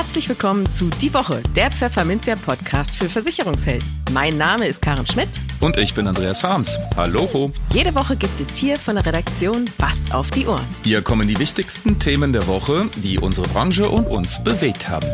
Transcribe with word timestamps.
Herzlich 0.00 0.30
willkommen 0.30 0.66
zu 0.66 0.88
Die 0.88 1.12
Woche, 1.12 1.42
der 1.54 1.70
Pfefferminzia 1.70 2.34
Podcast 2.34 2.96
für 2.96 3.10
Versicherungshelden. 3.10 3.86
Mein 4.14 4.38
Name 4.38 4.66
ist 4.66 4.80
Karen 4.80 5.04
Schmidt. 5.04 5.28
Und 5.60 5.76
ich 5.76 5.92
bin 5.92 6.06
Andreas 6.06 6.42
Harms. 6.42 6.78
Hallo. 6.96 7.52
Jede 7.74 7.94
Woche 7.94 8.16
gibt 8.16 8.40
es 8.40 8.56
hier 8.56 8.78
von 8.78 8.94
der 8.94 9.04
Redaktion 9.04 9.66
Was 9.76 10.10
auf 10.10 10.30
die 10.30 10.46
Ohren. 10.46 10.64
Hier 10.84 11.02
kommen 11.02 11.28
die 11.28 11.38
wichtigsten 11.38 11.98
Themen 11.98 12.32
der 12.32 12.46
Woche, 12.46 12.88
die 12.96 13.18
unsere 13.18 13.46
Branche 13.48 13.90
und 13.90 14.06
uns 14.06 14.42
bewegt 14.42 14.88
haben. 14.88 15.06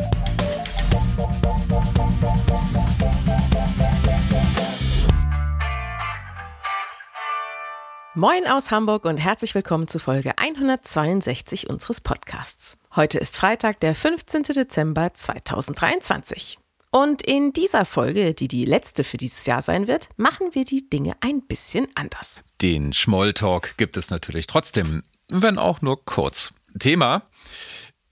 Moin 8.18 8.46
aus 8.46 8.70
Hamburg 8.70 9.04
und 9.04 9.18
herzlich 9.18 9.54
willkommen 9.54 9.88
zu 9.88 9.98
Folge 9.98 10.38
162 10.38 11.68
unseres 11.68 12.00
Podcasts. 12.00 12.78
Heute 12.94 13.18
ist 13.18 13.36
Freitag, 13.36 13.78
der 13.80 13.94
15. 13.94 14.42
Dezember 14.42 15.12
2023. 15.12 16.58
Und 16.90 17.20
in 17.20 17.52
dieser 17.52 17.84
Folge, 17.84 18.32
die 18.32 18.48
die 18.48 18.64
letzte 18.64 19.04
für 19.04 19.18
dieses 19.18 19.44
Jahr 19.44 19.60
sein 19.60 19.86
wird, 19.86 20.08
machen 20.16 20.54
wir 20.54 20.64
die 20.64 20.88
Dinge 20.88 21.12
ein 21.20 21.42
bisschen 21.42 21.88
anders. 21.94 22.42
Den 22.62 22.94
Schmolltalk 22.94 23.76
gibt 23.76 23.98
es 23.98 24.08
natürlich 24.08 24.46
trotzdem, 24.46 25.02
wenn 25.28 25.58
auch 25.58 25.82
nur 25.82 26.02
kurz. 26.06 26.54
Thema, 26.78 27.28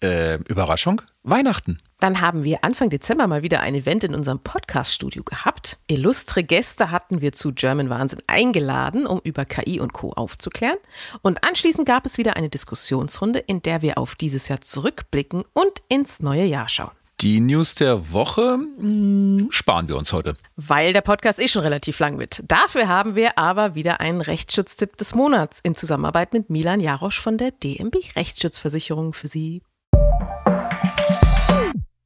äh, 0.02 0.34
Überraschung, 0.48 1.00
Weihnachten. 1.22 1.80
Dann 2.00 2.20
haben 2.20 2.44
wir 2.44 2.64
Anfang 2.64 2.90
Dezember 2.90 3.26
mal 3.26 3.42
wieder 3.42 3.60
ein 3.60 3.74
Event 3.74 4.04
in 4.04 4.14
unserem 4.14 4.40
Podcast-Studio 4.40 5.22
gehabt. 5.22 5.78
Illustre 5.86 6.44
Gäste 6.44 6.90
hatten 6.90 7.20
wir 7.20 7.32
zu 7.32 7.52
German 7.52 7.90
Wahnsinn 7.90 8.22
eingeladen, 8.26 9.06
um 9.06 9.20
über 9.24 9.44
KI 9.44 9.80
und 9.80 9.92
Co. 9.92 10.12
aufzuklären. 10.12 10.78
Und 11.22 11.44
anschließend 11.44 11.86
gab 11.86 12.06
es 12.06 12.18
wieder 12.18 12.36
eine 12.36 12.48
Diskussionsrunde, 12.48 13.38
in 13.38 13.62
der 13.62 13.82
wir 13.82 13.98
auf 13.98 14.14
dieses 14.14 14.48
Jahr 14.48 14.60
zurückblicken 14.60 15.44
und 15.52 15.82
ins 15.88 16.20
neue 16.20 16.44
Jahr 16.44 16.68
schauen. 16.68 16.92
Die 17.20 17.38
News 17.38 17.76
der 17.76 18.12
Woche 18.12 18.58
mh, 18.58 18.80
hm, 18.80 19.46
sparen 19.50 19.88
wir 19.88 19.96
uns 19.96 20.12
heute. 20.12 20.36
Weil 20.56 20.92
der 20.92 21.00
Podcast 21.00 21.38
eh 21.38 21.48
schon 21.48 21.62
relativ 21.62 22.00
lang 22.00 22.18
wird. 22.18 22.42
Dafür 22.48 22.88
haben 22.88 23.14
wir 23.14 23.38
aber 23.38 23.76
wieder 23.76 24.00
einen 24.00 24.20
Rechtsschutztipp 24.20 24.96
des 24.96 25.14
Monats 25.14 25.60
in 25.62 25.74
Zusammenarbeit 25.76 26.32
mit 26.32 26.50
Milan 26.50 26.80
Jarosch 26.80 27.20
von 27.20 27.38
der 27.38 27.52
DMB 27.52 27.94
Rechtsschutzversicherung 28.16 29.12
für 29.12 29.28
Sie 29.28 29.62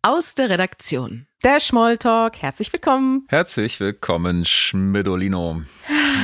aus 0.09 0.35
der 0.35 0.49
Redaktion. 0.49 1.27
Der 1.45 1.61
Schmolltalk, 1.61 2.41
herzlich 2.41 2.73
willkommen. 2.73 3.27
Herzlich 3.29 3.79
willkommen, 3.79 4.47
Schmidolino. 4.47 5.61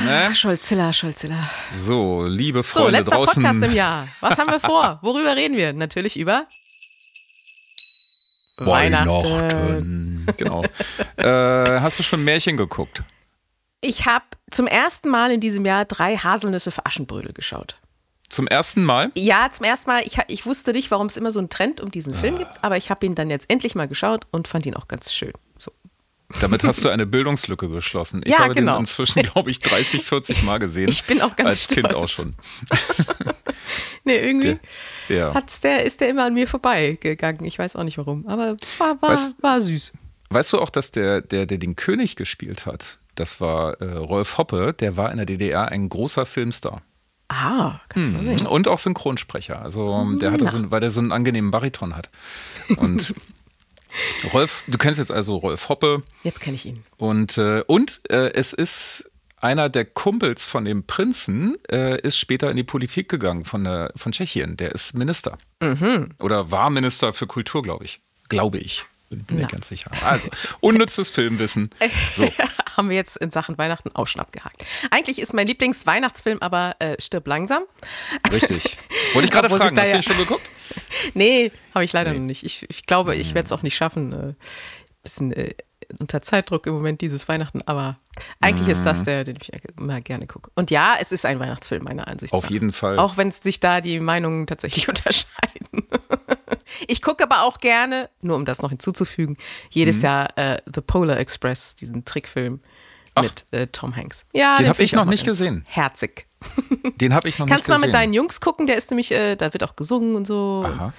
Ne? 0.03 0.33
Scholzilla, 0.33 0.91
Scholzilla. 0.91 1.51
So, 1.71 2.25
liebe 2.25 2.63
Freunde 2.63 2.89
so, 2.89 2.97
letzter 2.97 3.15
draußen. 3.15 3.43
Podcast 3.43 3.63
im 3.63 3.75
Jahr. 3.75 4.07
Was 4.21 4.39
haben 4.39 4.49
wir 4.49 4.59
vor? 4.59 4.97
Worüber 5.03 5.35
reden 5.35 5.55
wir? 5.55 5.71
Natürlich 5.73 6.17
über 6.17 6.47
Weihnachten. 8.57 9.07
Weihnachten. 9.07 10.25
Genau. 10.35 10.63
äh, 11.17 11.79
hast 11.79 11.99
du 11.99 12.03
schon 12.03 12.23
Märchen 12.23 12.57
geguckt? 12.57 13.03
Ich 13.81 14.07
habe 14.07 14.25
zum 14.49 14.65
ersten 14.65 15.09
Mal 15.09 15.29
in 15.29 15.41
diesem 15.41 15.63
Jahr 15.63 15.85
drei 15.85 16.17
Haselnüsse 16.17 16.71
für 16.71 16.87
Aschenbrödel 16.87 17.33
geschaut. 17.33 17.77
Zum 18.29 18.47
ersten 18.47 18.83
Mal? 18.83 19.11
Ja, 19.15 19.49
zum 19.51 19.65
ersten 19.65 19.89
Mal. 19.89 20.03
Ich, 20.05 20.17
ich 20.27 20.45
wusste 20.45 20.71
nicht, 20.71 20.91
warum 20.91 21.07
es 21.07 21.17
immer 21.17 21.31
so 21.31 21.39
einen 21.39 21.49
Trend 21.49 21.79
um 21.79 21.91
diesen 21.91 22.15
Film 22.15 22.37
gibt, 22.37 22.51
aber 22.63 22.77
ich 22.77 22.89
habe 22.89 23.05
ihn 23.05 23.15
dann 23.15 23.29
jetzt 23.29 23.49
endlich 23.49 23.75
mal 23.75 23.87
geschaut 23.87 24.25
und 24.31 24.47
fand 24.47 24.65
ihn 24.65 24.75
auch 24.75 24.87
ganz 24.87 25.13
schön. 25.13 25.31
So. 25.57 25.71
Damit 26.41 26.63
hast 26.63 26.83
du 26.83 26.89
eine 26.89 27.05
Bildungslücke 27.05 27.69
geschlossen. 27.69 28.21
Ich 28.25 28.31
ja, 28.31 28.39
habe 28.39 28.55
genau. 28.55 28.73
den 28.73 28.81
inzwischen, 28.81 29.21
glaube 29.21 29.51
ich, 29.51 29.59
30, 29.59 30.03
40 30.03 30.43
Mal 30.43 30.57
gesehen. 30.57 30.89
Ich 30.95 31.03
bin 31.03 31.21
auch 31.21 31.35
ganz 31.35 31.49
Als 31.49 31.63
stolz. 31.65 31.75
Kind 31.75 31.95
auch 31.95 32.07
schon. 32.07 32.35
nee, 34.05 34.17
irgendwie 34.17 34.59
der, 35.09 35.17
ja. 35.17 35.33
hat's 35.33 35.61
der, 35.61 35.83
ist 35.83 36.01
der 36.01 36.09
immer 36.09 36.25
an 36.25 36.33
mir 36.33 36.47
vorbeigegangen. 36.47 37.45
Ich 37.45 37.59
weiß 37.59 37.75
auch 37.75 37.83
nicht 37.83 37.97
warum, 37.97 38.25
aber 38.27 38.57
war, 38.79 39.01
war, 39.01 39.09
weißt, 39.09 39.43
war 39.43 39.61
süß. 39.61 39.93
Weißt 40.29 40.53
du 40.53 40.59
auch, 40.59 40.69
dass 40.69 40.91
der, 40.91 41.21
der, 41.21 41.45
der 41.45 41.57
den 41.57 41.75
König 41.75 42.15
gespielt 42.15 42.65
hat, 42.65 42.97
das 43.13 43.39
war 43.39 43.79
äh, 43.81 43.97
Rolf 43.97 44.37
Hoppe, 44.37 44.73
der 44.73 44.97
war 44.97 45.11
in 45.11 45.17
der 45.17 45.25
DDR 45.25 45.67
ein 45.69 45.89
großer 45.89 46.25
Filmstar. 46.25 46.81
Ah, 47.27 47.79
kannst 47.89 48.09
du 48.09 48.17
hm. 48.17 48.25
mal 48.25 48.37
sehen. 48.37 48.47
Und 48.47 48.67
auch 48.67 48.79
Synchronsprecher. 48.79 49.61
Also 49.61 50.15
der 50.15 50.31
hatte 50.31 50.47
so, 50.49 50.71
weil 50.71 50.79
der 50.79 50.91
so 50.91 50.99
einen 50.99 51.11
angenehmen 51.11 51.51
Bariton 51.51 51.95
hat. 51.95 52.09
Und 52.77 53.13
Rolf, 54.33 54.63
du 54.67 54.77
kennst 54.77 54.99
jetzt 54.99 55.11
also 55.11 55.37
Rolf 55.37 55.69
Hoppe. 55.69 56.03
Jetzt 56.23 56.39
kenne 56.39 56.55
ich 56.55 56.65
ihn. 56.65 56.83
Und, 56.97 57.37
äh, 57.37 57.63
und 57.65 58.01
äh, 58.09 58.31
es 58.33 58.53
ist 58.53 59.09
einer 59.41 59.69
der 59.69 59.85
Kumpels 59.85 60.45
von 60.45 60.65
dem 60.65 60.85
Prinzen, 60.85 61.55
äh, 61.69 61.99
ist 62.01 62.17
später 62.17 62.49
in 62.49 62.57
die 62.57 62.63
Politik 62.63 63.09
gegangen 63.09 63.45
von, 63.45 63.63
der, 63.63 63.91
von 63.95 64.11
Tschechien. 64.11 64.57
Der 64.57 64.71
ist 64.71 64.93
Minister. 64.95 65.37
Mhm. 65.61 66.11
Oder 66.19 66.51
war 66.51 66.69
Minister 66.69 67.13
für 67.13 67.27
Kultur, 67.27 67.61
glaube 67.61 67.85
ich. 67.85 67.99
Glaube 68.29 68.57
ich. 68.57 68.85
Bin, 69.09 69.23
bin 69.23 69.37
mir 69.37 69.47
ganz 69.47 69.67
sicher. 69.67 69.91
Also, 70.03 70.29
unnützes 70.61 71.09
Filmwissen. 71.09 71.69
So. 72.11 72.27
Haben 72.75 72.89
wir 72.89 72.95
jetzt 72.95 73.17
in 73.17 73.31
Sachen 73.31 73.57
Weihnachten 73.57 73.89
auch 73.93 74.07
schon 74.07 74.21
abgehakt. 74.21 74.65
Eigentlich 74.91 75.19
ist 75.19 75.33
mein 75.33 75.47
Lieblingsweihnachtsfilm 75.47 76.39
aber 76.39 76.75
äh, 76.79 76.95
Stirb 76.99 77.27
langsam. 77.27 77.63
Richtig. 78.31 78.77
Wollte 79.13 79.25
ich 79.25 79.31
gerade 79.31 79.49
fragen, 79.49 79.77
hast 79.79 79.91
du 79.91 79.97
ihn 79.97 80.03
schon 80.03 80.17
geguckt? 80.17 80.49
Nee, 81.13 81.51
habe 81.73 81.85
ich 81.85 81.93
leider 81.93 82.11
nee. 82.11 82.19
noch 82.19 82.25
nicht. 82.25 82.43
Ich, 82.43 82.67
ich 82.69 82.85
glaube, 82.85 83.15
ich 83.15 83.33
werde 83.33 83.45
es 83.45 83.51
auch 83.51 83.61
nicht 83.61 83.75
schaffen. 83.75 84.13
Äh, 84.13 84.33
bisschen 85.03 85.31
äh, 85.31 85.53
unter 85.99 86.21
Zeitdruck 86.21 86.67
im 86.67 86.73
Moment 86.73 87.01
dieses 87.01 87.27
Weihnachten, 87.27 87.61
aber 87.65 87.97
eigentlich 88.41 88.67
mm. 88.67 88.71
ist 88.71 88.85
das 88.85 88.99
mhm. 88.99 89.03
der, 89.05 89.23
den 89.23 89.37
ich 89.39 89.51
immer 89.77 90.01
gerne 90.01 90.27
gucke. 90.27 90.49
Und 90.55 90.71
ja, 90.71 90.95
es 90.99 91.11
ist 91.11 91.25
ein 91.25 91.39
Weihnachtsfilm 91.39 91.83
meiner 91.83 92.07
Ansicht 92.07 92.33
nach. 92.33 92.39
Auf 92.39 92.49
jeden 92.49 92.71
Fall. 92.71 92.97
Auch 92.97 93.17
wenn 93.17 93.31
sich 93.31 93.59
da 93.59 93.81
die 93.81 93.99
Meinungen 93.99 94.47
tatsächlich 94.47 94.89
unterscheiden. 94.89 95.87
Ich 96.87 97.01
gucke 97.01 97.23
aber 97.23 97.43
auch 97.43 97.59
gerne, 97.59 98.09
nur 98.21 98.35
um 98.35 98.45
das 98.45 98.61
noch 98.61 98.69
hinzuzufügen, 98.69 99.37
jedes 99.69 99.97
mhm. 99.97 100.03
Jahr 100.03 100.37
äh, 100.37 100.61
The 100.73 100.81
Polar 100.81 101.17
Express, 101.17 101.75
diesen 101.75 102.05
Trickfilm 102.05 102.59
Ach. 103.15 103.23
mit 103.23 103.45
äh, 103.51 103.67
Tom 103.67 103.95
Hanks. 103.95 104.25
Ja, 104.33 104.57
den, 104.57 104.65
den 104.65 104.69
habe 104.69 104.83
ich 104.83 104.93
noch 104.93 105.05
nicht 105.05 105.25
gesehen. 105.25 105.65
Herzig. 105.67 106.27
Den 106.97 107.13
habe 107.13 107.27
ich 107.27 107.39
noch 107.39 107.47
Kannst 107.47 107.47
nicht 107.47 107.47
gesehen. 107.47 107.47
Kannst 107.47 107.67
du 107.67 107.71
mal 107.71 107.79
mit 107.79 107.93
deinen 107.93 108.13
Jungs 108.13 108.39
gucken, 108.41 108.67
der 108.67 108.77
ist 108.77 108.91
nämlich, 108.91 109.11
äh, 109.11 109.35
da 109.35 109.53
wird 109.53 109.63
auch 109.63 109.75
gesungen 109.75 110.15
und 110.15 110.27
so. 110.27 110.63
Aha. 110.65 110.93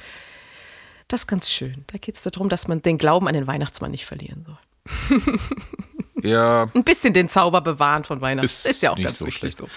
Das 1.08 1.20
ist 1.20 1.26
ganz 1.28 1.50
schön. 1.50 1.84
Da 1.86 1.98
geht 1.98 2.16
es 2.16 2.22
darum, 2.22 2.48
dass 2.48 2.66
man 2.66 2.82
den 2.82 2.98
Glauben 2.98 3.28
an 3.28 3.34
den 3.34 3.46
Weihnachtsmann 3.46 3.92
nicht 3.92 4.06
verlieren 4.06 4.44
soll. 4.44 5.20
Ja. 6.26 6.66
Ein 6.74 6.84
bisschen 6.84 7.12
den 7.12 7.28
Zauber 7.28 7.60
bewahren 7.60 8.04
von 8.04 8.20
Weihnachten. 8.20 8.44
Ist, 8.44 8.66
ist 8.66 8.82
ja 8.82 8.90
auch 8.90 8.98
ganz 8.98 9.18
so 9.18 9.26
wichtig 9.26 9.56
so. 9.56 9.68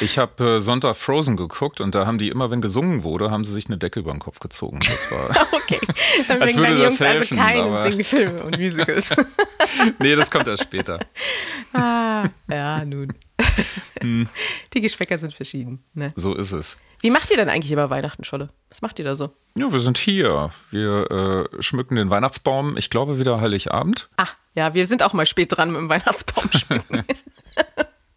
Ich 0.00 0.18
habe 0.18 0.56
äh, 0.56 0.60
Sonntag 0.60 0.96
Frozen 0.96 1.36
geguckt 1.36 1.80
und 1.80 1.94
da 1.94 2.06
haben 2.06 2.18
die 2.18 2.28
immer, 2.28 2.50
wenn 2.50 2.60
gesungen 2.60 3.02
wurde, 3.02 3.30
haben 3.30 3.44
sie 3.44 3.52
sich 3.52 3.66
eine 3.66 3.78
Decke 3.78 4.00
über 4.00 4.12
den 4.12 4.20
Kopf 4.20 4.38
gezogen. 4.38 4.80
Das 4.88 5.10
war. 5.10 5.30
okay. 5.52 5.80
Dann 6.28 6.38
bringen 6.38 6.62
deine 6.62 6.82
Jungs 6.82 7.00
also 7.00 7.04
helfen, 7.04 7.38
also 7.38 7.70
keine 7.70 7.92
Singfilme 7.92 8.42
und 8.44 8.58
Musicals. 8.58 9.14
nee, 9.98 10.14
das 10.14 10.30
kommt 10.30 10.46
erst 10.46 10.62
später. 10.62 11.00
Ah, 11.72 12.24
ja, 12.48 12.84
nun. 12.84 13.12
Hm. 14.00 14.28
Die 14.72 14.80
Geschmäcker 14.80 15.18
sind 15.18 15.34
verschieden. 15.34 15.82
Ne? 15.94 16.12
So 16.16 16.34
ist 16.34 16.52
es. 16.52 16.78
Wie 17.00 17.10
macht 17.10 17.30
ihr 17.30 17.36
denn 17.36 17.48
eigentlich 17.48 17.72
über 17.72 17.90
Weihnachten, 17.90 18.24
Scholle? 18.24 18.48
Was 18.68 18.82
macht 18.82 18.98
ihr 18.98 19.04
da 19.04 19.14
so? 19.14 19.30
Ja, 19.54 19.72
wir 19.72 19.80
sind 19.80 19.98
hier. 19.98 20.50
Wir 20.70 21.10
äh, 21.10 21.62
schmücken 21.62 21.96
den 21.96 22.10
Weihnachtsbaum, 22.10 22.76
ich 22.76 22.90
glaube, 22.90 23.18
wieder 23.18 23.40
Heiligabend. 23.40 24.08
Ah, 24.16 24.28
ja, 24.54 24.74
wir 24.74 24.86
sind 24.86 25.02
auch 25.02 25.12
mal 25.12 25.26
spät 25.26 25.56
dran 25.56 25.70
mit 25.70 25.80
dem 25.80 25.88
Weihnachtsbaum 25.88 26.50
schmücken. 26.52 27.04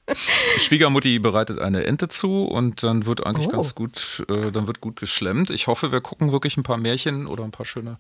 Schwiegermutti 0.58 1.20
bereitet 1.20 1.60
eine 1.60 1.86
Ente 1.86 2.08
zu 2.08 2.46
und 2.46 2.84
dann 2.84 3.06
wird 3.06 3.26
eigentlich 3.26 3.48
oh. 3.48 3.52
ganz 3.52 3.76
gut, 3.76 4.26
äh, 4.30 4.52
dann 4.52 4.68
wird 4.68 4.82
gut 4.82 5.00
geschlemmt. 5.00 5.50
Ich 5.50 5.68
hoffe, 5.68 5.92
wir 5.92 6.02
gucken 6.02 6.32
wirklich 6.32 6.58
ein 6.58 6.64
paar 6.64 6.78
Märchen 6.78 7.28
oder 7.28 7.44
ein 7.44 7.52
paar 7.52 7.66
schöne 7.66 7.98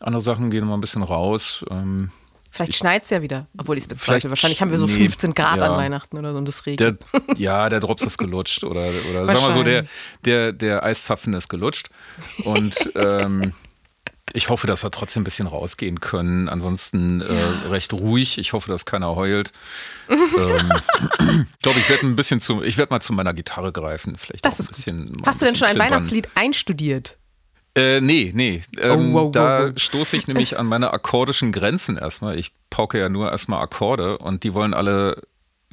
andere 0.00 0.20
Sachen, 0.20 0.50
gehen 0.50 0.66
mal 0.66 0.74
ein 0.74 0.80
bisschen 0.80 1.02
raus. 1.02 1.64
Ähm, 1.70 2.10
Vielleicht 2.52 2.74
schneit 2.74 3.04
es 3.04 3.10
ja 3.10 3.22
wieder, 3.22 3.48
obwohl 3.56 3.78
ich 3.78 3.84
es 3.84 3.88
bezweifle. 3.88 4.28
Wahrscheinlich 4.28 4.60
haben 4.60 4.70
wir 4.70 4.76
so 4.76 4.84
nee, 4.84 4.92
15 4.92 5.32
Grad 5.32 5.60
ja, 5.60 5.72
an 5.72 5.78
Weihnachten 5.78 6.18
oder 6.18 6.32
so 6.32 6.38
und 6.38 6.46
das 6.46 6.66
regnet. 6.66 7.00
Der, 7.14 7.36
ja, 7.38 7.70
der 7.70 7.80
Drops 7.80 8.02
ist 8.02 8.18
gelutscht 8.18 8.62
oder, 8.64 8.90
oder 9.10 9.26
sagen 9.26 9.46
wir 9.46 9.52
so, 9.54 9.62
der, 9.62 9.86
der, 10.26 10.52
der 10.52 10.84
Eiszapfen 10.84 11.32
ist 11.32 11.48
gelutscht. 11.48 11.88
Und 12.44 12.74
ähm, 12.94 13.54
ich 14.34 14.50
hoffe, 14.50 14.66
dass 14.66 14.82
wir 14.82 14.90
trotzdem 14.90 15.22
ein 15.22 15.24
bisschen 15.24 15.46
rausgehen 15.46 16.00
können. 16.00 16.50
Ansonsten 16.50 17.22
äh, 17.22 17.34
ja. 17.34 17.68
recht 17.70 17.94
ruhig. 17.94 18.36
Ich 18.36 18.52
hoffe, 18.52 18.70
dass 18.70 18.84
keiner 18.84 19.16
heult. 19.16 19.52
ähm, 20.10 20.72
ich 21.54 21.62
glaube, 21.62 21.78
ich 21.78 21.88
werde 21.88 22.06
ein 22.06 22.16
bisschen 22.16 22.38
zu, 22.38 22.62
ich 22.62 22.76
werde 22.76 22.92
mal 22.92 23.00
zu 23.00 23.14
meiner 23.14 23.32
Gitarre 23.32 23.72
greifen. 23.72 24.18
Vielleicht 24.18 24.44
das 24.44 24.60
ist 24.60 24.68
ein 24.68 24.76
bisschen. 24.76 25.22
Hast 25.24 25.40
du 25.40 25.46
denn 25.46 25.56
schon 25.56 25.68
ein. 25.68 25.78
Weihnachtslied 25.78 26.28
einstudiert? 26.34 27.16
Äh, 27.74 28.00
nee, 28.00 28.32
nee. 28.34 28.62
Ähm, 28.78 29.14
oh, 29.14 29.24
wow, 29.24 29.32
da 29.32 29.68
wow. 29.68 29.72
stoße 29.76 30.16
ich 30.16 30.26
nämlich 30.28 30.58
an 30.58 30.66
meine 30.66 30.92
akkordischen 30.92 31.52
Grenzen 31.52 31.96
erstmal. 31.96 32.38
Ich 32.38 32.52
pauke 32.70 32.98
ja 32.98 33.08
nur 33.08 33.30
erstmal 33.30 33.62
Akkorde 33.62 34.18
und 34.18 34.44
die 34.44 34.54
wollen 34.54 34.74
alle, 34.74 35.22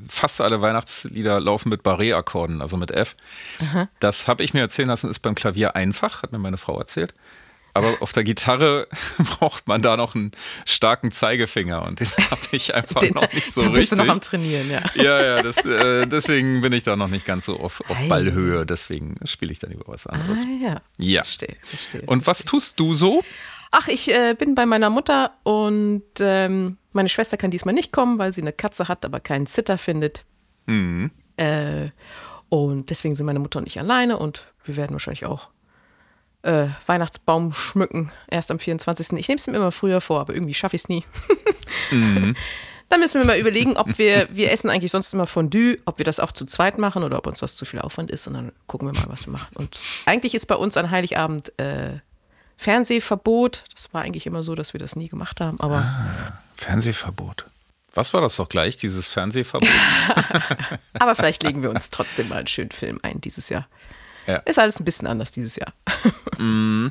fast 0.08 0.40
alle 0.40 0.62
Weihnachtslieder 0.62 1.40
laufen 1.40 1.70
mit 1.70 1.84
Barré-Akkorden, 1.84 2.62
also 2.62 2.78
mit 2.78 2.92
F. 2.92 3.16
Aha. 3.62 3.90
Das 4.00 4.28
habe 4.28 4.44
ich 4.44 4.54
mir 4.54 4.62
erzählen 4.62 4.88
lassen, 4.88 5.10
ist 5.10 5.20
beim 5.20 5.36
Klavier 5.36 5.76
einfach, 5.76 6.24
hat 6.24 6.32
mir 6.32 6.40
meine 6.40 6.58
Frau 6.58 6.80
erzählt. 6.80 7.14
Aber 7.74 7.98
auf 8.02 8.12
der 8.14 8.24
Gitarre 8.24 8.88
braucht 9.18 9.68
man 9.68 9.82
da 9.82 9.98
noch 9.98 10.16
einen 10.16 10.32
starken 10.66 11.12
Zeigefinger 11.12 11.84
und 11.86 12.00
den 12.00 12.08
habe 12.32 12.42
ich 12.52 12.74
einfach 12.74 13.02
den, 13.02 13.14
noch 13.14 13.32
nicht 13.34 13.54
so 13.54 13.62
da 13.62 13.70
bist 13.70 13.92
richtig. 13.92 14.00
Du 14.00 14.06
noch 14.06 14.14
am 14.14 14.22
Trainieren, 14.22 14.70
ja. 14.70 14.82
Ja, 14.96 15.22
ja, 15.22 15.42
das, 15.44 15.64
äh, 15.66 16.08
deswegen 16.08 16.62
bin 16.62 16.74
ich 16.74 16.84
da 16.84 16.96
noch 16.96 17.08
nicht 17.08 17.26
ganz 17.26 17.46
so 17.46 17.60
auf, 17.60 17.82
auf 17.90 17.98
Ballhöhe. 18.08 18.66
Deswegen 18.66 19.16
spiele 19.26 19.52
ich 19.52 19.60
dann 19.60 19.72
über 19.72 19.86
was 19.88 20.08
anderes. 20.08 20.46
Ah, 20.46 20.64
ja. 20.64 20.82
Ja. 20.98 21.24
Verstehe, 21.24 21.56
verstehe. 21.64 22.02
Und 22.06 22.28
was 22.28 22.46
tust 22.46 22.80
du 22.80 22.94
so? 22.94 23.24
Ach, 23.72 23.88
ich 23.88 24.12
äh, 24.12 24.36
bin 24.38 24.56
bei 24.56 24.66
meiner 24.66 24.90
Mutter 24.90 25.34
und 25.44 26.04
ähm, 26.20 26.78
meine 26.92 27.10
Schwester 27.10 27.38
kann 27.38 27.52
diesmal 27.52 27.76
nicht 27.76 27.92
kommen, 27.92 28.18
weil 28.18 28.34
sie 28.34 28.42
eine 28.42 28.54
Katze 28.54 28.88
hat, 28.88 29.06
aber 29.06 29.20
keinen 29.20 29.46
Zitter 29.46 29.78
findet. 29.78 30.26
Mhm. 30.66 31.12
Äh, 31.38 31.90
und 32.50 32.90
deswegen 32.90 33.14
sind 33.14 33.28
meine 33.28 33.40
Mutter 33.40 33.60
und 33.60 33.68
ich 33.68 33.80
alleine 33.80 34.18
und 34.18 34.52
wir 34.64 34.76
werden 34.76 34.94
wahrscheinlich 34.94 35.26
auch 35.26 35.50
äh, 36.42 36.68
Weihnachtsbaum 36.86 37.54
schmücken, 37.54 38.12
erst 38.30 38.52
am 38.52 38.60
24. 38.60 39.18
Ich 39.18 39.28
nehme 39.28 39.38
es 39.38 39.48
mir 39.48 39.56
immer 39.56 39.72
früher 39.72 40.02
vor, 40.02 40.22
aber 40.22 40.34
irgendwie 40.34 40.54
schaffe 40.54 40.76
ich 40.76 40.84
es 40.84 40.90
nie. 40.90 41.04
mhm. 41.92 42.36
Dann 42.90 43.02
müssen 43.02 43.22
wir 43.22 43.28
mal 43.28 43.38
überlegen, 43.38 43.78
ob 43.78 44.00
wir, 44.00 44.28
wir 44.32 44.52
essen 44.52 44.70
eigentlich 44.70 44.92
sonst 44.92 45.14
immer 45.14 45.28
Fondue, 45.28 45.78
ob 45.86 46.00
wir 46.00 46.06
das 46.06 46.20
auch 46.20 46.32
zu 46.32 46.46
zweit 46.46 46.80
machen 46.80 47.04
oder 47.04 47.20
ob 47.20 47.28
uns 47.28 47.40
das 47.40 47.56
zu 47.56 47.66
viel 47.66 47.80
Aufwand 47.80 48.10
ist 48.10 48.26
und 48.28 48.34
dann 48.34 48.52
gucken 48.66 48.92
wir 48.92 49.00
mal, 49.00 49.10
was 49.10 49.28
wir 49.28 49.32
machen. 49.32 49.56
Und 49.56 49.80
eigentlich 50.06 50.34
ist 50.34 50.48
bei 50.48 50.56
uns 50.56 50.76
an 50.76 50.90
Heiligabend 50.90 51.58
äh, 51.60 52.00
Fernsehverbot. 52.58 53.66
Das 53.74 53.94
war 53.94 54.02
eigentlich 54.02 54.26
immer 54.26 54.42
so, 54.42 54.56
dass 54.56 54.74
wir 54.74 54.80
das 54.80 54.96
nie 54.96 55.08
gemacht 55.08 55.40
haben, 55.40 55.60
aber. 55.60 55.78
Ah, 55.78 56.42
Fernsehverbot. 56.58 57.46
Was 57.94 58.14
war 58.14 58.22
das 58.22 58.36
doch 58.36 58.50
gleich, 58.50 58.76
dieses 58.78 59.08
Fernsehverbot? 59.08 59.70
aber 61.00 61.16
vielleicht 61.16 61.44
legen 61.44 61.62
wir 61.62 61.70
uns 61.70 61.90
trotzdem 61.92 62.30
mal 62.30 62.40
einen 62.40 62.48
schönen 62.48 62.72
Film 62.72 63.00
ein 63.04 63.22
dieses 63.22 63.50
Jahr. 63.50 63.68
Ja. 64.28 64.38
Ist 64.38 64.60
alles 64.60 64.80
ein 64.80 64.86
bisschen 64.86 65.08
anders 65.08 65.32
dieses 65.32 65.56
Jahr. 65.56 65.74
mm. 66.38 66.88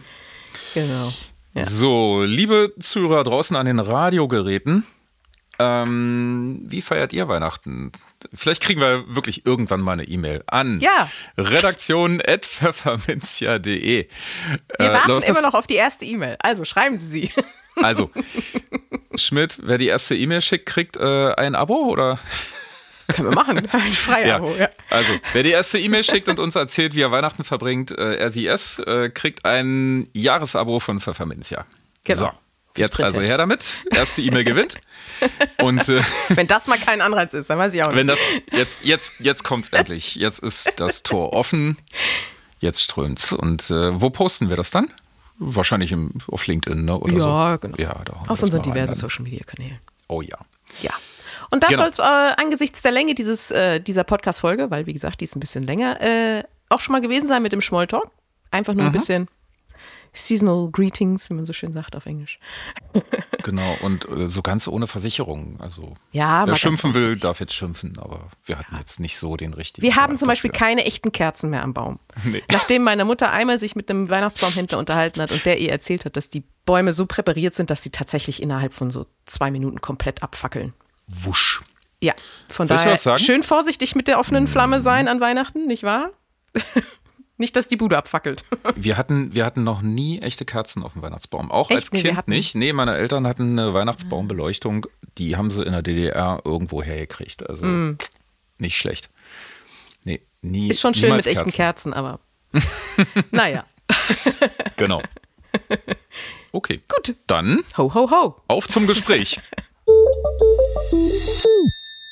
Genau. 0.75 1.12
Ja. 1.54 1.64
So, 1.64 2.25
liebe 2.25 2.75
Zuhörer 2.78 3.25
draußen 3.25 3.56
an 3.56 3.64
den 3.66 3.78
Radiogeräten, 3.78 4.86
ähm, 5.58 6.60
wie 6.62 6.82
feiert 6.82 7.12
ihr 7.12 7.26
Weihnachten? 7.26 7.90
Vielleicht 8.32 8.62
kriegen 8.62 8.80
wir 8.80 9.12
wirklich 9.14 9.44
irgendwann 9.44 9.80
mal 9.80 9.94
eine 9.94 10.04
E-Mail 10.04 10.44
an 10.46 10.78
ja. 10.80 11.10
redaktion.pfefferminzia.de. 11.36 14.08
Wir 14.78 14.78
äh, 14.78 14.92
warten 14.92 15.25
immer 15.25 15.42
noch 15.42 15.54
auf 15.54 15.66
die 15.66 15.75
erste 15.75 16.04
E-Mail, 16.04 16.36
also 16.40 16.64
schreiben 16.64 16.96
Sie 16.96 17.06
sie. 17.06 17.32
Also, 17.82 18.12
Schmidt, 19.16 19.58
wer 19.62 19.78
die 19.78 19.88
erste 19.88 20.14
E-Mail 20.16 20.42
schickt, 20.42 20.66
kriegt 20.66 20.96
äh, 20.96 21.34
ein 21.34 21.56
Abo 21.56 21.86
oder? 21.86 22.20
Können 23.08 23.31
wir 23.31 23.34
machen, 23.34 23.58
ein 23.72 23.93
Freiabo, 23.93 24.52
ja. 24.52 24.64
ja. 24.64 24.69
Also, 24.90 25.12
wer 25.32 25.43
die 25.43 25.50
erste 25.50 25.78
E-Mail 25.78 26.05
schickt 26.05 26.28
und 26.28 26.38
uns 26.38 26.55
erzählt, 26.56 26.94
wie 26.94 27.00
er 27.00 27.10
Weihnachten 27.10 27.43
verbringt, 27.43 27.90
äh, 27.90 28.16
es, 28.16 28.78
äh, 28.81 29.10
kriegt 29.10 29.44
ein 29.44 30.08
Jahresabo 30.12 30.78
von 30.78 31.00
Pfefferminzia. 31.00 31.64
Genau. 32.05 32.20
So. 32.20 32.31
Jetzt 32.76 33.00
also 33.00 33.20
her 33.20 33.37
damit. 33.37 33.84
Erste 33.90 34.22
E-Mail 34.22 34.44
gewinnt. 34.44 34.78
Und, 35.58 35.88
äh, 35.88 36.02
wenn 36.28 36.46
das 36.46 36.69
mal 36.69 36.78
kein 36.78 37.00
Anreiz 37.00 37.34
ist, 37.34 37.50
dann 37.50 37.58
weiß 37.58 37.75
ich 37.75 37.82
auch 37.82 37.88
nicht. 37.88 37.96
Wenn 37.96 38.06
das, 38.06 38.20
jetzt, 38.52 38.84
jetzt, 38.84 39.14
jetzt 39.19 39.43
kommt's 39.43 39.70
endlich. 39.70 40.14
Jetzt 40.14 40.38
ist 40.40 40.75
das 40.76 41.02
Tor 41.02 41.32
offen. 41.32 41.76
Jetzt 42.61 42.82
strömt's. 42.82 43.32
Und 43.32 43.70
äh, 43.70 44.00
wo 44.00 44.11
posten 44.11 44.49
wir 44.49 44.56
das 44.56 44.70
dann? 44.70 44.93
Wahrscheinlich 45.38 45.93
im, 45.93 46.12
auf 46.28 46.46
LinkedIn, 46.46 46.84
ne? 46.84 46.99
Oder 46.99 47.14
ja, 47.14 47.52
so. 47.52 47.58
genau. 47.61 47.76
Ja, 47.78 47.94
auf 48.26 48.43
unseren 48.43 48.62
diversen 48.62 48.94
Social 48.94 49.25
Media 49.25 49.44
Kanälen. 49.44 49.78
Oh 50.08 50.20
ja. 50.20 50.38
Ja. 50.82 50.93
Und 51.50 51.62
das 51.62 51.71
genau. 51.71 51.83
soll 51.83 51.91
es 51.91 51.99
äh, 51.99 52.03
angesichts 52.43 52.83
der 52.83 52.93
Länge 52.93 53.15
dieses, 53.15 53.50
äh, 53.50 53.81
dieser 53.81 54.05
Podcast-Folge, 54.05 54.71
weil 54.71 54.87
wie 54.87 54.93
gesagt, 54.93 55.21
die 55.21 55.25
ist 55.25 55.37
ein 55.37 55.41
bisschen 55.41 55.65
länger, 55.65 56.00
äh, 56.00 56.45
auch 56.69 56.81
schon 56.81 56.93
mal 56.93 57.00
gewesen 57.00 57.29
sein 57.29 57.43
mit 57.43 57.53
dem 57.53 57.62
Smalltalk. 57.62 58.11
Einfach 58.50 58.75
nur 58.75 58.85
mhm. 58.85 58.91
ein 58.91 58.93
bisschen 58.93 59.29
Seasonal 60.12 60.71
Greetings, 60.71 61.31
wie 61.31 61.35
man 61.35 61.47
so 61.47 61.53
schön 61.53 61.73
sagt 61.73 61.95
auf 61.95 62.06
Englisch. 62.06 62.39
genau, 63.43 63.77
und 63.83 64.09
äh, 64.09 64.27
so 64.27 64.43
ganz 64.43 64.67
ohne 64.69 64.87
Versicherung. 64.87 65.61
Also 65.61 65.95
ja, 66.12 66.47
wer 66.47 66.56
schimpfen 66.56 66.95
will, 66.95 67.17
darf 67.17 67.41
jetzt 67.41 67.55
schimpfen, 67.55 67.99
aber 67.99 68.29
wir 68.45 68.59
hatten 68.59 68.75
ja. 68.75 68.81
jetzt 68.81 69.00
nicht 69.00 69.19
so 69.19 69.37
den 69.37 69.55
richtigen. 69.55 69.87
Wir 69.87 69.97
haben 69.97 70.19
zum 70.19 70.29
Beispiel 70.29 70.50
dafür. 70.50 70.67
keine 70.67 70.85
echten 70.85 71.12
Kerzen 71.12 71.50
mehr 71.50 71.62
am 71.62 71.75
Baum. 71.75 71.99
Nee. 72.25 72.43
Nachdem 72.50 72.83
meine 72.83 73.05
Mutter 73.05 73.31
einmal 73.31 73.59
sich 73.59 73.75
mit 73.75 73.89
einem 73.89 74.11
Weihnachtsbaumhändler 74.11 74.77
unterhalten 74.77 75.23
hat 75.23 75.33
und 75.33 75.47
der 75.47 75.59
ihr 75.61 75.71
erzählt 75.71 76.05
hat, 76.05 76.17
dass 76.17 76.29
die 76.29 76.43
Bäume 76.67 76.93
so 76.93 77.06
präpariert 77.06 77.55
sind, 77.55 77.71
dass 77.71 77.83
sie 77.83 77.91
tatsächlich 77.91 78.43
innerhalb 78.43 78.75
von 78.75 78.91
so 78.91 79.06
zwei 79.25 79.50
Minuten 79.50 79.81
komplett 79.81 80.23
abfackeln. 80.23 80.75
Wusch. 81.08 81.62
Ja, 82.00 82.14
von 82.49 82.66
Soll 82.66 82.76
daher 82.76 83.19
schön 83.19 83.43
vorsichtig 83.43 83.96
mit 83.96 84.06
der 84.06 84.20
offenen 84.20 84.46
Flamme 84.46 84.81
sein 84.81 85.08
an 85.08 85.20
Weihnachten, 85.20 85.66
nicht 85.66 85.82
wahr? 85.82 86.10
Nicht, 87.40 87.55
dass 87.55 87.69
die 87.69 87.76
Bude 87.76 87.96
abfackelt. 87.96 88.44
Wir 88.75 88.96
hatten, 88.96 89.32
wir 89.32 89.44
hatten 89.44 89.62
noch 89.62 89.81
nie 89.81 90.19
echte 90.19 90.44
Kerzen 90.44 90.82
auf 90.82 90.94
dem 90.94 91.02
Weihnachtsbaum. 91.02 91.52
Auch 91.52 91.70
Echt? 91.70 91.76
als 91.78 91.90
Kind 91.93 92.26
nee, 92.26 92.34
nicht. 92.34 92.56
Nee, 92.56 92.72
meine 92.72 92.96
Eltern 92.96 93.28
hatten 93.28 93.56
eine 93.56 93.75
Weihnachtsbaumbeleuchtung. 93.75 94.87
Die 95.19 95.37
haben 95.37 95.50
sie 95.52 95.62
in 95.62 95.70
der 95.70 95.82
DDR 95.82 96.43
irgendwo 96.44 96.82
hergekriegt. 96.82 97.49
Also 97.49 97.64
mm. 97.64 97.99
nicht 98.58 98.76
schlecht. 98.76 99.08
Nee, 100.02 100.20
nie. 100.43 100.69
Ist 100.69 100.81
schon 100.81 100.94
schön 100.94 101.14
mit 101.14 101.26
Kerzen. 101.26 101.38
echten 101.38 101.50
Kerzen, 101.52 101.94
aber 101.94 102.19
naja. 103.31 103.64
genau. 104.76 105.00
Okay. 106.50 106.81
Gut. 106.88 107.14
Dann. 107.28 107.62
Ho, 107.76 107.94
ho, 107.94 108.11
ho. 108.11 108.43
Auf 108.49 108.66
zum 108.66 108.88
Gespräch. 108.88 109.40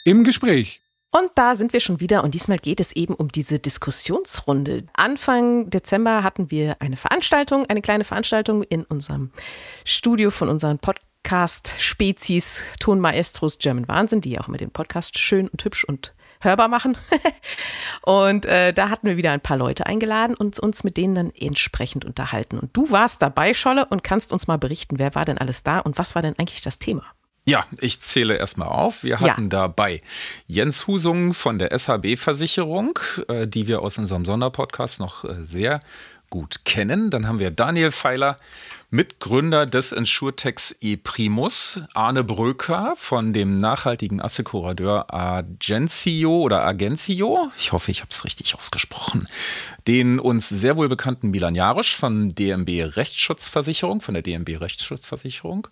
Im 0.05 0.23
Gespräch. 0.25 0.81
Und 1.11 1.31
da 1.35 1.55
sind 1.55 1.73
wir 1.73 1.81
schon 1.81 1.99
wieder 1.99 2.23
und 2.25 2.35
diesmal 2.35 2.59
geht 2.59 2.79
es 2.79 2.93
eben 2.93 3.15
um 3.15 3.33
diese 3.33 3.59
Diskussionsrunde. 3.59 4.85
Anfang 4.93 5.71
Dezember 5.71 6.23
hatten 6.23 6.51
wir 6.51 6.77
eine 6.81 6.97
Veranstaltung, 6.97 7.65
eine 7.67 7.81
kleine 7.81 8.05
Veranstaltung 8.05 8.63
in 8.63 8.85
unserem 8.85 9.31
Studio 9.85 10.31
von 10.31 10.51
unseren 10.51 10.79
Podcast-Spezies 10.79 12.65
Tonmaestros 12.81 13.57
German 13.59 13.89
Wahnsinn, 13.89 14.21
die 14.21 14.33
ja 14.33 14.43
auch 14.43 14.49
immer 14.49 14.59
den 14.59 14.73
Podcast 14.73 15.19
schön 15.19 15.49
und 15.49 15.65
hübsch 15.65 15.85
und 15.85 16.13
hörbar 16.41 16.69
machen. 16.69 16.99
und 18.03 18.45
äh, 18.45 18.75
da 18.75 18.91
hatten 18.91 19.07
wir 19.07 19.17
wieder 19.17 19.33
ein 19.33 19.41
paar 19.41 19.57
Leute 19.57 19.87
eingeladen 19.87 20.37
und 20.37 20.59
uns 20.61 20.85
mit 20.85 20.99
denen 20.99 21.15
dann 21.15 21.31
entsprechend 21.31 22.05
unterhalten. 22.05 22.59
Und 22.59 22.77
du 22.77 22.91
warst 22.91 23.23
dabei, 23.23 23.55
Scholle, 23.55 23.87
und 23.87 24.05
kannst 24.05 24.33
uns 24.33 24.47
mal 24.49 24.59
berichten, 24.59 24.99
wer 24.99 25.15
war 25.15 25.25
denn 25.25 25.39
alles 25.39 25.63
da 25.63 25.79
und 25.79 25.97
was 25.97 26.15
war 26.15 26.21
denn 26.21 26.39
eigentlich 26.39 26.61
das 26.61 26.79
Thema? 26.79 27.05
Ja, 27.49 27.65
ich 27.81 28.01
zähle 28.01 28.35
erstmal 28.35 28.69
auf. 28.69 29.05
Wir 29.05 29.21
hatten 29.21 29.45
ja. 29.45 29.49
dabei 29.49 30.03
Jens 30.49 30.89
Husung 30.89 31.33
von 31.33 31.61
der 31.61 31.71
SHB-Versicherung, 31.79 32.99
äh, 33.29 33.47
die 33.47 33.69
wir 33.69 33.83
aus 33.83 33.99
unserem 33.99 34.25
Sonderpodcast 34.25 34.99
noch 34.99 35.25
äh, 35.25 35.47
sehr 35.47 35.81
gut 36.29 36.65
kennen. 36.65 37.09
Dann 37.11 37.29
haben 37.29 37.39
wir 37.39 37.53
Daniel 37.53 37.93
Pfeiler, 37.93 38.39
Mitgründer 38.91 39.65
des 39.65 39.93
Insurtex 39.93 40.77
ePrimus, 40.81 41.83
Arne 41.95 42.25
Bröker 42.25 42.95
von 42.97 43.33
dem 43.33 43.59
nachhaltigen 43.59 44.21
Assekuradeur 44.21 45.15
Agenzio 45.15 46.41
oder 46.41 46.65
Agenzio, 46.65 47.51
ich 47.59 47.71
hoffe, 47.71 47.93
ich 47.93 48.01
habe 48.01 48.11
es 48.11 48.25
richtig 48.25 48.57
ausgesprochen, 48.57 49.29
den 49.87 50.19
uns 50.19 50.49
sehr 50.49 50.77
wohl 50.77 50.89
bekannten 50.89 51.31
Milan 51.31 51.55
Jarisch 51.55 51.97
von 51.97 52.35
DMB 52.35 52.97
Rechtsschutzversicherung, 52.97 54.01
von 54.01 54.15
der 54.15 54.23
DMB 54.23 54.61
Rechtsschutzversicherung 54.61 55.69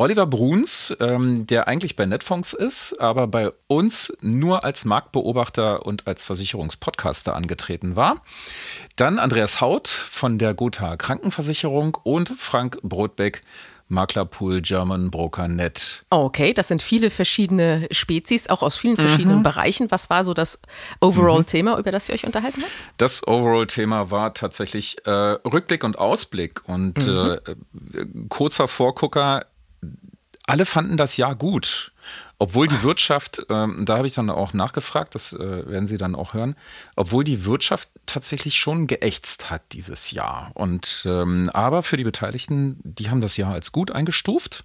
Oliver 0.00 0.24
Bruns, 0.24 0.96
ähm, 0.98 1.46
der 1.46 1.68
eigentlich 1.68 1.94
bei 1.94 2.06
Netfonds 2.06 2.54
ist, 2.54 2.98
aber 2.98 3.26
bei 3.26 3.52
uns 3.66 4.16
nur 4.22 4.64
als 4.64 4.86
Marktbeobachter 4.86 5.84
und 5.84 6.06
als 6.06 6.24
Versicherungspodcaster 6.24 7.36
angetreten 7.36 7.96
war. 7.96 8.22
Dann 8.96 9.18
Andreas 9.18 9.60
Haut 9.60 9.88
von 9.88 10.38
der 10.38 10.54
Gotha 10.54 10.96
Krankenversicherung 10.96 11.98
und 12.02 12.30
Frank 12.30 12.78
Brotbeck, 12.82 13.42
Maklerpool 13.88 14.62
German 14.62 15.10
Broker 15.10 15.48
Net. 15.48 16.00
Okay, 16.08 16.54
das 16.54 16.68
sind 16.68 16.80
viele 16.80 17.10
verschiedene 17.10 17.86
Spezies, 17.90 18.48
auch 18.48 18.62
aus 18.62 18.78
vielen 18.78 18.96
verschiedenen 18.96 19.40
mhm. 19.40 19.42
Bereichen. 19.42 19.90
Was 19.90 20.08
war 20.08 20.24
so 20.24 20.32
das 20.32 20.60
Overall-Thema, 21.02 21.74
mhm. 21.74 21.80
über 21.80 21.90
das 21.90 22.08
ihr 22.08 22.14
euch 22.14 22.24
unterhalten 22.24 22.62
habt? 22.62 22.72
Das 22.96 23.28
Overall-Thema 23.28 24.10
war 24.10 24.32
tatsächlich 24.32 24.96
äh, 25.04 25.10
Rückblick 25.10 25.84
und 25.84 25.98
Ausblick. 25.98 26.62
Und 26.66 27.06
mhm. 27.06 27.38
äh, 27.92 28.06
kurzer 28.30 28.66
Vorgucker, 28.66 29.44
alle 30.46 30.66
fanden 30.66 30.96
das 30.96 31.16
Jahr 31.16 31.34
gut. 31.34 31.92
Obwohl 32.38 32.68
die 32.68 32.82
Wirtschaft, 32.82 33.46
ähm, 33.50 33.84
da 33.84 33.98
habe 33.98 34.06
ich 34.06 34.14
dann 34.14 34.30
auch 34.30 34.54
nachgefragt, 34.54 35.14
das 35.14 35.34
äh, 35.34 35.70
werden 35.70 35.86
Sie 35.86 35.98
dann 35.98 36.14
auch 36.14 36.32
hören, 36.32 36.56
obwohl 36.96 37.22
die 37.22 37.44
Wirtschaft 37.44 37.90
tatsächlich 38.06 38.54
schon 38.54 38.86
geächtzt 38.86 39.50
hat 39.50 39.60
dieses 39.72 40.10
Jahr. 40.10 40.50
Und 40.54 41.02
ähm, 41.06 41.50
aber 41.52 41.82
für 41.82 41.98
die 41.98 42.04
Beteiligten, 42.04 42.80
die 42.82 43.10
haben 43.10 43.20
das 43.20 43.36
Jahr 43.36 43.52
als 43.52 43.72
gut 43.72 43.90
eingestuft. 43.90 44.64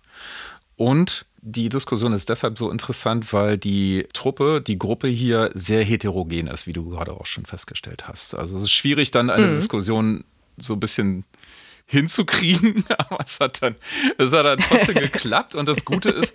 Und 0.78 1.26
die 1.42 1.70
Diskussion 1.70 2.14
ist 2.14 2.30
deshalb 2.30 2.58
so 2.58 2.72
interessant, 2.72 3.34
weil 3.34 3.58
die 3.58 4.08
Truppe, 4.14 4.62
die 4.62 4.80
Gruppe 4.80 5.08
hier 5.08 5.52
sehr 5.54 5.84
heterogen 5.84 6.48
ist, 6.48 6.68
wie 6.68 6.74
du 6.74 6.90
gerade 6.90 7.12
auch 7.12 7.26
schon 7.26 7.46
festgestellt 7.46 8.08
hast. 8.08 8.36
Also 8.36 8.56
es 8.56 8.64
ist 8.64 8.72
schwierig, 8.72 9.12
dann 9.12 9.30
eine 9.30 9.48
mhm. 9.48 9.56
Diskussion 9.58 10.24
so 10.58 10.74
ein 10.74 10.80
bisschen 10.80 11.26
hinzukriegen, 11.86 12.84
aber 12.98 13.24
es 13.24 13.40
hat 13.40 13.62
dann, 13.62 13.76
es 14.18 14.34
hat 14.34 14.46
dann 14.46 14.60
trotzdem 14.60 14.96
geklappt 15.00 15.56
und 15.56 15.68
das 15.68 15.86
Gute 15.86 16.10
ist, 16.10 16.34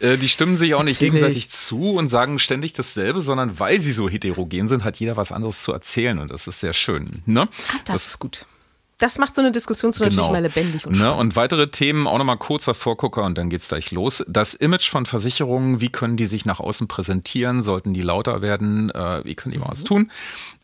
äh, 0.00 0.16
die 0.16 0.28
stimmen 0.28 0.56
sich 0.56 0.74
auch 0.74 0.82
nicht 0.82 1.00
Natürlich. 1.00 1.20
gegenseitig 1.20 1.50
zu 1.50 1.92
und 1.92 2.08
sagen 2.08 2.38
ständig 2.38 2.72
dasselbe, 2.72 3.20
sondern 3.20 3.58
weil 3.58 3.78
sie 3.78 3.92
so 3.92 4.08
heterogen 4.08 4.68
sind, 4.68 4.84
hat 4.84 4.98
jeder 4.98 5.16
was 5.16 5.32
anderes 5.32 5.62
zu 5.62 5.72
erzählen 5.72 6.18
und 6.18 6.30
das 6.30 6.46
ist 6.46 6.60
sehr 6.60 6.72
schön. 6.72 7.22
Ne? 7.26 7.48
Ach, 7.68 7.74
das, 7.84 7.94
das, 7.94 8.06
ist 8.08 8.18
gut. 8.18 8.46
Das 8.98 9.18
macht 9.18 9.34
so 9.34 9.42
eine 9.42 9.52
Diskussion 9.52 9.92
so 9.92 10.04
genau. 10.04 10.16
natürlich 10.16 10.32
mal 10.32 10.42
lebendig 10.42 10.86
und 10.86 10.98
ne? 10.98 11.14
Und 11.14 11.36
weitere 11.36 11.68
Themen, 11.68 12.06
auch 12.06 12.16
nochmal 12.16 12.38
kurzer 12.38 12.72
Vorgucker 12.72 13.24
und 13.24 13.36
dann 13.36 13.50
geht's 13.50 13.68
gleich 13.68 13.90
los. 13.90 14.24
Das 14.26 14.54
Image 14.54 14.88
von 14.88 15.04
Versicherungen, 15.04 15.82
wie 15.82 15.90
können 15.90 16.16
die 16.16 16.24
sich 16.24 16.46
nach 16.46 16.60
außen 16.60 16.88
präsentieren? 16.88 17.62
Sollten 17.62 17.92
die 17.92 18.00
lauter 18.00 18.40
werden? 18.40 18.88
Äh, 18.90 19.22
wie 19.24 19.34
können 19.34 19.52
die 19.52 19.58
mal 19.58 19.68
was 19.68 19.80
mhm. 19.80 19.86
tun? 19.86 20.10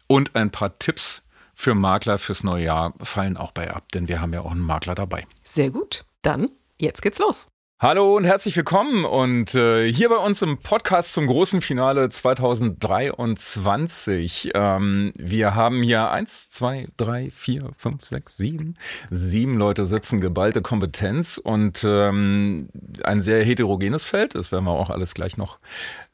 Und 0.06 0.34
ein 0.34 0.50
paar 0.50 0.78
Tipps 0.78 1.21
für 1.54 1.74
Makler 1.74 2.18
fürs 2.18 2.44
neue 2.44 2.64
Jahr 2.64 2.94
fallen 3.02 3.36
auch 3.36 3.52
bei 3.52 3.70
ab, 3.70 3.90
denn 3.92 4.08
wir 4.08 4.20
haben 4.20 4.32
ja 4.32 4.42
auch 4.42 4.52
einen 4.52 4.60
Makler 4.60 4.94
dabei. 4.94 5.26
Sehr 5.42 5.70
gut. 5.70 6.04
Dann, 6.22 6.50
jetzt 6.78 7.02
geht's 7.02 7.18
los. 7.18 7.48
Hallo 7.82 8.16
und 8.16 8.22
herzlich 8.22 8.56
willkommen 8.56 9.04
und 9.04 9.56
äh, 9.56 9.92
hier 9.92 10.08
bei 10.08 10.18
uns 10.18 10.40
im 10.40 10.58
Podcast 10.58 11.14
zum 11.14 11.26
großen 11.26 11.60
Finale 11.60 12.08
2023. 12.08 14.52
Ähm, 14.54 15.12
wir 15.18 15.56
haben 15.56 15.82
hier 15.82 16.12
eins, 16.12 16.48
zwei, 16.48 16.86
drei, 16.96 17.32
vier, 17.34 17.70
fünf, 17.76 18.04
sechs, 18.04 18.36
sieben, 18.36 18.74
sieben 19.10 19.58
Leute 19.58 19.84
sitzen, 19.84 20.20
geballte 20.20 20.62
Kompetenz 20.62 21.38
und 21.38 21.82
ähm, 21.84 22.68
ein 23.02 23.20
sehr 23.20 23.44
heterogenes 23.44 24.06
Feld. 24.06 24.36
Das 24.36 24.52
werden 24.52 24.66
wir 24.66 24.78
auch 24.78 24.90
alles 24.90 25.14
gleich 25.14 25.36
noch 25.36 25.58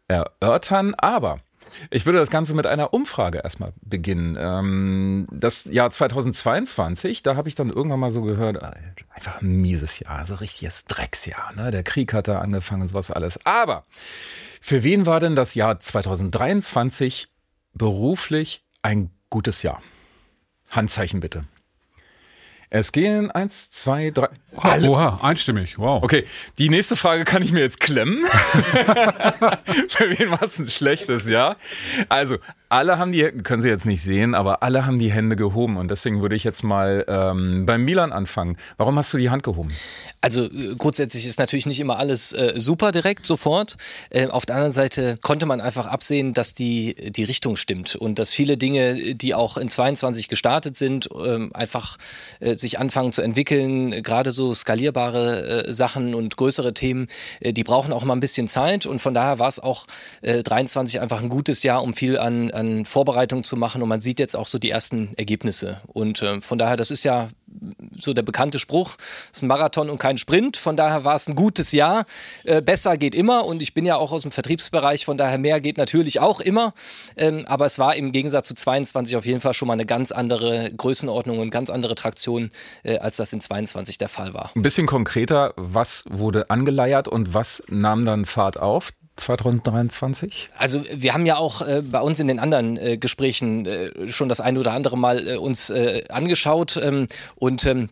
erörtern. 0.08 0.94
Aber 0.94 1.40
ich 1.90 2.06
würde 2.06 2.18
das 2.18 2.30
Ganze 2.30 2.54
mit 2.54 2.66
einer 2.66 2.92
Umfrage 2.92 3.38
erstmal 3.38 3.72
beginnen. 3.82 4.36
Ähm, 4.38 5.26
das 5.30 5.64
Jahr 5.64 5.90
2022, 5.90 7.22
da 7.22 7.36
habe 7.36 7.48
ich 7.48 7.54
dann 7.54 7.70
irgendwann 7.70 8.00
mal 8.00 8.10
so 8.10 8.22
gehört, 8.22 8.56
äh, 8.56 8.70
einfach 9.10 9.40
ein 9.42 9.60
mieses 9.60 10.00
Jahr, 10.00 10.26
so 10.26 10.34
richtiges 10.36 10.84
Drecksjahr. 10.84 11.52
Ne? 11.54 11.70
Der 11.70 11.82
Krieg 11.82 12.12
hat 12.12 12.28
da 12.28 12.40
angefangen 12.40 12.82
und 12.82 12.88
sowas 12.88 13.10
alles. 13.10 13.44
Aber 13.44 13.84
für 14.60 14.82
wen 14.82 15.06
war 15.06 15.20
denn 15.20 15.36
das 15.36 15.54
Jahr 15.54 15.78
2023 15.80 17.28
beruflich 17.74 18.64
ein 18.82 19.10
gutes 19.30 19.62
Jahr? 19.62 19.80
Handzeichen 20.70 21.20
bitte. 21.20 21.44
Es 22.70 22.92
gehen 22.92 23.30
eins, 23.30 23.70
zwei, 23.70 24.10
drei. 24.10 24.28
Oha, 24.54 24.78
oha, 24.86 25.20
einstimmig. 25.22 25.78
Wow. 25.78 26.02
Okay, 26.02 26.24
die 26.58 26.68
nächste 26.68 26.96
Frage 26.96 27.24
kann 27.24 27.42
ich 27.42 27.52
mir 27.52 27.60
jetzt 27.60 27.80
klemmen. 27.80 28.24
Für 29.88 30.18
wen 30.18 30.30
war 30.30 30.42
es 30.42 30.58
ein 30.58 30.66
schlechtes 30.66 31.28
Jahr? 31.28 31.56
Also, 32.08 32.36
alle 32.68 32.98
haben 32.98 33.12
die, 33.12 33.22
können 33.22 33.62
Sie 33.62 33.68
jetzt 33.68 33.86
nicht 33.86 34.02
sehen, 34.02 34.34
aber 34.34 34.62
alle 34.62 34.84
haben 34.84 34.98
die 34.98 35.10
Hände 35.10 35.36
gehoben. 35.36 35.76
Und 35.76 35.90
deswegen 35.90 36.20
würde 36.20 36.36
ich 36.36 36.44
jetzt 36.44 36.62
mal 36.62 37.04
ähm, 37.08 37.64
beim 37.64 37.84
Milan 37.84 38.12
anfangen. 38.12 38.56
Warum 38.76 38.96
hast 38.98 39.12
du 39.12 39.18
die 39.18 39.30
Hand 39.30 39.42
gehoben? 39.42 39.72
Also 40.20 40.44
äh, 40.44 40.74
grundsätzlich 40.76 41.26
ist 41.26 41.38
natürlich 41.38 41.66
nicht 41.66 41.80
immer 41.80 41.98
alles 41.98 42.32
äh, 42.32 42.54
super 42.56 42.92
direkt 42.92 43.24
sofort. 43.24 43.76
Äh, 44.10 44.26
auf 44.26 44.44
der 44.44 44.56
anderen 44.56 44.72
Seite 44.72 45.18
konnte 45.22 45.46
man 45.46 45.60
einfach 45.60 45.86
absehen, 45.86 46.34
dass 46.34 46.52
die, 46.52 46.94
die 46.94 47.24
Richtung 47.24 47.56
stimmt 47.56 47.96
und 47.96 48.18
dass 48.18 48.30
viele 48.30 48.56
Dinge, 48.58 49.14
die 49.14 49.34
auch 49.34 49.56
in 49.56 49.70
22 49.70 50.28
gestartet 50.28 50.76
sind, 50.76 51.08
ähm, 51.24 51.50
einfach 51.54 51.96
äh, 52.40 52.54
sich 52.54 52.78
anfangen 52.78 53.12
zu 53.12 53.22
entwickeln. 53.22 54.02
Gerade 54.02 54.30
so 54.32 54.54
skalierbare 54.54 55.66
äh, 55.68 55.72
Sachen 55.72 56.14
und 56.14 56.36
größere 56.36 56.74
Themen, 56.74 57.06
äh, 57.40 57.54
die 57.54 57.64
brauchen 57.64 57.94
auch 57.94 58.04
mal 58.04 58.14
ein 58.14 58.20
bisschen 58.20 58.48
Zeit. 58.48 58.84
Und 58.84 58.98
von 58.98 59.14
daher 59.14 59.38
war 59.38 59.48
es 59.48 59.58
auch 59.60 59.86
23 60.22 61.00
einfach 61.00 61.22
ein 61.22 61.28
gutes 61.28 61.62
Jahr, 61.62 61.82
um 61.82 61.94
viel 61.94 62.18
an 62.18 62.50
an 62.58 62.84
Vorbereitungen 62.84 63.44
zu 63.44 63.56
machen 63.56 63.82
und 63.82 63.88
man 63.88 64.00
sieht 64.00 64.18
jetzt 64.18 64.36
auch 64.36 64.46
so 64.46 64.58
die 64.58 64.70
ersten 64.70 65.14
Ergebnisse. 65.16 65.80
Und 65.86 66.20
äh, 66.22 66.40
von 66.40 66.58
daher, 66.58 66.76
das 66.76 66.90
ist 66.90 67.04
ja 67.04 67.28
so 67.92 68.12
der 68.12 68.22
bekannte 68.22 68.58
Spruch, 68.58 68.96
es 68.98 69.38
ist 69.38 69.42
ein 69.42 69.48
Marathon 69.48 69.90
und 69.90 69.98
kein 69.98 70.18
Sprint. 70.18 70.56
Von 70.56 70.76
daher 70.76 71.04
war 71.04 71.16
es 71.16 71.28
ein 71.28 71.34
gutes 71.34 71.72
Jahr. 71.72 72.04
Äh, 72.44 72.60
besser 72.60 72.96
geht 72.96 73.14
immer 73.14 73.46
und 73.46 73.62
ich 73.62 73.74
bin 73.74 73.86
ja 73.86 73.96
auch 73.96 74.12
aus 74.12 74.22
dem 74.22 74.30
Vertriebsbereich, 74.30 75.04
von 75.04 75.16
daher 75.16 75.38
mehr 75.38 75.60
geht 75.60 75.78
natürlich 75.78 76.20
auch 76.20 76.40
immer. 76.40 76.74
Ähm, 77.16 77.44
aber 77.46 77.66
es 77.66 77.78
war 77.78 77.96
im 77.96 78.12
Gegensatz 78.12 78.48
zu 78.48 78.54
22 78.54 79.16
auf 79.16 79.26
jeden 79.26 79.40
Fall 79.40 79.54
schon 79.54 79.68
mal 79.68 79.74
eine 79.74 79.86
ganz 79.86 80.12
andere 80.12 80.70
Größenordnung 80.76 81.38
und 81.38 81.50
ganz 81.50 81.70
andere 81.70 81.94
Traktion, 81.94 82.50
äh, 82.82 82.98
als 82.98 83.16
das 83.16 83.32
in 83.32 83.40
22 83.40 83.98
der 83.98 84.08
Fall 84.08 84.34
war. 84.34 84.50
Ein 84.54 84.62
bisschen 84.62 84.86
konkreter, 84.86 85.54
was 85.56 86.04
wurde 86.08 86.50
angeleiert 86.50 87.08
und 87.08 87.34
was 87.34 87.62
nahm 87.68 88.04
dann 88.04 88.26
Fahrt 88.26 88.58
auf? 88.58 88.90
2023? 89.18 90.50
Also 90.56 90.82
wir 90.92 91.14
haben 91.14 91.26
ja 91.26 91.36
auch 91.36 91.62
äh, 91.62 91.82
bei 91.82 92.00
uns 92.00 92.20
in 92.20 92.28
den 92.28 92.38
anderen 92.38 92.76
äh, 92.76 92.96
Gesprächen 92.96 93.66
äh, 93.66 94.08
schon 94.08 94.28
das 94.28 94.40
ein 94.40 94.58
oder 94.58 94.72
andere 94.72 94.96
Mal 94.96 95.28
äh, 95.28 95.36
uns 95.36 95.70
äh, 95.70 96.04
angeschaut 96.08 96.78
ähm, 96.82 97.06
und 97.36 97.66
ähm, 97.66 97.88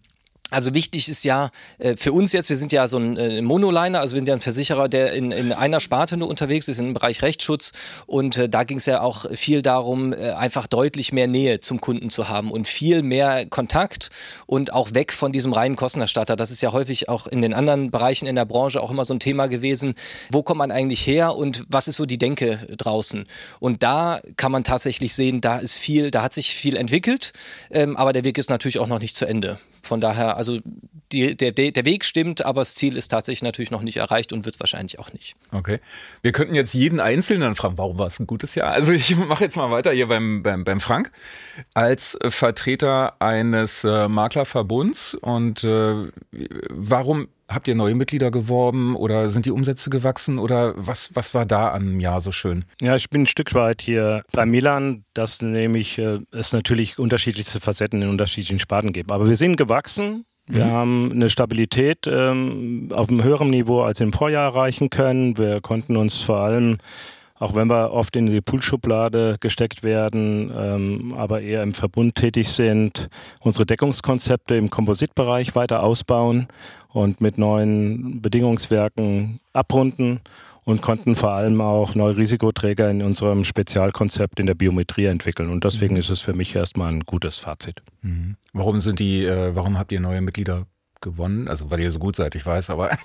also 0.53 0.75
wichtig 0.75 1.09
ist 1.09 1.25
ja 1.25 1.51
äh, 1.79 1.97
für 1.97 2.13
uns 2.13 2.33
jetzt, 2.33 2.51
wir 2.51 2.57
sind 2.57 2.71
ja 2.71 2.87
so 2.87 2.99
ein 2.99 3.17
äh, 3.17 3.43
Monoliner, 3.43 4.01
also 4.01 4.15
wir 4.15 4.21
sind 4.21 4.29
ja 4.29 4.35
ein 4.35 4.41
Versicherer, 4.41 4.89
der 4.89 5.13
in, 5.13 5.33
in 5.33 5.53
einer 5.53 5.81
Sparte 5.81 6.17
nur 6.17 6.29
unterwegs 6.29 6.69
ist, 6.69 6.79
im 6.79 6.95
Bereich 6.95 7.23
Rechtsschutz. 7.23 7.73
Und 8.07 8.39
äh, 8.39 8.49
da 8.49 8.63
ging 8.63 8.77
es 8.77 8.87
ja 8.87 9.01
auch 9.01 9.29
viel 9.33 9.61
darum, 9.61 10.13
äh, 10.13 10.31
einfach 10.31 10.69
deutlich 10.69 11.13
mehr 11.13 11.27
Nähe 11.27 11.59
zum 11.59 11.81
Kunden 11.81 12.11
zu 12.11 12.29
haben 12.29 12.53
und 12.53 12.69
viel 12.69 13.03
mehr 13.03 13.47
Kontakt 13.47 14.11
und 14.47 14.73
auch 14.73 14.95
weg 14.95 15.13
von 15.13 15.33
diesem 15.33 15.53
reinen 15.53 15.75
Kostenerstatter. 15.75 16.37
Das 16.37 16.53
ist 16.53 16.61
ja 16.61 16.73
häufig 16.73 17.09
auch 17.09 17.27
in 17.27 17.43
den 17.43 17.53
anderen 17.53 17.91
Bereichen 17.91 18.27
in 18.27 18.37
der 18.37 18.45
Branche 18.45 18.81
auch 18.81 18.93
immer 18.93 19.05
so 19.05 19.15
ein 19.15 19.21
Thema 19.21 19.49
gewesen. 19.49 19.95
Wo 20.31 20.45
kommt 20.45 20.59
man 20.59 20.71
eigentlich 20.71 21.05
her 21.05 21.35
und 21.35 21.65
was 21.69 21.89
ist 21.89 21.97
so 21.97 22.07
die 22.07 22.19
Denke 22.19 22.61
draußen? 22.77 23.27
Und 23.59 23.83
da 23.83 24.21
kann 24.37 24.53
man 24.53 24.63
tatsächlich 24.63 25.13
sehen, 25.13 25.41
da 25.41 25.59
ist 25.59 25.77
viel, 25.77 26.13
da 26.13 26.23
hat 26.23 26.35
sich 26.35 26.55
viel 26.55 26.77
entwickelt, 26.77 27.33
ähm, 27.73 27.97
aber 27.97 28.13
der 28.13 28.23
Weg 28.23 28.39
ist 28.39 28.49
natürlich 28.49 28.79
auch 28.79 28.87
noch 28.87 29.01
nicht 29.01 29.17
zu 29.17 29.27
Ende. 29.27 29.59
Von 29.87 30.01
daher, 30.01 30.37
also 30.37 30.59
die, 31.13 31.37
der, 31.37 31.53
der 31.53 31.85
Weg 31.85 32.05
stimmt, 32.05 32.45
aber 32.45 32.63
das 32.63 32.75
Ziel 32.75 32.97
ist 32.97 33.09
tatsächlich 33.09 33.43
natürlich 33.43 33.71
noch 33.71 33.83
nicht 33.83 33.99
erreicht 33.99 34.33
und 34.33 34.45
wird 34.45 34.57
es 34.57 34.61
wahrscheinlich 34.61 34.99
auch 34.99 35.13
nicht. 35.13 35.37
Okay. 35.53 35.81
Wir 36.23 36.33
könnten 36.33 36.55
jetzt 36.55 36.75
jeden 36.75 37.01
Einzelnen 37.01 37.55
fragen, 37.55 37.79
warum 37.79 37.99
war 37.99 38.09
es 38.09 38.19
ein 38.19 38.27
gutes 38.27 38.55
Jahr? 38.55 38.73
Also 38.73 38.93
ich 38.93 39.17
mache 39.17 39.45
jetzt 39.45 39.57
mal 39.57 39.71
weiter 39.71 39.93
hier 39.93 40.09
beim, 40.09 40.43
beim, 40.43 40.65
beim 40.65 40.81
Frank. 40.81 41.13
Als 41.75 42.19
Vertreter 42.27 43.15
eines 43.21 43.85
äh, 43.85 44.09
Maklerverbunds 44.09 45.15
und 45.15 45.65
äh, 45.65 46.03
warum 46.71 47.29
Habt 47.49 47.69
ihr 47.69 47.77
neue 47.77 47.95
Mitglieder 47.95 48.33
geworben 48.33 48.97
oder 48.97 49.29
sind 49.29 49.47
die 49.47 49.53
Umsätze 49.53 49.89
gewachsen 49.89 50.39
oder 50.39 50.75
was, 50.77 51.15
was 51.15 51.33
war 51.33 51.47
da 51.47 51.73
am 51.73 52.01
Jahr 52.01 52.21
so 52.21 52.33
schön? 52.33 52.65
Ja, 52.81 52.97
ich 52.97 53.09
bin 53.09 53.23
ein 53.23 53.27
Stück 53.27 53.55
weit 53.55 53.81
hier 53.81 54.23
bei 54.33 54.47
Milan, 54.47 55.05
dass 55.15 55.43
nämlich 55.43 55.99
äh, 55.99 56.19
es 56.33 56.53
natürlich 56.53 56.99
unterschiedlichste 56.99 57.61
Facetten 57.61 58.03
in 58.03 58.09
unterschiedlichen 58.09 58.59
Sparten 58.59 58.93
gibt. 58.93 59.13
Aber 59.13 59.29
wir 59.29 59.37
sind 59.37 59.57
gewachsen. 59.57 60.25
Wir 60.49 60.65
mhm. 60.65 60.71
haben 60.71 61.13
eine 61.13 61.31
Stabilität 61.31 62.07
ähm, 62.07 62.89
auf 62.93 63.09
einem 63.09 63.23
höheren 63.23 63.51
Niveau 63.51 63.83
als 63.83 64.01
im 64.01 64.13
Vorjahr 64.13 64.45
erreichen 64.45 64.91
können. 64.91 65.39
Wir 65.39 65.61
konnten 65.61 65.97
uns 65.97 66.21
vor 66.21 66.41
allem 66.41 66.79
auch 67.39 67.55
wenn 67.55 67.69
wir 67.69 67.93
oft 67.93 68.17
in 68.17 68.27
die 68.27 68.41
Poolschublade 68.41 69.37
gesteckt 69.41 69.83
werden, 69.83 70.51
ähm, 70.57 71.15
aber 71.17 71.41
eher 71.43 71.63
im 71.63 71.73
Verbund 71.73 72.15
tätig 72.15 72.49
sind, 72.49 73.09
unsere 73.41 73.67
Deckungskonzepte 73.67 74.57
im 74.57 74.71
Kompositbereich 74.71 75.55
weiter 75.55 75.83
ausbauen 75.83 76.49
und 76.93 77.21
mit 77.21 77.39
neuen 77.39 78.23
Bedingungswerken 78.23 79.41
abrunden 79.53 80.21
und 80.65 80.83
konnten 80.83 81.15
vor 81.15 81.31
allem 81.31 81.61
auch 81.61 81.95
neue 81.95 82.17
Risikoträger 82.17 82.91
in 82.91 83.01
unserem 83.01 83.45
Spezialkonzept 83.45 84.41
in 84.41 84.47
der 84.47 84.55
Biometrie 84.55 85.05
entwickeln. 85.05 85.51
Und 85.51 85.65
deswegen 85.65 85.95
mhm. 85.95 86.01
ist 86.01 86.11
es 86.11 86.21
für 86.21 86.35
mich 86.35 86.55
erstmal 86.57 86.93
ein 86.93 87.01
gutes 87.01 87.39
Fazit. 87.39 87.83
Mhm. 88.03 88.37
Warum 88.53 88.81
sind 88.81 88.99
die, 88.99 89.25
äh, 89.25 89.55
warum 89.55 89.79
habt 89.79 89.93
ihr 89.93 90.01
neue 90.01 90.21
Mitglieder 90.21 90.67
gewonnen? 91.01 91.49
Also 91.49 91.71
weil 91.71 91.81
ihr 91.81 91.91
so 91.91 91.99
gut 91.99 92.17
seid, 92.17 92.35
ich 92.35 92.45
weiß, 92.45 92.71
aber 92.71 92.91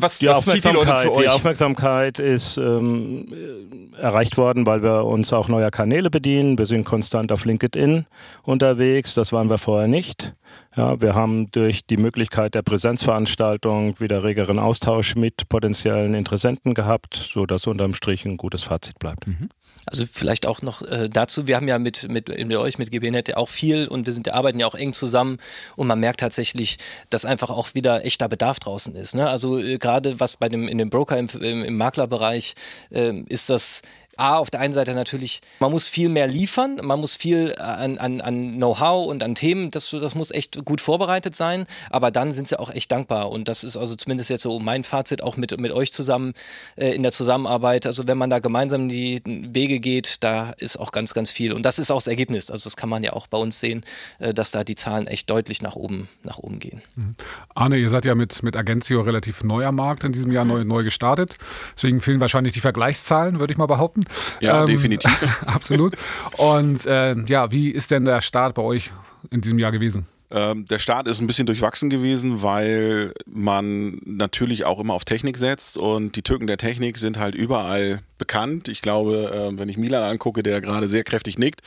was, 0.00 0.18
die, 0.18 0.28
was 0.28 0.44
zieht 0.44 0.64
die 0.64 0.68
Leute 0.68 0.94
zu 0.94 1.12
euch? 1.12 1.22
Die 1.22 1.28
Aufmerksamkeit 1.28 2.18
ist 2.18 2.58
ähm, 2.58 3.92
erreicht 3.98 4.36
worden, 4.36 4.66
weil 4.66 4.82
wir 4.82 5.04
uns 5.04 5.32
auch 5.32 5.48
neuer 5.48 5.70
Kanäle 5.70 6.10
bedienen. 6.10 6.58
Wir 6.58 6.66
sind 6.66 6.84
konstant 6.84 7.32
auf 7.32 7.44
LinkedIn 7.44 8.06
unterwegs, 8.42 9.14
das 9.14 9.32
waren 9.32 9.48
wir 9.50 9.58
vorher 9.58 9.88
nicht. 9.88 10.34
Ja, 10.76 11.00
wir 11.00 11.14
haben 11.14 11.50
durch 11.50 11.86
die 11.86 11.96
Möglichkeit 11.96 12.54
der 12.54 12.62
Präsenzveranstaltung 12.62 13.98
wieder 14.00 14.22
regeren 14.22 14.58
Austausch 14.58 15.16
mit 15.16 15.48
potenziellen 15.48 16.14
Interessenten 16.14 16.74
gehabt, 16.74 17.14
sodass 17.32 17.66
unterm 17.66 17.94
Strich 17.94 18.24
ein 18.24 18.36
gutes 18.36 18.62
Fazit 18.62 18.98
bleibt. 18.98 19.26
Mhm. 19.26 19.48
Also 19.90 20.04
vielleicht 20.10 20.46
auch 20.46 20.62
noch 20.62 20.82
äh, 20.82 21.08
dazu, 21.08 21.46
wir 21.46 21.56
haben 21.56 21.68
ja 21.68 21.78
mit, 21.78 22.08
mit, 22.08 22.28
mit 22.28 22.56
euch, 22.56 22.78
mit 22.78 22.90
GBNet 22.90 23.28
ja 23.28 23.36
auch 23.36 23.48
viel 23.48 23.88
und 23.88 24.06
wir 24.06 24.12
sind, 24.12 24.32
arbeiten 24.32 24.58
ja 24.58 24.66
auch 24.66 24.74
eng 24.74 24.92
zusammen 24.92 25.38
und 25.76 25.86
man 25.86 26.00
merkt 26.00 26.20
tatsächlich, 26.20 26.78
dass 27.10 27.24
einfach 27.24 27.50
auch 27.50 27.74
wieder 27.74 28.04
echter 28.04 28.28
Bedarf 28.28 28.60
draußen 28.60 28.94
ist. 28.94 29.14
Ne? 29.14 29.28
Also 29.28 29.58
äh, 29.58 29.78
gerade 29.78 30.20
was 30.20 30.36
bei 30.36 30.48
dem 30.48 30.68
in 30.68 30.78
dem 30.78 30.90
Broker 30.90 31.18
im, 31.18 31.28
im, 31.40 31.64
im 31.64 31.76
Maklerbereich 31.76 32.54
äh, 32.90 33.18
ist 33.28 33.50
das 33.50 33.82
A, 34.18 34.38
auf 34.38 34.50
der 34.50 34.60
einen 34.60 34.72
Seite 34.72 34.94
natürlich, 34.94 35.40
man 35.60 35.70
muss 35.70 35.88
viel 35.88 36.08
mehr 36.08 36.26
liefern, 36.26 36.80
man 36.82 37.00
muss 37.00 37.14
viel 37.14 37.54
an, 37.56 37.98
an, 37.98 38.20
an 38.20 38.56
Know-how 38.56 39.06
und 39.06 39.22
an 39.22 39.34
Themen, 39.34 39.70
das, 39.70 39.90
das 39.90 40.14
muss 40.14 40.30
echt 40.30 40.64
gut 40.64 40.80
vorbereitet 40.80 41.36
sein, 41.36 41.66
aber 41.90 42.10
dann 42.10 42.32
sind 42.32 42.48
sie 42.48 42.58
auch 42.58 42.70
echt 42.70 42.90
dankbar 42.90 43.30
und 43.30 43.48
das 43.48 43.62
ist 43.64 43.76
also 43.76 43.94
zumindest 43.94 44.30
jetzt 44.30 44.42
so 44.42 44.58
mein 44.58 44.82
Fazit 44.82 45.22
auch 45.22 45.36
mit, 45.36 45.58
mit 45.60 45.72
euch 45.72 45.92
zusammen 45.92 46.34
äh, 46.76 46.90
in 46.94 47.02
der 47.02 47.12
Zusammenarbeit. 47.12 47.86
Also 47.86 48.08
wenn 48.08 48.18
man 48.18 48.28
da 48.28 48.40
gemeinsam 48.40 48.88
die 48.88 49.22
Wege 49.24 49.78
geht, 49.78 50.24
da 50.24 50.50
ist 50.58 50.78
auch 50.78 50.90
ganz, 50.90 51.14
ganz 51.14 51.30
viel 51.30 51.52
und 51.52 51.64
das 51.64 51.78
ist 51.78 51.90
auch 51.90 51.98
das 51.98 52.08
Ergebnis. 52.08 52.50
Also 52.50 52.64
das 52.64 52.76
kann 52.76 52.88
man 52.88 53.04
ja 53.04 53.12
auch 53.12 53.28
bei 53.28 53.38
uns 53.38 53.60
sehen, 53.60 53.84
äh, 54.18 54.34
dass 54.34 54.50
da 54.50 54.64
die 54.64 54.74
Zahlen 54.74 55.06
echt 55.06 55.30
deutlich 55.30 55.62
nach 55.62 55.76
oben, 55.76 56.08
nach 56.24 56.38
oben 56.38 56.58
gehen. 56.58 56.82
Mhm. 56.96 57.14
Arne, 57.54 57.76
ihr 57.76 57.90
seid 57.90 58.04
ja 58.04 58.14
mit, 58.14 58.42
mit 58.42 58.56
Agenzio 58.56 59.00
relativ 59.00 59.44
neu 59.44 59.64
am 59.64 59.76
Markt 59.76 60.02
in 60.02 60.12
diesem 60.12 60.32
Jahr 60.32 60.44
neu, 60.44 60.64
neu 60.64 60.82
gestartet, 60.82 61.36
deswegen 61.76 62.00
fehlen 62.00 62.20
wahrscheinlich 62.20 62.52
die 62.52 62.60
Vergleichszahlen, 62.60 63.38
würde 63.38 63.52
ich 63.52 63.58
mal 63.58 63.66
behaupten. 63.66 64.07
Ja, 64.40 64.60
ähm, 64.60 64.66
definitiv. 64.66 65.42
absolut. 65.46 65.94
Und 66.36 66.86
äh, 66.86 67.16
ja, 67.26 67.50
wie 67.50 67.70
ist 67.70 67.90
denn 67.90 68.04
der 68.04 68.20
Start 68.20 68.54
bei 68.54 68.62
euch 68.62 68.90
in 69.30 69.40
diesem 69.40 69.58
Jahr 69.58 69.72
gewesen? 69.72 70.06
Ähm, 70.30 70.66
der 70.66 70.78
Start 70.78 71.08
ist 71.08 71.20
ein 71.20 71.26
bisschen 71.26 71.46
durchwachsen 71.46 71.90
gewesen, 71.90 72.42
weil 72.42 73.12
man 73.26 74.00
natürlich 74.04 74.64
auch 74.64 74.78
immer 74.78 74.94
auf 74.94 75.04
Technik 75.04 75.36
setzt 75.36 75.78
und 75.78 76.16
die 76.16 76.22
Tücken 76.22 76.46
der 76.46 76.58
Technik 76.58 76.98
sind 76.98 77.18
halt 77.18 77.34
überall 77.34 78.00
bekannt. 78.18 78.68
Ich 78.68 78.82
glaube, 78.82 79.30
äh, 79.32 79.58
wenn 79.58 79.68
ich 79.68 79.78
Milan 79.78 80.02
angucke, 80.02 80.42
der 80.42 80.60
gerade 80.60 80.88
sehr 80.88 81.04
kräftig 81.04 81.38
nickt, 81.38 81.62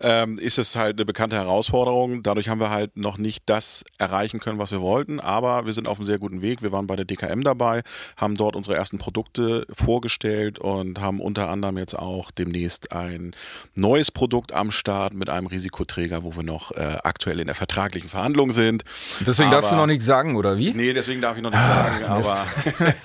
ähm, 0.00 0.38
ist 0.38 0.58
es 0.58 0.76
halt 0.76 0.96
eine 0.96 1.04
bekannte 1.04 1.36
Herausforderung. 1.36 2.22
Dadurch 2.22 2.48
haben 2.48 2.60
wir 2.60 2.70
halt 2.70 2.96
noch 2.96 3.18
nicht 3.18 3.42
das 3.46 3.84
erreichen 3.98 4.40
können, 4.40 4.58
was 4.58 4.70
wir 4.70 4.80
wollten, 4.80 5.20
aber 5.20 5.66
wir 5.66 5.72
sind 5.72 5.88
auf 5.88 5.98
einem 5.98 6.06
sehr 6.06 6.18
guten 6.18 6.40
Weg. 6.40 6.62
Wir 6.62 6.72
waren 6.72 6.86
bei 6.86 6.96
der 6.96 7.04
DKM 7.04 7.42
dabei, 7.42 7.82
haben 8.16 8.36
dort 8.36 8.56
unsere 8.56 8.76
ersten 8.76 8.98
Produkte 8.98 9.66
vorgestellt 9.70 10.58
und 10.58 11.00
haben 11.00 11.20
unter 11.20 11.48
anderem 11.48 11.76
jetzt 11.76 11.98
auch 11.98 12.30
demnächst 12.30 12.92
ein 12.92 13.34
neues 13.74 14.10
Produkt 14.10 14.52
am 14.52 14.70
Start 14.70 15.12
mit 15.12 15.28
einem 15.28 15.48
Risikoträger, 15.48 16.22
wo 16.22 16.36
wir 16.36 16.44
noch 16.44 16.70
äh, 16.72 16.98
aktuell 17.02 17.40
in 17.40 17.46
der 17.46 17.56
vertraglichen 17.56 18.05
Verhandlung 18.08 18.52
sind. 18.52 18.84
Deswegen 19.20 19.48
aber, 19.48 19.56
darfst 19.56 19.72
du 19.72 19.76
noch 19.76 19.86
nichts 19.86 20.04
sagen, 20.04 20.36
oder 20.36 20.58
wie? 20.58 20.72
Nee, 20.72 20.92
deswegen 20.92 21.20
darf 21.20 21.36
ich 21.36 21.42
noch 21.42 21.50
nichts 21.50 21.66
ah, 21.66 21.90
sagen, 21.90 22.04
aber 22.04 22.46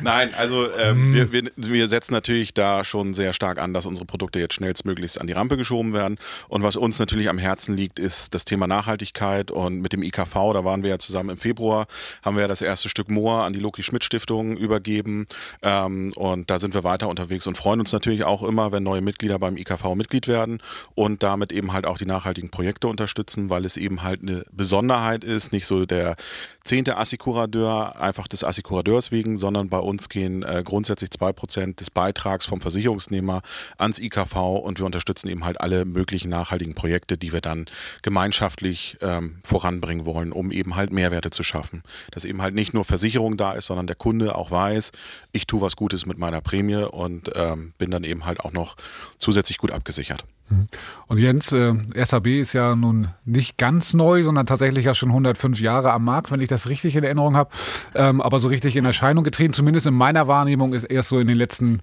nein, 0.00 0.30
also 0.34 0.68
ähm, 0.78 1.14
wir, 1.14 1.32
wir 1.32 1.50
wir 1.56 1.88
setzen 1.88 2.12
natürlich 2.12 2.54
da 2.54 2.84
schon 2.84 3.14
sehr 3.14 3.32
stark 3.32 3.58
an, 3.58 3.74
dass 3.74 3.86
unsere 3.86 4.06
Produkte 4.06 4.38
jetzt 4.38 4.54
schnellstmöglichst 4.54 5.20
an 5.20 5.26
die 5.26 5.32
Rampe 5.32 5.56
geschoben 5.56 5.92
werden. 5.92 6.18
Und 6.48 6.62
was 6.62 6.76
uns 6.76 6.98
natürlich 6.98 7.28
am 7.28 7.38
Herzen 7.38 7.76
liegt, 7.76 7.98
ist 7.98 8.34
das 8.34 8.44
Thema 8.44 8.66
Nachhaltigkeit. 8.66 9.50
Und 9.50 9.80
mit 9.80 9.92
dem 9.92 10.02
IKV, 10.02 10.34
da 10.52 10.64
waren 10.64 10.82
wir 10.82 10.90
ja 10.90 10.98
zusammen 10.98 11.30
im 11.30 11.36
Februar, 11.36 11.86
haben 12.22 12.36
wir 12.36 12.42
ja 12.42 12.48
das 12.48 12.62
erste 12.62 12.88
Stück 12.88 13.10
Moor 13.10 13.44
an 13.44 13.52
die 13.52 13.60
Loki 13.60 13.82
Schmidt 13.82 14.04
Stiftung 14.04 14.56
übergeben. 14.56 15.26
Ähm, 15.62 16.12
und 16.16 16.50
da 16.50 16.58
sind 16.58 16.74
wir 16.74 16.84
weiter 16.84 17.08
unterwegs 17.08 17.46
und 17.46 17.56
freuen 17.56 17.80
uns 17.80 17.92
natürlich 17.92 18.24
auch 18.24 18.42
immer, 18.42 18.72
wenn 18.72 18.82
neue 18.82 19.00
Mitglieder 19.00 19.38
beim 19.38 19.56
IKV 19.56 19.94
Mitglied 19.94 20.28
werden 20.28 20.62
und 20.94 21.22
damit 21.22 21.52
eben 21.52 21.72
halt 21.72 21.86
auch 21.86 21.98
die 21.98 22.06
nachhaltigen 22.06 22.50
Projekte 22.50 22.88
unterstützen, 22.88 23.50
weil 23.50 23.64
es 23.64 23.69
eben 23.76 24.02
halt 24.02 24.22
eine 24.22 24.44
Besonderheit 24.52 25.24
ist, 25.24 25.52
nicht 25.52 25.66
so 25.66 25.86
der 25.86 26.16
zehnte 26.64 26.98
Assikuradeur 26.98 28.00
einfach 28.00 28.28
des 28.28 28.44
Assikuradeurs 28.44 29.10
wegen, 29.10 29.38
sondern 29.38 29.68
bei 29.68 29.78
uns 29.78 30.08
gehen 30.08 30.42
äh, 30.42 30.62
grundsätzlich 30.64 31.10
zwei 31.10 31.32
Prozent 31.32 31.80
des 31.80 31.90
Beitrags 31.90 32.46
vom 32.46 32.60
Versicherungsnehmer 32.60 33.42
ans 33.78 33.98
IKV 33.98 34.36
und 34.36 34.78
wir 34.78 34.86
unterstützen 34.86 35.28
eben 35.28 35.44
halt 35.44 35.60
alle 35.60 35.84
möglichen 35.84 36.28
nachhaltigen 36.28 36.74
Projekte, 36.74 37.16
die 37.16 37.32
wir 37.32 37.40
dann 37.40 37.66
gemeinschaftlich 38.02 38.98
ähm, 39.00 39.38
voranbringen 39.42 40.04
wollen, 40.04 40.32
um 40.32 40.52
eben 40.52 40.76
halt 40.76 40.92
Mehrwerte 40.92 41.30
zu 41.30 41.42
schaffen. 41.42 41.82
Dass 42.10 42.24
eben 42.24 42.42
halt 42.42 42.54
nicht 42.54 42.74
nur 42.74 42.84
Versicherung 42.84 43.36
da 43.36 43.52
ist, 43.52 43.66
sondern 43.66 43.86
der 43.86 43.96
Kunde 43.96 44.34
auch 44.34 44.50
weiß, 44.50 44.92
ich 45.32 45.46
tue 45.46 45.60
was 45.60 45.76
Gutes 45.76 46.06
mit 46.06 46.18
meiner 46.18 46.40
Prämie 46.40 46.84
und 46.84 47.30
ähm, 47.34 47.72
bin 47.78 47.90
dann 47.90 48.04
eben 48.04 48.26
halt 48.26 48.40
auch 48.40 48.52
noch 48.52 48.76
zusätzlich 49.18 49.58
gut 49.58 49.70
abgesichert. 49.70 50.24
Mhm. 50.50 50.66
Und 51.06 51.18
Jens, 51.18 51.52
äh, 51.52 51.74
SAB 51.94 52.40
ist 52.40 52.52
ja 52.52 52.74
nun 52.76 53.08
nicht 53.24 53.56
ganz 53.56 53.94
neu, 53.94 54.22
sondern 54.22 54.46
tatsächlich 54.46 54.84
ja 54.84 54.94
schon 54.94 55.10
105 55.10 55.60
Jahre 55.60 55.92
am 55.92 56.04
Markt, 56.04 56.30
wenn 56.30 56.40
ich 56.40 56.48
das 56.48 56.68
richtig 56.68 56.96
in 56.96 57.04
Erinnerung 57.04 57.36
habe. 57.36 57.50
Ähm, 57.94 58.20
aber 58.20 58.38
so 58.38 58.48
richtig 58.48 58.76
in 58.76 58.84
Erscheinung 58.84 59.24
getreten, 59.24 59.52
zumindest 59.52 59.86
in 59.86 59.94
meiner 59.94 60.28
Wahrnehmung, 60.28 60.74
ist 60.74 60.84
erst 60.84 61.08
so 61.08 61.18
in 61.18 61.28
den 61.28 61.36
letzten 61.36 61.80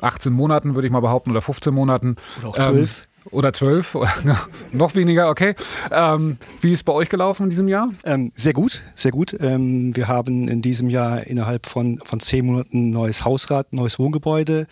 18 0.00 0.32
Monaten, 0.32 0.74
würde 0.74 0.86
ich 0.86 0.92
mal 0.92 1.00
behaupten, 1.00 1.30
oder 1.30 1.42
15 1.42 1.72
Monaten. 1.72 2.16
Oder 2.40 2.48
auch 2.48 2.58
12. 2.58 3.00
Ähm, 3.00 3.15
oder 3.30 3.52
zwölf, 3.52 3.96
noch 4.72 4.94
weniger, 4.94 5.28
okay. 5.28 5.54
Ähm, 5.90 6.38
wie 6.60 6.72
ist 6.72 6.84
bei 6.84 6.92
euch 6.92 7.08
gelaufen 7.08 7.44
in 7.44 7.50
diesem 7.50 7.68
Jahr? 7.68 7.90
Ähm, 8.04 8.32
sehr 8.34 8.52
gut, 8.52 8.82
sehr 8.94 9.10
gut. 9.10 9.36
Ähm, 9.40 9.94
wir 9.96 10.08
haben 10.08 10.48
in 10.48 10.62
diesem 10.62 10.90
Jahr 10.90 11.26
innerhalb 11.26 11.66
von, 11.66 12.00
von 12.04 12.20
zehn 12.20 12.46
Monaten 12.46 12.88
ein 12.88 12.90
neues 12.90 13.24
Hausrat, 13.24 13.72
ein 13.72 13.76
neues 13.76 13.98
Wohngebäude, 13.98 14.66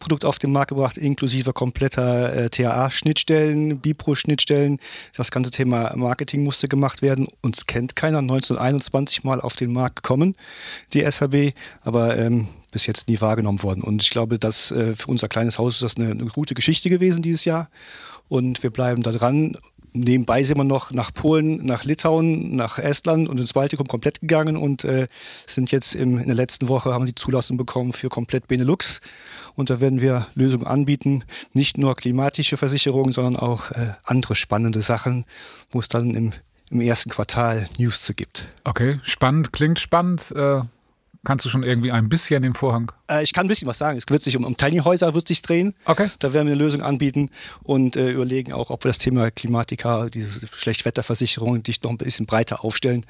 Produkt 0.00 0.24
auf 0.24 0.38
den 0.38 0.52
Markt 0.52 0.68
gebracht, 0.68 0.98
inklusive 0.98 1.52
kompletter 1.52 2.34
äh, 2.34 2.50
TAA-Schnittstellen, 2.50 3.78
Bipro-Schnittstellen. 3.78 4.78
Das 5.16 5.30
ganze 5.30 5.50
Thema 5.50 5.94
Marketing 5.96 6.44
musste 6.44 6.68
gemacht 6.68 7.02
werden. 7.02 7.28
Uns 7.42 7.66
kennt 7.66 7.96
keiner, 7.96 8.18
1921 8.18 9.24
mal 9.24 9.40
auf 9.40 9.56
den 9.56 9.72
Markt 9.72 9.96
gekommen, 9.96 10.36
die 10.92 11.10
SHB, 11.10 11.54
aber 11.82 12.16
ähm, 12.16 12.48
bis 12.76 12.86
jetzt 12.86 13.08
nie 13.08 13.22
wahrgenommen 13.22 13.62
worden. 13.62 13.82
Und 13.82 14.02
ich 14.02 14.10
glaube, 14.10 14.38
dass 14.38 14.70
äh, 14.70 14.94
für 14.94 15.10
unser 15.10 15.28
kleines 15.28 15.58
Haus 15.58 15.76
ist 15.76 15.82
das 15.82 15.96
eine, 15.96 16.10
eine, 16.10 16.26
gute 16.26 16.52
Geschichte 16.52 16.90
gewesen 16.90 17.22
dieses 17.22 17.46
Jahr. 17.46 17.70
Und 18.28 18.62
wir 18.62 18.68
bleiben 18.68 19.02
da 19.02 19.12
dran. 19.12 19.56
Nebenbei 19.94 20.42
sind 20.42 20.58
wir 20.58 20.64
noch 20.64 20.90
nach 20.90 21.14
Polen, 21.14 21.64
nach 21.64 21.84
Litauen, 21.84 22.54
nach 22.54 22.78
Estland 22.78 23.30
und 23.30 23.40
ins 23.40 23.54
Baltikum 23.54 23.88
komplett 23.88 24.20
gegangen 24.20 24.58
und 24.58 24.84
äh, 24.84 25.06
sind 25.46 25.72
jetzt 25.72 25.94
im, 25.94 26.18
in 26.18 26.26
der 26.26 26.34
letzten 26.34 26.68
Woche 26.68 26.92
haben 26.92 27.06
wir 27.06 27.12
die 27.12 27.14
Zulassung 27.14 27.56
bekommen 27.56 27.94
für 27.94 28.10
komplett 28.10 28.46
Benelux. 28.46 29.00
Und 29.54 29.70
da 29.70 29.80
werden 29.80 30.02
wir 30.02 30.26
Lösungen 30.34 30.66
anbieten, 30.66 31.24
nicht 31.54 31.78
nur 31.78 31.94
klimatische 31.94 32.58
Versicherungen, 32.58 33.12
sondern 33.12 33.36
auch 33.36 33.70
äh, 33.70 33.94
andere 34.04 34.34
spannende 34.34 34.82
Sachen, 34.82 35.24
wo 35.70 35.80
es 35.80 35.88
dann 35.88 36.14
im, 36.14 36.32
im 36.68 36.82
ersten 36.82 37.08
Quartal 37.08 37.70
News 37.78 38.02
zu 38.02 38.12
gibt. 38.12 38.48
Okay, 38.64 39.00
spannend, 39.02 39.54
klingt 39.54 39.78
spannend. 39.78 40.30
Äh, 40.32 40.58
Kannst 41.26 41.44
du 41.44 41.48
schon 41.48 41.64
irgendwie 41.64 41.90
ein 41.90 42.08
bisschen 42.08 42.42
den 42.42 42.54
Vorhang? 42.54 42.92
Äh, 43.10 43.24
ich 43.24 43.32
kann 43.32 43.46
ein 43.46 43.48
bisschen 43.48 43.66
was 43.66 43.78
sagen. 43.78 43.98
Es 43.98 44.04
wird 44.08 44.22
sich 44.22 44.36
um, 44.36 44.44
um 44.44 44.56
Tiny 44.56 44.78
Häuser 44.78 45.12
wird 45.12 45.26
sich 45.26 45.42
drehen. 45.42 45.74
Okay. 45.84 46.08
Da 46.20 46.32
werden 46.32 46.46
wir 46.46 46.52
eine 46.52 46.62
Lösung 46.62 46.82
anbieten 46.82 47.30
und 47.64 47.96
äh, 47.96 48.12
überlegen 48.12 48.52
auch, 48.52 48.70
ob 48.70 48.84
wir 48.84 48.90
das 48.90 48.98
Thema 48.98 49.32
Klimatika, 49.32 50.08
diese 50.08 50.46
Schlechtwetterversicherung, 50.46 51.64
dich 51.64 51.82
noch 51.82 51.90
ein 51.90 51.98
bisschen 51.98 52.26
breiter 52.26 52.64
aufstellen, 52.64 53.04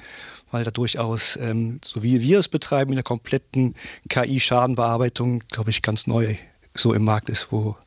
weil 0.49 0.63
da 0.63 0.71
durchaus, 0.71 1.37
ähm, 1.37 1.79
so 1.85 2.01
wie 2.01 2.19
wir 2.19 2.39
es 2.39 2.47
betreiben, 2.47 2.91
in 2.91 2.95
der 2.95 3.03
kompletten 3.03 3.75
KI-Schadenbearbeitung, 4.09 5.43
glaube 5.51 5.69
ich, 5.69 5.83
ganz 5.83 6.07
neu 6.07 6.37
so 6.73 6.93
im 6.95 7.03
Markt 7.03 7.29
ist, 7.29 7.51
wo 7.51 7.77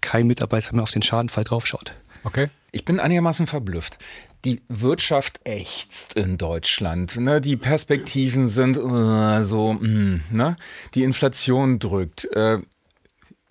kein 0.00 0.28
Mitarbeiter 0.28 0.76
mehr 0.76 0.84
auf 0.84 0.92
den 0.92 1.02
Schadenfall 1.02 1.42
draufschaut. 1.42 1.96
Okay. 2.24 2.48
Ich 2.72 2.84
bin 2.84 3.00
einigermaßen 3.00 3.46
verblüfft 3.46 3.98
die 4.44 4.62
Wirtschaft 4.68 5.40
ächzt 5.44 6.14
in 6.14 6.38
Deutschland. 6.38 7.16
Ne? 7.16 7.40
Die 7.40 7.56
Perspektiven 7.56 8.48
sind 8.48 8.78
uh, 8.78 9.42
so, 9.42 9.74
mm, 9.74 10.20
ne? 10.30 10.56
die 10.94 11.02
Inflation 11.02 11.78
drückt. 11.78 12.24
Äh, 12.32 12.58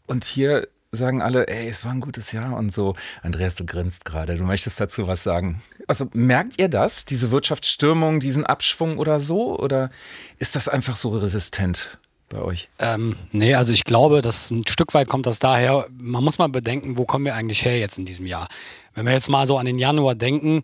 und 0.07 0.25
hier 0.25 0.67
sagen 0.91 1.21
alle, 1.21 1.47
ey, 1.47 1.67
es 1.67 1.85
war 1.85 1.91
ein 1.91 2.01
gutes 2.01 2.31
Jahr 2.31 2.57
und 2.57 2.73
so. 2.73 2.95
Andreas, 3.21 3.55
du 3.55 3.65
grinst 3.65 4.05
gerade, 4.05 4.37
du 4.37 4.43
möchtest 4.43 4.79
dazu 4.79 5.07
was 5.07 5.21
sagen. 5.21 5.61
Also 5.85 6.09
merkt 6.13 6.59
ihr 6.59 6.69
das, 6.69 7.05
diese 7.05 7.29
Wirtschaftsstürmung, 7.29 8.19
diesen 8.19 8.45
Abschwung 8.45 8.97
oder 8.97 9.19
so? 9.19 9.59
Oder 9.59 9.91
ist 10.39 10.55
das 10.55 10.67
einfach 10.67 10.95
so 10.95 11.09
resistent? 11.09 11.99
Bei 12.29 12.41
euch? 12.41 12.69
Ähm, 12.79 13.15
nee, 13.31 13.55
also 13.55 13.73
ich 13.73 13.83
glaube, 13.83 14.21
dass 14.21 14.51
ein 14.51 14.65
Stück 14.67 14.93
weit 14.93 15.09
kommt 15.09 15.25
das 15.25 15.39
daher, 15.39 15.87
man 15.97 16.23
muss 16.23 16.37
mal 16.37 16.49
bedenken, 16.49 16.97
wo 16.97 17.05
kommen 17.05 17.25
wir 17.25 17.35
eigentlich 17.35 17.65
her 17.65 17.77
jetzt 17.77 17.97
in 17.97 18.05
diesem 18.05 18.25
Jahr? 18.25 18.47
Wenn 18.93 19.05
wir 19.05 19.13
jetzt 19.13 19.29
mal 19.29 19.45
so 19.47 19.57
an 19.57 19.65
den 19.65 19.79
Januar 19.79 20.15
denken, 20.15 20.61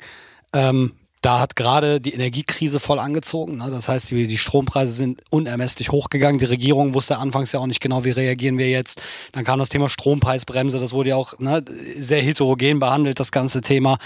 ähm, 0.54 0.94
da 1.26 1.40
hat 1.40 1.56
gerade 1.56 2.00
die 2.00 2.14
Energiekrise 2.14 2.80
voll 2.80 3.00
angezogen. 3.00 3.58
Ne? 3.58 3.72
Das 3.72 3.88
heißt, 3.88 4.12
die, 4.12 4.28
die, 4.28 4.38
Strompreise 4.38 4.92
sind 4.92 5.24
unermesslich 5.32 5.92
hochgegangen. 5.92 6.38
Die 6.38 6.46
Regierung 6.46 6.94
wusste 6.94 7.18
anfangs 7.18 7.52
ja 7.52 7.60
auch 7.60 7.66
nicht 7.66 7.82
genau, 7.82 8.06
wie 8.06 8.12
reagieren 8.12 8.60
wir 8.60 8.70
jetzt. 8.70 9.02
Dann 9.32 9.44
kam 9.44 9.58
das 9.58 9.70
Thema 9.70 9.90
Strompreisbremse. 9.90 10.80
Das 10.80 10.94
wurde 10.94 11.10
ja 11.10 11.16
auch 11.16 11.40
ne, 11.40 11.66
sehr 11.98 12.22
heterogen 12.22 12.78
behandelt, 12.78 13.20
das 13.20 13.32
ganze 13.32 13.62
Thema. 13.62 13.98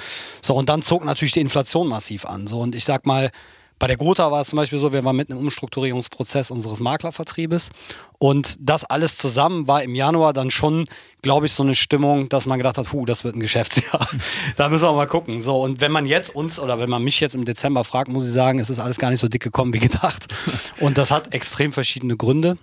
So, 0.41 0.55
und 0.55 0.69
dann 0.69 0.81
zog 0.81 1.03
natürlich 1.03 1.33
die 1.33 1.41
Inflation 1.41 1.89
massiv 1.89 2.23
an. 2.23 2.47
So, 2.47 2.61
und 2.61 2.73
ich 2.73 2.85
sag 2.85 3.05
mal, 3.05 3.31
bei 3.79 3.87
der 3.87 3.97
Gotha 3.97 4.29
war 4.29 4.41
es 4.41 4.49
zum 4.49 4.57
Beispiel 4.57 4.77
so, 4.77 4.91
wir 4.91 5.03
waren 5.05 5.15
mit 5.15 5.31
einem 5.31 5.39
Umstrukturierungsprozess 5.39 6.51
unseres 6.51 6.81
Maklervertriebes 6.81 7.71
und 8.17 8.57
das 8.59 8.83
alles 8.83 9.17
zusammen 9.17 9.67
war 9.67 9.81
im 9.81 9.95
Januar 9.95 10.33
dann 10.33 10.51
schon, 10.51 10.85
glaube 11.21 11.45
ich, 11.45 11.53
so 11.53 11.63
eine 11.63 11.75
Stimmung, 11.75 12.27
dass 12.27 12.45
man 12.45 12.59
gedacht 12.59 12.77
hat, 12.77 12.91
hu, 12.91 13.05
das 13.05 13.23
wird 13.23 13.35
ein 13.35 13.39
Geschäftsjahr. 13.39 14.07
da 14.57 14.67
müssen 14.67 14.83
wir 14.83 14.93
mal 14.93 15.07
gucken. 15.07 15.39
So, 15.39 15.61
und 15.61 15.79
wenn 15.79 15.93
man 15.93 16.05
jetzt 16.05 16.35
uns 16.35 16.59
oder 16.59 16.77
wenn 16.77 16.89
man 16.89 17.03
mich 17.03 17.21
jetzt 17.21 17.35
im 17.35 17.45
Dezember 17.45 17.85
fragt, 17.85 18.09
muss 18.09 18.27
ich 18.27 18.33
sagen, 18.33 18.59
es 18.59 18.69
ist 18.69 18.79
alles 18.79 18.97
gar 18.97 19.09
nicht 19.09 19.21
so 19.21 19.29
dick 19.29 19.41
gekommen 19.41 19.73
wie 19.73 19.79
gedacht. 19.79 20.27
Und 20.79 20.97
das 20.97 21.11
hat 21.11 21.33
extrem 21.33 21.71
verschiedene 21.71 22.17
Gründe. 22.17 22.57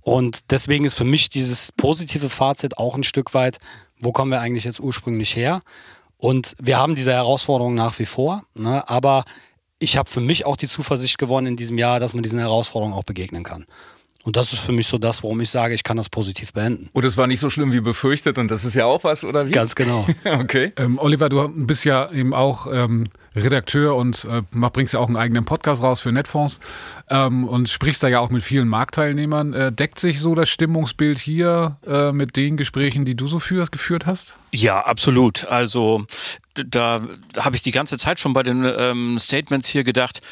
Und 0.00 0.50
deswegen 0.50 0.84
ist 0.84 0.94
für 0.94 1.04
mich 1.04 1.28
dieses 1.30 1.72
positive 1.72 2.28
Fazit 2.28 2.78
auch 2.78 2.94
ein 2.94 3.04
Stück 3.04 3.34
weit, 3.34 3.58
wo 3.98 4.12
kommen 4.12 4.30
wir 4.30 4.40
eigentlich 4.40 4.64
jetzt 4.64 4.80
ursprünglich 4.80 5.34
her? 5.34 5.62
Und 6.18 6.54
wir 6.60 6.78
haben 6.78 6.94
diese 6.94 7.12
Herausforderung 7.12 7.74
nach 7.74 7.98
wie 7.98 8.06
vor, 8.06 8.44
ne? 8.54 8.88
aber 8.88 9.24
ich 9.78 9.96
habe 9.96 10.08
für 10.08 10.20
mich 10.20 10.46
auch 10.46 10.56
die 10.56 10.68
Zuversicht 10.68 11.18
gewonnen 11.18 11.48
in 11.48 11.56
diesem 11.56 11.78
Jahr, 11.78 12.00
dass 12.00 12.14
man 12.14 12.22
diesen 12.22 12.38
Herausforderungen 12.38 12.94
auch 12.96 13.04
begegnen 13.04 13.42
kann. 13.42 13.66
Und 14.26 14.34
das 14.34 14.52
ist 14.52 14.58
für 14.58 14.72
mich 14.72 14.88
so 14.88 14.98
das, 14.98 15.22
warum 15.22 15.40
ich 15.40 15.50
sage, 15.50 15.72
ich 15.74 15.84
kann 15.84 15.96
das 15.96 16.08
positiv 16.08 16.52
beenden. 16.52 16.88
Und 16.92 17.04
es 17.04 17.16
war 17.16 17.28
nicht 17.28 17.38
so 17.38 17.48
schlimm 17.48 17.72
wie 17.72 17.80
befürchtet 17.80 18.38
und 18.38 18.50
das 18.50 18.64
ist 18.64 18.74
ja 18.74 18.84
auch 18.84 19.04
was, 19.04 19.22
oder 19.22 19.46
wie? 19.46 19.52
Ganz 19.52 19.76
genau. 19.76 20.04
okay. 20.24 20.72
Ähm, 20.76 20.98
Oliver, 20.98 21.28
du 21.28 21.48
bist 21.48 21.84
ja 21.84 22.10
eben 22.10 22.34
auch 22.34 22.66
ähm, 22.66 23.04
Redakteur 23.36 23.94
und 23.94 24.24
äh, 24.24 24.42
bringst 24.50 24.94
ja 24.94 25.00
auch 25.00 25.06
einen 25.06 25.16
eigenen 25.16 25.44
Podcast 25.44 25.80
raus 25.80 26.00
für 26.00 26.10
Netfonds 26.10 26.58
ähm, 27.08 27.46
und 27.46 27.68
sprichst 27.68 28.02
da 28.02 28.08
ja 28.08 28.18
auch 28.18 28.30
mit 28.30 28.42
vielen 28.42 28.66
Marktteilnehmern. 28.66 29.52
Äh, 29.52 29.72
deckt 29.72 30.00
sich 30.00 30.18
so 30.18 30.34
das 30.34 30.48
Stimmungsbild 30.48 31.18
hier 31.18 31.76
äh, 31.86 32.10
mit 32.10 32.36
den 32.36 32.56
Gesprächen, 32.56 33.04
die 33.04 33.14
du 33.14 33.28
so 33.28 33.38
führst, 33.38 33.70
geführt 33.70 34.06
hast? 34.06 34.36
Ja, 34.56 34.80
absolut. 34.80 35.44
Also 35.44 36.06
da 36.54 37.02
habe 37.36 37.56
ich 37.56 37.62
die 37.62 37.72
ganze 37.72 37.98
Zeit 37.98 38.18
schon 38.18 38.32
bei 38.32 38.42
den 38.42 38.64
ähm, 38.64 39.18
Statements 39.18 39.68
hier 39.68 39.84
gedacht, 39.84 40.22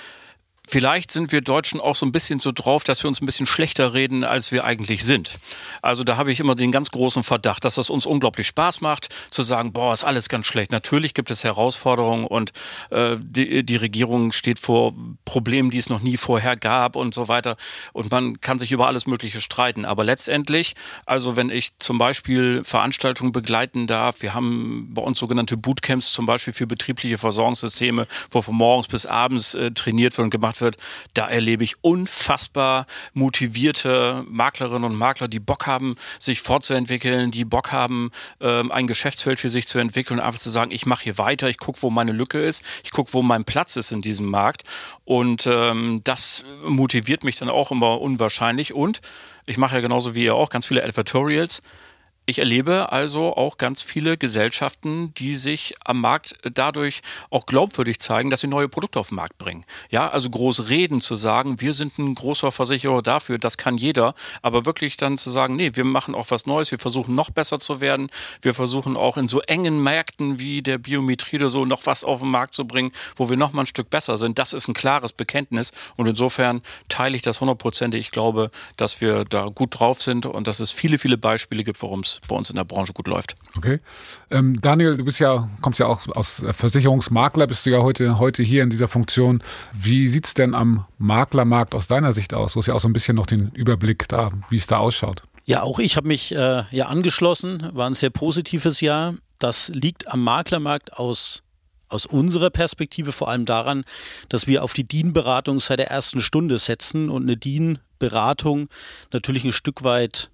Vielleicht 0.67 1.11
sind 1.11 1.31
wir 1.31 1.43
Deutschen 1.43 1.79
auch 1.79 1.95
so 1.95 2.07
ein 2.07 2.13
bisschen 2.13 2.41
so 2.41 2.51
drauf, 2.51 2.85
dass 2.85 3.05
wir 3.05 3.09
uns 3.09 3.21
ein 3.21 3.27
bisschen 3.27 3.47
schlechter 3.47 3.93
reden, 3.93 4.25
als 4.25 4.51
wir 4.51 4.65
eigentlich 4.65 5.05
sind. 5.05 5.39
Also 5.83 6.05
da 6.05 6.17
habe 6.17 6.33
ich 6.33 6.41
immer 6.41 6.55
den 6.55 6.73
ganz 6.73 6.91
großen 6.91 7.23
Verdacht, 7.23 7.67
dass 7.67 7.75
das 7.75 7.91
uns 7.91 8.07
unglaublich 8.07 8.47
Spaß 8.47 8.81
macht, 8.81 9.15
zu 9.29 9.43
sagen, 9.43 9.75
boah, 9.75 9.93
ist 9.93 10.05
alles 10.05 10.31
ganz 10.31 10.47
schlecht. 10.47 10.73
Natürlich 10.73 11.13
gibt 11.13 11.31
es 11.31 11.45
Herausforderungen 11.45 12.25
und 12.25 12.53
äh, 12.89 13.17
die, 13.21 13.65
die 13.65 13.77
Regierung 13.77 14.33
steht 14.33 14.59
vor 14.59 14.95
Problemen, 15.27 15.71
die 15.71 15.77
es 15.77 15.91
noch 15.91 16.01
nie 16.01 16.17
vorher 16.17 16.57
gab 16.57 16.97
und 16.97 17.13
so 17.13 17.29
weiter. 17.29 17.57
Und 17.93 18.11
man 18.11 18.41
kann 18.41 18.59
sich 18.59 18.73
über 18.73 18.87
alles 18.87 19.07
Mögliche 19.07 19.43
streiten. 19.43 19.85
Aber 19.85 20.03
letztendlich, 20.03 20.75
also 21.05 21.37
wenn 21.37 21.51
ich 21.51 21.79
zum 21.79 21.99
Beispiel 21.99 22.65
Veranstaltungen 22.65 23.33
begleiten 23.33 23.87
darf, 23.87 24.23
wir 24.23 24.33
haben 24.33 24.95
bei 24.95 25.03
uns 25.03 25.19
sogenannte 25.19 25.59
Bootcamps 25.59 26.13
zum 26.13 26.25
Beispiel 26.25 26.55
für 26.55 26.67
betriebliche 26.67 27.19
Versorgungssysteme, 27.19 28.07
wo 28.31 28.41
von 28.41 28.55
morgens 28.55 28.89
bis 28.89 29.05
abends 29.05 29.55
äh, 29.55 29.71
trainiert 29.71 30.17
wird 30.17 30.25
und 30.25 30.31
gemacht 30.31 30.54
wird, 30.61 30.77
da 31.15 31.29
erlebe 31.29 31.65
ich 31.65 31.77
unfassbar 31.83 32.87
motivierte 33.13 34.25
Maklerinnen 34.29 34.85
und 34.85 34.97
Makler, 34.97 35.29
die 35.29 35.41
Bock 35.41 35.67
haben, 35.67 35.97
sich 36.19 36.41
fortzuentwickeln, 36.41 37.31
die 37.31 37.45
Bock 37.45 37.73
haben, 37.73 38.11
ähm, 38.41 38.71
ein 38.73 38.87
Geschäftsfeld 38.87 39.41
für 39.41 39.51
sich 39.51 39.67
zu 39.67 39.79
entwickeln, 39.79 40.21
einfach 40.21 40.41
zu 40.41 40.51
sagen, 40.51 40.71
ich 40.71 40.87
mache 40.87 41.05
hier 41.05 41.19
weiter, 41.19 41.49
ich 41.49 41.59
gucke, 41.59 41.83
wo 41.83 41.91
meine 41.91 42.13
Lücke 42.13 42.41
ist, 42.41 42.63
ich 42.83 42.91
gucke, 42.91 43.13
wo 43.13 43.23
mein 43.23 43.45
Platz 43.45 43.77
ist 43.77 43.93
in 43.93 44.03
diesem 44.03 44.27
Markt. 44.27 44.63
Und 45.05 45.47
ähm, 45.47 46.01
das 46.05 46.45
motiviert 46.65 47.25
mich 47.25 47.37
dann 47.37 47.49
auch 47.49 47.71
immer 47.71 48.01
unwahrscheinlich. 48.01 48.75
Und 48.75 49.01
ich 49.47 49.59
mache 49.59 49.77
ja 49.77 49.81
genauso 49.81 50.15
wie 50.15 50.25
ihr 50.25 50.35
auch 50.35 50.51
ganz 50.51 50.67
viele 50.67 50.85
Advertorials. 50.85 51.63
Ich 52.27 52.39
erlebe 52.39 52.91
also 52.91 53.37
auch 53.37 53.59
ganz 53.59 53.83
viele 53.83 54.17
Gesellschaften, 54.17 55.13
die 55.13 55.35
sich 55.35 55.75
am 55.85 56.01
Markt 56.01 56.35
dadurch 56.55 57.03
auch 57.29 57.45
glaubwürdig 57.45 57.99
zeigen, 57.99 58.31
dass 58.31 58.41
sie 58.41 58.47
neue 58.47 58.67
Produkte 58.67 58.99
auf 58.99 59.09
den 59.09 59.17
Markt 59.17 59.37
bringen. 59.37 59.67
Ja, 59.91 60.09
also 60.09 60.31
groß 60.31 60.71
reden 60.71 61.03
zu 61.03 61.17
sagen, 61.17 61.61
wir 61.61 61.75
sind 61.75 61.99
ein 61.99 62.15
großer 62.15 62.51
Versicherer 62.51 63.03
dafür, 63.03 63.37
das 63.37 63.59
kann 63.59 63.77
jeder, 63.77 64.15
aber 64.41 64.65
wirklich 64.65 64.97
dann 64.97 65.19
zu 65.19 65.31
sagen, 65.31 65.55
nee, 65.55 65.73
wir 65.75 65.85
machen 65.85 66.15
auch 66.15 66.31
was 66.31 66.47
Neues, 66.47 66.71
wir 66.71 66.79
versuchen 66.79 67.15
noch 67.15 67.29
besser 67.29 67.59
zu 67.59 67.83
werden, 67.83 68.09
wir 68.41 68.55
versuchen 68.55 68.97
auch 68.97 69.19
in 69.19 69.29
so 69.29 69.43
engen 69.43 69.83
Märkten 69.83 70.39
wie 70.39 70.63
der 70.63 70.79
Biometrie 70.79 71.37
oder 71.37 71.51
so 71.51 71.67
noch 71.67 71.85
was 71.85 72.05
auf 72.05 72.21
den 72.21 72.31
Markt 72.31 72.55
zu 72.55 72.67
bringen, 72.67 72.93
wo 73.17 73.29
wir 73.29 73.37
noch 73.37 73.53
mal 73.53 73.65
ein 73.65 73.67
Stück 73.67 73.91
besser 73.91 74.17
sind. 74.17 74.39
Das 74.39 74.55
ist 74.55 74.67
ein 74.67 74.73
klares 74.73 75.13
Bekenntnis 75.13 75.73
und 75.97 76.07
insofern 76.07 76.63
teile 76.89 77.17
ich 77.17 77.23
das 77.23 77.43
hundertprozentig. 77.43 78.01
Ich 78.01 78.11
glaube, 78.13 78.51
dass 78.79 79.03
wir 79.03 79.27
da 79.27 79.49
gut 79.49 79.79
drauf 79.79 80.01
sind 80.01 80.25
und 80.25 80.47
dass 80.47 80.61
es 80.61 80.71
viele, 80.71 80.97
viele 80.97 81.19
Beispiele 81.19 81.65
gibt, 81.65 81.83
warum 81.83 82.01
es 82.01 82.14
bei 82.29 82.37
uns 82.37 82.51
in 82.51 82.57
der 82.57 82.65
Branche 82.65 82.93
gut 82.93 83.09
läuft. 83.09 83.37
Okay. 83.57 83.81
Ähm, 84.31 84.61
Daniel, 84.61 84.97
du 84.97 85.05
bist 85.05 85.21
ja, 85.21 85.49
kommst 85.61 85.81
ja 85.81 85.87
auch 85.87 86.01
aus 86.15 86.43
Versicherungsmakler, 86.51 87.47
bist 87.47 87.67
du 87.67 87.71
ja 87.71 87.81
heute, 87.81 88.19
heute 88.19 88.43
hier 88.43 88.63
in 88.63 88.71
dieser 88.71 88.89
Funktion. 88.89 89.43
Wie 89.73 90.07
sieht 90.09 90.27
es 90.27 90.35
denn 90.35 90.55
am 90.55 90.85
Maklermarkt 90.99 91.75
aus 91.75 91.87
deiner 91.87 92.13
Sicht 92.13 92.35
aus? 92.35 92.55
Du 92.55 92.59
hast 92.59 92.67
ja 92.67 92.75
auch 92.75 92.81
so 92.81 92.89
ein 92.89 92.93
bisschen 92.93 93.17
noch 93.17 93.27
den 93.27 93.51
Überblick 93.51 94.09
da, 94.09 94.31
wie 94.51 94.57
es 94.57 94.67
da 94.67 94.79
ausschaut. 94.79 95.23
Ja, 95.47 95.63
auch 95.63 95.79
ich 95.79 95.97
habe 95.97 96.09
mich 96.09 96.35
äh, 96.35 96.65
ja 96.71 96.87
angeschlossen, 96.87 97.71
war 97.73 97.89
ein 97.89 97.95
sehr 97.95 98.11
positives 98.11 98.81
Jahr. 98.81 99.15
Das 99.39 99.69
liegt 99.69 100.09
am 100.09 100.23
Maklermarkt 100.23 100.95
aus 100.95 101.43
aus 101.95 102.07
unserer 102.07 102.51
Perspektive 102.51 103.13
vor 103.13 103.29
allem 103.29 103.45
daran, 103.45 103.85
dass 104.29 104.47
wir 104.47 104.65
auf 104.65 104.73
die 104.73 104.87
DIN-Beratung 104.87 105.61
seit 105.61 105.79
der 105.79 105.91
ersten 105.91 106.21
Stunde 106.21 106.59
setzen 106.59 107.09
und 107.09 107.23
eine 107.23 107.37
DIN-Beratung 107.37 108.69
natürlich 109.13 109.45
ein 109.45 109.53
Stück 109.53 109.85
weit 109.85 110.31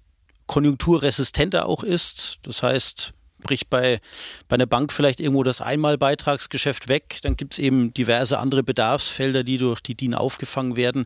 konjunkturresistenter 0.51 1.65
auch 1.65 1.81
ist. 1.81 2.39
Das 2.41 2.61
heißt, 2.61 3.13
bricht 3.41 3.69
bei, 3.69 4.01
bei 4.49 4.55
einer 4.55 4.65
Bank 4.65 4.91
vielleicht 4.91 5.21
irgendwo 5.21 5.43
das 5.43 5.61
Einmalbeitragsgeschäft 5.61 6.89
weg, 6.89 7.19
dann 7.21 7.37
gibt 7.37 7.53
es 7.53 7.59
eben 7.59 7.93
diverse 7.93 8.37
andere 8.37 8.61
Bedarfsfelder, 8.61 9.45
die 9.45 9.57
durch 9.57 9.79
die 9.79 9.95
DIN 9.95 10.13
aufgefangen 10.13 10.75
werden 10.75 11.05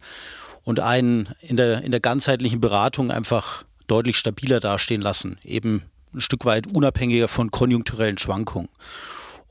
und 0.64 0.80
einen 0.80 1.30
in 1.42 1.58
der, 1.58 1.84
in 1.84 1.92
der 1.92 2.00
ganzheitlichen 2.00 2.60
Beratung 2.60 3.12
einfach 3.12 3.66
deutlich 3.86 4.18
stabiler 4.18 4.60
dastehen 4.60 5.02
lassen, 5.02 5.38
eben 5.44 5.84
ein 6.16 6.22
Stück 6.22 6.44
weit 6.46 6.66
unabhängiger 6.74 7.28
von 7.28 7.52
konjunkturellen 7.52 8.18
Schwankungen. 8.18 8.70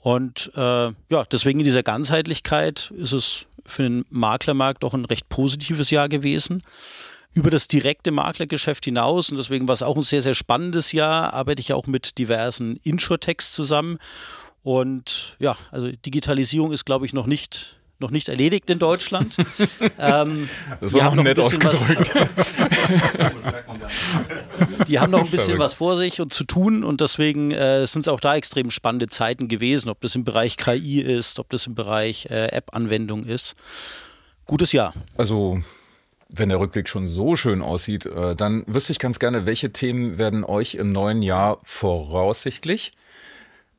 Und 0.03 0.51
äh, 0.57 0.87
ja, 0.89 1.25
deswegen 1.31 1.61
in 1.61 1.65
dieser 1.65 1.85
Ganzheitlichkeit 1.85 2.93
ist 2.97 3.13
es 3.13 3.47
für 3.65 3.85
den 3.85 4.05
Maklermarkt 4.11 4.83
auch 4.83 4.93
ein 4.93 5.05
recht 5.05 5.29
positives 5.29 5.91
Jahr 5.91 6.09
gewesen 6.09 6.65
über 7.35 7.51
das 7.51 7.69
direkte 7.69 8.13
Maklergeschäft 8.13 8.85
hinaus 8.85 9.31
und 9.31 9.37
deswegen 9.37 9.69
war 9.69 9.75
es 9.75 9.83
auch 9.83 9.97
ein 9.97 10.03
sehr, 10.03 10.23
sehr 10.23 10.35
spannendes 10.35 10.93
Jahr, 10.93 11.35
arbeite 11.35 11.61
ich 11.61 11.73
auch 11.73 11.87
mit 11.87 12.19
diversen 12.19 12.77
Insurtechs 12.85 13.53
zusammen 13.53 13.99
und 14.63 15.37
ja, 15.41 15.57
also 15.71 15.91
Digitalisierung 15.91 16.73
ist, 16.73 16.87
glaube 16.87 17.07
ich, 17.07 17.13
noch 17.13 17.27
nicht 17.27 17.77
noch 18.01 18.11
nicht 18.11 18.29
erledigt 18.29 18.69
in 18.71 18.81
Deutschland. 18.81 19.37
ähm, 19.99 20.49
das 20.81 20.95
war 20.95 21.15
noch 21.15 21.23
nett 21.23 21.39
ausgedrückt. 21.39 22.11
Was, 22.37 22.55
die 24.89 24.99
haben 24.99 25.13
noch 25.13 25.25
ein 25.25 25.31
bisschen 25.31 25.59
was 25.59 25.75
vor 25.75 25.97
sich 25.97 26.21
und 26.21 26.33
zu 26.33 26.45
tun 26.45 26.85
und 26.85 27.01
deswegen 27.01 27.53
äh, 27.53 27.87
sind 27.87 28.03
es 28.03 28.09
auch 28.09 28.21
da 28.21 28.37
extrem 28.37 28.71
spannende 28.71 29.07
Zeiten 29.07 29.49
gewesen, 29.49 29.91
ob 29.91 30.01
das 30.01 30.15
im 30.17 30.25
Bereich 30.25 30.57
KI 30.57 31.01
ist, 31.01 31.39
ob 31.39 31.51
das 31.51 31.67
im 31.67 31.75
Bereich 31.75 32.27
äh, 32.27 32.49
App-Anwendung 32.49 33.25
ist. 33.25 33.55
Gutes 34.45 34.73
Jahr. 34.73 34.93
Also 35.17 35.63
wenn 36.37 36.49
der 36.49 36.61
Rückblick 36.61 36.89
schon 36.89 37.07
so 37.07 37.37
schön 37.37 37.63
aussieht, 37.63 38.07
äh, 38.07 38.35
dann 38.35 38.65
wüsste 38.67 38.93
ich 38.93 38.99
ganz 38.99 39.19
gerne, 39.19 39.47
welche 39.47 39.73
Themen 39.73 40.19
werden 40.19 40.45
euch 40.45 40.75
im 40.75 40.91
neuen 40.91 41.23
Jahr 41.23 41.59
voraussichtlich 41.63 42.93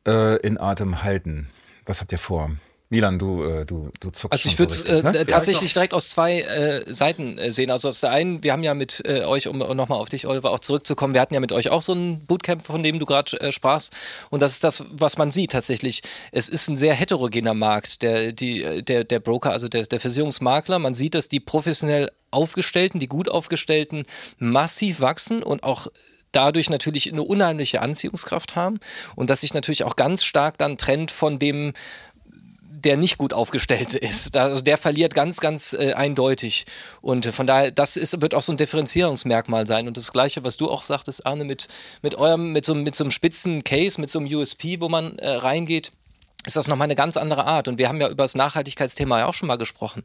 äh, 0.07 0.37
in 0.37 0.57
Atem 0.57 1.03
halten? 1.03 1.49
Was 1.85 2.01
habt 2.01 2.11
ihr 2.11 2.17
vor? 2.17 2.51
Milan, 2.95 3.19
du, 3.19 3.43
äh, 3.43 3.65
du, 3.65 3.91
du 3.99 4.09
zuckst. 4.09 4.31
Also 4.31 4.47
ich 4.47 4.57
würde 4.57 4.73
es 4.73 4.85
äh, 4.85 5.03
ne? 5.03 5.25
tatsächlich 5.25 5.73
direkt 5.73 5.93
aus 5.93 6.09
zwei 6.09 6.41
äh, 6.41 6.93
Seiten 6.93 7.37
äh, 7.37 7.51
sehen. 7.51 7.69
Also 7.69 7.89
aus 7.89 7.99
der 7.99 8.11
einen, 8.11 8.41
wir 8.41 8.53
haben 8.53 8.63
ja 8.63 8.73
mit 8.73 9.03
äh, 9.05 9.25
euch, 9.25 9.49
um 9.49 9.57
nochmal 9.57 9.99
auf 9.99 10.07
dich, 10.07 10.27
Oliver, 10.27 10.51
auch 10.51 10.59
zurückzukommen, 10.59 11.13
wir 11.13 11.19
hatten 11.19 11.33
ja 11.33 11.41
mit 11.41 11.51
euch 11.51 11.69
auch 11.69 11.81
so 11.81 11.91
ein 11.91 12.25
Bootcamp, 12.25 12.65
von 12.65 12.83
dem 12.83 12.99
du 12.99 13.05
gerade 13.05 13.37
äh, 13.41 13.51
sprachst. 13.51 13.93
Und 14.29 14.41
das 14.41 14.53
ist 14.53 14.63
das, 14.63 14.85
was 14.91 15.17
man 15.17 15.29
sieht 15.29 15.51
tatsächlich. 15.51 16.03
Es 16.31 16.47
ist 16.47 16.69
ein 16.69 16.77
sehr 16.77 16.93
heterogener 16.93 17.53
Markt, 17.53 18.01
der, 18.01 18.31
die, 18.31 18.81
der, 18.81 19.03
der 19.03 19.19
Broker, 19.19 19.51
also 19.51 19.67
der, 19.67 19.83
der 19.83 19.99
Versicherungsmakler. 19.99 20.79
Man 20.79 20.93
sieht, 20.93 21.15
dass 21.15 21.27
die 21.27 21.41
professionell 21.41 22.11
aufgestellten, 22.31 23.01
die 23.01 23.07
gut 23.07 23.27
aufgestellten 23.27 24.05
massiv 24.39 25.01
wachsen 25.01 25.43
und 25.43 25.63
auch 25.63 25.87
dadurch 26.31 26.69
natürlich 26.69 27.11
eine 27.11 27.23
unheimliche 27.23 27.81
Anziehungskraft 27.81 28.55
haben 28.55 28.79
und 29.15 29.29
dass 29.29 29.41
sich 29.41 29.53
natürlich 29.53 29.83
auch 29.83 29.95
ganz 29.95 30.23
stark 30.23 30.57
dann 30.57 30.77
trennt 30.77 31.11
von 31.11 31.39
dem, 31.39 31.73
der 32.85 32.97
nicht 32.97 33.17
gut 33.17 33.33
aufgestellt 33.33 33.93
ist. 33.95 34.37
Also 34.37 34.61
der 34.61 34.77
verliert 34.77 35.13
ganz, 35.13 35.39
ganz 35.39 35.73
äh, 35.73 35.93
eindeutig. 35.93 36.65
Und 37.01 37.25
von 37.25 37.47
daher, 37.47 37.71
das 37.71 37.97
ist, 37.97 38.21
wird 38.21 38.33
auch 38.33 38.41
so 38.41 38.53
ein 38.53 38.57
Differenzierungsmerkmal 38.57 39.67
sein. 39.67 39.87
Und 39.87 39.97
das 39.97 40.13
Gleiche, 40.13 40.43
was 40.43 40.57
du 40.57 40.69
auch 40.69 40.85
sagtest, 40.85 41.25
Arne, 41.25 41.43
mit, 41.43 41.67
mit 42.01 42.15
eurem, 42.15 42.53
mit 42.53 42.63
so, 42.63 42.75
mit 42.75 42.95
so 42.95 43.03
einem 43.03 43.11
spitzen 43.11 43.63
Case, 43.63 43.99
mit 43.99 44.11
so 44.11 44.19
einem 44.19 44.33
USP, 44.33 44.79
wo 44.79 44.87
man 44.87 45.17
äh, 45.19 45.29
reingeht 45.29 45.91
ist 46.45 46.55
das 46.55 46.67
nochmal 46.67 46.85
eine 46.85 46.95
ganz 46.95 47.17
andere 47.17 47.45
Art. 47.45 47.67
Und 47.67 47.77
wir 47.77 47.87
haben 47.87 47.99
ja 47.99 48.09
über 48.09 48.23
das 48.23 48.35
Nachhaltigkeitsthema 48.35 49.19
ja 49.19 49.25
auch 49.25 49.33
schon 49.33 49.47
mal 49.47 49.57
gesprochen. 49.57 50.03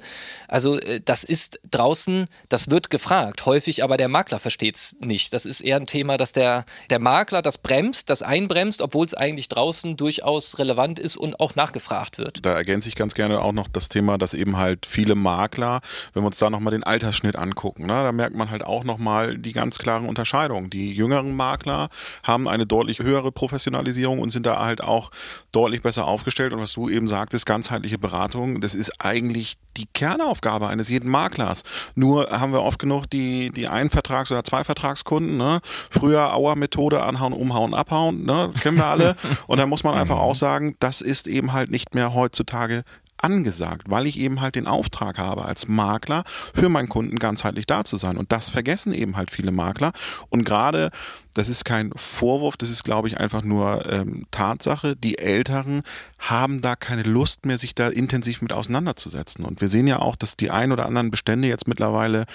Also 0.49 0.79
äh, 0.79 1.01
das 1.05 1.25
ist 1.25 1.61
draußen, 1.71 2.27
das 2.49 2.71
wird 2.71 2.91
gefragt, 2.91 3.47
häufig 3.47 3.85
aber 3.85 3.97
der 3.97 4.09
Makler 4.09 4.39
versteht 4.39 4.77
es 4.77 4.97
nicht. 5.01 5.33
Das 5.33 5.47
ist 5.47 5.61
eher 5.61 5.77
ein 5.77 5.87
Thema, 5.87 6.17
dass 6.17 6.33
der, 6.33 6.65
der 6.91 6.99
Makler 6.99 7.43
das 7.43 7.59
bremst, 7.59 8.11
das 8.11 8.23
einbremst, 8.23 8.83
obwohl 8.83 9.07
es 9.07 9.15
eigentlich 9.15 9.49
draußen 9.49 9.97
durchaus 9.97 10.59
relevant 10.59 10.99
ist 10.99 11.17
und 11.17 11.41
auch 11.41 11.55
nachgefragt 11.55 12.19
wird. 12.19 12.45
Da 12.45 12.55
ergänze 12.55 12.89
ich 12.89 12.97
ganz 12.97 13.15
gerne 13.15 13.41
auch 13.41 13.53
noch 13.53 13.69
das 13.69 13.89
Thema, 13.89 14.19
dass 14.19 14.35
eben 14.35 14.57
halt 14.57 14.87
viele 14.87 15.15
Makler, 15.15 15.81
wenn 16.13 16.23
wir 16.23 16.29
uns 16.29 16.39
da 16.39 16.51
nochmal 16.51 16.73
den 16.73 16.85
Altersschnitt 16.85 17.37
angucken, 17.37 17.87
ne, 17.87 17.93
da 17.93 18.13
merkt 18.13 18.37
man 18.37 18.51
halt 18.51 18.65
auch 18.65 18.85
nochmal 18.85 19.39
die 19.39 19.53
ganz 19.53 19.79
klaren 19.79 20.09
Unterscheidungen. 20.09 20.71
Die 20.71 20.93
jüngeren 20.93 21.35
Makler 21.37 21.89
haben 22.23 22.49
eine 22.49 22.67
deutlich 22.67 23.01
höhere 23.01 23.33
Professionalisierung 23.33 24.19
und 24.21 24.31
sind 24.31 24.47
da 24.47 24.59
halt 24.59 24.83
auch 24.83 25.11
deutlich 25.53 25.83
besser 25.83 26.07
aufgestellt 26.07 26.53
und 26.53 26.61
was 26.61 26.73
du 26.73 26.89
eben 26.89 27.09
sagtest, 27.09 27.47
ganzheitliche 27.47 27.99
Beratung, 27.99 28.61
das 28.61 28.75
ist 28.75 29.01
eigentlich 29.01 29.57
die 29.77 29.87
Kernaufgabe 29.93 30.69
eines 30.69 30.89
jeden 30.89 31.11
Maklers. 31.11 31.63
Nur 31.95 32.31
haben 32.31 32.53
wir 32.53 32.63
oft 32.63 32.79
genug 32.79 33.09
die, 33.09 33.51
die 33.51 33.69
Ein-Vertrags- 33.69 34.31
oder 34.31 34.45
Zwei-Vertragskunden. 34.45 35.37
Ne? 35.37 35.61
Früher 35.91 36.35
Auer-Methode, 36.35 37.03
anhauen, 37.03 37.33
umhauen, 37.33 37.75
abhauen, 37.75 38.25
ne? 38.25 38.53
kennen 38.61 38.77
wir 38.77 38.87
alle. 38.87 39.17
Und 39.47 39.59
da 39.59 39.67
muss 39.67 39.85
man 39.85 39.95
einfach 39.95 40.19
auch 40.19 40.35
sagen, 40.35 40.77
das 40.81 41.01
ist 41.01 41.27
eben 41.27 41.53
halt 41.53 41.71
nicht 41.71 41.95
mehr 41.95 42.15
heutzutage 42.15 42.85
angesagt, 43.23 43.89
weil 43.89 44.07
ich 44.07 44.19
eben 44.19 44.41
halt 44.41 44.55
den 44.55 44.67
Auftrag 44.67 45.19
habe, 45.19 45.45
als 45.45 45.69
Makler 45.69 46.25
für 46.55 46.69
meinen 46.69 46.89
Kunden 46.89 47.19
ganzheitlich 47.19 47.67
da 47.67 47.85
zu 47.85 47.97
sein. 47.97 48.17
Und 48.17 48.33
das 48.33 48.51
vergessen 48.51 48.93
eben 48.93 49.17
halt 49.17 49.31
viele 49.31 49.53
Makler. 49.53 49.93
Und 50.29 50.45
gerade, 50.45 50.91
das 51.35 51.49
ist 51.49 51.65
kein 51.65 51.93
Vorwurf, 51.95 52.57
das 52.57 52.71
ist, 52.71 52.85
glaube 52.85 53.09
ich, 53.09 53.19
einfach 53.19 53.43
nur 53.43 53.91
ähm, 53.91 54.27
Tatsache. 54.31 54.97
Die 54.97 55.19
Älteren 55.19 55.83
haben 56.19 56.61
da 56.61 56.77
keine 56.77 57.03
Lust 57.03 57.47
mehr, 57.47 57.59
sich 57.59 57.75
da 57.75 57.89
intensiv 57.89 58.43
mit 58.43 58.53
auseinanderzusetzen. 58.53 59.45
Und 59.45 59.61
wir 59.61 59.69
sehen 59.69 59.87
ja 59.87 59.99
auch, 60.01 60.17
dass 60.17 60.37
die 60.37 60.51
ein 60.51 60.73
oder 60.73 60.87
anderen 60.87 61.11
Bestände 61.11 61.49
jetzt 61.49 61.69
mittlerweile 61.69 62.27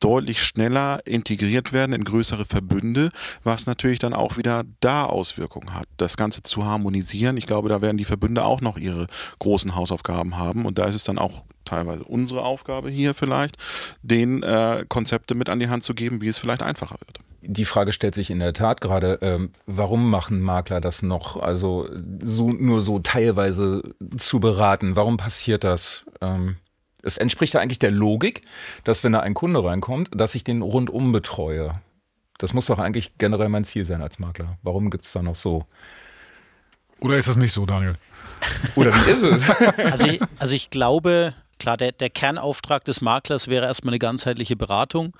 deutlich 0.00 0.42
schneller 0.42 1.00
integriert 1.06 1.72
werden 1.72 1.92
in 1.92 2.04
größere 2.04 2.46
Verbünde, 2.46 3.10
was 3.44 3.66
natürlich 3.66 3.98
dann 3.98 4.14
auch 4.14 4.36
wieder 4.36 4.64
da 4.80 5.04
Auswirkungen 5.04 5.74
hat. 5.74 5.86
Das 5.96 6.16
Ganze 6.16 6.42
zu 6.42 6.64
harmonisieren, 6.64 7.36
ich 7.36 7.46
glaube, 7.46 7.68
da 7.68 7.82
werden 7.82 7.98
die 7.98 8.04
Verbünde 8.04 8.44
auch 8.44 8.60
noch 8.60 8.76
ihre 8.76 9.06
großen 9.38 9.76
Hausaufgaben 9.76 10.36
haben 10.36 10.66
und 10.66 10.78
da 10.78 10.86
ist 10.86 10.96
es 10.96 11.04
dann 11.04 11.18
auch 11.18 11.44
teilweise 11.64 12.04
unsere 12.04 12.42
Aufgabe 12.42 12.90
hier 12.90 13.14
vielleicht, 13.14 13.56
den 14.02 14.42
äh, 14.42 14.84
Konzepte 14.88 15.34
mit 15.34 15.48
an 15.48 15.60
die 15.60 15.68
Hand 15.68 15.84
zu 15.84 15.94
geben, 15.94 16.20
wie 16.20 16.28
es 16.28 16.38
vielleicht 16.38 16.62
einfacher 16.62 16.96
wird. 17.06 17.20
Die 17.42 17.64
Frage 17.64 17.92
stellt 17.92 18.14
sich 18.14 18.30
in 18.30 18.38
der 18.38 18.52
Tat 18.52 18.80
gerade, 18.80 19.18
ähm, 19.22 19.50
warum 19.66 20.10
machen 20.10 20.40
Makler 20.40 20.80
das 20.80 21.02
noch, 21.02 21.40
also 21.40 21.88
so, 22.20 22.50
nur 22.50 22.82
so 22.82 22.98
teilweise 22.98 23.82
zu 24.16 24.40
beraten? 24.40 24.94
Warum 24.94 25.16
passiert 25.16 25.64
das? 25.64 26.04
Ähm, 26.20 26.56
es 27.02 27.16
entspricht 27.16 27.54
ja 27.54 27.60
eigentlich 27.60 27.78
der 27.78 27.90
Logik, 27.90 28.42
dass 28.84 29.04
wenn 29.04 29.12
da 29.12 29.20
ein 29.20 29.34
Kunde 29.34 29.62
reinkommt, 29.62 30.10
dass 30.14 30.34
ich 30.34 30.44
den 30.44 30.62
rundum 30.62 31.12
betreue. 31.12 31.80
Das 32.38 32.52
muss 32.52 32.66
doch 32.66 32.78
eigentlich 32.78 33.12
generell 33.18 33.48
mein 33.48 33.64
Ziel 33.64 33.84
sein 33.84 34.02
als 34.02 34.18
Makler. 34.18 34.58
Warum 34.62 34.90
gibt 34.90 35.04
es 35.04 35.12
da 35.12 35.22
noch 35.22 35.34
so? 35.34 35.64
Oder 37.00 37.16
ist 37.18 37.28
das 37.28 37.36
nicht 37.36 37.52
so, 37.52 37.66
Daniel? 37.66 37.96
Oder 38.76 38.92
wie 38.94 39.10
ist 39.10 39.22
es? 39.22 39.52
Also 39.90 40.06
ich, 40.06 40.20
also 40.38 40.54
ich 40.54 40.70
glaube, 40.70 41.34
klar, 41.58 41.76
der, 41.76 41.92
der 41.92 42.10
Kernauftrag 42.10 42.84
des 42.84 43.00
Maklers 43.00 43.48
wäre 43.48 43.66
erstmal 43.66 43.92
eine 43.92 43.98
ganzheitliche 43.98 44.56
Beratung. 44.56 45.14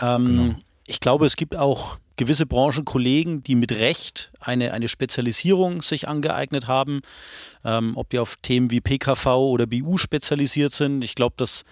Ähm, 0.00 0.26
genau. 0.26 0.54
Ich 0.86 1.00
glaube, 1.00 1.26
es 1.26 1.36
gibt 1.36 1.56
auch 1.56 1.98
gewisse 2.16 2.46
Branchenkollegen, 2.46 3.42
die 3.42 3.54
mit 3.54 3.72
Recht 3.72 4.30
eine, 4.40 4.72
eine 4.72 4.88
Spezialisierung 4.88 5.82
sich 5.82 6.08
angeeignet 6.08 6.66
haben, 6.66 7.00
ähm, 7.64 7.96
ob 7.96 8.10
die 8.10 8.18
auf 8.18 8.36
Themen 8.36 8.70
wie 8.70 8.80
PKV 8.80 9.26
oder 9.26 9.66
BU 9.66 9.98
spezialisiert 9.98 10.72
sind. 10.72 11.02
Ich 11.02 11.14
glaube, 11.14 11.34
dass 11.36 11.64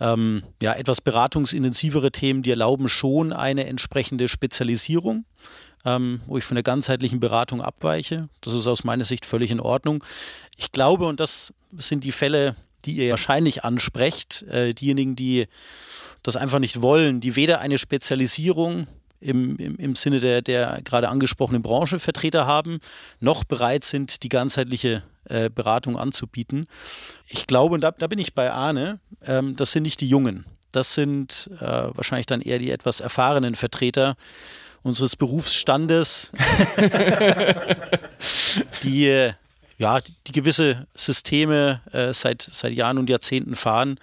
ähm, 0.00 0.42
ja, 0.62 0.74
etwas 0.74 1.00
beratungsintensivere 1.00 2.10
Themen, 2.12 2.42
die 2.42 2.50
erlauben 2.50 2.88
schon 2.88 3.32
eine 3.32 3.66
entsprechende 3.66 4.28
Spezialisierung, 4.28 5.24
ähm, 5.84 6.20
wo 6.26 6.38
ich 6.38 6.44
von 6.44 6.54
der 6.54 6.64
ganzheitlichen 6.64 7.20
Beratung 7.20 7.60
abweiche. 7.60 8.28
Das 8.40 8.54
ist 8.54 8.66
aus 8.66 8.84
meiner 8.84 9.04
Sicht 9.04 9.26
völlig 9.26 9.50
in 9.50 9.60
Ordnung. 9.60 10.04
Ich 10.56 10.72
glaube, 10.72 11.06
und 11.06 11.20
das 11.20 11.52
sind 11.76 12.04
die 12.04 12.12
Fälle, 12.12 12.56
die 12.84 12.96
ihr 12.96 13.10
wahrscheinlich 13.10 13.64
ansprecht, 13.64 14.42
äh, 14.42 14.74
diejenigen, 14.74 15.16
die 15.16 15.46
das 16.22 16.36
einfach 16.36 16.58
nicht 16.58 16.82
wollen, 16.82 17.20
die 17.20 17.36
weder 17.36 17.60
eine 17.60 17.78
Spezialisierung 17.78 18.86
im, 19.20 19.56
im, 19.56 19.76
im 19.76 19.96
Sinne 19.96 20.20
der, 20.20 20.42
der 20.42 20.80
gerade 20.84 21.08
angesprochenen 21.08 21.62
Branchenvertreter 21.62 22.46
haben, 22.46 22.80
noch 23.20 23.44
bereit 23.44 23.84
sind, 23.84 24.22
die 24.22 24.28
ganzheitliche 24.28 25.02
äh, 25.28 25.50
Beratung 25.50 25.98
anzubieten. 25.98 26.66
Ich 27.28 27.46
glaube, 27.46 27.74
und 27.74 27.80
da, 27.80 27.90
da 27.90 28.06
bin 28.06 28.18
ich 28.18 28.34
bei 28.34 28.50
Arne, 28.50 29.00
ähm, 29.26 29.56
das 29.56 29.72
sind 29.72 29.82
nicht 29.82 30.00
die 30.00 30.08
Jungen. 30.08 30.44
Das 30.72 30.94
sind 30.94 31.50
äh, 31.60 31.64
wahrscheinlich 31.64 32.26
dann 32.26 32.42
eher 32.42 32.58
die 32.58 32.70
etwas 32.70 33.00
erfahrenen 33.00 33.54
Vertreter 33.54 34.16
unseres 34.82 35.16
Berufsstandes, 35.16 36.30
die 38.82 39.32
ja, 39.78 40.00
die, 40.00 40.32
gewisse 40.32 40.86
Systeme 40.94 41.80
äh, 41.92 42.12
seit, 42.12 42.48
seit 42.50 42.72
Jahren 42.72 42.98
und 42.98 43.10
Jahrzehnten 43.10 43.56
fahren 43.56 43.98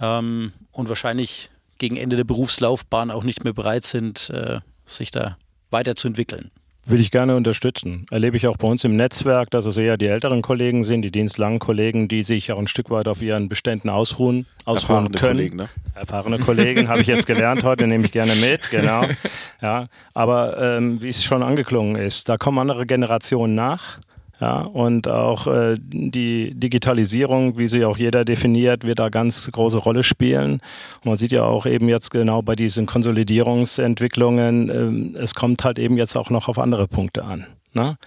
ähm, 0.00 0.52
und 0.72 0.88
wahrscheinlich 0.88 1.49
gegen 1.80 1.96
Ende 1.96 2.14
der 2.14 2.24
Berufslaufbahn 2.24 3.10
auch 3.10 3.24
nicht 3.24 3.42
mehr 3.42 3.52
bereit 3.52 3.84
sind, 3.84 4.30
äh, 4.30 4.60
sich 4.84 5.10
da 5.10 5.36
weiterzuentwickeln. 5.70 6.52
Will 6.86 7.00
ich 7.00 7.10
gerne 7.10 7.36
unterstützen. 7.36 8.06
Erlebe 8.10 8.36
ich 8.36 8.46
auch 8.46 8.56
bei 8.56 8.66
uns 8.66 8.84
im 8.84 8.96
Netzwerk, 8.96 9.50
dass 9.50 9.66
es 9.66 9.76
eher 9.76 9.96
die 9.96 10.06
älteren 10.06 10.42
Kollegen 10.42 10.82
sind, 10.82 11.02
die 11.02 11.10
dienstlangen 11.10 11.58
Kollegen, 11.58 12.08
die 12.08 12.22
sich 12.22 12.52
auch 12.52 12.58
ein 12.58 12.66
Stück 12.66 12.90
weit 12.90 13.06
auf 13.06 13.22
ihren 13.22 13.48
Beständen 13.48 13.90
ausruhen, 13.90 14.46
ausruhen 14.64 15.06
Erfahrene 15.06 15.18
können. 15.18 15.36
Kollegen, 15.36 15.56
ne? 15.56 15.68
Erfahrene 15.94 16.38
Kollegen 16.38 16.88
habe 16.88 17.00
ich 17.00 17.06
jetzt 17.06 17.26
gelernt 17.26 17.64
heute, 17.64 17.86
nehme 17.86 18.06
ich 18.06 18.12
gerne 18.12 18.34
mit, 18.36 18.70
genau. 18.70 19.04
Ja, 19.62 19.88
aber 20.14 20.58
ähm, 20.58 21.02
wie 21.02 21.10
es 21.10 21.22
schon 21.22 21.42
angeklungen 21.42 21.96
ist, 21.96 22.28
da 22.30 22.38
kommen 22.38 22.58
andere 22.58 22.86
Generationen 22.86 23.54
nach 23.54 23.98
ja, 24.40 24.62
und 24.62 25.06
auch 25.06 25.46
äh, 25.46 25.76
die 25.78 26.54
Digitalisierung, 26.54 27.58
wie 27.58 27.68
sie 27.68 27.84
auch 27.84 27.98
jeder 27.98 28.24
definiert, 28.24 28.84
wird 28.84 28.98
da 28.98 29.10
ganz 29.10 29.50
große 29.52 29.76
Rolle 29.76 30.02
spielen. 30.02 30.52
Und 30.52 31.04
man 31.04 31.16
sieht 31.16 31.32
ja 31.32 31.44
auch 31.44 31.66
eben 31.66 31.90
jetzt 31.90 32.10
genau 32.10 32.40
bei 32.40 32.56
diesen 32.56 32.86
Konsolidierungsentwicklungen, 32.86 35.14
äh, 35.14 35.18
es 35.18 35.34
kommt 35.34 35.62
halt 35.64 35.78
eben 35.78 35.98
jetzt 35.98 36.16
auch 36.16 36.30
noch 36.30 36.48
auf 36.48 36.58
andere 36.58 36.88
Punkte 36.88 37.24
an. 37.24 37.46
Ne? 37.72 37.98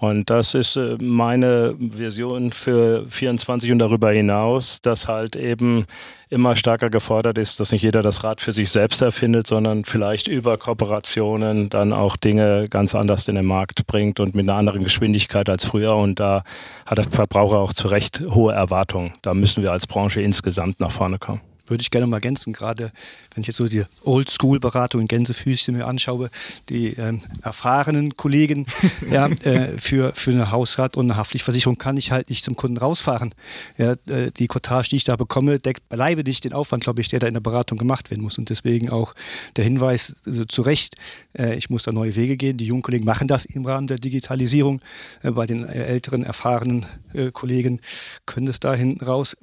Und 0.00 0.30
das 0.30 0.54
ist 0.54 0.76
äh, 0.76 0.96
meine 1.00 1.74
Vision 1.76 2.52
für 2.52 3.04
24 3.08 3.72
und 3.72 3.80
darüber 3.80 4.12
hinaus, 4.12 4.80
dass 4.80 5.08
halt 5.08 5.34
eben 5.34 5.86
immer 6.30 6.54
stärker 6.54 6.88
gefordert 6.88 7.36
ist, 7.36 7.58
dass 7.58 7.72
nicht 7.72 7.82
jeder 7.82 8.00
das 8.00 8.22
Rad 8.22 8.40
für 8.40 8.52
sich 8.52 8.70
selbst 8.70 9.02
erfindet, 9.02 9.48
sondern 9.48 9.84
vielleicht 9.84 10.28
über 10.28 10.56
Kooperationen 10.56 11.68
dann 11.68 11.92
auch 11.92 12.16
Dinge 12.16 12.68
ganz 12.68 12.94
anders 12.94 13.26
in 13.26 13.34
den 13.34 13.46
Markt 13.46 13.88
bringt 13.88 14.20
und 14.20 14.36
mit 14.36 14.48
einer 14.48 14.56
anderen 14.56 14.84
Geschwindigkeit 14.84 15.48
als 15.48 15.64
früher. 15.64 15.96
Und 15.96 16.20
da 16.20 16.44
hat 16.86 16.98
der 16.98 17.04
Verbraucher 17.04 17.58
auch 17.58 17.72
zu 17.72 17.88
Recht 17.88 18.20
hohe 18.20 18.52
Erwartungen. 18.52 19.14
Da 19.22 19.34
müssen 19.34 19.64
wir 19.64 19.72
als 19.72 19.88
Branche 19.88 20.20
insgesamt 20.20 20.78
nach 20.78 20.92
vorne 20.92 21.18
kommen 21.18 21.40
würde 21.70 21.82
ich 21.82 21.90
gerne 21.90 22.06
mal 22.06 22.16
ergänzen, 22.16 22.52
gerade 22.52 22.92
wenn 23.34 23.42
ich 23.42 23.48
jetzt 23.48 23.56
so 23.56 23.68
die 23.68 23.84
Oldschool-Beratung 24.02 25.02
in 25.02 25.08
Gänsefüßchen 25.08 25.76
mir 25.76 25.86
anschaue, 25.86 26.30
die 26.68 26.94
ähm, 26.94 27.20
erfahrenen 27.42 28.16
Kollegen 28.16 28.66
ja, 29.10 29.26
äh, 29.26 29.78
für, 29.78 30.12
für 30.14 30.30
eine 30.30 30.50
Hausrat- 30.50 30.96
und 30.96 31.06
eine 31.06 31.16
Haftpflichtversicherung 31.16 31.78
kann 31.78 31.96
ich 31.96 32.10
halt 32.10 32.30
nicht 32.30 32.44
zum 32.44 32.56
Kunden 32.56 32.76
rausfahren. 32.76 33.34
Ja, 33.76 33.92
äh, 34.06 34.30
die 34.36 34.46
Cottage, 34.46 34.88
die 34.90 34.96
ich 34.96 35.04
da 35.04 35.16
bekomme, 35.16 35.58
deckt 35.58 35.88
beileibe 35.88 36.24
nicht 36.24 36.44
den 36.44 36.52
Aufwand, 36.52 36.84
glaube 36.84 37.00
ich, 37.00 37.08
der 37.08 37.20
da 37.20 37.26
in 37.26 37.34
der 37.34 37.40
Beratung 37.40 37.78
gemacht 37.78 38.10
werden 38.10 38.22
muss. 38.22 38.38
Und 38.38 38.50
deswegen 38.50 38.90
auch 38.90 39.14
der 39.56 39.64
Hinweis 39.64 40.16
also 40.26 40.44
zu 40.44 40.62
Recht, 40.62 40.96
äh, 41.38 41.56
ich 41.56 41.70
muss 41.70 41.82
da 41.82 41.92
neue 41.92 42.16
Wege 42.16 42.36
gehen. 42.36 42.56
Die 42.56 42.66
jungen 42.66 42.82
Kollegen 42.82 43.04
machen 43.04 43.28
das 43.28 43.44
im 43.44 43.64
Rahmen 43.66 43.86
der 43.86 43.98
Digitalisierung. 43.98 44.80
Äh, 45.22 45.32
bei 45.32 45.46
den 45.46 45.64
äh, 45.64 45.84
älteren, 45.84 46.22
erfahrenen 46.22 46.86
Kollegen 47.32 47.80
können 48.26 48.48
es 48.48 48.60
da 48.60 48.74
hinten 48.74 49.04
raus 49.04 49.36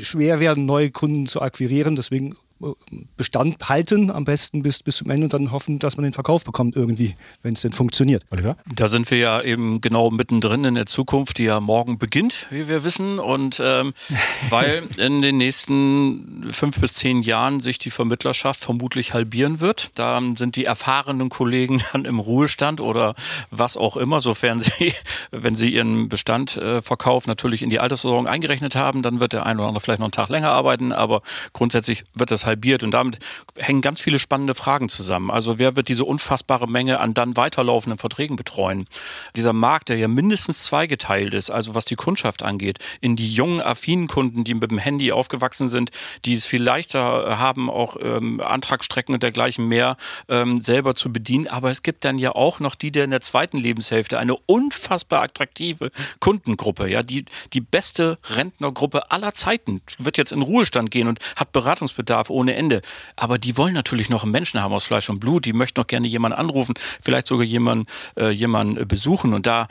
schwer 0.00 0.40
werden, 0.40 0.66
neue 0.66 0.90
Kunden 0.90 1.26
zu 1.26 1.40
akquirieren 1.40 1.63
akquirieren. 1.64 1.94
Deswegen 1.96 2.36
Bestand 3.16 3.68
halten, 3.68 4.10
am 4.10 4.24
besten 4.24 4.62
bis, 4.62 4.82
bis 4.82 4.96
zum 4.98 5.10
Ende 5.10 5.24
und 5.24 5.32
dann 5.32 5.52
hoffen, 5.52 5.78
dass 5.78 5.96
man 5.96 6.04
den 6.04 6.12
Verkauf 6.12 6.44
bekommt 6.44 6.76
irgendwie, 6.76 7.14
wenn 7.42 7.54
es 7.54 7.62
denn 7.62 7.72
funktioniert. 7.72 8.24
Oliver? 8.30 8.56
Da 8.74 8.88
sind 8.88 9.10
wir 9.10 9.18
ja 9.18 9.42
eben 9.42 9.80
genau 9.80 10.10
mittendrin 10.10 10.64
in 10.64 10.74
der 10.74 10.86
Zukunft, 10.86 11.38
die 11.38 11.44
ja 11.44 11.60
morgen 11.60 11.98
beginnt, 11.98 12.46
wie 12.50 12.68
wir 12.68 12.84
wissen. 12.84 13.18
Und 13.18 13.60
ähm, 13.64 13.94
weil 14.50 14.84
in 14.96 15.22
den 15.22 15.36
nächsten 15.36 16.48
fünf 16.50 16.80
bis 16.80 16.94
zehn 16.94 17.22
Jahren 17.22 17.60
sich 17.60 17.78
die 17.78 17.90
Vermittlerschaft 17.90 18.62
vermutlich 18.62 19.14
halbieren 19.14 19.60
wird. 19.60 19.90
Da 19.94 20.20
sind 20.36 20.56
die 20.56 20.64
erfahrenen 20.64 21.28
Kollegen 21.28 21.82
dann 21.92 22.04
im 22.04 22.18
Ruhestand 22.18 22.80
oder 22.80 23.14
was 23.50 23.76
auch 23.76 23.96
immer, 23.96 24.20
sofern 24.20 24.58
sie, 24.58 24.92
wenn 25.30 25.54
sie 25.54 25.74
ihren 25.74 26.08
Bestandverkauf 26.08 27.26
äh, 27.26 27.28
natürlich 27.28 27.62
in 27.62 27.70
die 27.70 27.80
Altersversorgung 27.80 28.26
eingerechnet 28.26 28.76
haben, 28.76 29.02
dann 29.02 29.20
wird 29.20 29.32
der 29.32 29.46
ein 29.46 29.58
oder 29.58 29.68
andere 29.68 29.82
vielleicht 29.82 30.00
noch 30.00 30.06
einen 30.06 30.12
Tag 30.12 30.28
länger 30.28 30.50
arbeiten, 30.50 30.92
aber 30.92 31.22
grundsätzlich 31.52 32.04
wird 32.14 32.30
das 32.30 32.46
halbiert. 32.54 32.82
Und 32.82 32.92
damit 32.92 33.18
hängen 33.56 33.80
ganz 33.80 34.00
viele 34.00 34.18
spannende 34.18 34.54
Fragen 34.54 34.88
zusammen. 34.88 35.30
Also 35.30 35.58
wer 35.58 35.76
wird 35.76 35.88
diese 35.88 36.04
unfassbare 36.04 36.68
Menge 36.68 37.00
an 37.00 37.14
dann 37.14 37.36
weiterlaufenden 37.36 37.98
Verträgen 37.98 38.36
betreuen? 38.36 38.86
Dieser 39.34 39.52
Markt, 39.52 39.88
der 39.88 39.96
ja 39.96 40.08
mindestens 40.08 40.64
zweigeteilt 40.64 41.34
ist, 41.34 41.50
also 41.50 41.74
was 41.74 41.84
die 41.84 41.96
Kundschaft 41.96 42.42
angeht, 42.42 42.78
in 43.00 43.16
die 43.16 43.32
jungen, 43.32 43.60
affinen 43.60 44.06
Kunden, 44.06 44.44
die 44.44 44.54
mit 44.54 44.70
dem 44.70 44.78
Handy 44.78 45.12
aufgewachsen 45.12 45.68
sind, 45.68 45.90
die 46.24 46.34
es 46.34 46.46
viel 46.46 46.62
leichter 46.62 47.38
haben, 47.38 47.68
auch 47.68 47.96
ähm, 48.00 48.40
Antragsstrecken 48.40 49.14
und 49.14 49.22
dergleichen 49.22 49.66
mehr 49.66 49.96
ähm, 50.28 50.60
selber 50.60 50.94
zu 50.94 51.12
bedienen. 51.12 51.48
Aber 51.48 51.70
es 51.70 51.82
gibt 51.82 52.04
dann 52.04 52.18
ja 52.18 52.32
auch 52.32 52.60
noch 52.60 52.74
die, 52.74 52.92
die 52.92 53.00
in 53.00 53.10
der 53.10 53.20
zweiten 53.20 53.56
Lebenshälfte 53.56 54.18
eine 54.18 54.36
unfassbar 54.46 55.22
attraktive 55.22 55.90
Kundengruppe, 56.20 56.88
ja, 56.88 57.02
die, 57.02 57.24
die 57.52 57.60
beste 57.60 58.18
Rentnergruppe 58.30 59.10
aller 59.10 59.34
Zeiten, 59.34 59.80
wird 59.98 60.16
jetzt 60.16 60.32
in 60.32 60.42
Ruhestand 60.42 60.90
gehen 60.90 61.08
und 61.08 61.18
hat 61.36 61.52
Beratungsbedarf 61.52 62.30
ohne 62.34 62.54
Ende. 62.54 62.82
Aber 63.16 63.38
die 63.38 63.56
wollen 63.56 63.74
natürlich 63.74 64.10
noch 64.10 64.22
einen 64.22 64.32
Menschen 64.32 64.60
haben 64.60 64.74
aus 64.74 64.84
Fleisch 64.84 65.08
und 65.08 65.20
Blut. 65.20 65.46
Die 65.46 65.52
möchten 65.52 65.80
noch 65.80 65.86
gerne 65.86 66.06
jemanden 66.06 66.38
anrufen, 66.38 66.74
vielleicht 67.00 67.26
sogar 67.26 67.46
jemanden, 67.46 67.86
äh, 68.18 68.30
jemanden 68.30 68.86
besuchen. 68.86 69.32
Und 69.32 69.46
da 69.46 69.68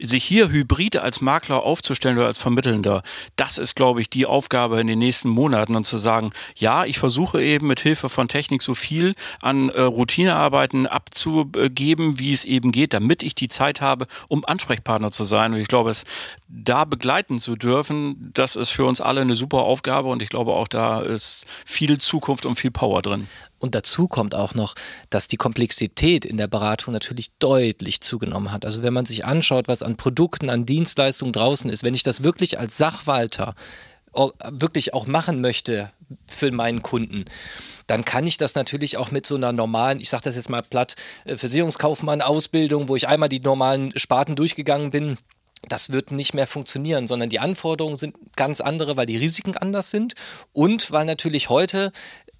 sich 0.00 0.24
hier 0.24 0.50
Hybride 0.50 1.02
als 1.02 1.20
Makler 1.20 1.62
aufzustellen 1.62 2.16
oder 2.18 2.26
als 2.26 2.38
Vermittelnder, 2.38 3.02
das 3.36 3.58
ist, 3.58 3.76
glaube 3.76 4.00
ich, 4.00 4.10
die 4.10 4.26
Aufgabe 4.26 4.80
in 4.80 4.86
den 4.86 4.98
nächsten 4.98 5.28
Monaten 5.28 5.76
und 5.76 5.84
zu 5.84 5.98
sagen, 5.98 6.30
ja, 6.56 6.84
ich 6.84 6.98
versuche 6.98 7.42
eben 7.42 7.66
mit 7.66 7.80
Hilfe 7.80 8.08
von 8.08 8.28
Technik 8.28 8.62
so 8.62 8.74
viel 8.74 9.14
an 9.40 9.68
äh, 9.68 9.82
Routinearbeiten 9.82 10.86
abzugeben, 10.86 12.18
wie 12.18 12.32
es 12.32 12.44
eben 12.44 12.72
geht, 12.72 12.94
damit 12.94 13.22
ich 13.22 13.34
die 13.34 13.48
Zeit 13.48 13.80
habe, 13.80 14.06
um 14.28 14.44
Ansprechpartner 14.44 15.10
zu 15.10 15.24
sein. 15.24 15.52
Und 15.52 15.60
ich 15.60 15.68
glaube, 15.68 15.90
es 15.90 16.04
da 16.48 16.84
begleiten 16.84 17.38
zu 17.38 17.56
dürfen, 17.56 18.30
das 18.34 18.56
ist 18.56 18.70
für 18.70 18.84
uns 18.84 19.00
alle 19.00 19.20
eine 19.20 19.34
super 19.34 19.58
Aufgabe 19.58 20.08
und 20.08 20.22
ich 20.22 20.28
glaube 20.28 20.52
auch 20.52 20.68
da 20.68 21.00
ist 21.00 21.46
viel 21.64 21.98
Zukunft 21.98 22.46
und 22.46 22.56
viel 22.56 22.70
Power 22.70 23.02
drin. 23.02 23.28
Und 23.60 23.74
dazu 23.74 24.08
kommt 24.08 24.34
auch 24.34 24.54
noch, 24.54 24.74
dass 25.10 25.28
die 25.28 25.36
Komplexität 25.36 26.24
in 26.24 26.38
der 26.38 26.48
Beratung 26.48 26.92
natürlich 26.92 27.30
deutlich 27.38 28.00
zugenommen 28.00 28.50
hat. 28.50 28.64
Also 28.64 28.82
wenn 28.82 28.94
man 28.94 29.04
sich 29.04 29.24
anschaut, 29.24 29.68
was 29.68 29.82
an 29.82 29.96
Produkten, 29.96 30.50
an 30.50 30.66
Dienstleistungen 30.66 31.32
draußen 31.32 31.70
ist, 31.70 31.84
wenn 31.84 31.94
ich 31.94 32.02
das 32.02 32.24
wirklich 32.24 32.58
als 32.58 32.76
Sachwalter 32.78 33.54
wirklich 34.50 34.92
auch 34.92 35.06
machen 35.06 35.40
möchte 35.40 35.92
für 36.26 36.50
meinen 36.50 36.82
Kunden, 36.82 37.26
dann 37.86 38.04
kann 38.04 38.26
ich 38.26 38.38
das 38.38 38.54
natürlich 38.56 38.96
auch 38.96 39.12
mit 39.12 39.26
so 39.26 39.36
einer 39.36 39.52
normalen, 39.52 40.00
ich 40.00 40.08
sage 40.08 40.24
das 40.24 40.34
jetzt 40.34 40.50
mal 40.50 40.62
platt, 40.62 40.96
äh, 41.24 41.36
Versicherungskaufmann-Ausbildung, 41.36 42.88
wo 42.88 42.96
ich 42.96 43.06
einmal 43.06 43.28
die 43.28 43.38
normalen 43.38 43.96
Sparten 43.96 44.34
durchgegangen 44.34 44.90
bin, 44.90 45.18
das 45.68 45.90
wird 45.92 46.10
nicht 46.10 46.34
mehr 46.34 46.46
funktionieren, 46.46 47.06
sondern 47.06 47.28
die 47.28 47.38
Anforderungen 47.38 47.96
sind 47.96 48.16
ganz 48.34 48.60
andere, 48.60 48.96
weil 48.96 49.06
die 49.06 49.18
Risiken 49.18 49.56
anders 49.56 49.90
sind 49.90 50.14
und 50.52 50.90
weil 50.90 51.04
natürlich 51.04 51.50
heute 51.50 51.92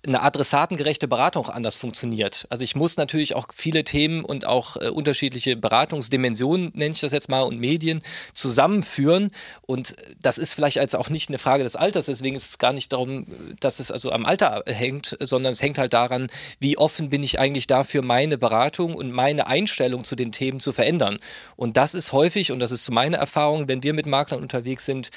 eine 0.07 0.23
adressatengerechte 0.23 1.09
Beratung 1.09 1.45
auch 1.45 1.51
anders 1.51 1.77
funktioniert. 1.77 2.47
Also 2.49 2.65
ich 2.65 2.75
muss 2.75 2.97
natürlich 2.97 3.35
auch 3.37 3.49
viele 3.55 3.85
Themen 3.85 4.25
und 4.25 4.47
auch 4.47 4.77
äh, 4.77 4.89
unterschiedliche 4.89 5.57
Beratungsdimensionen, 5.57 6.73
nenne 6.75 6.93
ich 6.95 7.01
das 7.01 7.13
jetzt 7.13 7.29
mal, 7.29 7.43
und 7.43 7.59
Medien 7.59 8.03
zusammenführen. 8.33 9.31
Und 9.63 9.95
das 10.23 10.39
ist 10.39 10.55
vielleicht 10.55 10.79
als 10.79 10.95
auch 10.95 11.11
nicht 11.11 11.29
eine 11.29 11.39
Frage 11.39 11.65
des 11.65 11.77
Alters, 11.77 12.07
deswegen 12.07 12.37
ist 12.37 12.49
es 12.49 12.59
gar 12.59 12.73
nicht 12.73 12.93
darum, 12.93 13.27
dass 13.61 13.79
es 13.79 13.93
also 13.93 14.11
am 14.11 14.25
Alter 14.25 14.63
hängt, 14.67 15.17
sondern 15.21 15.53
es 15.53 15.63
hängt 15.63 15.77
halt 15.77 15.93
daran, 15.93 16.29
wie 16.61 16.79
offen 16.79 17.11
bin 17.11 17.23
ich 17.23 17.39
eigentlich 17.39 17.67
dafür, 17.67 18.03
meine 18.03 18.39
Beratung 18.39 18.95
und 18.95 19.13
meine 19.13 19.47
Einstellung 19.47 20.05
zu 20.05 20.17
den 20.17 20.33
Themen 20.33 20.61
zu 20.61 20.73
verändern. 20.73 21.19
Und 21.57 21.77
das 21.77 21.95
ist 21.95 22.13
häufig, 22.13 22.53
und 22.53 22.61
das 22.61 22.73
ist 22.73 22.85
zu 22.85 22.93
meiner 22.93 23.19
Erfahrung, 23.19 23.69
wenn 23.69 23.83
wir 23.83 23.93
mit 23.93 24.07
Maklern 24.07 24.41
unterwegs 24.41 24.87
sind, 24.87 25.11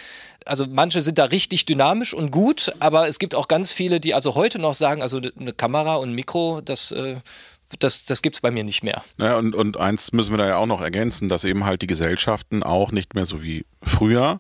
also 0.45 0.65
manche 0.67 1.01
sind 1.01 1.17
da 1.17 1.25
richtig 1.25 1.65
dynamisch 1.65 2.13
und 2.13 2.32
gut, 2.32 2.73
aber 2.79 3.08
es 3.08 3.19
gibt 3.19 3.36
auch 3.36 3.47
ganz 3.47 3.71
viele, 3.71 3.99
die 3.99 4.13
also 4.13 4.36
heute 4.36 4.60
noch 4.60 4.73
sagen, 4.73 5.01
also 5.01 5.21
eine 5.39 5.53
Kamera 5.53 5.95
und 5.95 6.10
ein 6.10 6.15
Mikro, 6.15 6.62
das 6.62 6.91
äh, 6.91 7.15
das, 7.79 8.05
das 8.05 8.21
gibt 8.21 8.36
es 8.36 8.41
bei 8.41 8.51
mir 8.51 8.63
nicht 8.63 8.83
mehr. 8.83 9.03
Ja, 9.17 9.38
und, 9.38 9.55
und 9.55 9.77
eins 9.77 10.12
müssen 10.13 10.31
wir 10.31 10.38
da 10.38 10.47
ja 10.47 10.57
auch 10.57 10.65
noch 10.65 10.81
ergänzen, 10.81 11.27
dass 11.27 11.43
eben 11.43 11.65
halt 11.65 11.81
die 11.81 11.88
Gesellschaften 11.88 12.63
auch 12.63 12.91
nicht 12.91 13.15
mehr 13.15 13.25
so 13.25 13.43
wie 13.43 13.65
früher 13.86 14.39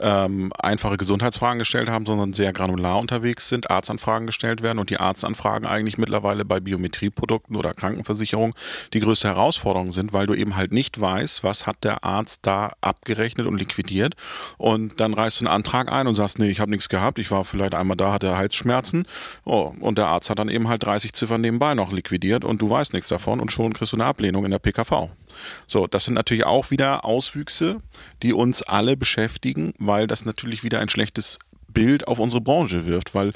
ähm, 0.00 0.52
einfache 0.58 0.96
Gesundheitsfragen 0.96 1.58
gestellt 1.58 1.88
haben, 1.88 2.06
sondern 2.06 2.32
sehr 2.32 2.52
granular 2.52 2.98
unterwegs 2.98 3.48
sind, 3.48 3.70
Arztanfragen 3.70 4.26
gestellt 4.26 4.62
werden 4.62 4.78
und 4.78 4.90
die 4.90 4.98
Arztanfragen 4.98 5.66
eigentlich 5.66 5.98
mittlerweile 5.98 6.44
bei 6.44 6.60
Biometrieprodukten 6.60 7.56
oder 7.56 7.74
Krankenversicherung 7.74 8.54
die 8.92 9.00
größte 9.00 9.28
Herausforderung 9.28 9.92
sind, 9.92 10.12
weil 10.12 10.26
du 10.26 10.34
eben 10.34 10.56
halt 10.56 10.72
nicht 10.72 11.00
weißt, 11.00 11.44
was 11.44 11.66
hat 11.66 11.84
der 11.84 12.04
Arzt 12.04 12.40
da 12.42 12.72
abgerechnet 12.80 13.46
und 13.46 13.58
liquidiert 13.58 14.14
und 14.58 15.00
dann 15.00 15.14
reißt 15.14 15.40
du 15.40 15.46
einen 15.46 15.54
Antrag 15.54 15.90
ein 15.90 16.06
und 16.06 16.14
sagst, 16.14 16.38
nee, 16.38 16.48
ich 16.48 16.60
habe 16.60 16.70
nichts 16.70 16.88
gehabt, 16.88 17.18
ich 17.18 17.30
war 17.30 17.44
vielleicht 17.44 17.74
einmal 17.74 17.96
da, 17.96 18.12
hatte 18.12 18.36
Halsschmerzen 18.36 19.06
oh, 19.44 19.72
und 19.80 19.98
der 19.98 20.06
Arzt 20.06 20.30
hat 20.30 20.38
dann 20.38 20.48
eben 20.48 20.68
halt 20.68 20.84
30 20.84 21.12
Ziffern 21.12 21.40
nebenbei 21.40 21.74
noch 21.74 21.92
liquidiert 21.92 22.44
und 22.44 22.60
du 22.60 22.70
weißt 22.74 22.92
nichts 22.92 23.08
davon 23.08 23.40
und 23.40 23.50
schon 23.50 23.72
kriegst 23.72 23.92
du 23.92 23.96
eine 23.96 24.04
Ablehnung 24.04 24.44
in 24.44 24.50
der 24.50 24.58
PKV. 24.58 25.08
So, 25.66 25.86
das 25.86 26.04
sind 26.04 26.14
natürlich 26.14 26.44
auch 26.44 26.70
wieder 26.70 27.04
Auswüchse, 27.04 27.78
die 28.22 28.32
uns 28.32 28.62
alle 28.62 28.96
beschäftigen, 28.96 29.72
weil 29.78 30.06
das 30.06 30.24
natürlich 30.24 30.62
wieder 30.62 30.80
ein 30.80 30.88
schlechtes 30.88 31.38
Bild 31.74 32.08
auf 32.08 32.18
unsere 32.18 32.40
Branche 32.40 32.86
wirft, 32.86 33.14
weil 33.14 33.32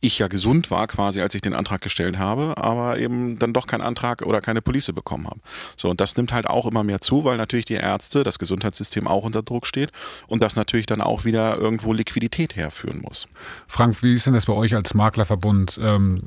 ich 0.00 0.18
ja 0.18 0.28
gesund 0.28 0.70
war 0.70 0.86
quasi, 0.86 1.20
als 1.20 1.34
ich 1.34 1.40
den 1.40 1.54
Antrag 1.54 1.80
gestellt 1.80 2.18
habe, 2.18 2.54
aber 2.56 2.98
eben 2.98 3.38
dann 3.38 3.52
doch 3.52 3.66
keinen 3.66 3.80
Antrag 3.80 4.22
oder 4.22 4.40
keine 4.40 4.62
Police 4.62 4.92
bekommen 4.92 5.26
habe. 5.26 5.40
So, 5.76 5.90
und 5.90 6.00
das 6.00 6.16
nimmt 6.16 6.32
halt 6.32 6.46
auch 6.46 6.66
immer 6.66 6.84
mehr 6.84 7.00
zu, 7.00 7.24
weil 7.24 7.36
natürlich 7.36 7.64
die 7.64 7.74
Ärzte, 7.74 8.22
das 8.22 8.38
Gesundheitssystem 8.38 9.08
auch 9.08 9.24
unter 9.24 9.42
Druck 9.42 9.66
steht 9.66 9.90
und 10.28 10.42
das 10.42 10.54
natürlich 10.54 10.86
dann 10.86 11.00
auch 11.00 11.24
wieder 11.24 11.58
irgendwo 11.58 11.92
Liquidität 11.92 12.54
herführen 12.54 13.00
muss. 13.02 13.26
Frank, 13.66 14.02
wie 14.02 14.14
ist 14.14 14.26
denn 14.26 14.34
das 14.34 14.46
bei 14.46 14.52
euch 14.52 14.74
als 14.74 14.94
Maklerverbund? 14.94 15.80
Ähm, 15.82 16.22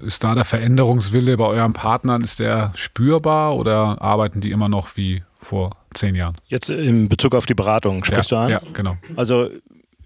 ist 0.00 0.24
da 0.24 0.34
der 0.34 0.44
Veränderungswille 0.44 1.36
bei 1.36 1.46
euren 1.46 1.74
Partnern, 1.74 2.22
ist 2.22 2.40
der 2.40 2.72
spürbar 2.74 3.56
oder 3.56 4.02
arbeiten 4.02 4.40
die 4.40 4.50
immer 4.50 4.68
noch 4.68 4.96
wie 4.96 5.22
vor 5.38 5.76
zehn 5.94 6.14
Jahren? 6.16 6.36
Jetzt 6.48 6.70
in 6.70 7.08
Bezug 7.08 7.34
auf 7.34 7.46
die 7.46 7.54
Beratung 7.54 8.04
sprichst 8.04 8.30
ja, 8.32 8.36
du 8.36 8.42
an? 8.42 8.50
Ja, 8.50 8.60
genau. 8.72 8.96
Also 9.14 9.48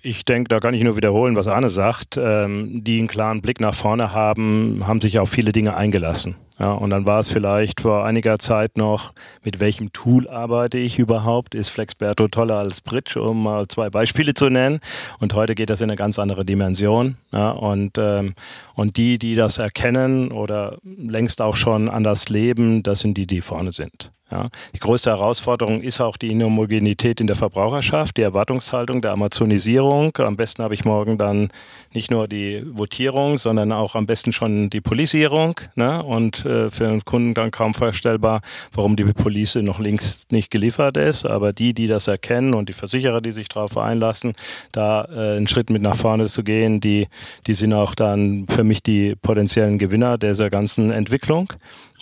ich 0.07 0.25
denke, 0.25 0.49
da 0.49 0.61
kann 0.61 0.73
ich 0.73 0.83
nur 0.83 0.97
wiederholen, 0.97 1.37
was 1.37 1.49
Arne 1.49 1.69
sagt. 1.69 2.19
Ähm, 2.23 2.85
die 2.85 2.99
einen 2.99 3.09
klaren 3.09 3.43
Blick 3.43 3.61
nach 3.61 3.75
vorne 3.75 4.13
haben, 4.13 4.87
haben 4.87 5.01
sich 5.01 5.19
auf 5.19 5.29
viele 5.29 5.53
Dinge 5.53 5.77
eingelassen. 5.77 6.37
Ja, 6.59 6.73
und 6.73 6.89
dann 6.91 7.07
war 7.07 7.19
es 7.19 7.29
vielleicht 7.29 7.83
vor 7.83 8.07
einiger 8.07 8.39
Zeit 8.39 8.79
noch, 8.79 9.13
mit 9.43 9.61
welchem 9.61 9.93
Tool 9.93 10.27
arbeite 10.29 10.79
ich 10.79 10.99
überhaupt? 10.99 11.55
Ist 11.55 11.69
Flexberto 11.69 12.29
toller 12.29 12.57
als 12.57 12.81
Bridge, 12.81 13.21
um 13.21 13.43
mal 13.43 13.69
zwei 13.69 13.91
Beispiele 13.91 14.33
zu 14.33 14.49
nennen? 14.49 14.79
Und 15.19 15.35
heute 15.35 15.55
geht 15.55 15.69
das 15.69 15.83
in 15.83 15.91
eine 15.91 15.97
ganz 15.97 16.19
andere 16.19 16.47
Dimension. 16.47 17.17
Ja, 17.33 17.51
und, 17.51 17.99
ähm, 17.99 18.35
und 18.75 18.97
die, 18.97 19.19
die 19.19 19.35
das 19.35 19.59
erkennen 19.59 20.31
oder 20.31 20.79
längst 20.85 21.43
auch 21.43 21.57
schon 21.57 21.91
anders 21.91 22.29
leben, 22.29 22.83
das 22.83 23.01
sind 23.01 23.19
die, 23.19 23.27
die 23.27 23.43
vorne 23.43 23.73
sind. 23.73 24.13
Ja. 24.31 24.49
Die 24.75 24.81
größte 24.81 25.11
Herausforderung 25.11 25.83
ist 25.83 26.01
auch 26.01 26.17
die 26.17 26.33
Inhomogenität 26.33 27.21
in 27.21 27.29
der 27.29 27.37
Verbraucherschaft, 27.37 28.17
die 28.17 28.23
Erwartungshaltung 28.23 29.01
der 29.01 29.13
Amazonisierung. 29.13 30.17
Am 30.17 30.37
besten 30.37 30.65
habe 30.65 30.75
ich 30.75 30.85
morgen 30.85 31.17
dann 31.17 31.51
nicht 31.93 32.11
nur 32.11 32.27
die 32.27 32.65
Votierung, 32.75 33.39
sondern 33.39 33.71
auch 33.71 33.95
am 33.95 34.07
besten 34.07 34.33
schon 34.33 34.69
die 34.69 34.81
Polisierung. 34.81 35.61
Ne? 35.77 36.03
Und 36.03 36.45
äh, 36.45 36.71
für 36.71 36.89
den 36.89 37.05
Kunden 37.05 37.35
dann 37.35 37.53
kaum 37.53 37.73
vorstellbar, 37.73 38.41
warum 38.73 38.97
die 38.97 39.05
Police 39.05 39.55
noch 39.57 39.79
links 39.79 40.27
nicht 40.33 40.51
geliefert 40.51 40.97
ist. 40.97 41.25
Aber 41.25 41.53
die, 41.53 41.73
die 41.73 41.87
das 41.87 42.09
erkennen 42.09 42.53
und 42.53 42.69
die 42.69 42.73
Versicherer, 42.73 43.21
die 43.21 43.31
sich 43.31 43.49
darauf 43.49 43.79
einlassen, 43.79 44.33
da 44.73 45.05
äh, 45.05 45.37
einen 45.37 45.47
Schritt 45.47 45.71
mit 45.71 45.83
nach 45.83 45.97
vorne 45.97 46.27
zu 46.27 46.43
gehen, 46.43 46.81
die, 46.81 47.07
die 47.47 47.55
sind 47.55 47.73
auch 47.73 47.95
dann 47.95 48.47
für 48.49 48.65
mich 48.65 48.83
die 48.83 49.15
potenziellen 49.15 49.79
Gewinner 49.79 50.19
dieser 50.19 50.51
ganzen 50.51 50.91
Entwicklung. 50.91 51.53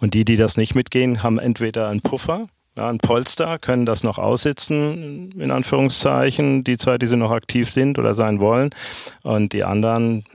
Und 0.04 0.12
die, 0.12 0.26
die 0.26 0.36
das 0.36 0.58
nicht 0.58 0.74
mitgehen, 0.74 1.22
haben 1.22 1.38
entweder 1.38 1.88
einen 1.88 2.02
Puffer, 2.02 2.46
ja, 2.76 2.90
ein 2.90 2.98
Polster, 2.98 3.58
können 3.58 3.86
das 3.86 4.04
noch 4.04 4.18
aussitzen, 4.18 5.32
in 5.32 5.50
Anführungszeichen, 5.50 6.62
die 6.62 6.76
Zeit, 6.76 7.00
die 7.00 7.06
sie 7.06 7.16
noch 7.16 7.30
aktiv 7.30 7.70
sind 7.70 7.98
oder 7.98 8.12
sein 8.12 8.38
wollen. 8.38 8.68
Und 9.22 9.54
die 9.54 9.64
anderen 9.64 10.26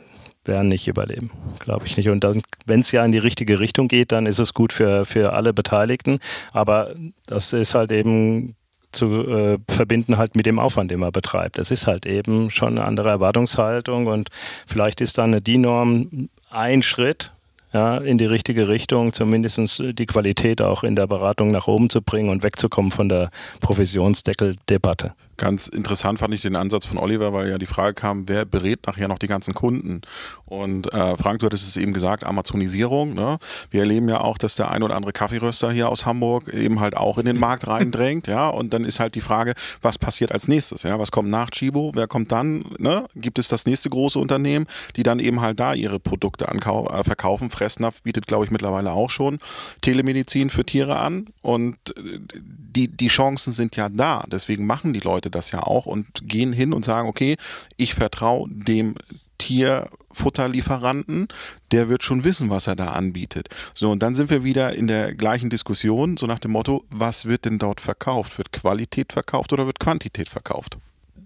werden 0.44 0.70
nicht 0.70 0.88
überleben, 0.88 1.30
glaube 1.60 1.86
ich 1.86 1.98
nicht. 1.98 2.10
Und 2.10 2.26
wenn 2.66 2.80
es 2.80 2.92
ja 2.92 3.06
in 3.06 3.12
die 3.12 3.20
richtige 3.20 3.60
Richtung 3.60 3.88
geht, 3.88 4.12
dann 4.12 4.26
ist 4.26 4.40
es 4.40 4.56
gut 4.56 4.74
für, 4.74 5.06
für 5.06 5.34
alle 5.34 5.54
Beteiligten. 5.54 6.18
Aber 6.52 6.96
das 7.28 7.54
ist 7.54 7.76
halt 7.76 7.92
eben 7.92 8.56
zu 8.92 9.06
äh, 9.06 9.60
verbinden 9.70 10.18
halt 10.18 10.36
mit 10.36 10.48
dem 10.48 10.58
Aufwand, 10.58 10.90
den 10.90 11.00
man 11.00 11.12
betreibt. 11.12 11.60
Es 11.60 11.70
ist 11.70 11.86
halt 11.86 12.08
eben 12.08 12.50
schon 12.50 12.80
eine 12.80 12.88
andere 12.88 13.10
Erwartungshaltung 13.10 14.08
und 14.08 14.30
vielleicht 14.66 15.00
ist 15.00 15.20
dann 15.20 15.30
eine 15.30 15.44
DIN-Norm 15.44 16.30
ein 16.50 16.82
Schritt, 16.82 17.34
ja, 17.74 17.98
in 17.98 18.18
die 18.18 18.26
richtige 18.26 18.68
Richtung, 18.68 19.14
zumindest 19.14 19.82
die 19.84 20.06
Qualität 20.06 20.62
auch 20.62 20.84
in 20.84 20.96
der 20.96 21.08
Beratung 21.08 21.52
nach 21.52 21.68
oben 21.68 21.90
zu 21.90 22.02
bringen 22.02 22.30
und 22.30 22.44
wegzukommen 22.44 22.92
von 22.92 23.10
der 23.10 23.30
Provisionsdeckeldebatte. 23.60 25.14
Ganz 25.40 25.68
interessant 25.68 26.20
fand 26.20 26.34
ich 26.34 26.42
den 26.42 26.58
Ansatz 26.58 26.86
von 26.86 26.98
Oliver, 26.98 27.32
weil 27.32 27.50
ja 27.50 27.58
die 27.58 27.66
Frage 27.66 27.94
kam, 27.94 28.28
wer 28.28 28.44
berät 28.44 28.86
nachher 28.86 29.08
noch 29.08 29.20
die 29.20 29.28
ganzen 29.28 29.54
Kunden? 29.54 30.02
Und 30.46 30.92
äh, 30.94 31.16
Frank, 31.16 31.40
du 31.40 31.46
hattest 31.46 31.66
es 31.66 31.78
eben 31.78 31.94
gesagt, 31.94 32.26
Amazonisierung. 32.26 33.14
Ne? 33.14 33.40
Wir 33.72 33.80
erleben 33.80 34.10
ja 34.10 34.20
auch, 34.20 34.38
dass 34.38 34.56
der 34.56 34.70
ein 34.70 34.84
oder 34.84 34.98
andere 34.98 35.14
Kaffeeröster 35.14 35.72
hier 35.72 35.88
aus 35.88 36.06
Hamburg 36.06 36.50
eben 36.50 36.82
halt 36.82 36.98
auch 36.98 37.18
in 37.18 37.26
den 37.26 37.40
Markt 37.40 37.68
reindrängt. 37.68 38.28
ja, 38.28 38.50
und 38.50 38.74
dann 38.74 38.84
ist 38.84 39.00
halt 39.00 39.16
die 39.16 39.22
Frage, 39.22 39.54
was 39.82 39.98
passiert 39.98 40.34
als 40.34 40.50
nächstes? 40.50 40.84
Ja, 40.84 41.00
was 41.00 41.10
kommt 41.10 41.30
nach 41.30 41.52
Chibo? 41.52 41.94
Wer 41.96 42.08
kommt 42.08 42.34
dann? 42.34 42.66
Ne? 42.78 43.06
Gibt 43.16 43.40
es 43.40 43.48
das 43.48 43.66
nächste 43.66 43.90
große 43.90 44.20
Unternehmen, 44.20 44.66
die 44.98 45.04
dann 45.04 45.20
eben 45.20 45.40
halt 45.40 45.58
da 45.62 45.74
ihre 45.74 46.02
Produkte 46.02 46.48
äh, 46.48 47.04
verkaufen? 47.06 47.50
Fressnapf 47.50 48.02
bietet, 48.02 48.28
glaube 48.28 48.44
ich, 48.44 48.52
mittlerweile 48.52 48.92
auch 48.92 49.10
schon 49.10 49.40
Telemedizin 49.82 50.50
für 50.50 50.66
Tiere 50.66 51.00
an. 51.00 51.28
Und 51.42 51.78
äh, 51.98 52.20
die, 52.36 52.90
die 52.90 53.08
Chancen 53.08 53.54
sind 53.54 53.78
ja 53.78 53.88
da. 53.90 54.26
Deswegen 54.28 54.66
machen 54.66 54.94
die 54.94 55.00
Leute 55.00 55.29
das 55.30 55.52
ja 55.52 55.64
auch 55.64 55.86
und 55.86 56.08
gehen 56.28 56.54
hin 56.54 56.74
und 56.74 56.86
sagen, 56.86 57.08
okay, 57.08 57.38
ich 57.78 57.94
vertraue 57.94 58.50
dem 58.50 58.96
Tierfutterlieferanten, 59.40 61.28
der 61.72 61.90
wird 61.90 62.04
schon 62.04 62.24
wissen, 62.24 62.50
was 62.50 62.68
er 62.68 62.76
da 62.76 62.92
anbietet. 62.92 63.50
So, 63.74 63.90
und 63.90 64.04
dann 64.04 64.14
sind 64.14 64.30
wir 64.30 64.44
wieder 64.44 64.76
in 64.76 64.88
der 64.88 65.16
gleichen 65.16 65.50
Diskussion, 65.50 66.18
so 66.18 66.28
nach 66.28 66.40
dem 66.40 66.52
Motto, 66.52 66.84
was 66.90 67.26
wird 67.26 67.46
denn 67.46 67.58
dort 67.58 67.82
verkauft? 67.82 68.38
Wird 68.38 68.52
Qualität 68.52 69.14
verkauft 69.14 69.52
oder 69.54 69.66
wird 69.66 69.80
Quantität 69.80 70.30
verkauft? 70.30 70.78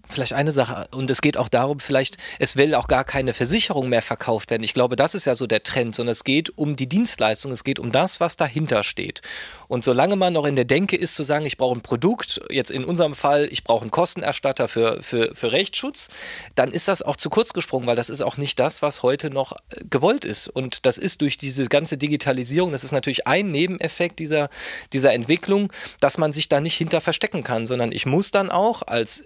Vielleicht 0.08 0.32
eine 0.32 0.52
Sache, 0.52 0.88
und 0.92 1.10
es 1.10 1.20
geht 1.20 1.36
auch 1.36 1.48
darum, 1.48 1.80
vielleicht, 1.80 2.16
es 2.38 2.56
will 2.56 2.74
auch 2.74 2.88
gar 2.88 3.04
keine 3.04 3.32
Versicherung 3.32 3.88
mehr 3.88 4.02
verkauft 4.02 4.50
werden. 4.50 4.62
Ich 4.62 4.74
glaube, 4.74 4.96
das 4.96 5.14
ist 5.14 5.24
ja 5.24 5.34
so 5.34 5.46
der 5.46 5.62
Trend, 5.62 5.94
sondern 5.94 6.12
es 6.12 6.24
geht 6.24 6.56
um 6.56 6.76
die 6.76 6.88
Dienstleistung, 6.88 7.52
es 7.52 7.64
geht 7.64 7.78
um 7.78 7.92
das, 7.92 8.20
was 8.20 8.36
dahinter 8.36 8.84
steht. 8.84 9.22
Und 9.68 9.84
solange 9.84 10.16
man 10.16 10.32
noch 10.32 10.44
in 10.44 10.56
der 10.56 10.64
Denke 10.64 10.96
ist, 10.96 11.14
zu 11.14 11.22
sagen, 11.22 11.46
ich 11.46 11.56
brauche 11.56 11.76
ein 11.76 11.82
Produkt, 11.82 12.40
jetzt 12.50 12.70
in 12.70 12.84
unserem 12.84 13.14
Fall, 13.14 13.48
ich 13.50 13.64
brauche 13.64 13.82
einen 13.82 13.90
Kostenerstatter 13.90 14.68
für, 14.68 15.02
für, 15.02 15.34
für 15.34 15.52
Rechtsschutz, 15.52 16.08
dann 16.54 16.70
ist 16.70 16.88
das 16.88 17.02
auch 17.02 17.16
zu 17.16 17.30
kurz 17.30 17.52
gesprungen, 17.52 17.86
weil 17.86 17.96
das 17.96 18.10
ist 18.10 18.22
auch 18.22 18.36
nicht 18.36 18.58
das, 18.58 18.82
was 18.82 19.02
heute 19.02 19.30
noch 19.30 19.52
äh, 19.52 19.84
gewollt 19.88 20.24
ist. 20.24 20.48
Und 20.48 20.86
das 20.86 20.98
ist 20.98 21.20
durch 21.20 21.38
diese 21.38 21.66
ganze 21.66 21.96
Digitalisierung, 21.96 22.72
das 22.72 22.84
ist 22.84 22.92
natürlich 22.92 23.26
ein 23.26 23.50
Nebeneffekt 23.50 24.18
dieser, 24.18 24.50
dieser 24.92 25.12
Entwicklung, 25.12 25.72
dass 26.00 26.18
man 26.18 26.32
sich 26.32 26.48
da 26.48 26.60
nicht 26.60 26.76
hinter 26.76 27.00
verstecken 27.00 27.42
kann, 27.42 27.66
sondern 27.66 27.92
ich 27.92 28.06
muss 28.06 28.30
dann 28.30 28.50
auch 28.50 28.82
als 28.86 29.24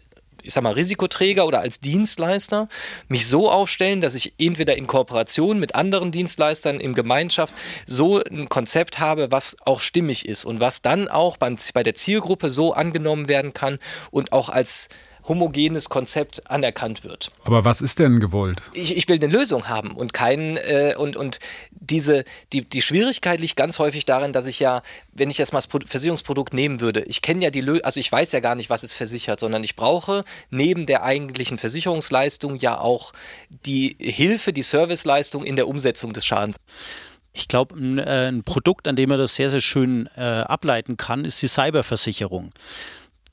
ich 0.49 0.55
sag 0.55 0.63
mal, 0.63 0.73
Risikoträger 0.73 1.47
oder 1.47 1.61
als 1.61 1.79
Dienstleister 1.79 2.69
mich 3.07 3.27
so 3.27 3.51
aufstellen, 3.51 4.01
dass 4.01 4.15
ich 4.15 4.33
entweder 4.39 4.77
in 4.79 4.87
Kooperation 4.87 5.61
mit 5.61 5.75
anderen 5.75 6.11
Dienstleistern 6.11 6.81
in 6.81 6.95
Gemeinschaft 6.95 7.55
so 7.87 8.25
ein 8.25 8.49
Konzept 8.49 8.99
habe, 8.99 9.31
was 9.31 9.59
auch 9.67 9.81
stimmig 9.81 10.27
ist 10.27 10.47
und 10.47 10.59
was 10.59 10.81
dann 10.81 11.07
auch 11.07 11.37
beim, 11.37 11.57
bei 11.75 11.83
der 11.83 11.95
Zielgruppe 11.95 12.49
so 12.49 12.73
angenommen 12.73 13.29
werden 13.29 13.53
kann 13.53 13.79
und 14.11 14.33
auch 14.33 14.49
als 14.49 14.89
homogenes 15.29 15.89
Konzept 15.89 16.51
anerkannt 16.51 17.05
wird. 17.05 17.31
Aber 17.45 17.65
was 17.65 17.81
ist 17.81 17.99
denn 17.99 18.21
gewollt? 18.21 18.61
Ich, 18.73 18.97
ich 18.97 19.09
will 19.09 19.17
eine 19.17 19.27
Lösung 19.27 19.69
haben 19.69 19.93
und 19.93 20.13
keinen 20.13 20.57
äh, 20.57 20.95
und, 20.97 21.17
und 21.17 21.39
diese, 21.71 22.25
die, 22.53 22.63
die 22.69 22.83
Schwierigkeit 22.83 23.41
liegt 23.41 23.57
ganz 23.57 23.79
häufig 23.79 24.05
darin, 24.05 24.33
dass 24.33 24.47
ich 24.47 24.61
ja, 24.61 24.83
wenn 25.13 25.31
ich 25.31 25.39
jetzt 25.39 25.53
mal 25.53 25.61
das 25.61 25.69
Versicherungsprodukt 25.87 26.55
nehmen 26.55 26.81
würde, 26.81 27.03
ich 27.03 27.23
kenne 27.23 27.45
ja 27.45 27.51
die 27.51 27.61
Lösung, 27.61 27.85
also 27.85 28.01
ich 28.01 28.11
weiß 28.11 28.33
ja 28.33 28.41
gar 28.41 28.55
nicht, 28.55 28.71
was 28.71 28.83
es 28.83 28.95
versichert, 28.95 29.41
sondern 29.41 29.65
ich 29.65 29.77
brauche 29.77 30.25
neben 30.51 30.87
der 30.87 31.03
eigentlichen 31.03 31.59
Versicherungsleistung 31.59 32.57
ja 32.57 32.79
auch 32.81 33.13
die 33.67 33.97
Hilfe, 34.01 34.53
die 34.53 34.63
Serviceleistung 34.63 35.45
in 35.45 35.57
der 35.57 35.69
Umsetzung 35.69 36.13
des 36.13 36.25
Schadens. 36.25 36.57
Ich 37.33 37.47
glaube, 37.47 37.77
ein, 37.77 37.99
äh, 37.99 38.29
ein, 38.29 38.43
Produkt, 38.43 38.89
an 38.89 38.97
dem 38.97 39.11
man 39.11 39.19
das 39.19 39.35
sehr, 39.35 39.51
sehr 39.51 39.61
schön 39.61 40.09
äh, 40.17 40.21
ableiten 40.21 40.97
kann, 40.97 41.25
ist 41.25 41.41
die 41.41 41.47
Cyberversicherung. 41.47 42.53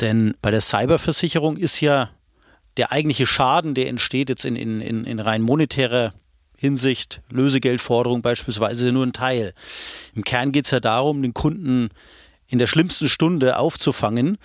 Denn 0.02 0.36
bei 0.42 0.52
der 0.52 0.62
Cyberversicherung 0.62 1.58
ist 1.58 1.80
ja 1.82 2.10
der 2.78 2.92
eigentliche 2.92 3.26
Schaden, 3.26 3.74
der 3.74 3.88
entsteht 3.88 4.30
jetzt 4.30 4.46
in, 4.46 4.56
in, 4.56 4.82
in, 4.82 5.06
in 5.06 5.20
rein 5.20 5.42
monetärer 5.42 6.14
Hinsicht, 6.58 7.22
Lösegeldforderung 7.30 8.22
beispielsweise, 8.22 8.92
nur 8.92 9.06
ein 9.06 9.14
Teil. 9.14 9.54
Im 10.14 10.24
Kern 10.24 10.52
geht 10.52 10.66
es 10.66 10.72
ja 10.72 10.80
darum, 10.80 11.22
den 11.22 11.34
Kunden 11.34 11.90
in 12.48 12.60
der 12.60 12.68
schlimmsten 12.68 13.10
Stunde 13.10 13.58
aufzufangen, 13.58 14.38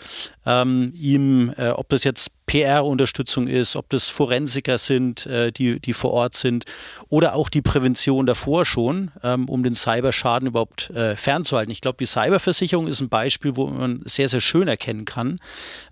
ähm, 0.46 0.92
ihm, 0.96 1.52
äh, 1.56 1.68
ob 1.68 1.88
das 1.90 2.04
jetzt 2.04 2.30
PR-Unterstützung 2.46 3.46
ist, 3.46 3.76
ob 3.76 3.88
das 3.90 4.08
Forensiker 4.08 4.78
sind, 4.78 5.26
äh, 5.26 5.52
die, 5.52 5.78
die 5.78 5.92
vor 5.92 6.12
Ort 6.12 6.34
sind, 6.34 6.64
oder 7.08 7.34
auch 7.34 7.48
die 7.48 7.62
Prävention 7.62 8.26
davor 8.26 8.64
schon, 8.64 9.10
ähm, 9.22 9.48
um 9.48 9.62
den 9.62 9.74
Cyberschaden 9.74 10.48
überhaupt 10.48 10.90
äh, 10.90 11.14
fernzuhalten. 11.16 11.70
Ich 11.70 11.80
glaube, 11.80 11.98
die 11.98 12.06
Cyberversicherung 12.06 12.86
ist 12.86 13.00
ein 13.00 13.08
Beispiel, 13.08 13.56
wo 13.56 13.66
man 13.66 14.02
sehr, 14.04 14.28
sehr 14.28 14.40
schön 14.40 14.66
erkennen 14.66 15.04
kann, 15.04 15.38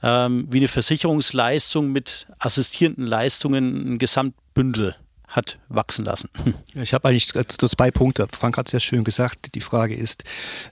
ähm, 0.02 0.46
wie 0.50 0.58
eine 0.58 0.68
Versicherungsleistung 0.68 1.92
mit 1.92 2.26
assistierenden 2.38 3.06
Leistungen 3.06 3.94
ein 3.94 3.98
Gesamtbündel 3.98 4.96
hat 5.28 5.58
wachsen 5.68 6.04
lassen. 6.04 6.28
Ich 6.74 6.94
habe 6.94 7.08
eigentlich 7.08 7.26
zwei 7.26 7.90
Punkte. 7.90 8.28
Frank 8.30 8.56
hat 8.56 8.66
es 8.66 8.72
ja 8.72 8.78
schön 8.78 9.02
gesagt. 9.02 9.54
Die 9.56 9.60
Frage 9.60 9.96
ist, 9.96 10.22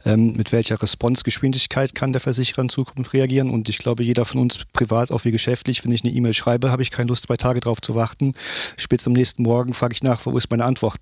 ähm, 0.04 0.34
mit 0.34 0.52
welcher 0.52 0.80
Responsgeschwindigkeit 0.80 1.96
kann 1.96 2.12
der 2.12 2.20
Versicherer 2.20 2.62
in 2.62 2.68
Zukunft 2.68 3.12
reagieren? 3.12 3.50
Und 3.50 3.68
ich 3.68 3.78
glaube, 3.78 4.04
jeder 4.04 4.24
von 4.24 4.40
uns 4.40 4.60
privat, 4.72 5.10
auch 5.10 5.24
wie 5.24 5.32
geschäftlich, 5.32 5.84
wenn 5.84 5.90
ich 5.90 6.04
eine 6.04 6.12
E-Mail 6.12 6.32
schreibe, 6.32 6.70
habe 6.70 6.82
ich 6.82 6.92
keine 6.92 7.08
Lust, 7.08 7.24
zwei 7.24 7.36
Tage 7.36 7.58
darauf 7.60 7.80
zu 7.80 7.96
warten. 7.96 8.34
Spitz 8.76 9.06
am 9.06 9.14
nächsten 9.14 9.42
Morgen 9.42 9.74
frage 9.74 9.94
ich 9.94 10.02
nach, 10.04 10.24
wo 10.26 10.38
ist 10.38 10.48
meine 10.50 10.64
Antwort? 10.64 11.00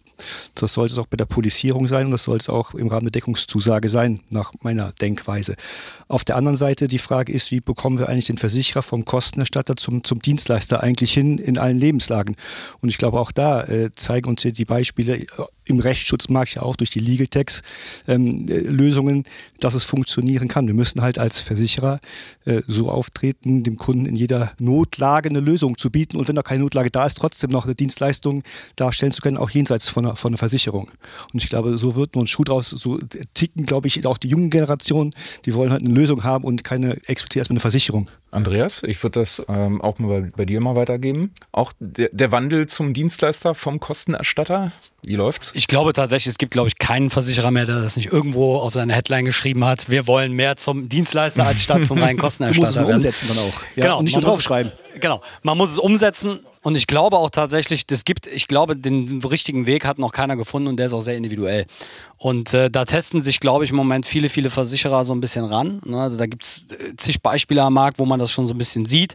Das 0.54 0.72
sollte 0.72 0.94
es 0.94 0.98
auch 0.98 1.06
bei 1.06 1.18
der 1.18 1.26
Polisierung 1.26 1.86
sein 1.86 2.06
und 2.06 2.12
das 2.12 2.22
soll 2.22 2.38
es 2.38 2.48
auch 2.48 2.72
im 2.72 2.88
Rahmen 2.88 3.06
der 3.06 3.12
Deckungszusage 3.12 3.90
sein, 3.90 4.20
nach 4.30 4.52
meiner 4.62 4.92
Denkweise. 4.92 5.54
Auf 6.08 6.24
der 6.24 6.36
anderen 6.36 6.56
Seite 6.56 6.88
die 6.88 6.98
Frage 6.98 7.32
ist, 7.32 7.50
wie 7.50 7.60
bekommen 7.60 7.98
wir 7.98 8.08
eigentlich 8.08 8.26
den 8.26 8.38
Versicherer 8.38 8.82
vom 8.82 9.04
Kostenerstatter 9.04 9.76
zum, 9.76 10.02
zum 10.02 10.20
Dienstleister 10.20 10.82
eigentlich 10.82 11.12
hin 11.12 11.38
in 11.38 11.58
allen 11.58 11.78
Lebenslagen? 11.78 12.36
Und 12.80 12.88
ich 12.88 12.96
glaube, 12.96 13.20
auch 13.20 13.32
da 13.32 13.43
da 13.44 13.64
äh, 13.64 13.94
zeigen 13.94 14.30
uns 14.30 14.42
die 14.42 14.64
Beispiele 14.64 15.26
im 15.66 15.78
Rechtsschutzmarkt 15.78 16.54
ja 16.54 16.62
auch 16.62 16.76
durch 16.76 16.90
die 16.90 17.00
Legal 17.00 17.26
Tax 17.26 17.62
ähm, 18.06 18.46
äh, 18.48 18.58
Lösungen, 18.58 19.24
dass 19.60 19.74
es 19.74 19.84
funktionieren 19.84 20.48
kann. 20.48 20.66
Wir 20.66 20.74
müssen 20.74 21.02
halt 21.02 21.18
als 21.18 21.40
Versicherer 21.40 22.00
äh, 22.44 22.62
so 22.66 22.90
auftreten, 22.90 23.62
dem 23.62 23.76
Kunden 23.76 24.06
in 24.06 24.16
jeder 24.16 24.52
Notlage 24.58 25.28
eine 25.28 25.40
Lösung 25.40 25.78
zu 25.78 25.90
bieten 25.90 26.16
und 26.16 26.28
wenn 26.28 26.36
da 26.36 26.42
keine 26.42 26.62
Notlage 26.62 26.90
da 26.90 27.06
ist, 27.06 27.16
trotzdem 27.16 27.50
noch 27.50 27.64
eine 27.64 27.74
Dienstleistung 27.74 28.42
darstellen 28.76 29.12
zu 29.12 29.22
können, 29.22 29.36
auch 29.36 29.50
jenseits 29.50 29.88
von 29.88 30.04
einer, 30.04 30.16
von 30.16 30.30
einer 30.30 30.38
Versicherung. 30.38 30.90
Und 31.32 31.42
ich 31.42 31.48
glaube, 31.48 31.78
so 31.78 31.96
wird 31.96 32.14
nur 32.14 32.24
ein 32.24 32.28
Schuh 32.28 32.44
draus, 32.44 32.70
so 32.70 32.98
ticken, 33.34 33.64
glaube 33.64 33.88
ich, 33.88 34.04
auch 34.06 34.18
die 34.18 34.28
jungen 34.28 34.50
Generationen, 34.50 35.14
die 35.46 35.54
wollen 35.54 35.70
halt 35.70 35.82
eine 35.82 35.94
Lösung 35.94 36.24
haben 36.24 36.44
und 36.44 36.64
keine 36.64 36.98
explizit 37.06 37.36
erstmal 37.36 37.54
eine 37.54 37.60
Versicherung. 37.60 38.08
Andreas, 38.30 38.82
ich 38.82 39.02
würde 39.02 39.20
das 39.20 39.42
ähm, 39.48 39.80
auch 39.80 39.98
mal 39.98 40.22
bei, 40.22 40.30
bei, 40.36 40.44
dir 40.44 40.60
mal 40.60 40.76
weitergeben. 40.76 41.32
Auch 41.52 41.72
der, 41.78 42.10
der 42.12 42.32
Wandel 42.32 42.66
zum 42.66 42.92
Dienstleister 42.92 43.54
vom 43.54 43.80
Kostenerstatter, 43.80 44.72
wie 45.06 45.16
läuft's? 45.16 45.50
Ich 45.54 45.66
glaube 45.66 45.92
tatsächlich, 45.92 46.32
es 46.32 46.38
gibt, 46.38 46.52
glaube 46.52 46.68
ich, 46.68 46.78
keinen 46.78 47.10
Versicherer 47.10 47.50
mehr, 47.50 47.66
der 47.66 47.80
das 47.80 47.96
nicht 47.96 48.12
irgendwo 48.12 48.56
auf 48.56 48.72
seine 48.72 48.94
Headline 48.94 49.24
geschrieben 49.24 49.64
hat. 49.64 49.88
Wir 49.88 50.06
wollen 50.06 50.32
mehr 50.32 50.56
zum 50.56 50.88
Dienstleister 50.88 51.46
als 51.46 51.62
statt 51.62 51.84
zum 51.84 51.98
reinen 51.98 52.18
Kostenerstatter. 52.18 52.84
Du 52.84 52.92
musst 52.92 53.04
es 53.04 53.06
umsetzen 53.06 53.28
dann 53.28 53.38
auch. 53.38 53.62
Ja? 53.76 53.82
Genau, 53.84 53.98
und 53.98 54.04
nicht 54.04 54.14
nur 54.14 54.22
draufschreiben. 54.22 54.72
Genau, 55.00 55.20
man 55.42 55.58
muss 55.58 55.70
es 55.70 55.78
umsetzen 55.78 56.40
und 56.64 56.76
ich 56.76 56.86
glaube 56.86 57.18
auch 57.18 57.28
tatsächlich, 57.28 57.86
das 57.86 58.06
gibt, 58.06 58.26
ich 58.26 58.48
glaube, 58.48 58.74
den 58.74 59.22
richtigen 59.22 59.66
Weg 59.66 59.84
hat 59.84 59.98
noch 59.98 60.12
keiner 60.12 60.34
gefunden 60.34 60.68
und 60.68 60.78
der 60.78 60.86
ist 60.86 60.94
auch 60.94 61.02
sehr 61.02 61.14
individuell. 61.14 61.66
Und 62.16 62.54
äh, 62.54 62.70
da 62.70 62.86
testen 62.86 63.20
sich, 63.20 63.38
glaube 63.38 63.64
ich, 63.64 63.70
im 63.70 63.76
Moment 63.76 64.06
viele, 64.06 64.30
viele 64.30 64.48
Versicherer 64.48 65.04
so 65.04 65.14
ein 65.14 65.20
bisschen 65.20 65.44
ran. 65.44 65.82
Ne? 65.84 66.00
Also 66.00 66.16
da 66.16 66.24
gibt 66.24 66.44
es 66.44 66.66
äh, 66.70 66.96
zig 66.96 67.20
Beispiele 67.20 67.62
am 67.62 67.74
Markt, 67.74 67.98
wo 67.98 68.06
man 68.06 68.18
das 68.18 68.30
schon 68.30 68.46
so 68.46 68.54
ein 68.54 68.58
bisschen 68.58 68.86
sieht. 68.86 69.14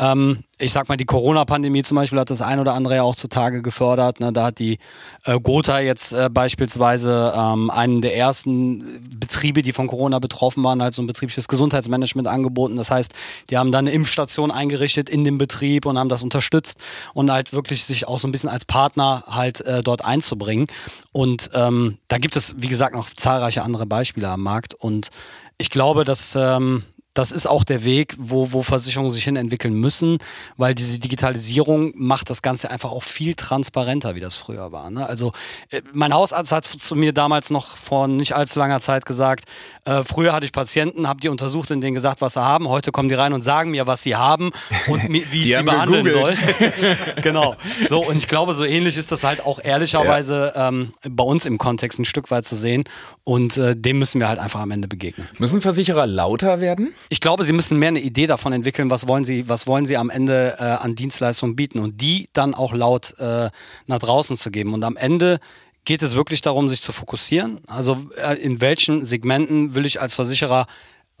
Ähm, 0.00 0.38
ich 0.58 0.72
sag 0.72 0.88
mal, 0.88 0.96
die 0.96 1.04
Corona-Pandemie 1.04 1.82
zum 1.82 1.96
Beispiel 1.96 2.18
hat 2.18 2.30
das 2.30 2.42
ein 2.42 2.58
oder 2.58 2.74
andere 2.74 2.96
ja 2.96 3.02
auch 3.02 3.14
zutage 3.14 3.62
gefördert. 3.62 4.18
Ne? 4.18 4.32
Da 4.32 4.46
hat 4.46 4.58
die 4.58 4.78
äh, 5.26 5.38
Gotha 5.38 5.78
jetzt 5.78 6.12
äh, 6.12 6.28
beispielsweise 6.30 7.32
ähm, 7.36 7.70
einen 7.70 8.00
der 8.00 8.16
ersten 8.16 9.00
Betriebe, 9.20 9.62
die 9.62 9.72
von 9.72 9.86
Corona 9.86 10.18
betroffen 10.18 10.64
waren, 10.64 10.82
halt 10.82 10.94
so 10.94 11.02
ein 11.02 11.06
betriebliches 11.06 11.48
Gesundheitsmanagement 11.48 12.26
angeboten. 12.26 12.76
Das 12.76 12.90
heißt, 12.90 13.12
die 13.50 13.58
haben 13.58 13.72
dann 13.72 13.86
eine 13.86 13.94
Impfstation 13.94 14.50
eingerichtet 14.50 15.10
in 15.10 15.22
dem 15.22 15.38
Betrieb 15.38 15.86
und 15.86 15.98
haben 15.98 16.08
das 16.08 16.22
unterstützt 16.22 16.79
und 17.14 17.30
halt 17.30 17.52
wirklich 17.52 17.84
sich 17.84 18.06
auch 18.06 18.18
so 18.18 18.28
ein 18.28 18.32
bisschen 18.32 18.50
als 18.50 18.64
Partner 18.64 19.24
halt 19.26 19.60
äh, 19.62 19.82
dort 19.82 20.04
einzubringen. 20.04 20.66
Und 21.12 21.50
ähm, 21.54 21.98
da 22.08 22.18
gibt 22.18 22.36
es, 22.36 22.54
wie 22.58 22.68
gesagt, 22.68 22.94
noch 22.94 23.10
zahlreiche 23.10 23.62
andere 23.62 23.86
Beispiele 23.86 24.28
am 24.28 24.42
Markt. 24.42 24.74
Und 24.74 25.10
ich 25.58 25.70
glaube, 25.70 26.04
dass 26.04 26.36
ähm, 26.36 26.84
das 27.20 27.32
ist 27.32 27.46
auch 27.46 27.64
der 27.64 27.84
Weg, 27.84 28.14
wo, 28.18 28.52
wo 28.52 28.62
Versicherungen 28.62 29.10
sich 29.10 29.24
hin 29.24 29.36
entwickeln 29.36 29.74
müssen, 29.74 30.16
weil 30.56 30.74
diese 30.74 30.98
Digitalisierung 30.98 31.92
macht 31.94 32.30
das 32.30 32.40
Ganze 32.40 32.70
einfach 32.70 32.90
auch 32.90 33.02
viel 33.02 33.34
transparenter, 33.34 34.14
wie 34.14 34.20
das 34.20 34.36
früher 34.36 34.72
war. 34.72 34.90
Ne? 34.90 35.06
Also 35.06 35.32
äh, 35.68 35.82
mein 35.92 36.14
Hausarzt 36.14 36.50
hat 36.50 36.64
zu 36.64 36.96
mir 36.96 37.12
damals 37.12 37.50
noch 37.50 37.76
vor 37.76 38.08
nicht 38.08 38.34
allzu 38.34 38.58
langer 38.58 38.80
Zeit 38.80 39.04
gesagt, 39.04 39.44
äh, 39.84 40.02
früher 40.02 40.32
hatte 40.32 40.46
ich 40.46 40.52
Patienten, 40.52 41.06
habe 41.08 41.20
die 41.20 41.28
untersucht 41.28 41.70
und 41.70 41.82
denen 41.82 41.94
gesagt, 41.94 42.22
was 42.22 42.32
sie 42.32 42.42
haben. 42.42 42.68
Heute 42.68 42.90
kommen 42.90 43.10
die 43.10 43.14
rein 43.14 43.34
und 43.34 43.42
sagen 43.42 43.70
mir, 43.70 43.86
was 43.86 44.02
sie 44.02 44.16
haben 44.16 44.50
und 44.86 45.06
wie 45.12 45.18
ich 45.18 45.48
sie 45.56 45.62
behandeln 45.62 46.08
soll. 46.08 46.34
genau. 47.22 47.54
So, 47.86 48.02
und 48.02 48.16
ich 48.16 48.28
glaube, 48.28 48.54
so 48.54 48.64
ähnlich 48.64 48.96
ist 48.96 49.12
das 49.12 49.24
halt 49.24 49.44
auch 49.44 49.60
ehrlicherweise 49.62 50.52
ja. 50.54 50.68
ähm, 50.68 50.92
bei 51.06 51.24
uns 51.24 51.44
im 51.44 51.58
Kontext 51.58 51.98
ein 51.98 52.06
Stück 52.06 52.30
weit 52.30 52.46
zu 52.46 52.56
sehen. 52.56 52.84
Und 53.24 53.58
äh, 53.58 53.76
dem 53.76 53.98
müssen 53.98 54.20
wir 54.20 54.28
halt 54.28 54.38
einfach 54.38 54.60
am 54.60 54.70
Ende 54.70 54.88
begegnen. 54.88 55.28
Müssen 55.38 55.60
Versicherer 55.60 56.06
lauter 56.06 56.62
werden? 56.62 56.94
Ich 57.12 57.20
glaube, 57.20 57.42
sie 57.42 57.52
müssen 57.52 57.76
mehr 57.80 57.88
eine 57.88 58.00
Idee 58.00 58.28
davon 58.28 58.52
entwickeln, 58.52 58.88
was 58.88 59.08
wollen 59.08 59.24
sie, 59.24 59.48
was 59.48 59.66
wollen 59.66 59.84
sie 59.84 59.96
am 59.96 60.10
Ende 60.10 60.54
äh, 60.60 60.62
an 60.62 60.94
Dienstleistungen 60.94 61.56
bieten 61.56 61.80
und 61.80 62.00
die 62.00 62.28
dann 62.32 62.54
auch 62.54 62.72
laut 62.72 63.18
äh, 63.18 63.50
nach 63.88 63.98
draußen 63.98 64.36
zu 64.36 64.52
geben. 64.52 64.74
Und 64.74 64.84
am 64.84 64.96
Ende 64.96 65.40
geht 65.84 66.02
es 66.02 66.14
wirklich 66.14 66.40
darum, 66.40 66.68
sich 66.68 66.82
zu 66.82 66.92
fokussieren. 66.92 67.58
Also 67.66 67.98
äh, 68.24 68.36
in 68.36 68.60
welchen 68.60 69.04
Segmenten 69.04 69.74
will 69.74 69.86
ich 69.86 70.00
als 70.00 70.14
Versicherer 70.14 70.68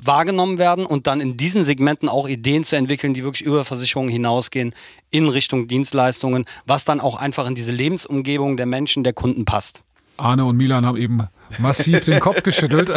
wahrgenommen 0.00 0.58
werden 0.58 0.86
und 0.86 1.08
dann 1.08 1.20
in 1.20 1.36
diesen 1.36 1.64
Segmenten 1.64 2.08
auch 2.08 2.28
Ideen 2.28 2.62
zu 2.62 2.76
entwickeln, 2.76 3.12
die 3.12 3.24
wirklich 3.24 3.42
über 3.42 3.64
Versicherungen 3.64 4.12
hinausgehen 4.12 4.76
in 5.10 5.28
Richtung 5.28 5.66
Dienstleistungen, 5.66 6.44
was 6.66 6.84
dann 6.84 7.00
auch 7.00 7.16
einfach 7.16 7.48
in 7.48 7.56
diese 7.56 7.72
Lebensumgebung 7.72 8.56
der 8.56 8.66
Menschen, 8.66 9.02
der 9.02 9.12
Kunden 9.12 9.44
passt. 9.44 9.82
Arne 10.16 10.44
und 10.44 10.56
Milan 10.56 10.86
haben 10.86 10.96
eben 10.96 11.26
massiv 11.58 12.04
den 12.04 12.20
Kopf 12.20 12.42
geschüttelt. 12.42 12.90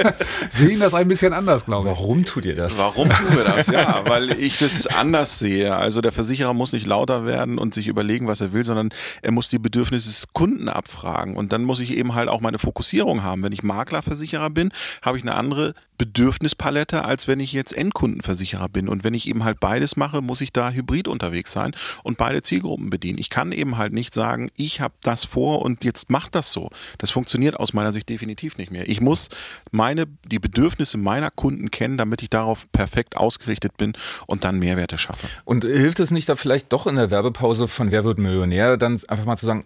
Sehen 0.50 0.80
das 0.80 0.94
ein 0.94 1.08
bisschen 1.08 1.32
anders, 1.32 1.64
glaube 1.64 1.88
ich. 1.88 1.96
Warum 1.96 2.24
tut 2.24 2.44
ihr 2.46 2.56
das? 2.56 2.78
Warum 2.78 3.08
tun 3.08 3.36
wir 3.36 3.44
das? 3.44 3.66
Ja, 3.68 4.02
weil 4.06 4.32
ich 4.40 4.58
das 4.58 4.86
anders 4.86 5.38
sehe. 5.38 5.74
Also 5.76 6.00
der 6.00 6.12
Versicherer 6.12 6.54
muss 6.54 6.72
nicht 6.72 6.86
lauter 6.86 7.26
werden 7.26 7.58
und 7.58 7.74
sich 7.74 7.88
überlegen, 7.88 8.26
was 8.26 8.40
er 8.40 8.52
will, 8.52 8.64
sondern 8.64 8.90
er 9.22 9.32
muss 9.32 9.48
die 9.48 9.58
Bedürfnisse 9.58 10.08
des 10.08 10.26
Kunden 10.32 10.68
abfragen. 10.68 11.36
Und 11.36 11.52
dann 11.52 11.64
muss 11.64 11.80
ich 11.80 11.96
eben 11.96 12.14
halt 12.14 12.28
auch 12.28 12.40
meine 12.40 12.58
Fokussierung 12.58 13.22
haben. 13.22 13.42
Wenn 13.42 13.52
ich 13.52 13.62
Maklerversicherer 13.62 14.50
bin, 14.50 14.70
habe 15.02 15.18
ich 15.18 15.24
eine 15.24 15.34
andere 15.34 15.74
Bedürfnispalette, 15.98 17.04
als 17.04 17.26
wenn 17.26 17.40
ich 17.40 17.52
jetzt 17.52 17.76
Endkundenversicherer 17.76 18.68
bin. 18.68 18.88
Und 18.88 19.04
wenn 19.04 19.14
ich 19.14 19.28
eben 19.28 19.44
halt 19.44 19.60
beides 19.60 19.96
mache, 19.96 20.20
muss 20.20 20.40
ich 20.40 20.52
da 20.52 20.70
hybrid 20.70 21.08
unterwegs 21.08 21.52
sein 21.52 21.74
und 22.02 22.18
beide 22.18 22.42
Zielgruppen 22.42 22.90
bedienen. 22.90 23.18
Ich 23.18 23.30
kann 23.30 23.52
eben 23.52 23.78
halt 23.78 23.92
nicht 23.92 24.12
sagen, 24.12 24.50
ich 24.56 24.80
habe 24.80 24.94
das 25.02 25.24
vor 25.24 25.62
und 25.62 25.84
jetzt 25.84 26.10
macht 26.10 26.34
das 26.34 26.52
so. 26.52 26.70
Das 26.98 27.10
funktioniert 27.10 27.56
aus 27.56 27.72
meiner 27.72 27.92
Sicht 27.92 27.95
definitiv 28.04 28.58
nicht 28.58 28.70
mehr. 28.70 28.88
Ich 28.88 29.00
muss 29.00 29.28
meine, 29.70 30.06
die 30.24 30.38
Bedürfnisse 30.38 30.98
meiner 30.98 31.30
Kunden 31.30 31.70
kennen, 31.70 31.96
damit 31.96 32.22
ich 32.22 32.30
darauf 32.30 32.70
perfekt 32.72 33.16
ausgerichtet 33.16 33.76
bin 33.76 33.94
und 34.26 34.44
dann 34.44 34.58
Mehrwerte 34.58 34.98
schaffe. 34.98 35.28
Und 35.44 35.64
hilft 35.64 36.00
es 36.00 36.10
nicht 36.10 36.28
da 36.28 36.36
vielleicht 36.36 36.72
doch 36.72 36.86
in 36.86 36.96
der 36.96 37.10
Werbepause 37.10 37.68
von 37.68 37.92
Wer 37.92 38.04
wird 38.04 38.18
Millionär 38.18 38.76
dann 38.76 39.00
einfach 39.08 39.24
mal 39.24 39.36
zu 39.36 39.46
sagen, 39.46 39.64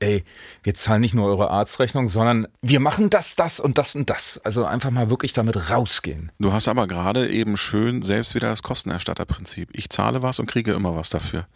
ey, 0.00 0.24
wir 0.62 0.74
zahlen 0.74 1.00
nicht 1.00 1.14
nur 1.14 1.26
eure 1.26 1.50
Arztrechnung, 1.50 2.08
sondern 2.08 2.46
wir 2.62 2.80
machen 2.80 3.10
das, 3.10 3.36
das 3.36 3.60
und 3.60 3.78
das 3.78 3.94
und 3.94 4.10
das. 4.10 4.40
Also 4.44 4.64
einfach 4.64 4.90
mal 4.90 5.10
wirklich 5.10 5.32
damit 5.32 5.70
rausgehen. 5.70 6.30
Du 6.38 6.52
hast 6.52 6.68
aber 6.68 6.86
gerade 6.86 7.28
eben 7.28 7.56
schön 7.56 8.02
selbst 8.02 8.34
wieder 8.34 8.50
das 8.50 8.62
Kostenerstatterprinzip. 8.62 9.70
Ich 9.72 9.88
zahle 9.90 10.22
was 10.22 10.38
und 10.38 10.46
kriege 10.46 10.72
immer 10.72 10.94
was 10.94 11.10
dafür 11.10 11.46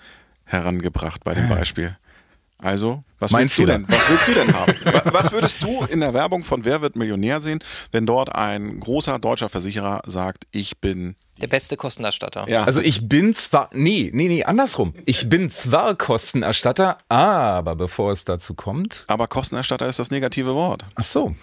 herangebracht 0.45 1.23
bei 1.23 1.35
dem 1.35 1.49
Beispiel. 1.49 1.97
Also, 2.63 3.05
was 3.19 3.33
willst 3.33 3.59
du 3.59 3.67
denn? 3.67 3.87
Was 3.89 4.11
willst 4.11 4.29
du 4.29 4.35
denn 4.35 4.55
haben? 4.55 4.75
Was 5.13 5.33
würdest 5.33 5.63
du 5.63 5.85
in 5.85 6.01
der 6.01 6.15
Werbung 6.15 6.45
von 6.45 6.65
Wer 6.65 6.83
wird 6.83 6.97
Millionär 6.97 7.41
sehen, 7.41 7.61
wenn 7.93 8.07
dort 8.07 8.35
ein 8.35 8.81
großer 8.81 9.19
deutscher 9.19 9.49
Versicherer 9.49 10.03
sagt, 10.07 10.47
ich 10.53 10.79
bin 10.79 11.17
der 11.41 11.47
beste 11.47 11.77
Kostenerstatter. 11.77 12.47
Ja. 12.49 12.65
Also 12.65 12.81
ich 12.83 13.09
bin 13.09 13.33
zwar, 13.35 13.71
nee, 13.73 14.11
nee, 14.13 14.29
nee, 14.29 14.45
andersrum. 14.45 14.95
Ich 15.07 15.29
bin 15.29 15.49
zwar 15.49 15.95
Kostenerstatter, 15.95 16.99
aber 17.09 17.77
bevor 17.77 18.13
es 18.13 18.25
dazu 18.25 18.55
kommt. 18.55 19.05
Aber 19.07 19.27
Kostenerstatter 19.27 19.89
ist 19.89 19.99
das 19.99 20.11
negative 20.11 20.55
Wort. 20.55 20.85
Ach 20.97 21.05
so. 21.05 21.35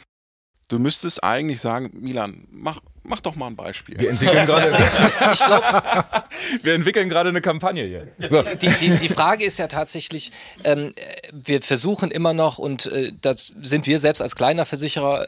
Du 0.70 0.80
müsstest 0.80 1.24
eigentlich 1.24 1.62
sagen, 1.62 1.92
Milan, 1.94 2.46
mach, 2.52 2.82
mach 3.04 3.22
doch 3.22 3.36
mal 3.36 3.48
ein 3.48 3.56
Beispiel. 3.56 3.98
Wir 3.98 4.10
entwickeln 4.10 4.46
gerade, 4.46 4.72
ich 5.32 5.40
glaub, 5.40 5.64
wir 6.62 6.74
entwickeln 6.74 7.08
gerade 7.08 7.30
eine 7.30 7.42
Kampagne 7.42 7.86
hier. 7.86 8.08
So. 8.30 8.42
Die, 8.42 8.68
die, 8.68 8.98
die, 8.98 9.08
Frage 9.08 9.46
ist 9.46 9.60
ja 9.60 9.68
tatsächlich, 9.68 10.32
ähm, 10.66 10.94
wir 11.32 11.62
versuchen 11.62 12.12
immer 12.12 12.34
noch, 12.34 12.58
und 12.58 12.86
äh, 12.88 13.14
das 13.22 13.54
sind 13.62 13.88
wir 13.88 14.00
selbst 14.00 14.22
als 14.22 14.36
kleiner 14.36 14.66
Versicherer 14.66 15.24
äh, 15.24 15.28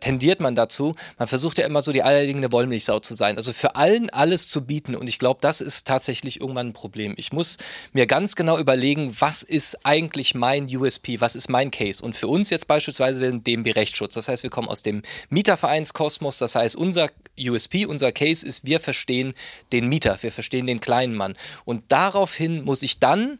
tendiert 0.00 0.40
man 0.40 0.54
dazu, 0.54 0.94
man 1.18 1.28
versucht 1.28 1.58
ja 1.58 1.66
immer 1.66 1.82
so 1.82 1.92
die 1.92 2.02
eierlegende 2.02 2.50
Wollmilchsau 2.52 3.00
zu 3.00 3.14
sein. 3.14 3.36
Also 3.36 3.52
für 3.52 3.76
allen 3.76 4.10
alles 4.10 4.48
zu 4.48 4.64
bieten. 4.64 4.94
Und 4.94 5.08
ich 5.08 5.18
glaube, 5.18 5.38
das 5.40 5.60
ist 5.60 5.86
tatsächlich 5.86 6.40
irgendwann 6.40 6.68
ein 6.68 6.72
Problem. 6.72 7.14
Ich 7.16 7.32
muss 7.32 7.56
mir 7.92 8.06
ganz 8.06 8.34
genau 8.36 8.58
überlegen, 8.58 9.14
was 9.18 9.42
ist 9.42 9.78
eigentlich 9.84 10.34
mein 10.34 10.64
USP, 10.64 11.20
was 11.20 11.36
ist 11.36 11.48
mein 11.48 11.70
Case. 11.70 12.02
Und 12.02 12.16
für 12.16 12.28
uns 12.28 12.50
jetzt 12.50 12.66
beispielsweise 12.66 13.20
den 13.20 13.44
DMB-Rechtsschutz. 13.44 14.14
Das 14.14 14.28
heißt, 14.28 14.42
wir 14.42 14.50
kommen 14.50 14.68
aus 14.68 14.82
dem 14.82 15.02
Mietervereinskosmos. 15.30 16.38
Das 16.38 16.54
heißt, 16.54 16.76
unser 16.76 17.10
USP, 17.38 17.86
unser 17.86 18.12
Case 18.12 18.44
ist, 18.44 18.66
wir 18.66 18.80
verstehen 18.80 19.34
den 19.72 19.88
Mieter, 19.88 20.18
wir 20.20 20.32
verstehen 20.32 20.66
den 20.66 20.80
kleinen 20.80 21.14
Mann. 21.14 21.36
Und 21.64 21.84
daraufhin 21.88 22.64
muss 22.64 22.82
ich 22.82 22.98
dann 22.98 23.38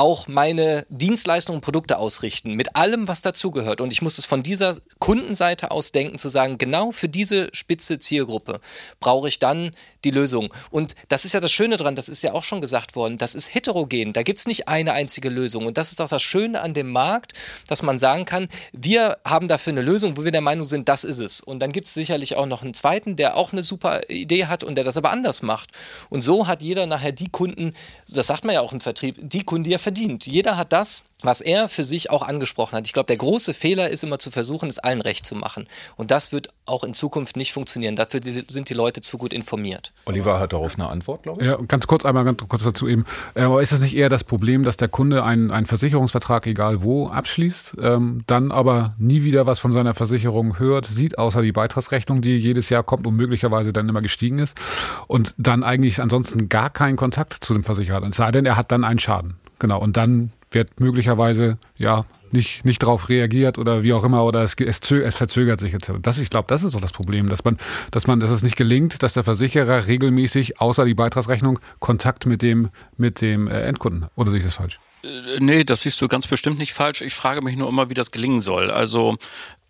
auch 0.00 0.28
meine 0.28 0.86
Dienstleistungen 0.88 1.56
und 1.58 1.60
Produkte 1.60 1.98
ausrichten, 1.98 2.54
mit 2.54 2.74
allem, 2.74 3.06
was 3.06 3.20
dazugehört. 3.20 3.82
Und 3.82 3.92
ich 3.92 4.00
muss 4.00 4.16
es 4.16 4.24
von 4.24 4.42
dieser 4.42 4.76
Kundenseite 4.98 5.70
aus 5.70 5.92
denken, 5.92 6.16
zu 6.16 6.30
sagen, 6.30 6.56
genau 6.56 6.90
für 6.90 7.10
diese 7.10 7.50
spitze 7.52 7.98
Zielgruppe 7.98 8.60
brauche 8.98 9.28
ich 9.28 9.38
dann 9.38 9.72
die 10.04 10.10
Lösung. 10.10 10.54
Und 10.70 10.94
das 11.08 11.26
ist 11.26 11.34
ja 11.34 11.40
das 11.40 11.52
Schöne 11.52 11.76
dran, 11.76 11.96
das 11.96 12.08
ist 12.08 12.22
ja 12.22 12.32
auch 12.32 12.44
schon 12.44 12.62
gesagt 12.62 12.96
worden, 12.96 13.18
das 13.18 13.34
ist 13.34 13.54
heterogen, 13.54 14.14
da 14.14 14.22
gibt 14.22 14.38
es 14.38 14.46
nicht 14.46 14.68
eine 14.68 14.94
einzige 14.94 15.28
Lösung. 15.28 15.66
Und 15.66 15.76
das 15.76 15.90
ist 15.90 16.00
doch 16.00 16.08
das 16.08 16.22
Schöne 16.22 16.62
an 16.62 16.72
dem 16.72 16.90
Markt, 16.90 17.34
dass 17.68 17.82
man 17.82 17.98
sagen 17.98 18.24
kann, 18.24 18.48
wir 18.72 19.18
haben 19.26 19.48
dafür 19.48 19.74
eine 19.74 19.82
Lösung, 19.82 20.16
wo 20.16 20.24
wir 20.24 20.32
der 20.32 20.40
Meinung 20.40 20.64
sind, 20.64 20.88
das 20.88 21.04
ist 21.04 21.18
es. 21.18 21.42
Und 21.42 21.58
dann 21.60 21.72
gibt 21.72 21.88
es 21.88 21.92
sicherlich 21.92 22.36
auch 22.36 22.46
noch 22.46 22.62
einen 22.62 22.72
zweiten, 22.72 23.16
der 23.16 23.36
auch 23.36 23.52
eine 23.52 23.62
super 23.62 24.08
Idee 24.08 24.46
hat 24.46 24.64
und 24.64 24.76
der 24.76 24.84
das 24.84 24.96
aber 24.96 25.10
anders 25.10 25.42
macht. 25.42 25.70
Und 26.08 26.22
so 26.22 26.46
hat 26.46 26.62
jeder 26.62 26.86
nachher 26.86 27.12
die 27.12 27.28
Kunden, 27.28 27.74
das 28.08 28.28
sagt 28.28 28.46
man 28.46 28.54
ja 28.54 28.62
auch 28.62 28.72
im 28.72 28.80
Vertrieb, 28.80 29.16
die 29.20 29.44
Kunden, 29.44 29.64
die 29.64 29.74
er 29.74 29.78
verdient. 29.78 29.89
Jeder 29.98 30.56
hat 30.56 30.72
das, 30.72 31.04
was 31.22 31.40
er 31.40 31.68
für 31.68 31.84
sich 31.84 32.10
auch 32.10 32.22
angesprochen 32.22 32.76
hat. 32.76 32.86
Ich 32.86 32.92
glaube, 32.92 33.06
der 33.06 33.16
große 33.16 33.54
Fehler 33.54 33.90
ist 33.90 34.04
immer 34.04 34.18
zu 34.18 34.30
versuchen, 34.30 34.68
es 34.68 34.78
allen 34.78 35.00
recht 35.00 35.26
zu 35.26 35.34
machen. 35.34 35.66
Und 35.96 36.10
das 36.10 36.32
wird 36.32 36.48
auch 36.66 36.84
in 36.84 36.94
Zukunft 36.94 37.36
nicht 37.36 37.52
funktionieren. 37.52 37.96
Dafür 37.96 38.20
sind 38.22 38.68
die 38.68 38.74
Leute 38.74 39.00
zu 39.00 39.18
gut 39.18 39.32
informiert. 39.32 39.92
Oliver 40.06 40.38
hat 40.38 40.52
darauf 40.52 40.76
eine 40.76 40.88
Antwort, 40.88 41.22
glaube 41.22 41.42
ich. 41.42 41.48
Ja, 41.48 41.56
ganz 41.56 41.86
kurz 41.86 42.04
einmal 42.04 42.24
ganz 42.24 42.40
kurz 42.48 42.64
dazu 42.64 42.88
eben. 42.88 43.04
Äh, 43.34 43.42
aber 43.42 43.62
ist 43.62 43.72
es 43.72 43.80
nicht 43.80 43.96
eher 43.96 44.08
das 44.08 44.24
Problem, 44.24 44.62
dass 44.62 44.76
der 44.76 44.88
Kunde 44.88 45.24
einen, 45.24 45.50
einen 45.50 45.66
Versicherungsvertrag, 45.66 46.46
egal 46.46 46.82
wo, 46.82 47.08
abschließt, 47.08 47.76
ähm, 47.80 48.22
dann 48.26 48.52
aber 48.52 48.94
nie 48.98 49.22
wieder 49.22 49.46
was 49.46 49.58
von 49.58 49.72
seiner 49.72 49.94
Versicherung 49.94 50.58
hört, 50.58 50.86
sieht, 50.86 51.18
außer 51.18 51.42
die 51.42 51.52
Beitragsrechnung, 51.52 52.20
die 52.22 52.36
jedes 52.36 52.70
Jahr 52.70 52.82
kommt 52.82 53.06
und 53.06 53.16
möglicherweise 53.16 53.72
dann 53.72 53.88
immer 53.88 54.02
gestiegen 54.02 54.38
ist 54.38 54.58
und 55.06 55.34
dann 55.36 55.64
eigentlich 55.64 56.00
ansonsten 56.00 56.48
gar 56.48 56.70
keinen 56.70 56.96
Kontakt 56.96 57.44
zu 57.44 57.52
dem 57.52 57.64
Versicherer 57.64 57.96
hat. 57.96 58.04
Es 58.04 58.16
sei 58.16 58.30
denn, 58.30 58.46
er 58.46 58.56
hat 58.56 58.72
dann 58.72 58.84
einen 58.84 58.98
Schaden. 58.98 59.36
Genau. 59.60 59.80
Und 59.80 59.96
dann 59.96 60.32
wird 60.50 60.80
möglicherweise 60.80 61.58
ja 61.76 62.04
nicht, 62.32 62.64
nicht 62.64 62.82
darauf 62.82 63.08
reagiert 63.08 63.58
oder 63.58 63.82
wie 63.82 63.92
auch 63.92 64.04
immer 64.04 64.24
oder 64.24 64.42
es, 64.42 64.54
es, 64.54 64.80
es 64.90 65.16
verzögert 65.16 65.60
sich 65.60 65.72
jetzt. 65.72 65.90
Das, 66.02 66.18
ich 66.18 66.30
glaube, 66.30 66.46
das 66.48 66.62
ist 66.62 66.72
so 66.72 66.80
das 66.80 66.92
Problem, 66.92 67.28
dass 67.28 67.44
man, 67.44 67.56
dass 67.90 68.06
man, 68.06 68.20
dass 68.20 68.30
es 68.30 68.42
nicht 68.42 68.56
gelingt, 68.56 69.02
dass 69.02 69.14
der 69.14 69.24
Versicherer 69.24 69.86
regelmäßig 69.86 70.60
außer 70.60 70.84
die 70.84 70.94
Beitragsrechnung 70.94 71.58
Kontakt 71.78 72.26
mit 72.26 72.42
dem, 72.42 72.70
mit 72.96 73.20
dem 73.20 73.48
äh, 73.48 73.62
Endkunden. 73.62 74.06
Oder 74.16 74.30
sehe 74.30 74.38
ich 74.38 74.44
das 74.44 74.54
falsch? 74.54 74.78
Äh, 75.02 75.40
nee, 75.40 75.64
das 75.64 75.82
siehst 75.82 76.00
du 76.00 76.08
ganz 76.08 76.26
bestimmt 76.26 76.58
nicht 76.58 76.72
falsch. 76.72 77.00
Ich 77.00 77.14
frage 77.14 77.42
mich 77.42 77.56
nur 77.56 77.68
immer, 77.68 77.90
wie 77.90 77.94
das 77.94 78.10
gelingen 78.10 78.40
soll. 78.40 78.70
Also 78.70 79.16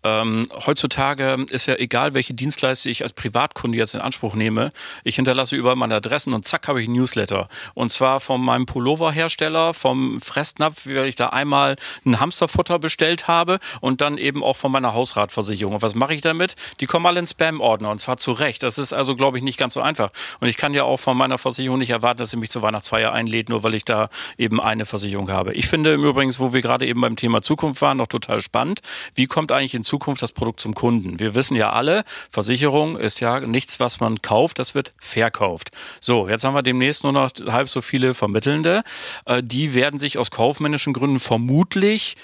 ähm, 0.03 0.47
heutzutage 0.65 1.45
ist 1.49 1.67
ja 1.67 1.75
egal, 1.75 2.13
welche 2.13 2.33
Dienstleister 2.33 2.89
ich 2.89 3.03
als 3.03 3.13
Privatkunde 3.13 3.77
jetzt 3.77 3.93
in 3.93 4.01
Anspruch 4.01 4.33
nehme. 4.33 4.71
Ich 5.03 5.15
hinterlasse 5.15 5.55
überall 5.55 5.75
meine 5.75 5.95
Adressen 5.95 6.33
und 6.33 6.47
zack 6.47 6.67
habe 6.67 6.81
ich 6.81 6.87
ein 6.87 6.93
Newsletter. 6.93 7.47
Und 7.75 7.91
zwar 7.91 8.19
von 8.19 8.41
meinem 8.41 8.65
Pulloverhersteller, 8.65 9.73
vom 9.73 10.19
Fressnapf, 10.19 10.87
weil 10.87 11.07
ich 11.07 11.15
da 11.15 11.27
einmal 11.27 11.75
ein 12.05 12.19
Hamsterfutter 12.19 12.79
bestellt 12.79 13.27
habe 13.27 13.59
und 13.79 14.01
dann 14.01 14.17
eben 14.17 14.43
auch 14.43 14.57
von 14.57 14.71
meiner 14.71 14.93
Hausratversicherung. 14.93 15.75
Und 15.75 15.81
was 15.81 15.93
mache 15.93 16.15
ich 16.15 16.21
damit? 16.21 16.55
Die 16.79 16.87
kommen 16.87 17.05
alle 17.05 17.19
in 17.19 17.27
Spam-Ordner 17.27 17.91
und 17.91 17.99
zwar 17.99 18.17
zu 18.17 18.31
Recht. 18.31 18.63
Das 18.63 18.79
ist 18.79 18.93
also, 18.93 19.15
glaube 19.15 19.37
ich, 19.37 19.43
nicht 19.43 19.59
ganz 19.59 19.75
so 19.75 19.81
einfach. 19.81 20.09
Und 20.39 20.47
ich 20.47 20.57
kann 20.57 20.73
ja 20.73 20.83
auch 20.83 20.97
von 20.97 21.15
meiner 21.15 21.37
Versicherung 21.37 21.77
nicht 21.77 21.91
erwarten, 21.91 22.19
dass 22.19 22.31
sie 22.31 22.37
mich 22.37 22.49
zur 22.49 22.63
Weihnachtsfeier 22.63 23.11
einlädt, 23.11 23.49
nur 23.49 23.63
weil 23.63 23.75
ich 23.75 23.85
da 23.85 24.09
eben 24.37 24.59
eine 24.59 24.85
Versicherung 24.85 25.29
habe. 25.29 25.53
Ich 25.53 25.67
finde 25.67 25.93
im 25.93 26.03
Übrigen, 26.03 26.33
wo 26.39 26.53
wir 26.53 26.61
gerade 26.61 26.87
eben 26.87 27.01
beim 27.01 27.15
Thema 27.15 27.41
Zukunft 27.43 27.81
waren, 27.81 27.97
noch 27.97 28.07
total 28.07 28.41
spannend. 28.41 28.81
Wie 29.13 29.27
kommt 29.27 29.51
eigentlich 29.51 29.75
in 29.75 29.83
Zukunft 29.83 29.90
das 29.99 30.31
Produkt 30.31 30.59
zum 30.59 30.73
Kunden. 30.73 31.19
Wir 31.19 31.35
wissen 31.35 31.55
ja 31.55 31.71
alle, 31.71 32.03
Versicherung 32.29 32.97
ist 32.97 33.19
ja 33.19 33.39
nichts, 33.39 33.79
was 33.79 33.99
man 33.99 34.21
kauft, 34.21 34.59
das 34.59 34.75
wird 34.75 34.93
verkauft. 34.99 35.71
So, 35.99 36.27
jetzt 36.29 36.43
haben 36.43 36.53
wir 36.53 36.63
demnächst 36.63 37.03
nur 37.03 37.13
noch 37.13 37.31
halb 37.47 37.69
so 37.69 37.81
viele 37.81 38.13
Vermittelnde. 38.13 38.83
Äh, 39.25 39.41
die 39.43 39.73
werden 39.73 39.99
sich 39.99 40.17
aus 40.17 40.31
kaufmännischen 40.31 40.93
Gründen 40.93 41.19
vermutlich 41.19 42.17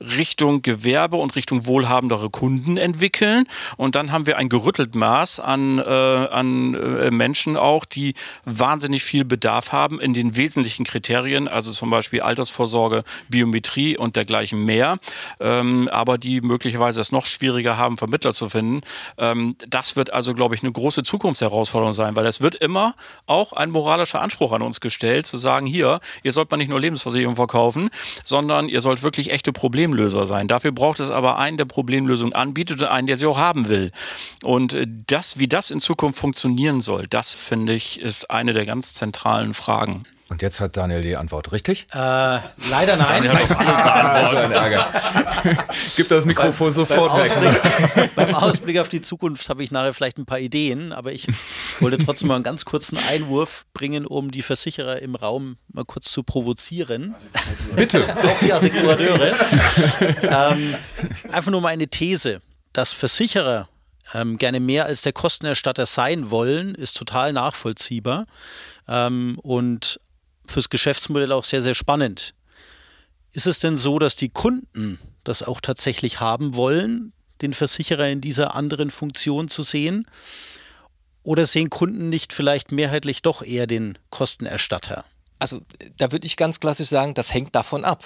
Richtung 0.00 0.62
Gewerbe 0.62 1.16
und 1.16 1.36
Richtung 1.36 1.66
wohlhabendere 1.66 2.30
Kunden 2.30 2.76
entwickeln. 2.76 3.46
Und 3.76 3.94
dann 3.94 4.12
haben 4.12 4.26
wir 4.26 4.36
ein 4.36 4.48
gerüttelt 4.48 4.94
Maß 4.94 5.40
an, 5.40 5.78
äh, 5.78 5.82
an 5.82 6.74
äh, 6.74 7.10
Menschen 7.10 7.56
auch, 7.56 7.84
die 7.84 8.14
wahnsinnig 8.44 9.02
viel 9.02 9.24
Bedarf 9.24 9.72
haben 9.72 10.00
in 10.00 10.14
den 10.14 10.36
wesentlichen 10.36 10.84
Kriterien, 10.84 11.48
also 11.48 11.72
zum 11.72 11.90
Beispiel 11.90 12.20
Altersvorsorge, 12.20 13.04
Biometrie 13.28 13.96
und 13.96 14.16
dergleichen 14.16 14.64
mehr, 14.64 14.98
ähm, 15.40 15.88
aber 15.92 16.18
die 16.18 16.40
möglicherweise 16.40 17.00
es 17.00 17.12
noch 17.12 17.26
schwieriger 17.26 17.76
haben, 17.76 17.96
Vermittler 17.96 18.32
zu 18.32 18.48
finden. 18.48 18.80
Ähm, 19.18 19.56
das 19.66 19.96
wird 19.96 20.12
also, 20.12 20.34
glaube 20.34 20.54
ich, 20.54 20.62
eine 20.62 20.72
große 20.72 21.02
Zukunftsherausforderung 21.02 21.92
sein, 21.92 22.16
weil 22.16 22.26
es 22.26 22.40
wird 22.40 22.54
immer 22.56 22.94
auch 23.26 23.52
ein 23.52 23.70
moralischer 23.70 24.20
Anspruch 24.20 24.52
an 24.52 24.62
uns 24.62 24.80
gestellt, 24.80 25.26
zu 25.26 25.36
sagen, 25.36 25.66
hier, 25.66 26.00
ihr 26.22 26.32
sollt 26.32 26.50
mal 26.50 26.56
nicht 26.56 26.68
nur 26.68 26.80
Lebensversicherung 26.80 27.36
verkaufen, 27.36 27.90
sondern 28.24 28.68
ihr 28.68 28.80
sollt 28.80 29.02
wirklich 29.02 29.30
echte 29.30 29.52
Probleme 29.52 29.85
Problemlöser 29.86 30.26
sein. 30.26 30.48
Dafür 30.48 30.72
braucht 30.72 31.00
es 31.00 31.10
aber 31.10 31.38
einen, 31.38 31.56
der 31.56 31.64
Problemlösung 31.64 32.32
anbietet 32.32 32.82
und 32.82 32.88
einen, 32.88 33.06
der 33.06 33.16
sie 33.16 33.26
auch 33.26 33.38
haben 33.38 33.68
will. 33.68 33.92
Und 34.42 34.74
äh, 34.74 34.86
das, 35.06 35.38
wie 35.38 35.46
das 35.46 35.70
in 35.70 35.80
Zukunft 35.80 36.18
funktionieren 36.18 36.80
soll, 36.80 37.06
das 37.08 37.32
finde 37.32 37.74
ich, 37.74 38.00
ist 38.00 38.30
eine 38.30 38.52
der 38.52 38.66
ganz 38.66 38.94
zentralen 38.94 39.54
Fragen. 39.54 40.04
Und 40.28 40.42
jetzt 40.42 40.60
hat 40.60 40.76
Daniel 40.76 41.02
die 41.02 41.16
Antwort, 41.16 41.52
richtig? 41.52 41.86
Äh, 41.92 41.96
leider 41.96 42.96
nein. 42.96 43.22
Daniel 43.22 43.32
hat 43.32 43.50
auf 43.50 43.58
alles 43.58 43.80
eine 43.82 43.92
Antwort. 43.92 44.42
ein 44.42 44.52
Ärger. 44.52 44.88
Gib 45.96 46.08
das 46.08 46.24
Mikrofon 46.24 46.66
beim, 46.66 46.72
sofort 46.72 47.12
beim 47.12 47.42
weg. 47.44 47.64
Ausblick, 47.64 48.14
beim 48.16 48.34
Ausblick 48.34 48.78
auf 48.78 48.88
die 48.88 49.00
Zukunft 49.00 49.48
habe 49.48 49.62
ich 49.62 49.70
nachher 49.70 49.94
vielleicht 49.94 50.18
ein 50.18 50.26
paar 50.26 50.40
Ideen, 50.40 50.92
aber 50.92 51.12
ich 51.12 51.28
wollte 51.78 51.98
trotzdem 51.98 52.28
mal 52.28 52.34
einen 52.34 52.44
ganz 52.44 52.64
kurzen 52.64 52.98
Einwurf 53.08 53.66
bringen, 53.72 54.04
um 54.04 54.32
die 54.32 54.42
Versicherer 54.42 55.00
im 55.00 55.14
Raum 55.14 55.58
mal 55.68 55.84
kurz 55.84 56.10
zu 56.10 56.24
provozieren. 56.24 57.14
Bitte. 57.76 58.04
Auch 58.16 58.38
die 58.40 58.52
Assekurateure. 58.52 59.32
ähm, 60.22 60.74
einfach 61.30 61.52
nur 61.52 61.60
mal 61.60 61.68
eine 61.68 61.86
These, 61.86 62.40
dass 62.72 62.92
Versicherer 62.92 63.68
ähm, 64.12 64.38
gerne 64.38 64.58
mehr 64.58 64.86
als 64.86 65.02
der 65.02 65.12
Kostenerstatter 65.12 65.86
sein 65.86 66.30
wollen, 66.30 66.74
ist 66.74 66.96
total 66.96 67.32
nachvollziehbar. 67.32 68.26
Ähm, 68.88 69.38
und 69.42 70.00
fürs 70.50 70.70
Geschäftsmodell 70.70 71.32
auch 71.32 71.44
sehr, 71.44 71.62
sehr 71.62 71.74
spannend. 71.74 72.34
Ist 73.32 73.46
es 73.46 73.58
denn 73.58 73.76
so, 73.76 73.98
dass 73.98 74.16
die 74.16 74.28
Kunden 74.28 74.98
das 75.24 75.42
auch 75.42 75.60
tatsächlich 75.60 76.20
haben 76.20 76.54
wollen, 76.54 77.12
den 77.42 77.52
Versicherer 77.52 78.08
in 78.08 78.20
dieser 78.20 78.54
anderen 78.54 78.90
Funktion 78.90 79.48
zu 79.48 79.62
sehen? 79.62 80.06
Oder 81.22 81.44
sehen 81.44 81.70
Kunden 81.70 82.08
nicht 82.08 82.32
vielleicht 82.32 82.72
mehrheitlich 82.72 83.22
doch 83.22 83.42
eher 83.42 83.66
den 83.66 83.98
Kostenerstatter? 84.10 85.04
Also 85.38 85.60
da 85.98 86.12
würde 86.12 86.26
ich 86.26 86.36
ganz 86.36 86.60
klassisch 86.60 86.88
sagen, 86.88 87.12
das 87.12 87.34
hängt 87.34 87.54
davon 87.54 87.84
ab. 87.84 88.02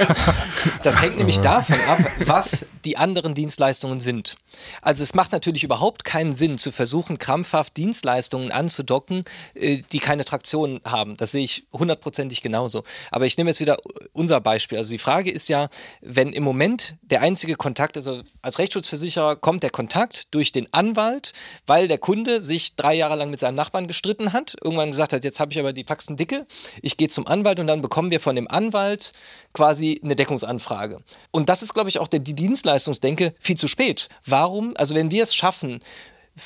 das 0.82 1.02
hängt 1.02 1.18
nämlich 1.18 1.40
davon 1.40 1.78
ab, 1.86 1.98
was 2.24 2.64
die 2.84 2.96
anderen 2.96 3.34
Dienstleistungen 3.34 4.00
sind. 4.00 4.36
Also 4.80 5.02
es 5.02 5.14
macht 5.14 5.32
natürlich 5.32 5.64
überhaupt 5.64 6.04
keinen 6.04 6.32
Sinn 6.32 6.56
zu 6.56 6.72
versuchen, 6.72 7.18
krampfhaft 7.18 7.76
Dienstleistungen 7.76 8.50
anzudocken, 8.50 9.24
äh, 9.54 9.82
die 9.92 9.98
keine 9.98 10.24
Traktion 10.24 10.80
haben. 10.84 11.18
Das 11.18 11.32
sehe 11.32 11.44
ich 11.44 11.66
hundertprozentig 11.74 12.40
genauso. 12.40 12.84
Aber 13.10 13.26
ich 13.26 13.36
nehme 13.36 13.50
jetzt 13.50 13.60
wieder 13.60 13.76
unser 14.14 14.40
Beispiel. 14.40 14.78
Also 14.78 14.90
die 14.90 14.98
Frage 14.98 15.30
ist 15.30 15.50
ja, 15.50 15.68
wenn 16.00 16.32
im 16.32 16.42
Moment 16.42 16.94
der 17.02 17.20
einzige 17.20 17.56
Kontakt, 17.56 17.98
also 17.98 18.22
als 18.40 18.58
Rechtsschutzversicherer 18.58 19.36
kommt 19.36 19.62
der 19.62 19.70
Kontakt 19.70 20.34
durch 20.34 20.52
den 20.52 20.72
Anwalt, 20.72 21.32
weil 21.66 21.86
der 21.86 21.98
Kunde 21.98 22.40
sich 22.40 22.76
drei 22.76 22.94
Jahre 22.94 23.16
lang 23.16 23.30
mit 23.30 23.40
seinem 23.40 23.56
Nachbarn 23.56 23.86
gestritten 23.86 24.32
hat, 24.32 24.56
irgendwann 24.62 24.90
gesagt 24.90 25.12
hat, 25.12 25.22
jetzt 25.22 25.38
habe 25.38 25.52
ich 25.52 25.58
aber 25.58 25.74
die 25.74 25.84
Faxen 25.84 26.16
dicke, 26.16 26.45
ich 26.82 26.96
gehe 26.96 27.08
zum 27.08 27.26
Anwalt 27.26 27.60
und 27.60 27.66
dann 27.66 27.82
bekommen 27.82 28.10
wir 28.10 28.20
von 28.20 28.36
dem 28.36 28.48
Anwalt 28.48 29.12
quasi 29.52 30.00
eine 30.02 30.16
Deckungsanfrage. 30.16 31.00
Und 31.30 31.48
das 31.48 31.62
ist, 31.62 31.74
glaube 31.74 31.88
ich, 31.88 31.98
auch 31.98 32.08
der, 32.08 32.20
die 32.20 32.34
Dienstleistungsdenke 32.34 33.34
viel 33.38 33.56
zu 33.56 33.68
spät. 33.68 34.08
Warum? 34.24 34.74
Also 34.76 34.94
wenn 34.94 35.10
wir 35.10 35.22
es 35.22 35.34
schaffen, 35.34 35.80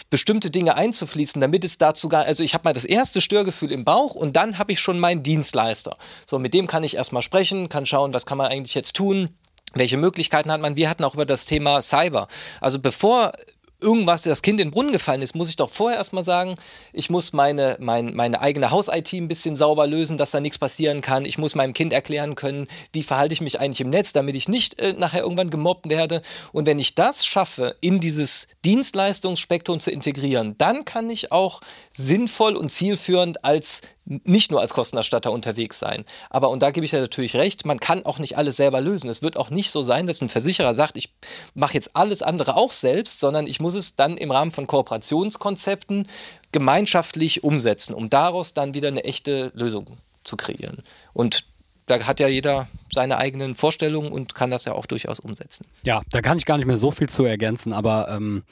bestimmte 0.08 0.50
Dinge 0.50 0.76
einzufließen, 0.76 1.40
damit 1.40 1.64
es 1.64 1.78
dazu 1.78 2.08
gar, 2.08 2.24
also 2.24 2.44
ich 2.44 2.54
habe 2.54 2.64
mal 2.64 2.72
das 2.72 2.84
erste 2.84 3.20
Störgefühl 3.20 3.72
im 3.72 3.84
Bauch 3.84 4.14
und 4.14 4.36
dann 4.36 4.58
habe 4.58 4.72
ich 4.72 4.80
schon 4.80 5.00
meinen 5.00 5.22
Dienstleister. 5.22 5.96
So, 6.26 6.38
mit 6.38 6.54
dem 6.54 6.66
kann 6.66 6.84
ich 6.84 6.94
erstmal 6.94 7.22
sprechen, 7.22 7.68
kann 7.68 7.86
schauen, 7.86 8.14
was 8.14 8.26
kann 8.26 8.38
man 8.38 8.46
eigentlich 8.46 8.74
jetzt 8.74 8.94
tun, 8.94 9.30
welche 9.74 9.96
Möglichkeiten 9.96 10.50
hat 10.50 10.60
man? 10.60 10.76
Wir 10.76 10.88
hatten 10.88 11.04
auch 11.04 11.14
über 11.14 11.26
das 11.26 11.44
Thema 11.44 11.80
Cyber. 11.82 12.28
Also 12.60 12.78
bevor 12.78 13.32
irgendwas, 13.80 14.22
das 14.22 14.42
Kind 14.42 14.60
in 14.60 14.68
den 14.68 14.72
Brunnen 14.72 14.92
gefallen 14.92 15.22
ist, 15.22 15.34
muss 15.34 15.48
ich 15.48 15.56
doch 15.56 15.70
vorher 15.70 15.98
erstmal 15.98 16.22
sagen, 16.22 16.54
ich 16.92 17.10
muss 17.10 17.32
meine, 17.32 17.76
mein, 17.80 18.14
meine 18.14 18.40
eigene 18.40 18.70
Haus-IT 18.70 19.12
ein 19.12 19.28
bisschen 19.28 19.56
sauber 19.56 19.86
lösen, 19.86 20.18
dass 20.18 20.30
da 20.30 20.40
nichts 20.40 20.58
passieren 20.58 21.00
kann. 21.00 21.24
Ich 21.24 21.38
muss 21.38 21.54
meinem 21.54 21.72
Kind 21.72 21.92
erklären 21.92 22.34
können, 22.34 22.68
wie 22.92 23.02
verhalte 23.02 23.32
ich 23.32 23.40
mich 23.40 23.60
eigentlich 23.60 23.80
im 23.80 23.90
Netz, 23.90 24.12
damit 24.12 24.36
ich 24.36 24.48
nicht 24.48 24.78
äh, 24.78 24.92
nachher 24.92 25.22
irgendwann 25.22 25.50
gemobbt 25.50 25.88
werde. 25.88 26.22
Und 26.52 26.66
wenn 26.66 26.78
ich 26.78 26.94
das 26.94 27.26
schaffe, 27.26 27.76
in 27.80 28.00
dieses 28.00 28.48
Dienstleistungsspektrum 28.64 29.80
zu 29.80 29.90
integrieren, 29.90 30.54
dann 30.58 30.84
kann 30.84 31.10
ich 31.10 31.32
auch 31.32 31.60
sinnvoll 31.90 32.56
und 32.56 32.70
zielführend 32.70 33.44
als 33.44 33.82
nicht 34.04 34.50
nur 34.50 34.60
als 34.60 34.74
Kostenerstatter 34.74 35.30
unterwegs 35.30 35.78
sein. 35.78 36.04
Aber, 36.30 36.50
und 36.50 36.62
da 36.62 36.70
gebe 36.70 36.84
ich 36.84 36.92
ja 36.92 37.00
natürlich 37.00 37.36
recht, 37.36 37.64
man 37.64 37.78
kann 37.78 38.04
auch 38.04 38.18
nicht 38.18 38.36
alles 38.36 38.56
selber 38.56 38.80
lösen. 38.80 39.08
Es 39.08 39.22
wird 39.22 39.36
auch 39.36 39.50
nicht 39.50 39.70
so 39.70 39.82
sein, 39.82 40.06
dass 40.06 40.20
ein 40.20 40.28
Versicherer 40.28 40.74
sagt, 40.74 40.96
ich 40.96 41.10
mache 41.54 41.74
jetzt 41.74 41.94
alles 41.94 42.22
andere 42.22 42.56
auch 42.56 42.72
selbst, 42.72 43.20
sondern 43.20 43.46
ich 43.46 43.60
muss 43.60 43.74
es 43.74 43.96
dann 43.96 44.16
im 44.16 44.30
Rahmen 44.30 44.50
von 44.50 44.66
Kooperationskonzepten 44.66 46.08
gemeinschaftlich 46.52 47.44
umsetzen, 47.44 47.94
um 47.94 48.10
daraus 48.10 48.54
dann 48.54 48.74
wieder 48.74 48.88
eine 48.88 49.04
echte 49.04 49.52
Lösung 49.54 49.98
zu 50.24 50.36
kreieren. 50.36 50.82
Und 51.12 51.44
da 51.86 52.06
hat 52.06 52.20
ja 52.20 52.28
jeder 52.28 52.68
seine 52.92 53.18
eigenen 53.18 53.54
Vorstellungen 53.54 54.12
und 54.12 54.34
kann 54.34 54.50
das 54.50 54.64
ja 54.64 54.72
auch 54.72 54.86
durchaus 54.86 55.20
umsetzen. 55.20 55.66
Ja, 55.82 56.02
da 56.10 56.22
kann 56.22 56.38
ich 56.38 56.46
gar 56.46 56.56
nicht 56.56 56.66
mehr 56.66 56.76
so 56.76 56.90
viel 56.90 57.08
zu 57.08 57.24
ergänzen, 57.24 57.72
aber 57.72 58.08
ähm, 58.10 58.44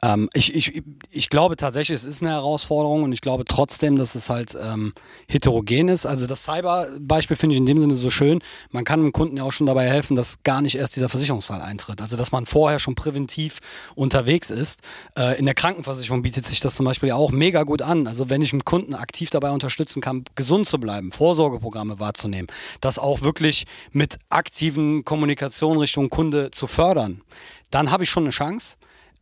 ähm, 0.00 0.28
ich, 0.32 0.54
ich, 0.54 0.82
ich 1.10 1.28
glaube 1.28 1.56
tatsächlich, 1.56 1.96
es 1.96 2.04
ist 2.04 2.22
eine 2.22 2.30
Herausforderung 2.30 3.02
und 3.02 3.12
ich 3.12 3.20
glaube 3.20 3.44
trotzdem, 3.44 3.96
dass 3.96 4.14
es 4.14 4.30
halt 4.30 4.56
ähm, 4.60 4.92
heterogen 5.28 5.88
ist. 5.88 6.06
Also 6.06 6.26
das 6.26 6.44
Cyber-Beispiel 6.44 7.36
finde 7.36 7.54
ich 7.54 7.58
in 7.58 7.66
dem 7.66 7.78
Sinne 7.78 7.94
so 7.96 8.10
schön. 8.10 8.40
Man 8.70 8.84
kann 8.84 9.00
dem 9.02 9.12
Kunden 9.12 9.36
ja 9.36 9.42
auch 9.42 9.52
schon 9.52 9.66
dabei 9.66 9.88
helfen, 9.88 10.14
dass 10.14 10.42
gar 10.44 10.62
nicht 10.62 10.76
erst 10.76 10.94
dieser 10.94 11.08
Versicherungsfall 11.08 11.60
eintritt. 11.60 12.00
Also 12.00 12.16
dass 12.16 12.30
man 12.30 12.46
vorher 12.46 12.78
schon 12.78 12.94
präventiv 12.94 13.58
unterwegs 13.96 14.50
ist. 14.50 14.82
Äh, 15.18 15.38
in 15.38 15.46
der 15.46 15.54
Krankenversicherung 15.54 16.22
bietet 16.22 16.46
sich 16.46 16.60
das 16.60 16.76
zum 16.76 16.86
Beispiel 16.86 17.10
auch 17.10 17.32
mega 17.32 17.64
gut 17.64 17.82
an. 17.82 18.06
Also 18.06 18.30
wenn 18.30 18.40
ich 18.40 18.52
einen 18.52 18.64
Kunden 18.64 18.94
aktiv 18.94 19.30
dabei 19.30 19.50
unterstützen 19.50 20.00
kann, 20.00 20.24
gesund 20.36 20.68
zu 20.68 20.78
bleiben, 20.78 21.10
Vorsorgeprogramme 21.10 21.98
wahrzunehmen, 21.98 22.46
das 22.80 23.00
auch 23.00 23.22
wirklich 23.22 23.66
mit 23.90 24.18
aktiven 24.30 25.04
Kommunikation 25.04 25.78
Richtung 25.78 26.08
Kunde 26.08 26.52
zu 26.52 26.68
fördern, 26.68 27.22
dann 27.70 27.90
habe 27.90 28.04
ich 28.04 28.10
schon 28.10 28.22
eine 28.22 28.30
Chance. 28.30 28.76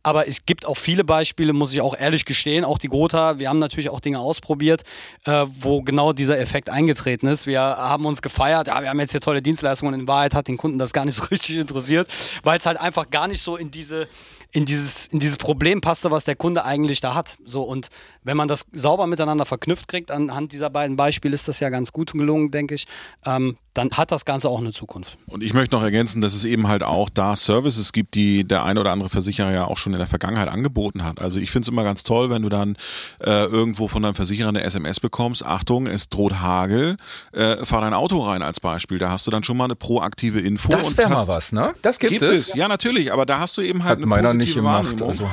Aber 0.07 0.25
es 0.25 0.45
gibt 0.45 0.65
auch 0.65 0.77
viele 0.77 1.03
Beispiele, 1.03 1.51
muss 1.51 1.73
ich 1.73 1.81
auch 1.81 1.93
ehrlich 1.93 2.23
gestehen, 2.23 2.63
auch 2.63 2.77
die 2.77 2.87
Gotha, 2.87 3.39
wir 3.39 3.49
haben 3.49 3.59
natürlich 3.59 3.89
auch 3.89 3.99
Dinge 3.99 4.21
ausprobiert, 4.21 4.83
äh, 5.25 5.45
wo 5.59 5.81
genau 5.81 6.13
dieser 6.13 6.39
Effekt 6.39 6.69
eingetreten 6.69 7.27
ist. 7.27 7.45
Wir 7.45 7.59
haben 7.59 8.05
uns 8.05 8.21
gefeiert, 8.21 8.69
ja, 8.69 8.81
wir 8.81 8.87
haben 8.87 9.01
jetzt 9.01 9.11
hier 9.11 9.19
tolle 9.19 9.41
Dienstleistungen 9.41 9.93
und 9.93 9.99
in 9.99 10.07
Wahrheit 10.07 10.33
hat 10.33 10.47
den 10.47 10.55
Kunden 10.55 10.79
das 10.79 10.93
gar 10.93 11.03
nicht 11.03 11.15
so 11.21 11.25
richtig 11.25 11.57
interessiert, 11.57 12.07
weil 12.43 12.57
es 12.57 12.65
halt 12.65 12.79
einfach 12.79 13.09
gar 13.09 13.27
nicht 13.27 13.41
so 13.41 13.57
in 13.57 13.69
diese 13.69 14.07
in 14.51 14.63
dieses, 14.63 15.07
in 15.07 15.19
dieses 15.19 15.35
Problem 15.35 15.81
passte, 15.81 16.09
was 16.09 16.23
der 16.23 16.37
Kunde 16.37 16.63
eigentlich 16.63 17.01
da 17.01 17.13
hat. 17.13 17.37
So, 17.43 17.63
und 17.63 17.89
wenn 18.27 18.35
man 18.35 18.49
das 18.49 18.65
sauber 18.73 19.07
miteinander 19.07 19.45
verknüpft 19.45 19.87
kriegt, 19.87 20.11
anhand 20.11 20.51
dieser 20.51 20.69
beiden 20.69 20.97
Beispiele 20.97 21.33
ist 21.33 21.47
das 21.47 21.61
ja 21.61 21.69
ganz 21.69 21.93
gut 21.93 22.11
gelungen, 22.11 22.51
denke 22.51 22.75
ich, 22.75 22.85
ähm, 23.25 23.57
dann 23.73 23.91
hat 23.91 24.11
das 24.11 24.25
Ganze 24.25 24.49
auch 24.49 24.59
eine 24.59 24.71
Zukunft. 24.71 25.17
Und 25.27 25.43
ich 25.43 25.53
möchte 25.53 25.75
noch 25.75 25.83
ergänzen, 25.83 26.19
dass 26.19 26.33
es 26.33 26.45
eben 26.45 26.67
halt 26.67 26.81
auch 26.81 27.09
da 27.09 27.35
Services 27.35 27.93
gibt, 27.93 28.15
die 28.15 28.43
der 28.43 28.63
ein 28.63 28.77
oder 28.77 28.91
andere 28.91 29.07
Versicherer 29.07 29.51
ja 29.51 29.65
auch 29.65 29.77
schon 29.77 29.93
in 29.93 29.99
der 29.99 30.07
Vergangenheit 30.07 30.47
angeboten 30.47 31.03
hat. 31.03 31.21
Also 31.21 31.39
ich 31.39 31.51
finde 31.51 31.65
es 31.65 31.69
immer 31.69 31.83
ganz 31.83 32.03
toll, 32.03 32.29
wenn 32.29 32.41
du 32.41 32.49
dann 32.49 32.75
äh, 33.23 33.45
irgendwo 33.45 33.87
von 33.87 34.01
deinem 34.01 34.15
Versicherer 34.15 34.49
eine 34.49 34.63
SMS 34.63 34.99
bekommst, 34.99 35.45
Achtung, 35.45 35.85
es 35.85 36.09
droht 36.09 36.41
Hagel, 36.41 36.97
äh, 37.33 37.63
fahr 37.63 37.81
dein 37.81 37.93
Auto 37.93 38.19
rein 38.19 38.41
als 38.41 38.59
Beispiel. 38.59 38.97
Da 38.97 39.11
hast 39.11 39.27
du 39.27 39.31
dann 39.31 39.43
schon 39.43 39.55
mal 39.55 39.65
eine 39.65 39.75
proaktive 39.75 40.39
Info. 40.39 40.69
Das 40.69 40.97
wäre 40.97 41.09
mal 41.09 41.27
was, 41.27 41.51
ne? 41.51 41.71
Das 41.83 41.99
gibt, 41.99 42.13
gibt 42.13 42.23
es. 42.23 42.49
es. 42.49 42.55
Ja, 42.55 42.67
natürlich, 42.67 43.13
aber 43.13 43.27
da 43.27 43.39
hast 43.39 43.57
du 43.57 43.61
eben 43.61 43.83
halt 43.83 43.99
hat 44.01 44.03
eine 44.03 44.07
positive 44.07 44.37
nicht 44.37 44.55
gemacht, 44.55 44.85
Wahrnehmung. 44.85 45.09
Also. 45.09 45.29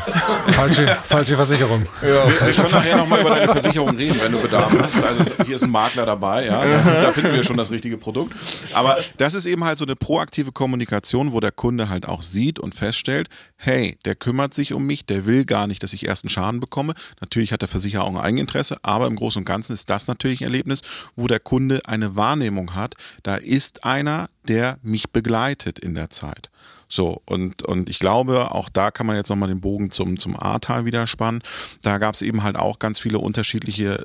falsche, 0.53 0.99
falsche 1.03 1.37
Versicherung. 1.37 1.87
Ja, 2.03 2.09
wir, 2.09 2.27
wir 2.27 2.53
können 2.53 2.84
nachher 2.85 2.97
nochmal 2.97 3.21
über 3.21 3.31
deine 3.31 3.53
Versicherung 3.53 3.97
reden, 3.97 4.21
wenn 4.21 4.33
du 4.33 4.41
Bedarf 4.41 4.73
hast. 4.79 5.03
Also 5.03 5.25
hier 5.47 5.57
ist 5.57 5.65
ein 5.65 5.71
Makler 5.71 6.07
dabei, 6.07 6.47
ja. 6.47 6.65
Da 6.85 7.13
finden 7.13 7.35
wir 7.35 7.45
schon 7.45 7.57
das 7.57 7.71
richtige 7.71 7.97
Produkt. 7.97 8.35
Aber 8.73 8.99
das 9.17 9.35
ist 9.35 9.47
eben 9.47 9.65
halt 9.65 9.79
so 9.79 9.85
eine 9.85 9.97
proaktive 9.97 10.53
Kommunikation, 10.53 11.33
wo 11.33 11.41
der 11.41 11.53
Kunde 11.53 11.89
halt 11.89 12.07
auch 12.07 12.23
sieht 12.23 12.59
und 12.59 12.75
feststellt, 12.75 13.29
hey, 13.57 13.97
der 14.05 14.15
kümmert 14.15 14.55
sich 14.55 14.73
um 14.73 14.87
mich, 14.87 15.07
der 15.07 15.27
will 15.27 15.45
gar 15.45 15.67
nicht, 15.67 15.83
dass 15.83 15.93
ich 15.93 16.07
erst 16.07 16.25
einen 16.25 16.31
Schaden 16.31 16.61
bekomme. 16.61 16.95
Natürlich 17.21 17.53
hat 17.53 17.63
der 17.63 17.69
Versicherer 17.69 18.05
auch 18.05 18.11
ein 18.11 18.21
Eigeninteresse, 18.21 18.79
aber 18.83 19.07
im 19.07 19.17
Großen 19.17 19.41
und 19.41 19.45
Ganzen 19.45 19.73
ist 19.73 19.89
das 19.91 20.07
natürlich 20.07 20.41
ein 20.41 20.45
Erlebnis, 20.45 20.83
wo 21.17 21.27
der 21.27 21.41
Kunde 21.41 21.81
eine 21.87 22.17
Wahrnehmung 22.17 22.75
hat, 22.75 22.95
da 23.23 23.37
ist 23.37 23.85
einer, 23.85 24.29
der 24.47 24.79
mich 24.83 25.11
begleitet 25.11 25.79
in 25.79 25.95
der 25.95 26.11
Zeit. 26.11 26.51
So, 26.89 27.23
und, 27.27 27.63
und 27.63 27.89
ich 27.89 27.99
glaube, 27.99 28.53
auch 28.53 28.69
da 28.69 28.91
kann 28.91 29.07
man 29.07 29.17
jetzt 29.17 29.29
nochmal 29.29 29.49
den 29.49 29.61
Bogen 29.61 29.91
zum, 29.91 30.19
zum 30.19 30.39
Ahrtal 30.39 30.85
wieder 30.85 31.07
spannen. 31.07 31.43
Da 31.83 31.99
gab 31.99 32.15
es 32.15 32.23
eben 32.23 32.43
halt 32.43 32.57
auch 32.57 32.79
ganz 32.79 33.01
viele 33.01 33.19
unterschiedliche 33.19 34.03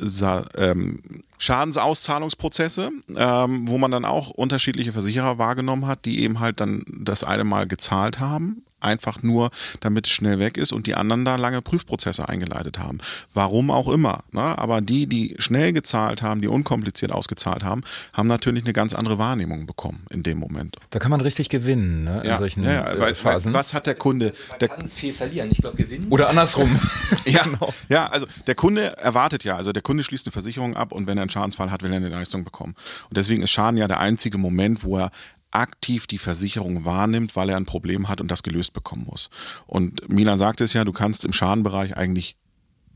ähm, 0.57 1.01
Schadensauszahlungsprozesse, 1.37 2.91
ähm, 3.15 3.67
wo 3.67 3.77
man 3.77 3.91
dann 3.91 4.05
auch 4.05 4.29
unterschiedliche 4.29 4.91
Versicherer 4.91 5.37
wahrgenommen 5.37 5.87
hat, 5.87 6.05
die 6.05 6.21
eben 6.21 6.39
halt 6.39 6.59
dann 6.59 6.83
das 6.87 7.23
eine 7.23 7.43
Mal 7.43 7.67
gezahlt 7.67 8.19
haben 8.19 8.63
einfach 8.81 9.23
nur, 9.23 9.51
damit 9.79 10.05
es 10.05 10.11
schnell 10.11 10.39
weg 10.39 10.57
ist 10.57 10.71
und 10.71 10.87
die 10.87 10.95
anderen 10.95 11.25
da 11.25 11.35
lange 11.35 11.61
Prüfprozesse 11.61 12.27
eingeleitet 12.27 12.79
haben. 12.79 12.99
Warum 13.33 13.71
auch 13.71 13.87
immer. 13.87 14.23
Ne? 14.31 14.41
Aber 14.41 14.81
die, 14.81 15.07
die 15.07 15.35
schnell 15.39 15.73
gezahlt 15.73 16.21
haben, 16.21 16.41
die 16.41 16.47
unkompliziert 16.47 17.11
ausgezahlt 17.11 17.63
haben, 17.63 17.83
haben 18.13 18.27
natürlich 18.27 18.63
eine 18.63 18.73
ganz 18.73 18.93
andere 18.93 19.17
Wahrnehmung 19.17 19.65
bekommen 19.65 20.05
in 20.09 20.23
dem 20.23 20.39
Moment. 20.39 20.77
Da 20.89 20.99
kann 20.99 21.11
man 21.11 21.21
richtig 21.21 21.49
gewinnen 21.49 22.03
ne? 22.03 22.21
in 22.21 22.29
ja, 22.29 22.37
solchen 22.37 22.63
ja, 22.63 22.71
ja, 22.71 22.91
äh, 22.93 22.99
weil, 22.99 23.15
Phasen. 23.15 23.53
was 23.53 23.73
hat 23.73 23.87
der 23.87 23.95
Kunde? 23.95 24.33
Man 24.49 24.69
kann 24.69 24.89
viel 24.89 25.13
verlieren. 25.13 25.49
Ich 25.51 25.59
glaube, 25.59 25.77
gewinnen. 25.77 26.07
Oder 26.09 26.29
andersrum. 26.29 26.79
ja, 27.25 27.43
genau. 27.43 27.73
ja, 27.89 28.07
also 28.07 28.25
der 28.47 28.55
Kunde 28.55 28.97
erwartet 28.97 29.43
ja, 29.43 29.55
also 29.55 29.71
der 29.71 29.81
Kunde 29.81 30.03
schließt 30.03 30.27
eine 30.27 30.31
Versicherung 30.31 30.75
ab 30.75 30.91
und 30.91 31.07
wenn 31.07 31.17
er 31.17 31.23
einen 31.23 31.29
Schadensfall 31.29 31.71
hat, 31.71 31.83
will 31.83 31.91
er 31.91 31.97
eine 31.97 32.09
Leistung 32.09 32.43
bekommen. 32.43 32.75
Und 33.09 33.17
deswegen 33.17 33.41
ist 33.41 33.51
Schaden 33.51 33.77
ja 33.77 33.87
der 33.87 33.99
einzige 33.99 34.37
Moment, 34.37 34.83
wo 34.83 34.97
er 34.97 35.11
aktiv 35.51 36.07
die 36.07 36.17
Versicherung 36.17 36.85
wahrnimmt, 36.85 37.35
weil 37.35 37.49
er 37.49 37.57
ein 37.57 37.65
Problem 37.65 38.07
hat 38.07 38.21
und 38.21 38.29
das 38.29 38.43
gelöst 38.43 38.73
bekommen 38.73 39.05
muss. 39.09 39.29
Und 39.67 40.07
Milan 40.09 40.37
sagte 40.37 40.63
es 40.63 40.73
ja, 40.73 40.83
du 40.83 40.91
kannst 40.91 41.25
im 41.25 41.33
Schadenbereich 41.33 41.97
eigentlich 41.97 42.35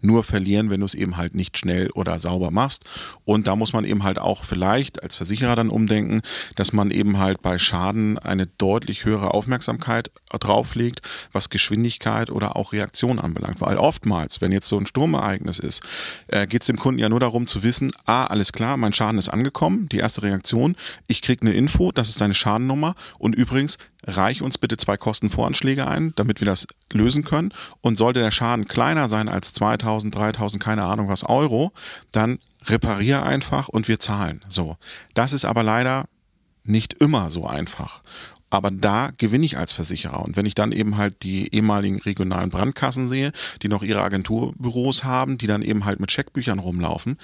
nur 0.03 0.23
verlieren, 0.23 0.69
wenn 0.69 0.81
du 0.81 0.85
es 0.85 0.93
eben 0.93 1.17
halt 1.17 1.35
nicht 1.35 1.57
schnell 1.57 1.89
oder 1.91 2.19
sauber 2.19 2.51
machst. 2.51 2.83
Und 3.25 3.47
da 3.47 3.55
muss 3.55 3.73
man 3.73 3.85
eben 3.85 4.03
halt 4.03 4.19
auch 4.19 4.43
vielleicht 4.43 5.01
als 5.03 5.15
Versicherer 5.15 5.55
dann 5.55 5.69
umdenken, 5.69 6.21
dass 6.55 6.73
man 6.73 6.91
eben 6.91 7.19
halt 7.19 7.41
bei 7.41 7.57
Schaden 7.57 8.17
eine 8.19 8.47
deutlich 8.47 9.05
höhere 9.05 9.33
Aufmerksamkeit 9.33 10.11
drauflegt, 10.29 11.01
was 11.31 11.49
Geschwindigkeit 11.49 12.29
oder 12.29 12.55
auch 12.55 12.73
Reaktion 12.73 13.19
anbelangt. 13.19 13.61
Weil 13.61 13.77
oftmals, 13.77 14.41
wenn 14.41 14.51
jetzt 14.51 14.67
so 14.67 14.77
ein 14.77 14.87
Sturmereignis 14.87 15.59
ist, 15.59 15.83
äh, 16.27 16.47
geht 16.47 16.61
es 16.61 16.67
dem 16.67 16.77
Kunden 16.77 16.99
ja 16.99 17.09
nur 17.09 17.19
darum 17.19 17.47
zu 17.47 17.63
wissen, 17.63 17.91
ah, 18.05 18.25
alles 18.25 18.51
klar, 18.51 18.77
mein 18.77 18.93
Schaden 18.93 19.17
ist 19.17 19.29
angekommen, 19.29 19.87
die 19.89 19.97
erste 19.97 20.23
Reaktion, 20.23 20.75
ich 21.07 21.21
kriege 21.21 21.41
eine 21.41 21.53
Info, 21.53 21.91
das 21.91 22.09
ist 22.09 22.21
deine 22.21 22.33
Schadennummer 22.33 22.95
und 23.17 23.35
übrigens, 23.35 23.77
reich 24.05 24.41
uns 24.41 24.57
bitte 24.57 24.77
zwei 24.77 24.97
Kostenvoranschläge 24.97 25.87
ein, 25.87 26.13
damit 26.15 26.41
wir 26.41 26.45
das 26.45 26.67
lösen 26.91 27.23
können. 27.23 27.53
Und 27.81 27.97
sollte 27.97 28.19
der 28.19 28.31
Schaden 28.31 28.65
kleiner 28.65 29.07
sein 29.07 29.29
als 29.29 29.53
2000, 29.53 30.13
3000, 30.13 30.61
keine 30.61 30.83
Ahnung 30.83 31.07
was 31.07 31.23
Euro, 31.23 31.71
dann 32.11 32.39
reparier 32.65 33.23
einfach 33.23 33.67
und 33.69 33.87
wir 33.87 33.99
zahlen. 33.99 34.43
So. 34.47 34.77
Das 35.13 35.33
ist 35.33 35.45
aber 35.45 35.63
leider 35.63 36.05
nicht 36.63 36.93
immer 36.93 37.29
so 37.29 37.45
einfach. 37.45 38.01
Aber 38.49 38.69
da 38.69 39.09
gewinne 39.17 39.45
ich 39.45 39.57
als 39.57 39.73
Versicherer. 39.73 40.23
Und 40.23 40.37
wenn 40.37 40.45
ich 40.45 40.53
dann 40.53 40.71
eben 40.71 40.95
halt 40.95 41.23
die 41.23 41.53
ehemaligen 41.53 41.99
regionalen 41.99 42.51
Brandkassen 42.51 43.09
sehe, 43.09 43.31
die 43.63 43.67
noch 43.67 43.81
ihre 43.81 44.03
Agenturbüros 44.03 45.03
haben, 45.03 45.39
die 45.39 45.47
dann 45.47 45.63
eben 45.63 45.85
halt 45.85 45.99
mit 45.99 46.11
Scheckbüchern 46.11 46.59
rumlaufen, 46.59 47.17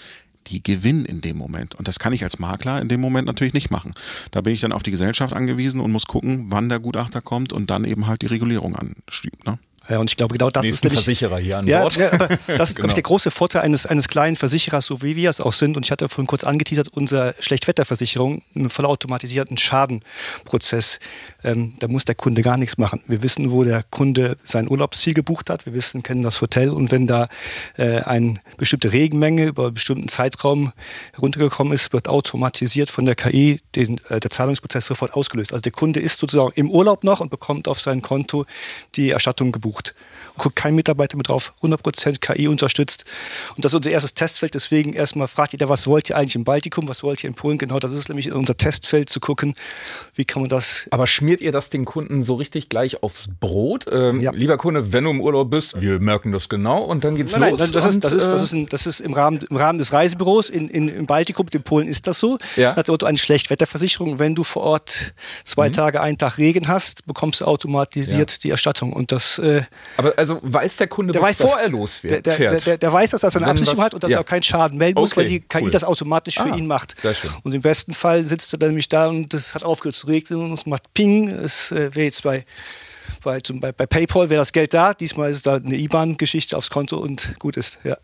die 0.47 0.63
gewinnen 0.63 1.05
in 1.05 1.21
dem 1.21 1.37
Moment. 1.37 1.75
Und 1.75 1.87
das 1.87 1.99
kann 1.99 2.13
ich 2.13 2.23
als 2.23 2.39
Makler 2.39 2.81
in 2.81 2.87
dem 2.87 3.01
Moment 3.01 3.27
natürlich 3.27 3.53
nicht 3.53 3.69
machen. 3.71 3.91
Da 4.31 4.41
bin 4.41 4.53
ich 4.53 4.61
dann 4.61 4.71
auf 4.71 4.83
die 4.83 4.91
Gesellschaft 4.91 5.33
angewiesen 5.33 5.79
und 5.79 5.91
muss 5.91 6.07
gucken, 6.07 6.47
wann 6.49 6.69
der 6.69 6.79
Gutachter 6.79 7.21
kommt 7.21 7.53
und 7.53 7.69
dann 7.69 7.85
eben 7.85 8.07
halt 8.07 8.21
die 8.21 8.27
Regulierung 8.27 8.75
anschiebt. 8.75 9.45
Ne? 9.45 9.59
Ja, 9.89 9.97
und 9.97 10.09
ich 10.09 10.17
glaube, 10.17 10.33
genau 10.37 10.51
das 10.51 10.63
Nächsten 10.63 10.87
ist 10.87 10.91
nämlich, 10.91 11.03
Versicherer 11.03 11.39
hier 11.39 11.57
an 11.57 11.65
Bord. 11.65 11.95
Ja, 11.95 12.13
aber 12.13 12.27
das 12.47 12.69
ist, 12.69 12.75
genau. 12.75 12.75
glaube 12.75 12.87
ich, 12.87 12.93
der 12.93 13.03
große 13.03 13.31
Vorteil 13.31 13.63
eines, 13.63 13.87
eines 13.87 14.07
kleinen 14.07 14.35
Versicherers, 14.35 14.85
so 14.85 15.01
wie 15.01 15.15
wir 15.15 15.29
es 15.29 15.41
auch 15.41 15.53
sind. 15.53 15.77
Und 15.77 15.85
ich 15.85 15.91
hatte 15.91 16.07
vorhin 16.09 16.27
kurz 16.27 16.43
angeteasert, 16.43 16.89
unsere 16.89 17.33
Schlechtwetterversicherung, 17.39 18.43
einen 18.55 18.69
vollautomatisierten 18.69 19.57
Schadenprozess. 19.57 20.99
Ähm, 21.43 21.73
da 21.79 21.87
muss 21.87 22.05
der 22.05 22.13
Kunde 22.13 22.43
gar 22.43 22.57
nichts 22.57 22.77
machen. 22.77 23.01
Wir 23.07 23.23
wissen, 23.23 23.49
wo 23.51 23.63
der 23.63 23.81
Kunde 23.83 24.37
sein 24.43 24.69
Urlaubsziel 24.69 25.15
gebucht 25.15 25.49
hat. 25.49 25.65
Wir 25.65 25.73
wissen, 25.73 26.03
kennen 26.03 26.21
das 26.21 26.39
Hotel. 26.41 26.69
Und 26.69 26.91
wenn 26.91 27.07
da 27.07 27.27
äh, 27.77 28.01
eine 28.01 28.35
bestimmte 28.57 28.93
Regenmenge 28.93 29.45
über 29.45 29.65
einen 29.65 29.73
bestimmten 29.73 30.07
Zeitraum 30.07 30.71
heruntergekommen 31.13 31.73
ist, 31.73 31.93
wird 31.93 32.07
automatisiert 32.07 32.91
von 32.91 33.05
der 33.05 33.15
KI 33.15 33.59
den, 33.75 33.99
äh, 34.09 34.19
der 34.19 34.29
Zahlungsprozess 34.29 34.85
sofort 34.85 35.13
ausgelöst. 35.13 35.51
Also 35.51 35.61
der 35.61 35.71
Kunde 35.71 35.99
ist 35.99 36.19
sozusagen 36.19 36.51
im 36.55 36.69
Urlaub 36.69 37.03
noch 37.03 37.21
und 37.21 37.31
bekommt 37.31 37.67
auf 37.67 37.79
sein 37.79 38.03
Konto 38.03 38.45
die 38.95 39.09
Erstattung 39.09 39.51
gebucht 39.51 39.78
geguckt 39.79 39.93
Guckt 40.39 40.55
kein 40.55 40.73
Mitarbeiter 40.73 41.17
mit 41.17 41.29
drauf, 41.29 41.53
100% 41.61 42.19
KI 42.19 42.47
unterstützt. 42.47 43.05
Und 43.55 43.63
das 43.65 43.73
ist 43.73 43.75
unser 43.77 43.91
erstes 43.91 44.13
Testfeld. 44.15 44.53
Deswegen 44.55 44.93
erstmal 44.93 45.27
fragt 45.27 45.51
jeder, 45.51 45.69
was 45.69 45.85
wollt 45.85 46.09
ihr 46.09 46.17
eigentlich 46.17 46.35
im 46.35 46.43
Baltikum, 46.43 46.87
was 46.87 47.03
wollt 47.03 47.23
ihr 47.23 47.27
in 47.27 47.35
Polen? 47.35 47.57
Genau, 47.57 47.79
das 47.79 47.91
ist 47.91 48.09
nämlich 48.09 48.31
unser 48.31 48.57
Testfeld 48.57 49.09
zu 49.09 49.19
gucken, 49.19 49.53
wie 50.15 50.25
kann 50.25 50.41
man 50.41 50.49
das. 50.49 50.87
Aber 50.91 51.05
schmiert 51.07 51.41
ihr 51.41 51.51
das 51.51 51.69
den 51.69 51.85
Kunden 51.85 52.21
so 52.23 52.35
richtig 52.35 52.69
gleich 52.69 53.03
aufs 53.03 53.27
Brot? 53.39 53.85
Ähm, 53.91 54.19
Ja. 54.21 54.31
Lieber 54.31 54.57
Kunde, 54.57 54.91
wenn 54.93 55.03
du 55.03 55.11
im 55.11 55.21
Urlaub 55.21 55.49
bist, 55.51 55.79
wir 55.81 55.99
merken 55.99 56.31
das 56.31 56.49
genau 56.49 56.83
und 56.83 57.03
dann 57.03 57.15
geht's 57.15 57.35
Nein, 57.37 57.51
los. 57.51 57.59
nein, 57.59 57.71
das 57.71 57.85
ist, 57.85 58.03
das 58.03 58.13
ist, 58.13 58.27
das 58.31 58.41
äh, 58.41 58.43
ist, 58.43 58.53
ein, 58.53 58.65
das 58.67 58.87
ist 58.87 58.99
im, 59.01 59.13
Rahmen, 59.13 59.39
im 59.49 59.55
Rahmen 59.57 59.79
des 59.79 59.93
Reisebüros 59.93 60.49
in, 60.49 60.67
in, 60.69 60.87
im 60.89 61.05
Baltikum, 61.05 61.45
in 61.53 61.63
Polen 61.63 61.87
ist 61.87 62.07
das 62.07 62.19
so. 62.19 62.37
Ja. 62.55 62.75
Hat 62.75 62.89
dort 62.89 63.03
eine 63.03 63.17
Schlechtwetterversicherung. 63.17 64.19
Wenn 64.19 64.35
du 64.35 64.43
vor 64.43 64.63
Ort 64.63 65.13
zwei 65.45 65.67
Mhm. 65.69 65.73
Tage, 65.73 66.01
einen 66.01 66.17
Tag 66.17 66.37
Regen 66.37 66.67
hast, 66.67 67.05
bekommst 67.05 67.41
du 67.41 67.45
automatisiert 67.45 68.43
die 68.43 68.49
Erstattung. 68.49 68.93
Und 68.93 69.11
das, 69.11 69.39
äh, 69.39 69.63
Aber 69.97 70.13
also 70.17 70.28
weiß 70.41 70.77
der 70.77 70.87
Kunde, 70.87 71.13
der 71.13 71.21
weiß 71.21 71.37
bevor 71.37 71.59
er 71.59 71.69
losfährt? 71.69 72.25
der, 72.25 72.37
der, 72.37 72.51
der, 72.51 72.59
der, 72.59 72.77
der 72.77 72.93
weiß, 72.93 73.11
dass 73.11 73.23
er 73.23 73.29
eine 73.35 73.45
Wenn 73.45 73.51
Absicherung 73.51 73.83
hat 73.83 73.93
und 73.93 74.03
dass 74.03 74.11
ja. 74.11 74.17
er 74.17 74.21
auch 74.21 74.25
keinen 74.25 74.43
Schaden 74.43 74.77
melden 74.77 74.99
muss, 74.99 75.11
Okay, 75.11 75.21
weil 75.21 75.27
die 75.27 75.39
KI 75.41 75.63
cool. 75.63 75.71
das 75.71 75.83
automatisch 75.83 76.35
für 76.35 76.51
Ah, 76.51 76.55
ihn 76.55 76.67
macht. 76.67 76.95
Und 77.43 77.53
im 77.53 77.61
besten 77.61 77.93
Fall 77.93 78.25
sitzt 78.25 78.53
er 78.53 78.59
dann 78.59 78.69
nämlich 78.69 78.89
da 78.89 79.07
und 79.07 79.33
es 79.33 79.55
hat 79.55 79.63
aufgehört 79.63 79.95
zu 79.95 80.07
regnen 80.07 80.41
und 80.41 80.53
es 80.53 80.65
macht 80.65 80.93
Ping. 80.93 81.29
Es 81.29 81.71
äh, 81.71 81.95
wäre 81.95 82.05
jetzt 82.05 82.23
bei, 82.23 82.45
bei, 83.23 83.39
zum, 83.41 83.59
bei, 83.59 83.71
bei 83.71 83.85
PayPal 83.85 84.29
wäre 84.29 84.39
das 84.39 84.51
Geld 84.51 84.73
da. 84.73 84.93
Diesmal 84.93 85.29
ist 85.29 85.37
es 85.37 85.43
da 85.43 85.55
eine 85.55 85.75
IBAN-Geschichte 85.75 86.57
aufs 86.57 86.69
Konto 86.69 86.97
und 86.97 87.35
gut 87.39 87.57
ist. 87.57 87.79
Ja. 87.83 87.97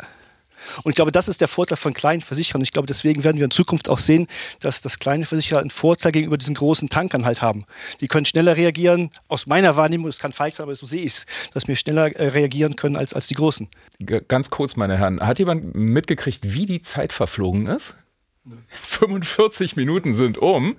Und 0.84 0.92
ich 0.92 0.96
glaube, 0.96 1.12
das 1.12 1.28
ist 1.28 1.42
der 1.42 1.48
Vorteil 1.48 1.78
von 1.78 1.94
kleinen 1.94 2.22
Versicherern. 2.22 2.62
Ich 2.62 2.72
glaube, 2.72 2.86
deswegen 2.88 3.24
werden 3.24 3.38
wir 3.38 3.46
in 3.46 3.52
Zukunft 3.52 3.90
auch 3.90 4.00
sehen, 4.00 4.28
dass 4.60 4.82
das 4.82 5.00
kleine 5.00 5.26
Versicherer 5.26 5.60
einen 5.62 5.70
Vorteil 5.70 6.12
gegenüber 6.12 6.38
diesen 6.38 6.56
großen 6.56 6.90
Tankern 6.90 7.26
halt 7.26 7.42
haben. 7.42 7.66
Die 8.02 8.08
können 8.08 8.26
schneller 8.26 8.56
reagieren. 8.58 9.10
Aus 9.28 9.48
meiner 9.48 9.76
Wahrnehmung, 9.78 10.10
es 10.10 10.20
kann 10.20 10.34
falsch 10.34 10.56
sein, 10.56 10.64
aber 10.66 10.76
so 10.76 10.86
sehe 10.86 11.02
ich 11.02 11.14
es, 11.14 11.26
dass 11.54 11.68
wir 11.68 11.76
schneller 11.76 12.08
äh, 12.16 12.28
reagieren 12.30 12.76
können 12.76 12.96
als, 12.96 13.14
als 13.14 13.28
die 13.28 13.36
Großen. 13.36 13.68
G- 14.00 14.22
Ganz 14.28 14.50
kurz, 14.50 14.76
meine 14.76 14.98
Herren, 14.98 15.20
hat 15.22 15.40
jemand 15.40 15.76
mitgekriegt, 15.76 16.54
wie 16.54 16.66
die 16.66 16.82
Zeit 16.82 17.14
verflogen 17.14 17.68
ist? 17.68 17.96
45 18.70 19.76
Minuten 19.76 20.14
sind 20.14 20.38
um. 20.38 20.76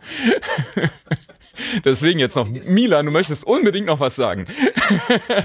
Deswegen 1.84 2.18
jetzt 2.18 2.36
noch, 2.36 2.48
Milan, 2.48 3.06
du 3.06 3.12
möchtest 3.12 3.44
unbedingt 3.44 3.86
noch 3.86 4.00
was 4.00 4.16
sagen. 4.16 4.46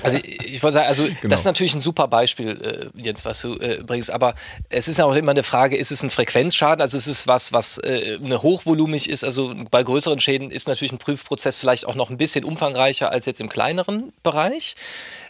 Also 0.04 0.18
ich, 0.24 0.62
wollte 0.64 0.76
sagen, 0.76 0.88
also 0.88 1.04
Genau. 1.04 1.30
das 1.30 1.42
ist 1.42 1.46
natürlich 1.46 1.74
ein 1.74 1.82
super 1.82 2.08
Beispiel, 2.08 2.92
äh, 2.96 3.02
Jens, 3.02 3.26
was 3.26 3.42
du 3.42 3.56
äh, 3.58 3.82
bringst, 3.86 4.12
aber 4.12 4.36
es 4.70 4.88
ist 4.88 5.00
auch 5.02 5.16
immer 5.16 5.32
eine 5.32 5.44
Frage, 5.44 5.76
ist 5.78 5.92
es 5.92 6.04
ein 6.04 6.10
Frequenzschaden, 6.10 6.82
also 6.82 6.98
ist 6.98 7.08
es 7.08 7.28
was, 7.28 7.54
was 7.54 7.78
äh, 7.80 8.18
eine 8.24 8.42
hochvolumig 8.42 9.10
ist, 9.10 9.24
also 9.24 9.54
bei 9.70 9.84
größeren 9.84 10.20
Schäden 10.20 10.52
ist 10.52 10.68
natürlich 10.68 10.92
ein 10.92 10.98
Prüfprozess 10.98 11.58
vielleicht 11.58 11.86
auch 11.86 11.96
noch 11.96 12.10
ein 12.10 12.18
bisschen 12.18 12.44
umfangreicher 12.46 13.12
als 13.12 13.26
jetzt 13.26 13.42
im 13.42 13.50
kleineren 13.50 14.14
Bereich 14.24 14.76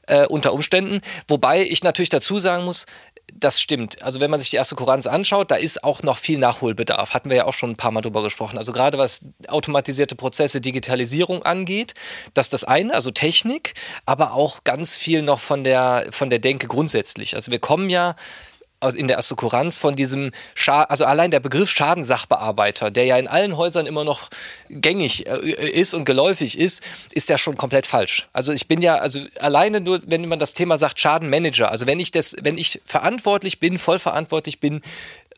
äh, 0.07 0.25
unter 0.25 0.53
Umständen, 0.53 1.01
wobei 1.27 1.63
ich 1.63 1.83
natürlich 1.83 2.09
dazu 2.09 2.39
sagen 2.39 2.65
muss, 2.65 2.85
das 3.39 3.61
stimmt. 3.61 4.01
Also 4.03 4.19
wenn 4.19 4.29
man 4.29 4.39
sich 4.39 4.49
die 4.49 4.55
erste 4.55 4.75
Kuranz 4.75 5.07
anschaut, 5.07 5.51
da 5.51 5.55
ist 5.55 5.83
auch 5.83 6.03
noch 6.03 6.17
viel 6.17 6.37
Nachholbedarf. 6.37 7.13
Hatten 7.13 7.29
wir 7.29 7.37
ja 7.37 7.45
auch 7.45 7.53
schon 7.53 7.71
ein 7.71 7.75
paar 7.75 7.91
Mal 7.91 8.01
drüber 8.01 8.23
gesprochen. 8.23 8.57
Also 8.57 8.71
gerade 8.71 8.97
was 8.97 9.21
automatisierte 9.47 10.15
Prozesse, 10.15 10.61
Digitalisierung 10.61 11.43
angeht, 11.43 11.93
das 12.33 12.47
ist 12.47 12.53
das 12.53 12.63
eine, 12.63 12.93
also 12.93 13.11
Technik, 13.11 13.73
aber 14.05 14.33
auch 14.33 14.63
ganz 14.63 14.97
viel 14.97 15.21
noch 15.21 15.39
von 15.39 15.63
der, 15.63 16.07
von 16.11 16.29
der 16.29 16.39
Denke 16.39 16.67
grundsätzlich. 16.67 17.35
Also 17.35 17.51
wir 17.51 17.59
kommen 17.59 17.89
ja 17.89 18.15
in 18.97 19.07
der 19.07 19.17
Assokuranz 19.17 19.77
von 19.77 19.95
diesem, 19.95 20.31
Scha 20.55 20.83
also 20.83 21.05
allein 21.05 21.31
der 21.31 21.39
Begriff 21.39 21.69
Schadensachbearbeiter, 21.69 22.91
der 22.91 23.05
ja 23.05 23.17
in 23.17 23.27
allen 23.27 23.57
Häusern 23.57 23.85
immer 23.85 24.03
noch 24.03 24.29
gängig 24.69 25.27
äh, 25.27 25.69
ist 25.69 25.93
und 25.93 26.05
geläufig 26.05 26.57
ist, 26.57 26.83
ist 27.11 27.29
ja 27.29 27.37
schon 27.37 27.57
komplett 27.57 27.85
falsch. 27.85 28.27
Also 28.33 28.51
ich 28.51 28.67
bin 28.67 28.81
ja, 28.81 28.95
also 28.95 29.21
alleine 29.39 29.81
nur, 29.81 30.01
wenn 30.05 30.27
man 30.27 30.39
das 30.39 30.53
Thema 30.53 30.77
sagt, 30.77 30.99
Schadenmanager, 30.99 31.71
also 31.71 31.87
wenn 31.87 31.99
ich 31.99 32.11
das, 32.11 32.35
wenn 32.41 32.57
ich 32.57 32.81
verantwortlich 32.85 33.59
bin, 33.59 33.77
voll 33.77 33.99
verantwortlich 33.99 34.59
bin, 34.59 34.81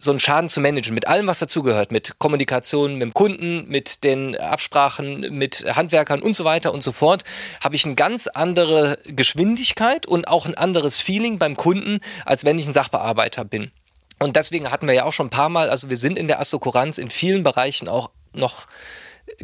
so 0.03 0.11
einen 0.11 0.19
Schaden 0.19 0.49
zu 0.49 0.59
managen, 0.59 0.93
mit 0.93 1.07
allem, 1.07 1.27
was 1.27 1.39
dazugehört, 1.39 1.91
mit 1.91 2.19
Kommunikation, 2.19 2.93
mit 2.93 3.01
dem 3.01 3.13
Kunden, 3.13 3.65
mit 3.69 4.03
den 4.03 4.37
Absprachen, 4.37 5.21
mit 5.31 5.65
Handwerkern 5.75 6.21
und 6.21 6.35
so 6.35 6.43
weiter 6.43 6.73
und 6.73 6.83
so 6.83 6.91
fort, 6.91 7.23
habe 7.63 7.75
ich 7.75 7.85
eine 7.85 7.95
ganz 7.95 8.27
andere 8.27 8.99
Geschwindigkeit 9.05 10.05
und 10.05 10.27
auch 10.27 10.45
ein 10.45 10.55
anderes 10.55 10.99
Feeling 10.99 11.39
beim 11.39 11.55
Kunden, 11.55 11.99
als 12.25 12.43
wenn 12.43 12.59
ich 12.59 12.67
ein 12.67 12.73
Sachbearbeiter 12.73 13.45
bin. 13.45 13.71
Und 14.19 14.35
deswegen 14.35 14.71
hatten 14.71 14.87
wir 14.87 14.93
ja 14.93 15.05
auch 15.05 15.13
schon 15.13 15.27
ein 15.27 15.31
paar 15.31 15.49
Mal, 15.49 15.69
also 15.69 15.89
wir 15.89 15.97
sind 15.97 16.17
in 16.17 16.27
der 16.27 16.39
Assokuranz 16.39 16.97
in 16.97 17.09
vielen 17.09 17.43
Bereichen 17.43 17.87
auch 17.87 18.11
noch 18.33 18.67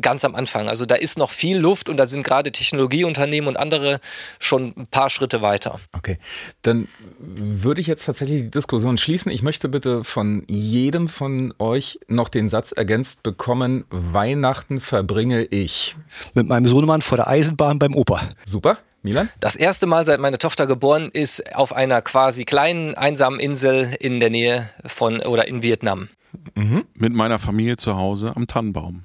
ganz 0.02 0.26
am 0.26 0.36
Anfang. 0.36 0.70
Also 0.70 0.86
da 0.86 0.96
ist 0.96 1.18
noch 1.18 1.32
viel 1.32 1.58
Luft 1.58 1.90
und 1.90 1.98
da 1.98 2.06
sind 2.06 2.24
gerade 2.24 2.52
Technologieunternehmen 2.52 3.48
und 3.48 3.58
andere 3.58 4.00
schon 4.40 4.74
ein 4.78 4.88
paar 4.88 5.10
Schritte 5.10 5.42
weiter. 5.42 5.80
Okay, 5.94 6.18
dann 6.62 6.88
würde 7.20 7.82
ich 7.82 7.88
jetzt 7.88 8.06
tatsächlich 8.06 8.44
die 8.44 8.52
Diskussion 8.52 8.98
schließen. 8.98 9.32
Ich 9.32 9.42
möchte 9.42 9.70
bitte 9.70 10.04
von 10.04 10.44
jedem 10.48 11.08
von 11.08 11.54
euch 11.60 12.00
noch 12.08 12.30
den 12.30 12.48
Satz 12.48 12.72
ergänzt 12.72 13.24
bekommen, 13.24 13.86
Weihnachten 13.90 14.80
verbringe 14.80 15.44
ich. 15.46 15.96
Mit 16.34 16.48
meinem 16.48 16.68
Sohnemann 16.68 17.02
vor 17.02 17.18
der 17.18 17.28
Eisenbahn 17.28 17.80
beim 17.80 17.96
Opa. 17.96 18.22
Super, 18.46 18.78
Milan? 19.02 19.30
Das 19.40 19.56
erste 19.56 19.88
Mal, 19.88 20.06
seit 20.06 20.20
meine 20.20 20.38
Tochter 20.38 20.68
geboren 20.68 21.10
ist, 21.12 21.56
auf 21.56 21.74
einer 21.74 22.02
quasi 22.02 22.46
kleinen, 22.46 22.96
einsamen 22.96 23.40
Insel 23.40 23.96
in 24.00 24.20
der 24.20 24.30
Nähe 24.30 24.70
von 24.86 25.22
oder 25.22 25.48
in 25.48 25.64
Vietnam. 25.64 26.10
Mit 26.94 27.14
meiner 27.14 27.40
Familie 27.40 27.78
zu 27.78 27.96
Hause 27.96 28.36
am 28.36 28.48
Tannenbaum. 28.48 29.04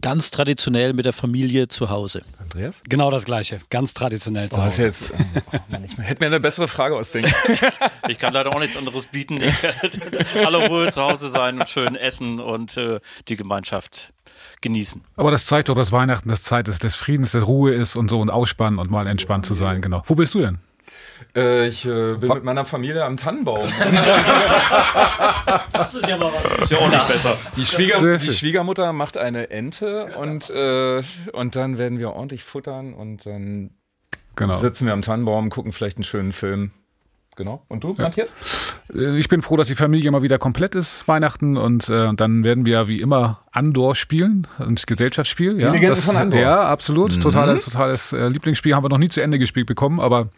Ganz 0.00 0.30
traditionell 0.30 0.92
mit 0.94 1.04
der 1.04 1.12
Familie 1.12 1.68
zu 1.68 1.90
Hause. 1.90 2.22
Andreas? 2.40 2.80
Genau 2.88 3.10
das 3.10 3.24
Gleiche. 3.24 3.58
Ganz 3.70 3.92
traditionell 3.92 4.48
zu 4.50 4.60
Oh, 4.60 4.64
Hause. 4.64 4.84
jetzt, 4.84 5.12
oh, 5.12 5.56
Mann, 5.68 5.84
ich 5.84 5.98
hätte 5.98 6.20
mir 6.20 6.26
eine 6.26 6.40
bessere 6.40 6.68
Frage 6.68 6.96
ausdenken. 6.96 7.32
Ich 8.08 8.18
kann 8.18 8.32
leider 8.32 8.54
auch 8.54 8.58
nichts 8.60 8.76
anderes 8.76 9.06
bieten. 9.06 9.38
Ich 9.42 9.62
werde 9.62 10.24
alle 10.46 10.68
Ruhe 10.68 10.90
zu 10.90 11.02
Hause 11.02 11.28
sein 11.28 11.58
und 11.60 11.68
schön 11.68 11.94
essen 11.94 12.40
und 12.40 12.76
äh, 12.78 13.00
die 13.28 13.36
Gemeinschaft 13.36 14.14
genießen. 14.62 15.02
Aber 15.16 15.30
das 15.30 15.44
zeigt 15.44 15.68
doch, 15.68 15.74
dass 15.76 15.92
Weihnachten 15.92 16.30
das 16.30 16.42
Zeit 16.42 16.68
ist, 16.68 16.84
des 16.84 16.96
Friedens, 16.96 17.32
der 17.32 17.42
Ruhe 17.42 17.74
ist 17.74 17.96
und 17.96 18.08
so 18.08 18.20
und 18.20 18.30
ausspannen 18.30 18.78
und 18.78 18.90
mal 18.90 19.06
entspannt 19.06 19.44
zu 19.44 19.54
sein. 19.54 19.82
Genau. 19.82 20.02
Wo 20.06 20.14
bist 20.14 20.32
du 20.34 20.38
denn? 20.40 20.58
Äh, 21.36 21.66
ich 21.66 21.84
äh, 21.86 22.14
bin 22.14 22.28
mit 22.28 22.44
meiner 22.44 22.64
Familie 22.64 23.04
am 23.04 23.16
Tannenbaum. 23.16 23.68
Das 25.72 25.94
ist 25.94 26.08
ja 26.08 26.16
mal 26.16 26.30
was. 26.32 26.62
Ist 26.62 26.70
ja 26.72 26.78
auch 26.78 26.90
nicht 26.90 27.08
besser. 27.08 27.36
Die, 27.56 27.64
Schwieger, 27.64 28.16
die. 28.18 28.32
Schwiegermutter 28.32 28.92
macht 28.92 29.16
eine 29.16 29.50
Ente 29.50 30.06
und, 30.16 30.50
äh, 30.50 31.02
und 31.32 31.56
dann 31.56 31.78
werden 31.78 31.98
wir 31.98 32.12
ordentlich 32.12 32.42
futtern 32.44 32.94
und 32.94 33.24
dann 33.26 33.70
Genau. 34.36 34.54
sitzen 34.54 34.86
wir 34.86 34.92
am 34.92 35.02
Tannenbaum, 35.02 35.50
gucken 35.50 35.72
vielleicht 35.72 35.96
einen 35.96 36.04
schönen 36.04 36.32
Film. 36.32 36.70
Genau. 37.38 37.62
Und 37.68 37.84
du, 37.84 37.94
Matthias? 37.96 38.30
Äh, 38.92 39.16
Ich 39.16 39.28
bin 39.28 39.42
froh, 39.42 39.56
dass 39.56 39.68
die 39.68 39.76
Familie 39.76 40.10
mal 40.10 40.22
wieder 40.22 40.38
komplett 40.38 40.74
ist, 40.74 41.06
Weihnachten. 41.06 41.56
Und 41.56 41.88
äh, 41.88 42.12
dann 42.14 42.42
werden 42.42 42.66
wir 42.66 42.72
ja 42.72 42.88
wie 42.88 43.00
immer 43.00 43.38
Andor 43.52 43.94
spielen, 43.94 44.48
ein 44.58 44.74
Gesellschaftsspiel. 44.74 45.60
ja, 45.60 45.70
Legenden 45.70 45.90
das, 45.90 46.04
von 46.04 46.16
Andor. 46.16 46.40
Ja, 46.40 46.62
absolut. 46.62 47.22
Totales, 47.22 47.64
totales 47.64 48.12
äh, 48.12 48.26
Lieblingsspiel. 48.28 48.74
Haben 48.74 48.82
wir 48.82 48.88
noch 48.88 48.98
nie 48.98 49.08
zu 49.08 49.22
Ende 49.22 49.38
gespielt 49.38 49.68
bekommen, 49.68 50.00
aber 50.00 50.30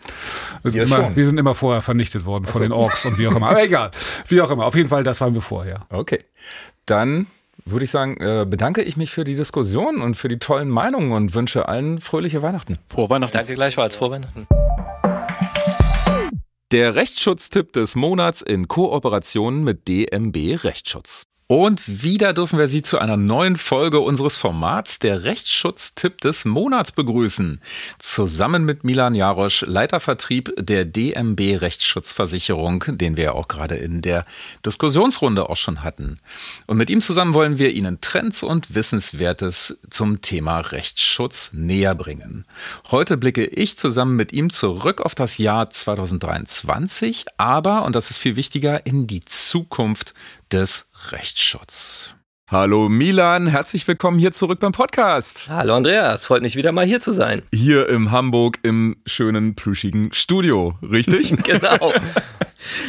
wir 0.63 0.71
sind, 0.73 0.83
immer, 0.83 0.97
schon. 0.97 1.17
wir 1.17 1.27
sind 1.27 1.39
immer 1.41 1.55
vorher 1.55 1.81
vernichtet 1.81 2.27
worden 2.27 2.45
von 2.45 2.61
den 2.61 2.73
Orks 2.73 3.07
und 3.07 3.17
wie 3.17 3.27
auch 3.29 3.35
immer. 3.35 3.49
Aber 3.49 3.63
egal. 3.65 3.93
Wie 4.29 4.43
auch 4.43 4.51
immer. 4.51 4.67
Auf 4.67 4.75
jeden 4.75 4.91
Fall, 4.91 5.03
das 5.03 5.23
haben 5.23 5.35
wir 5.35 5.43
vor, 5.43 5.65
ja. 5.65 5.81
Okay. 5.89 6.23
Dann 6.85 7.29
würde 7.65 7.87
ich 7.87 7.91
sagen, 7.91 8.19
äh, 8.19 8.45
bedanke 8.47 8.83
ich 8.83 8.99
mich 8.99 9.11
für 9.11 9.25
die 9.25 9.37
Diskussion 9.37 10.03
und 10.03 10.17
für 10.17 10.29
die 10.29 10.39
tollen 10.39 10.69
Meinungen 10.69 11.13
und 11.13 11.33
wünsche 11.35 11.67
allen 11.67 11.99
fröhliche 11.99 12.43
Weihnachten. 12.43 12.79
Frohe 12.89 13.09
Weihnachten. 13.09 13.33
Danke 13.39 13.55
gleichfalls. 13.55 13.97
Frohe 13.97 14.11
Weihnachten. 14.11 14.47
Der 16.73 16.95
Rechtsschutztipp 16.95 17.73
des 17.73 17.97
Monats 17.97 18.43
in 18.43 18.69
Kooperation 18.69 19.65
mit 19.65 19.89
DMB 19.89 20.63
Rechtsschutz. 20.63 21.30
Und 21.51 22.05
wieder 22.05 22.33
dürfen 22.33 22.61
wir 22.61 22.69
Sie 22.69 22.81
zu 22.81 23.01
einer 23.01 23.17
neuen 23.17 23.57
Folge 23.57 23.99
unseres 23.99 24.39
Formats 24.39 25.01
der 25.01 25.25
Rechtsschutztipp 25.25 26.21
des 26.21 26.45
Monats 26.45 26.93
begrüßen. 26.93 27.61
Zusammen 27.99 28.65
mit 28.65 28.85
Milan 28.85 29.17
Jarosch, 29.17 29.63
Leitervertrieb 29.63 30.53
der 30.57 30.85
DMB 30.85 31.61
Rechtsschutzversicherung, 31.61 32.85
den 32.87 33.17
wir 33.17 33.25
ja 33.25 33.33
auch 33.33 33.49
gerade 33.49 33.75
in 33.75 34.01
der 34.01 34.27
Diskussionsrunde 34.65 35.51
auch 35.51 35.57
schon 35.57 35.83
hatten. 35.83 36.21
Und 36.69 36.77
mit 36.77 36.89
ihm 36.89 37.01
zusammen 37.01 37.35
wollen 37.35 37.59
wir 37.59 37.73
Ihnen 37.73 38.01
Trends 38.01 38.45
und 38.45 38.77
Wissenswertes 38.77 39.81
zum 39.91 40.21
Thema 40.21 40.61
Rechtsschutz 40.61 41.51
näher 41.53 41.97
bringen. 41.97 42.45
Heute 42.93 43.17
blicke 43.17 43.45
ich 43.45 43.77
zusammen 43.77 44.15
mit 44.15 44.33
ihm 44.33 44.51
zurück 44.51 45.01
auf 45.01 45.17
das 45.17 45.37
Jahr 45.37 45.69
2023, 45.69 47.25
aber, 47.39 47.85
und 47.87 47.97
das 47.97 48.11
ist 48.11 48.19
viel 48.19 48.37
wichtiger, 48.37 48.87
in 48.87 49.09
die 49.09 49.25
Zukunft 49.25 50.15
des 50.53 50.89
Rechtsschutz. 51.11 52.15
Hallo 52.51 52.89
Milan, 52.89 53.47
herzlich 53.47 53.87
willkommen 53.87 54.19
hier 54.19 54.33
zurück 54.33 54.59
beim 54.59 54.73
Podcast. 54.73 55.49
Hallo 55.49 55.77
Andreas, 55.77 56.27
freut 56.27 56.43
mich 56.43 56.57
wieder 56.57 56.73
mal 56.73 56.85
hier 56.85 57.01
zu 57.01 57.13
sein. 57.13 57.43
Hier 57.55 57.89
im 57.89 58.11
Hamburg 58.11 58.59
im 58.63 58.97
schönen, 59.07 59.55
plüschigen 59.55 60.13
Studio, 60.13 60.75
richtig? 60.83 61.31
genau. 61.45 61.93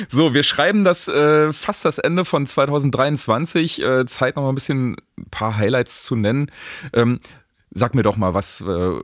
So, 0.09 0.33
wir 0.33 0.43
schreiben 0.43 0.83
das 0.83 1.07
äh, 1.07 1.53
fast 1.53 1.85
das 1.85 1.97
Ende 1.97 2.25
von 2.25 2.45
2023. 2.45 3.81
Äh, 3.81 4.05
Zeit 4.05 4.35
noch 4.35 4.43
mal 4.43 4.49
ein 4.49 4.55
bisschen 4.55 4.97
ein 5.17 5.29
paar 5.31 5.57
Highlights 5.57 6.03
zu 6.03 6.17
nennen. 6.17 6.51
Ähm, 6.91 7.21
sag 7.69 7.95
mir 7.95 8.03
doch 8.03 8.17
mal, 8.17 8.33
was, 8.33 8.59
äh, 8.59 8.99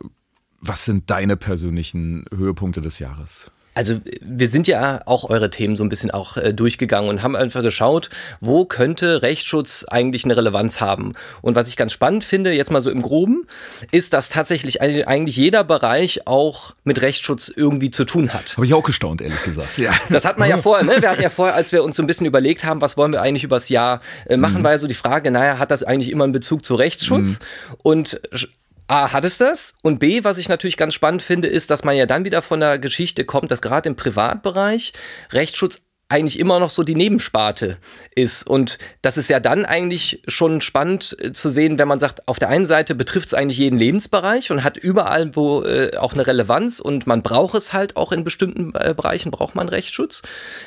was 0.59 0.83
sind 0.83 1.09
deine 1.09 1.37
persönlichen 1.37 2.25
Höhepunkte 2.35 2.81
des 2.81 2.99
Jahres? 2.99 3.49
Also 3.77 4.01
wir 4.21 4.47
sind 4.47 4.67
ja 4.67 5.03
auch 5.05 5.29
eure 5.29 5.51
Themen 5.51 5.75
so 5.75 5.83
ein 5.83 5.89
bisschen 5.89 6.09
auch 6.09 6.35
äh, 6.35 6.51
durchgegangen 6.51 7.11
und 7.11 7.21
haben 7.21 7.35
einfach 7.35 7.61
geschaut, 7.61 8.09
wo 8.39 8.65
könnte 8.65 9.21
Rechtsschutz 9.21 9.85
eigentlich 9.87 10.25
eine 10.25 10.35
Relevanz 10.35 10.81
haben. 10.81 11.13
Und 11.43 11.53
was 11.53 11.67
ich 11.67 11.77
ganz 11.77 11.93
spannend 11.93 12.23
finde, 12.23 12.51
jetzt 12.53 12.71
mal 12.71 12.81
so 12.81 12.89
im 12.89 13.03
Groben, 13.03 13.45
ist, 13.91 14.13
dass 14.13 14.29
tatsächlich 14.29 14.81
eigentlich 14.81 15.37
jeder 15.37 15.63
Bereich 15.63 16.25
auch 16.25 16.73
mit 16.85 17.03
Rechtsschutz 17.03 17.53
irgendwie 17.55 17.91
zu 17.91 18.03
tun 18.03 18.33
hat. 18.33 18.57
Habe 18.57 18.65
ich 18.65 18.73
auch 18.73 18.81
gestaunt, 18.81 19.21
ehrlich 19.21 19.43
gesagt. 19.43 19.77
Ja. 19.77 19.91
Das 20.09 20.25
hat 20.25 20.39
man 20.39 20.49
ja 20.49 20.57
vorher, 20.57 20.83
ne? 20.83 20.99
Wir 20.99 21.11
hatten 21.11 21.21
ja 21.21 21.29
vorher, 21.29 21.53
als 21.53 21.71
wir 21.71 21.83
uns 21.83 21.97
so 21.97 22.01
ein 22.01 22.07
bisschen 22.07 22.25
überlegt 22.25 22.63
haben, 22.63 22.81
was 22.81 22.97
wollen 22.97 23.11
wir 23.11 23.21
eigentlich 23.21 23.43
übers 23.43 23.69
Jahr 23.69 24.01
äh, 24.25 24.37
machen, 24.37 24.61
mhm. 24.61 24.63
war 24.63 24.71
ja 24.71 24.79
so 24.79 24.87
die 24.87 24.95
Frage, 24.95 25.29
naja, 25.29 25.59
hat 25.59 25.69
das 25.69 25.83
eigentlich 25.83 26.09
immer 26.09 26.23
einen 26.23 26.33
Bezug 26.33 26.65
zu 26.65 26.73
Rechtsschutz? 26.73 27.39
Mhm. 27.39 27.75
Und 27.83 28.21
A, 28.87 29.11
hat 29.11 29.25
es 29.25 29.37
das? 29.37 29.73
Und 29.81 29.99
B, 29.99 30.23
was 30.23 30.37
ich 30.37 30.47
natürlich 30.47 30.77
ganz 30.77 30.93
spannend 30.93 31.21
finde, 31.21 31.49
ist, 31.49 31.69
dass 31.69 31.83
man 31.83 31.95
ja 31.95 32.05
dann 32.05 32.23
wieder 32.23 32.41
von 32.41 32.61
der 32.61 32.79
Geschichte 32.79 33.25
kommt, 33.25 33.51
dass 33.51 33.61
gerade 33.61 33.89
im 33.89 33.95
Privatbereich 33.95 34.93
Rechtsschutz 35.31 35.81
eigentlich 36.09 36.39
immer 36.39 36.59
noch 36.59 36.69
so 36.69 36.83
die 36.83 36.95
Nebensparte 36.95 37.77
ist. 38.15 38.47
Und 38.47 38.77
das 39.01 39.17
ist 39.17 39.29
ja 39.29 39.41
dann 39.41 39.65
eigentlich 39.65 40.23
schon 40.27 40.61
spannend 40.61 41.17
äh, 41.19 41.33
zu 41.33 41.49
sehen, 41.49 41.77
wenn 41.77 41.87
man 41.87 41.99
sagt, 41.99 42.27
auf 42.29 42.39
der 42.39 42.47
einen 42.47 42.65
Seite 42.65 42.95
betrifft 42.95 43.27
es 43.27 43.33
eigentlich 43.33 43.57
jeden 43.57 43.77
Lebensbereich 43.77 44.51
und 44.51 44.63
hat 44.63 44.77
überall 44.77 45.35
wo 45.35 45.63
äh, 45.63 45.97
auch 45.97 46.13
eine 46.13 46.25
Relevanz 46.25 46.79
und 46.79 47.07
man 47.07 47.23
braucht 47.23 47.55
es 47.55 47.73
halt 47.73 47.97
auch 47.97 48.13
in 48.13 48.23
bestimmten 48.23 48.73
äh, 48.75 48.93
Bereichen 48.95 49.31
braucht 49.31 49.55
man 49.55 49.67
Rechtsschutz 49.67 50.21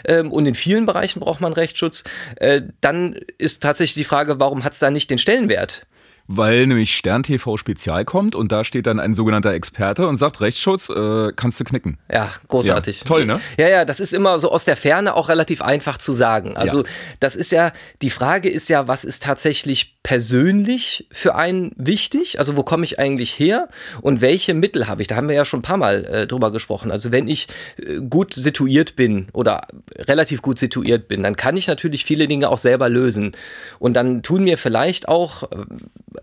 ähm, 0.04 0.30
und 0.30 0.44
in 0.44 0.54
vielen 0.54 0.84
Bereichen 0.84 1.20
braucht 1.20 1.40
man 1.40 1.54
Rechtsschutz. 1.54 2.04
Äh, 2.36 2.62
dann 2.82 3.14
ist 3.38 3.62
tatsächlich 3.62 3.94
die 3.94 4.04
Frage, 4.04 4.40
warum 4.40 4.62
hat 4.64 4.74
es 4.74 4.78
da 4.78 4.90
nicht 4.90 5.10
den 5.10 5.18
Stellenwert? 5.18 5.86
Weil 6.32 6.68
nämlich 6.68 6.94
Stern 6.94 7.24
TV 7.24 7.56
Spezial 7.56 8.04
kommt 8.04 8.36
und 8.36 8.52
da 8.52 8.62
steht 8.62 8.86
dann 8.86 9.00
ein 9.00 9.14
sogenannter 9.14 9.52
Experte 9.52 10.06
und 10.06 10.16
sagt, 10.16 10.40
Rechtsschutz, 10.40 10.88
äh, 10.88 11.32
kannst 11.34 11.58
du 11.58 11.64
knicken. 11.64 11.98
Ja, 12.08 12.30
großartig. 12.46 13.00
Ja, 13.00 13.04
toll, 13.04 13.26
ne? 13.26 13.40
Ja, 13.58 13.68
ja, 13.68 13.84
das 13.84 13.98
ist 13.98 14.14
immer 14.14 14.38
so 14.38 14.52
aus 14.52 14.64
der 14.64 14.76
Ferne 14.76 15.16
auch 15.16 15.28
relativ 15.28 15.60
einfach 15.60 15.98
zu 15.98 16.12
sagen. 16.12 16.56
Also 16.56 16.84
ja. 16.84 16.88
das 17.18 17.34
ist 17.34 17.50
ja, 17.50 17.72
die 18.00 18.10
Frage 18.10 18.48
ist 18.48 18.68
ja, 18.68 18.86
was 18.86 19.04
ist 19.04 19.24
tatsächlich 19.24 19.96
persönlich 20.04 21.08
für 21.10 21.34
einen 21.34 21.72
wichtig? 21.74 22.38
Also 22.38 22.56
wo 22.56 22.62
komme 22.62 22.84
ich 22.84 23.00
eigentlich 23.00 23.36
her 23.36 23.68
und 24.00 24.20
welche 24.20 24.54
Mittel 24.54 24.86
habe 24.86 25.02
ich? 25.02 25.08
Da 25.08 25.16
haben 25.16 25.28
wir 25.28 25.34
ja 25.34 25.44
schon 25.44 25.60
ein 25.60 25.64
paar 25.64 25.78
Mal 25.78 26.04
äh, 26.04 26.26
drüber 26.28 26.52
gesprochen. 26.52 26.92
Also 26.92 27.10
wenn 27.10 27.26
ich 27.26 27.48
äh, 27.76 27.96
gut 28.08 28.34
situiert 28.34 28.94
bin 28.94 29.26
oder 29.32 29.66
relativ 29.96 30.42
gut 30.42 30.60
situiert 30.60 31.08
bin, 31.08 31.24
dann 31.24 31.34
kann 31.34 31.56
ich 31.56 31.66
natürlich 31.66 32.04
viele 32.04 32.28
Dinge 32.28 32.50
auch 32.50 32.58
selber 32.58 32.88
lösen. 32.88 33.32
Und 33.80 33.94
dann 33.94 34.22
tun 34.22 34.44
mir 34.44 34.58
vielleicht 34.58 35.08
auch 35.08 35.50
äh, 35.50 35.56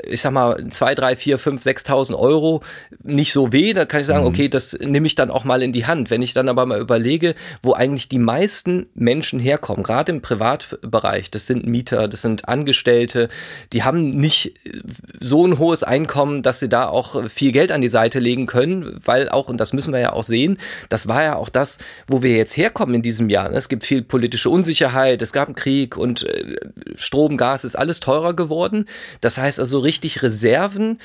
ich 0.03 0.21
sag 0.21 0.31
mal, 0.31 0.67
zwei, 0.71 0.95
drei, 0.95 1.15
vier, 1.15 1.37
fünf, 1.37 1.63
sechstausend 1.63 2.17
Euro 2.17 2.61
nicht 3.03 3.33
so 3.33 3.51
weh. 3.51 3.73
Da 3.73 3.85
kann 3.85 4.01
ich 4.01 4.07
sagen, 4.07 4.21
mhm. 4.21 4.27
okay, 4.27 4.49
das 4.49 4.77
nehme 4.79 5.07
ich 5.07 5.15
dann 5.15 5.31
auch 5.31 5.43
mal 5.43 5.61
in 5.61 5.71
die 5.71 5.85
Hand. 5.85 6.09
Wenn 6.09 6.21
ich 6.21 6.33
dann 6.33 6.49
aber 6.49 6.65
mal 6.65 6.79
überlege, 6.79 7.35
wo 7.61 7.73
eigentlich 7.73 8.09
die 8.09 8.19
meisten 8.19 8.87
Menschen 8.95 9.39
herkommen, 9.39 9.83
gerade 9.83 10.11
im 10.11 10.21
Privatbereich, 10.21 11.31
das 11.31 11.47
sind 11.47 11.65
Mieter, 11.65 12.07
das 12.07 12.21
sind 12.21 12.47
Angestellte, 12.47 13.29
die 13.73 13.83
haben 13.83 14.09
nicht 14.09 14.53
so 15.19 15.45
ein 15.45 15.59
hohes 15.59 15.83
Einkommen, 15.83 16.43
dass 16.43 16.59
sie 16.59 16.69
da 16.69 16.87
auch 16.87 17.27
viel 17.29 17.51
Geld 17.51 17.71
an 17.71 17.81
die 17.81 17.87
Seite 17.87 18.19
legen 18.19 18.45
können, 18.45 18.99
weil 19.03 19.29
auch, 19.29 19.49
und 19.49 19.57
das 19.57 19.73
müssen 19.73 19.93
wir 19.93 19.99
ja 19.99 20.13
auch 20.13 20.23
sehen, 20.23 20.57
das 20.89 21.07
war 21.07 21.23
ja 21.23 21.35
auch 21.35 21.49
das, 21.49 21.77
wo 22.07 22.21
wir 22.21 22.35
jetzt 22.35 22.57
herkommen 22.57 22.95
in 22.95 23.01
diesem 23.01 23.29
Jahr. 23.29 23.51
Es 23.51 23.69
gibt 23.69 23.83
viel 23.83 24.01
politische 24.01 24.49
Unsicherheit, 24.49 25.21
es 25.21 25.33
gab 25.33 25.47
einen 25.47 25.55
Krieg 25.55 25.97
und 25.97 26.23
äh, 26.23 26.55
Strom, 26.95 27.37
Gas 27.37 27.63
ist 27.63 27.75
alles 27.75 27.99
teurer 27.99 28.33
geworden. 28.33 28.85
Das 29.21 29.37
heißt 29.37 29.59
also, 29.59 29.79
richtig 29.87 30.21
Reserven 30.21 30.99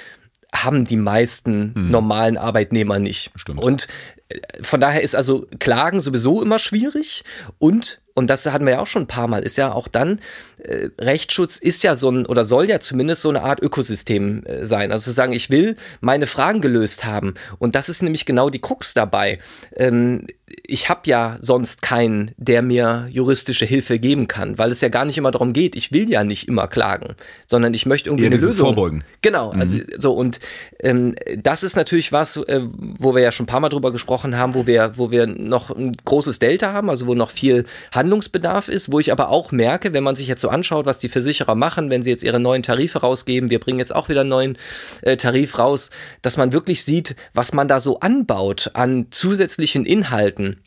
haben 0.54 0.84
die 0.84 0.96
meisten 0.96 1.74
hm. 1.74 1.90
normalen 1.90 2.36
Arbeitnehmer 2.36 2.98
nicht. 2.98 3.30
Stimmt. 3.36 3.62
Und 3.62 3.88
äh, 4.28 4.38
von 4.62 4.80
daher 4.80 5.02
ist 5.02 5.16
also 5.16 5.46
Klagen 5.58 6.02
sowieso 6.02 6.42
immer 6.42 6.58
schwierig 6.58 7.24
und 7.58 8.02
und 8.14 8.28
das 8.28 8.44
hatten 8.46 8.66
wir 8.66 8.74
ja 8.74 8.78
auch 8.80 8.86
schon 8.86 9.04
ein 9.04 9.08
paar 9.08 9.28
Mal, 9.28 9.42
ist 9.42 9.56
ja 9.56 9.72
auch 9.72 9.88
dann, 9.88 10.20
äh, 10.58 10.88
Rechtsschutz 10.98 11.56
ist 11.56 11.82
ja 11.82 11.96
so 11.96 12.10
ein, 12.10 12.26
oder 12.26 12.44
soll 12.44 12.68
ja 12.68 12.80
zumindest 12.80 13.22
so 13.22 13.30
eine 13.30 13.42
Art 13.42 13.62
Ökosystem 13.62 14.44
äh, 14.44 14.66
sein. 14.66 14.92
Also 14.92 15.04
zu 15.04 15.12
sagen, 15.12 15.32
ich 15.32 15.50
will 15.50 15.76
meine 16.00 16.26
Fragen 16.26 16.60
gelöst 16.60 17.04
haben. 17.04 17.34
Und 17.58 17.74
das 17.74 17.88
ist 17.88 18.02
nämlich 18.02 18.26
genau 18.26 18.50
die 18.50 18.60
Krux 18.60 18.94
dabei. 18.94 19.38
Ähm, 19.76 20.26
ich 20.72 20.88
habe 20.88 21.02
ja 21.04 21.36
sonst 21.42 21.82
keinen, 21.82 22.30
der 22.38 22.62
mir 22.62 23.04
juristische 23.10 23.66
Hilfe 23.66 23.98
geben 23.98 24.26
kann, 24.26 24.56
weil 24.56 24.72
es 24.72 24.80
ja 24.80 24.88
gar 24.88 25.04
nicht 25.04 25.18
immer 25.18 25.30
darum 25.30 25.52
geht, 25.52 25.76
ich 25.76 25.92
will 25.92 26.08
ja 26.08 26.24
nicht 26.24 26.48
immer 26.48 26.66
klagen, 26.66 27.14
sondern 27.46 27.74
ich 27.74 27.84
möchte 27.84 28.08
irgendwie 28.08 28.24
ja, 28.24 28.30
eine 28.30 28.40
Lösung. 28.40 28.68
Vorbeugen. 28.68 29.04
Genau, 29.20 29.50
also 29.50 29.76
mhm. 29.76 29.84
so 29.98 30.14
und 30.14 30.40
ähm, 30.80 31.14
das 31.36 31.62
ist 31.62 31.76
natürlich 31.76 32.10
was, 32.10 32.38
äh, 32.38 32.62
wo 32.72 33.14
wir 33.14 33.20
ja 33.20 33.32
schon 33.32 33.44
ein 33.44 33.48
paar 33.48 33.60
Mal 33.60 33.68
drüber 33.68 33.92
gesprochen 33.92 34.38
haben, 34.38 34.54
wo 34.54 34.66
wir, 34.66 34.96
wo 34.96 35.10
wir 35.10 35.26
noch 35.26 35.68
ein 35.68 35.92
großes 36.06 36.38
Delta 36.38 36.72
haben, 36.72 36.88
also 36.88 37.06
wo 37.06 37.12
noch 37.12 37.30
viel 37.30 37.66
Handlungsbedarf 37.94 38.68
ist, 38.68 38.90
wo 38.90 38.98
ich 38.98 39.12
aber 39.12 39.28
auch 39.28 39.52
merke, 39.52 39.92
wenn 39.92 40.02
man 40.02 40.16
sich 40.16 40.26
jetzt 40.26 40.40
so 40.40 40.48
anschaut, 40.48 40.86
was 40.86 40.98
die 40.98 41.10
Versicherer 41.10 41.54
machen, 41.54 41.90
wenn 41.90 42.02
sie 42.02 42.08
jetzt 42.08 42.24
ihre 42.24 42.40
neuen 42.40 42.62
Tarife 42.62 43.00
rausgeben, 43.00 43.50
wir 43.50 43.60
bringen 43.60 43.78
jetzt 43.78 43.94
auch 43.94 44.08
wieder 44.08 44.22
einen 44.22 44.30
neuen 44.30 44.58
äh, 45.02 45.18
Tarif 45.18 45.58
raus, 45.58 45.90
dass 46.22 46.38
man 46.38 46.54
wirklich 46.54 46.82
sieht, 46.82 47.14
was 47.34 47.52
man 47.52 47.68
da 47.68 47.78
so 47.78 48.00
anbaut 48.00 48.70
an 48.72 49.08
zusätzlichen 49.10 49.84
Inhalten 49.84 50.61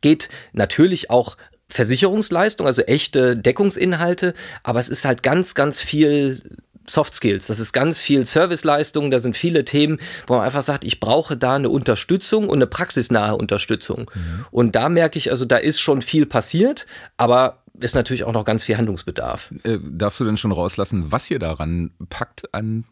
geht 0.00 0.28
natürlich 0.52 1.10
auch 1.10 1.36
Versicherungsleistung, 1.68 2.66
also 2.66 2.82
echte 2.82 3.36
Deckungsinhalte, 3.36 4.34
aber 4.62 4.80
es 4.80 4.88
ist 4.88 5.04
halt 5.04 5.22
ganz, 5.22 5.54
ganz 5.54 5.80
viel 5.80 6.42
Soft 6.88 7.14
Skills. 7.14 7.46
Das 7.46 7.60
ist 7.60 7.72
ganz 7.72 8.00
viel 8.00 8.26
Serviceleistung, 8.26 9.10
da 9.10 9.20
sind 9.20 9.36
viele 9.36 9.64
Themen, 9.64 9.98
wo 10.26 10.34
man 10.34 10.44
einfach 10.44 10.62
sagt, 10.62 10.84
ich 10.84 10.98
brauche 10.98 11.36
da 11.36 11.54
eine 11.54 11.70
Unterstützung 11.70 12.48
und 12.48 12.58
eine 12.58 12.66
praxisnahe 12.66 13.36
Unterstützung. 13.36 14.10
Mhm. 14.12 14.46
Und 14.50 14.74
da 14.74 14.88
merke 14.88 15.18
ich, 15.18 15.30
also 15.30 15.44
da 15.44 15.56
ist 15.56 15.80
schon 15.80 16.02
viel 16.02 16.26
passiert, 16.26 16.86
aber 17.16 17.62
ist 17.78 17.94
natürlich 17.94 18.24
auch 18.24 18.32
noch 18.32 18.44
ganz 18.44 18.64
viel 18.64 18.76
Handlungsbedarf. 18.76 19.52
Äh, 19.62 19.78
darfst 19.82 20.20
du 20.20 20.24
denn 20.24 20.36
schon 20.36 20.52
rauslassen, 20.52 21.12
was 21.12 21.30
ihr 21.30 21.38
daran 21.38 21.92
packt 22.08 22.52
an 22.52 22.84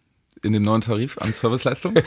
in 0.42 0.52
dem 0.52 0.62
neuen 0.62 0.80
Tarif 0.80 1.18
an 1.18 1.32
Serviceleistung? 1.32 1.94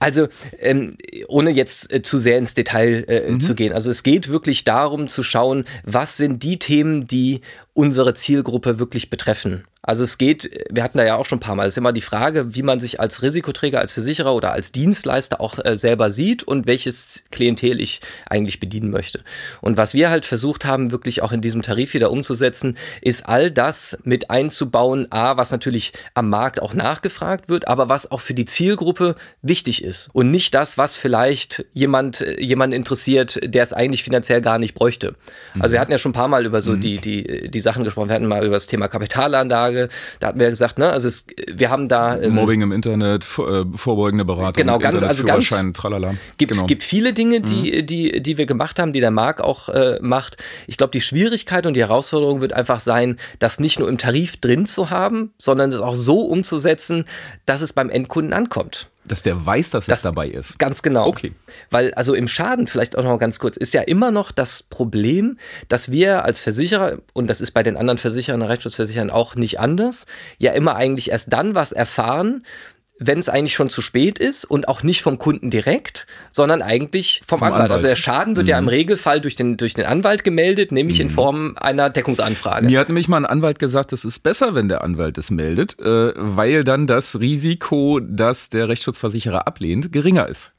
Also, 0.00 0.28
ähm, 0.60 0.96
ohne 1.26 1.50
jetzt 1.50 1.92
äh, 1.92 2.02
zu 2.02 2.18
sehr 2.18 2.38
ins 2.38 2.54
Detail 2.54 3.04
äh, 3.08 3.32
mhm. 3.32 3.40
zu 3.40 3.54
gehen. 3.54 3.72
Also 3.72 3.90
es 3.90 4.04
geht 4.04 4.28
wirklich 4.28 4.62
darum 4.62 5.08
zu 5.08 5.22
schauen, 5.24 5.64
was 5.82 6.16
sind 6.16 6.42
die 6.44 6.58
Themen, 6.60 7.06
die 7.06 7.40
unsere 7.78 8.12
Zielgruppe 8.12 8.80
wirklich 8.80 9.08
betreffen. 9.08 9.62
Also 9.82 10.02
es 10.02 10.18
geht, 10.18 10.50
wir 10.68 10.82
hatten 10.82 10.98
da 10.98 11.04
ja 11.04 11.14
auch 11.14 11.24
schon 11.24 11.38
ein 11.38 11.40
paar 11.40 11.54
Mal, 11.54 11.66
es 11.66 11.74
ist 11.74 11.78
immer 11.78 11.92
die 11.92 12.00
Frage, 12.00 12.54
wie 12.56 12.62
man 12.62 12.80
sich 12.80 12.98
als 12.98 13.22
Risikoträger, 13.22 13.78
als 13.78 13.92
Versicherer 13.92 14.34
oder 14.34 14.52
als 14.52 14.72
Dienstleister 14.72 15.40
auch 15.40 15.64
äh, 15.64 15.76
selber 15.76 16.10
sieht 16.10 16.42
und 16.42 16.66
welches 16.66 17.22
Klientel 17.30 17.80
ich 17.80 18.00
eigentlich 18.28 18.58
bedienen 18.58 18.90
möchte. 18.90 19.20
Und 19.60 19.76
was 19.76 19.94
wir 19.94 20.10
halt 20.10 20.26
versucht 20.26 20.64
haben, 20.64 20.90
wirklich 20.90 21.22
auch 21.22 21.30
in 21.30 21.40
diesem 21.40 21.62
Tarif 21.62 21.94
wieder 21.94 22.10
umzusetzen, 22.10 22.76
ist 23.00 23.26
all 23.28 23.52
das 23.52 23.96
mit 24.02 24.28
einzubauen, 24.28 25.06
a, 25.10 25.36
was 25.36 25.52
natürlich 25.52 25.92
am 26.12 26.28
Markt 26.28 26.60
auch 26.60 26.74
nachgefragt 26.74 27.48
wird, 27.48 27.68
aber 27.68 27.88
was 27.88 28.10
auch 28.10 28.20
für 28.20 28.34
die 28.34 28.44
Zielgruppe 28.44 29.14
wichtig 29.40 29.84
ist. 29.84 30.10
Und 30.12 30.32
nicht 30.32 30.52
das, 30.54 30.76
was 30.76 30.96
vielleicht 30.96 31.64
jemand, 31.72 32.26
jemand 32.38 32.74
interessiert, 32.74 33.38
der 33.42 33.62
es 33.62 33.72
eigentlich 33.72 34.02
finanziell 34.02 34.42
gar 34.42 34.58
nicht 34.58 34.74
bräuchte. 34.74 35.14
Also 35.54 35.72
wir 35.72 35.78
mhm. 35.78 35.82
hatten 35.82 35.92
ja 35.92 35.98
schon 35.98 36.10
ein 36.10 36.14
paar 36.14 36.28
Mal 36.28 36.44
über 36.44 36.60
so 36.60 36.72
mhm. 36.72 36.80
die, 36.80 36.98
die, 36.98 37.48
die 37.48 37.60
Sachen 37.68 37.84
gesprochen, 37.84 38.08
wir 38.08 38.14
hatten 38.14 38.26
mal 38.26 38.44
über 38.44 38.56
das 38.56 38.66
Thema 38.66 38.88
Kapitalanlage, 38.88 39.88
da 40.20 40.28
hatten 40.28 40.40
wir 40.40 40.48
gesagt, 40.48 40.78
ne, 40.78 40.90
also 40.90 41.06
es, 41.06 41.26
wir 41.46 41.68
haben 41.68 41.88
da 41.88 42.18
ähm, 42.18 42.34
Mobbing 42.34 42.62
im 42.62 42.72
Internet, 42.72 43.24
äh, 43.24 43.64
vorbeugende 43.76 44.24
Beratung, 44.24 44.54
genau, 44.54 44.78
ganz, 44.78 45.02
also 45.02 45.24
ganz, 45.24 45.48
tralala. 45.74 46.14
Gibt, 46.38 46.52
genau. 46.52 46.66
gibt 46.66 46.82
viele 46.82 47.12
Dinge, 47.12 47.42
die, 47.42 47.82
mhm. 47.82 47.86
die, 47.86 48.22
die 48.22 48.38
wir 48.38 48.46
gemacht 48.46 48.78
haben, 48.78 48.92
die 48.92 49.00
der 49.00 49.10
Marc 49.10 49.40
auch 49.40 49.68
äh, 49.68 49.98
macht. 50.00 50.38
Ich 50.66 50.78
glaube, 50.78 50.92
die 50.92 51.02
Schwierigkeit 51.02 51.66
und 51.66 51.74
die 51.74 51.80
Herausforderung 51.80 52.40
wird 52.40 52.54
einfach 52.54 52.80
sein, 52.80 53.18
das 53.38 53.60
nicht 53.60 53.78
nur 53.78 53.88
im 53.88 53.98
Tarif 53.98 54.38
drin 54.38 54.64
zu 54.64 54.88
haben, 54.88 55.32
sondern 55.36 55.70
es 55.70 55.80
auch 55.80 55.94
so 55.94 56.20
umzusetzen, 56.20 57.04
dass 57.44 57.60
es 57.60 57.74
beim 57.74 57.90
Endkunden 57.90 58.32
ankommt. 58.32 58.88
Dass 59.08 59.22
der 59.22 59.44
weiß, 59.44 59.70
dass 59.70 59.86
das, 59.86 59.98
es 59.98 60.02
dabei 60.02 60.28
ist. 60.28 60.58
Ganz 60.58 60.82
genau. 60.82 61.06
Okay. 61.06 61.32
Weil 61.70 61.92
also 61.94 62.14
im 62.14 62.28
Schaden, 62.28 62.66
vielleicht 62.66 62.96
auch 62.96 63.04
noch 63.04 63.18
ganz 63.18 63.38
kurz, 63.38 63.56
ist 63.56 63.74
ja 63.74 63.82
immer 63.82 64.10
noch 64.10 64.30
das 64.30 64.62
Problem, 64.62 65.38
dass 65.68 65.90
wir 65.90 66.24
als 66.24 66.40
Versicherer, 66.40 66.98
und 67.12 67.28
das 67.28 67.40
ist 67.40 67.52
bei 67.52 67.62
den 67.62 67.76
anderen 67.76 67.98
Versicherern, 67.98 68.42
Rechtsschutzversicherern 68.42 69.10
auch 69.10 69.34
nicht 69.34 69.60
anders, 69.60 70.06
ja 70.38 70.52
immer 70.52 70.76
eigentlich 70.76 71.10
erst 71.10 71.32
dann 71.32 71.54
was 71.54 71.72
erfahren, 71.72 72.44
wenn 72.98 73.18
es 73.18 73.28
eigentlich 73.28 73.54
schon 73.54 73.70
zu 73.70 73.80
spät 73.80 74.18
ist 74.18 74.44
und 74.44 74.68
auch 74.68 74.82
nicht 74.82 75.02
vom 75.02 75.18
Kunden 75.18 75.50
direkt, 75.50 76.06
sondern 76.30 76.62
eigentlich 76.62 77.22
vom, 77.26 77.38
vom 77.38 77.46
Anwalt. 77.48 77.62
Anwalt. 77.62 77.72
Also 77.72 77.88
der 77.88 77.96
Schaden 77.96 78.36
wird 78.36 78.46
mhm. 78.46 78.50
ja 78.50 78.58
im 78.58 78.68
Regelfall 78.68 79.20
durch 79.20 79.36
den, 79.36 79.56
durch 79.56 79.74
den 79.74 79.86
Anwalt 79.86 80.24
gemeldet, 80.24 80.72
nämlich 80.72 80.98
mhm. 80.98 81.02
in 81.02 81.10
Form 81.10 81.54
einer 81.56 81.90
Deckungsanfrage. 81.90 82.66
Mir 82.66 82.80
hat 82.80 82.88
nämlich 82.88 83.08
mal 83.08 83.18
ein 83.18 83.26
Anwalt 83.26 83.58
gesagt, 83.58 83.92
es 83.92 84.04
ist 84.04 84.20
besser, 84.20 84.54
wenn 84.54 84.68
der 84.68 84.82
Anwalt 84.82 85.18
es 85.18 85.30
meldet, 85.30 85.78
äh, 85.78 86.12
weil 86.16 86.64
dann 86.64 86.86
das 86.86 87.20
Risiko, 87.20 88.00
dass 88.00 88.48
der 88.48 88.68
Rechtsschutzversicherer 88.68 89.46
ablehnt, 89.46 89.92
geringer 89.92 90.28
ist. 90.28 90.52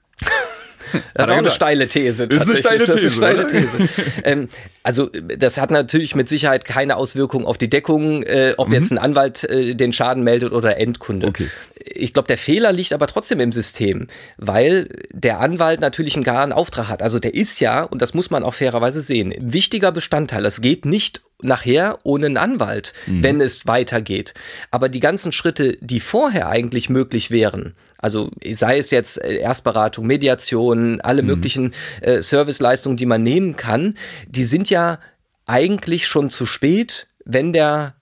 Das 1.14 1.30
ist 1.30 1.34
auch 1.34 1.38
eine 1.40 1.52
steile 1.52 1.88
These. 1.88 2.24
Ist 2.26 2.42
eine 2.42 2.56
steile 2.56 2.86
These. 2.86 3.08
Ist 3.08 3.24
eine 3.24 3.46
steile 3.46 3.48
These. 3.48 3.90
ähm, 4.24 4.48
also 4.84 5.08
das 5.08 5.60
hat 5.60 5.72
natürlich 5.72 6.16
mit 6.16 6.30
Sicherheit 6.30 6.66
keine 6.66 6.96
Auswirkung 6.96 7.46
auf 7.46 7.58
die 7.58 7.70
Deckung, 7.70 8.24
äh, 8.24 8.54
ob 8.58 8.70
mhm. 8.70 8.74
jetzt 8.74 8.92
ein 8.92 8.98
Anwalt 8.98 9.44
äh, 9.44 9.76
den 9.76 9.94
Schaden 9.94 10.24
meldet 10.24 10.54
oder 10.54 10.78
Endkunde. 10.78 11.28
Okay. 11.28 11.48
Ich 11.86 12.14
glaube, 12.14 12.28
der 12.28 12.38
Fehler 12.38 12.72
liegt 12.72 12.94
aber 12.94 13.08
trotzdem 13.08 13.40
im 13.40 13.52
System, 13.52 14.08
weil 14.38 14.90
der 15.12 15.40
Anwalt 15.40 15.82
natürlich 15.82 16.16
einen 16.16 16.24
klaren 16.24 16.52
Auftrag 16.52 16.88
hat. 16.88 17.02
Also 17.02 17.20
der 17.20 17.34
ist 17.34 17.60
ja, 17.60 17.84
und 17.84 18.02
das 18.02 18.14
muss 18.14 18.30
man 18.30 18.44
auch 18.44 18.54
fairerweise 18.54 19.02
sehen, 19.02 19.34
ein 19.34 19.54
wichtiger 19.54 19.92
Bestandteil. 19.92 20.46
Es 20.46 20.62
geht 20.62 20.86
nicht 20.86 21.22
nachher 21.42 22.00
ohne 22.04 22.26
einen 22.26 22.38
Anwalt, 22.38 22.94
mhm. 23.08 23.24
wenn 23.24 23.42
es 23.42 23.66
weitergeht. 23.66 24.34
Aber 24.72 24.90
die 24.90 25.00
ganzen 25.00 25.32
Schritte, 25.32 25.78
die 25.82 26.00
vorher 26.00 26.50
eigentlich 26.50 26.90
möglich 26.90 27.32
wären, 27.32 27.76
also 27.98 28.32
sei 28.52 28.78
es 28.78 28.92
jetzt 28.92 29.22
äh, 29.22 29.38
Erstberatung, 29.38 30.06
Mediation, 30.06 31.02
alle 31.02 31.22
mhm. 31.22 31.28
möglichen 31.28 31.74
äh, 32.02 32.22
Serviceleistungen, 32.22 32.98
die 32.98 33.06
man 33.06 33.24
nehmen 33.24 33.56
kann, 33.56 33.96
die 34.28 34.44
sind 34.44 34.70
ja 34.70 35.00
eigentlich 35.46 36.08
schon 36.08 36.30
zu 36.30 36.46
spät, 36.46 37.08
wenn 37.26 37.54
der 37.54 37.96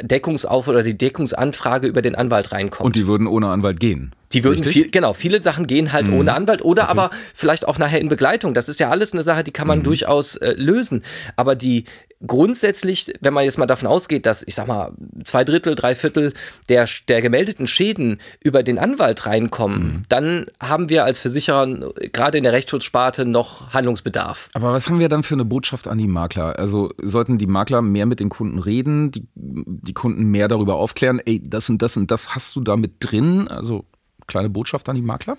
Deckungsauf 0.00 0.68
oder 0.68 0.82
die 0.82 0.96
Deckungsanfrage 0.96 1.86
über 1.86 2.02
den 2.02 2.14
Anwalt 2.14 2.52
reinkommt. 2.52 2.86
Und 2.86 2.96
die 2.96 3.06
würden 3.06 3.26
ohne 3.26 3.48
Anwalt 3.48 3.80
gehen. 3.80 4.14
Die 4.32 4.44
würden 4.44 4.64
viel, 4.64 4.90
genau, 4.90 5.12
viele 5.12 5.40
Sachen 5.40 5.66
gehen 5.66 5.92
halt 5.92 6.08
mhm. 6.08 6.14
ohne 6.14 6.34
Anwalt 6.34 6.62
oder 6.62 6.84
okay. 6.84 6.90
aber 6.90 7.10
vielleicht 7.34 7.66
auch 7.66 7.78
nachher 7.78 8.00
in 8.00 8.08
Begleitung. 8.08 8.54
Das 8.54 8.68
ist 8.68 8.80
ja 8.80 8.90
alles 8.90 9.12
eine 9.12 9.22
Sache, 9.22 9.44
die 9.44 9.52
kann 9.52 9.66
man 9.66 9.80
mhm. 9.80 9.84
durchaus 9.84 10.36
äh, 10.36 10.52
lösen. 10.56 11.02
Aber 11.36 11.54
die 11.54 11.84
grundsätzlich, 12.26 13.12
wenn 13.20 13.34
man 13.34 13.44
jetzt 13.44 13.58
mal 13.58 13.66
davon 13.66 13.88
ausgeht, 13.88 14.26
dass, 14.26 14.42
ich 14.46 14.54
sag 14.54 14.66
mal, 14.66 14.92
zwei 15.24 15.44
Drittel, 15.44 15.74
drei 15.74 15.94
Viertel 15.94 16.32
der, 16.68 16.88
der 17.08 17.22
gemeldeten 17.22 17.66
Schäden 17.66 18.20
über 18.40 18.62
den 18.62 18.78
Anwalt 18.78 19.26
reinkommen, 19.26 19.82
mhm. 19.82 20.02
dann 20.08 20.46
haben 20.60 20.88
wir 20.88 21.04
als 21.04 21.18
Versicherer 21.18 21.92
gerade 22.12 22.38
in 22.38 22.44
der 22.44 22.52
Rechtsschutzsparte 22.52 23.24
noch 23.24 23.72
Handlungsbedarf. 23.72 24.48
Aber 24.54 24.72
was 24.72 24.88
haben 24.88 25.00
wir 25.00 25.08
dann 25.08 25.22
für 25.22 25.34
eine 25.34 25.44
Botschaft 25.44 25.88
an 25.88 25.98
die 25.98 26.06
Makler? 26.06 26.58
Also 26.58 26.92
sollten 27.00 27.38
die 27.38 27.46
Makler 27.46 27.82
mehr 27.82 28.06
mit 28.06 28.20
den 28.20 28.28
Kunden 28.28 28.58
reden, 28.58 29.10
die, 29.10 29.26
die 29.34 29.92
Kunden 29.92 30.24
mehr 30.24 30.48
darüber 30.48 30.76
aufklären, 30.76 31.20
ey, 31.24 31.40
das 31.44 31.68
und 31.68 31.82
das 31.82 31.96
und 31.96 32.10
das 32.10 32.34
hast 32.34 32.54
du 32.56 32.60
da 32.60 32.76
mit 32.76 32.94
drin? 33.00 33.48
Also 33.48 33.86
kleine 34.26 34.48
Botschaft 34.48 34.88
an 34.88 34.96
die 34.96 35.02
Makler? 35.02 35.36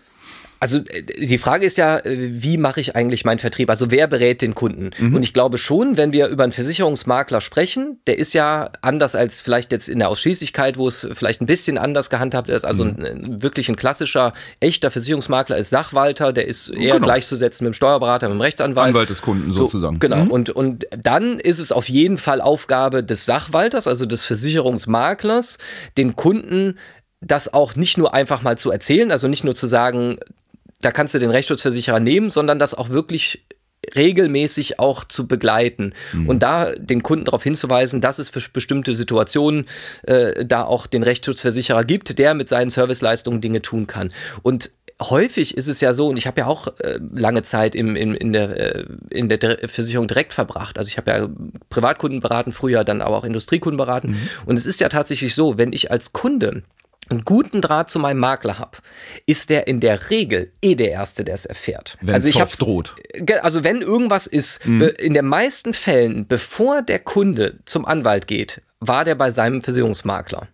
Also 0.64 0.78
äh, 0.78 1.04
die 1.26 1.38
Frage 1.38 1.66
ist 1.66 1.78
ja, 1.78 1.98
äh, 2.00 2.30
wie 2.42 2.58
mache 2.58 2.80
ich 2.80 2.96
eigentlich 2.96 3.26
meinen 3.26 3.40
Vertrieb? 3.40 3.70
Also 3.70 3.92
wer 3.92 4.08
berät 4.08 4.42
den 4.42 4.56
Kunden? 4.56 4.92
Mhm. 4.98 5.16
Und 5.16 5.24
ich 5.24 5.34
glaube 5.34 5.58
schon, 5.58 5.98
wenn 5.98 6.14
wir 6.14 6.28
über 6.28 6.44
einen 6.44 6.54
Versicherungsmakler 6.54 7.42
sprechen, 7.42 8.00
der 8.08 8.18
ist 8.18 8.34
ja 8.34 8.72
anders 8.82 9.16
als 9.16 9.42
vielleicht 9.42 9.74
jetzt 9.74 9.90
in 9.90 10.00
der 10.00 10.08
Ausschließlichkeit, 10.08 10.78
wo 10.78 10.88
es 10.88 11.06
vielleicht 11.12 11.42
ein 11.42 11.48
bisschen 11.48 11.78
anders 11.78 12.10
gehandhabt 12.10 12.48
ist. 12.48 12.64
Also 12.64 12.86
mhm. 12.86 12.96
ein, 13.06 13.44
wirklich 13.44 13.68
ein 13.68 13.76
klassischer, 13.76 14.34
echter 14.62 14.90
Versicherungsmakler 14.90 15.58
ist 15.58 15.70
Sachwalter, 15.70 16.32
der 16.32 16.48
ist 16.48 16.70
eher 16.70 16.94
genau. 16.94 17.08
gleichzusetzen 17.08 17.66
mit 17.66 17.74
dem 17.74 17.76
Steuerberater, 17.76 18.30
mit 18.30 18.38
dem 18.38 18.42
Rechtsanwalt. 18.42 18.88
Anwalt 18.88 19.10
des 19.10 19.22
Kunden 19.22 19.52
sozusagen. 19.52 19.96
So, 19.96 20.00
genau. 20.00 20.24
Mhm. 20.24 20.32
Und, 20.32 20.50
und 20.50 20.86
dann 20.98 21.40
ist 21.42 21.60
es 21.60 21.74
auf 21.74 21.90
jeden 21.90 22.18
Fall 22.18 22.40
Aufgabe 22.40 23.04
des 23.04 23.26
Sachwalters, 23.26 23.86
also 23.86 24.06
des 24.06 24.24
Versicherungsmaklers, 24.24 25.58
den 25.98 26.16
Kunden 26.16 26.78
das 27.26 27.54
auch 27.54 27.76
nicht 27.76 27.98
nur 27.98 28.14
einfach 28.14 28.42
mal 28.42 28.58
zu 28.58 28.72
erzählen, 28.72 29.12
also 29.12 29.28
nicht 29.28 29.44
nur 29.44 29.56
zu 29.56 29.68
sagen, 29.68 30.18
da 30.82 30.92
kannst 30.92 31.16
du 31.16 31.20
den 31.20 31.32
Rechtsschutzversicherer 31.32 32.00
nehmen, 32.00 32.30
sondern 32.30 32.60
das 32.60 32.74
auch 32.74 32.90
wirklich 32.90 33.46
regelmäßig 33.96 34.80
auch 34.80 35.04
zu 35.04 35.28
begleiten 35.28 35.94
mhm. 36.14 36.30
und 36.30 36.40
da 36.40 36.74
den 36.74 37.04
Kunden 37.04 37.26
darauf 37.26 37.44
hinzuweisen, 37.44 38.02
dass 38.02 38.20
es 38.20 38.30
für 38.30 38.42
bestimmte 38.52 38.96
Situationen 38.96 39.66
äh, 40.04 40.46
da 40.46 40.64
auch 40.64 40.88
den 40.88 41.04
Rechtsschutzversicherer 41.04 41.84
gibt, 41.84 42.18
der 42.18 42.34
mit 42.34 42.50
seinen 42.50 42.70
Serviceleistungen 42.70 43.42
Dinge 43.42 43.62
tun 43.62 43.88
kann. 43.88 44.14
Und 44.42 44.72
häufig 45.02 45.58
ist 45.58 45.68
es 45.68 45.82
ja 45.82 45.94
so, 45.94 46.08
und 46.08 46.18
ich 46.18 46.28
habe 46.28 46.42
ja 46.42 46.48
auch 46.48 46.68
äh, 46.80 47.00
lange 47.14 47.44
Zeit 47.44 47.76
im, 47.76 47.96
in, 47.96 48.14
in, 48.16 48.34
der, 48.34 48.76
äh, 48.76 48.86
in 49.10 49.30
der 49.30 49.60
Versicherung 49.68 50.08
direkt 50.08 50.34
verbracht. 50.34 50.78
Also 50.78 50.88
ich 50.88 50.98
habe 50.98 51.12
ja 51.12 51.30
Privatkunden 51.70 52.22
beraten, 52.22 52.54
früher 52.54 52.84
dann 52.84 53.02
aber 53.02 53.18
auch 53.18 53.26
Industriekunden 53.26 53.78
beraten. 53.78 54.12
Mhm. 54.12 54.30
Und 54.46 54.58
es 54.58 54.66
ist 54.66 54.80
ja 54.80 54.90
tatsächlich 54.90 55.36
so, 55.36 55.58
wenn 55.58 55.74
ich 55.74 55.92
als 55.92 56.14
Kunde 56.14 56.64
einen 57.14 57.26
guten 57.26 57.62
Draht 57.62 57.90
zu 57.90 58.00
meinem 58.00 58.20
Makler 58.20 58.60
habe, 58.60 58.78
ist 59.26 59.50
der 59.50 59.68
in 59.68 59.80
der 59.80 60.10
Regel 60.10 60.52
eh 60.62 60.76
der 60.76 60.92
Erste, 60.92 61.24
der 61.24 61.36
es 61.36 61.46
erfährt. 61.46 61.98
Wenn 62.02 62.16
also 62.16 62.28
ich 62.28 62.36
Soft 62.36 62.62
droht. 62.62 62.96
Also 63.42 63.64
wenn 63.64 63.82
irgendwas 63.82 64.28
ist, 64.28 64.66
mhm. 64.66 64.82
in 65.00 65.14
den 65.14 65.26
meisten 65.26 65.74
Fällen, 65.74 66.28
bevor 66.28 66.82
der 66.82 67.00
Kunde 67.00 67.60
zum 67.66 67.86
Anwalt 67.86 68.28
geht, 68.28 68.62
war 68.80 69.06
der 69.06 69.16
bei 69.16 69.32
seinem 69.32 69.62
Versicherungsmakler. 69.62 70.48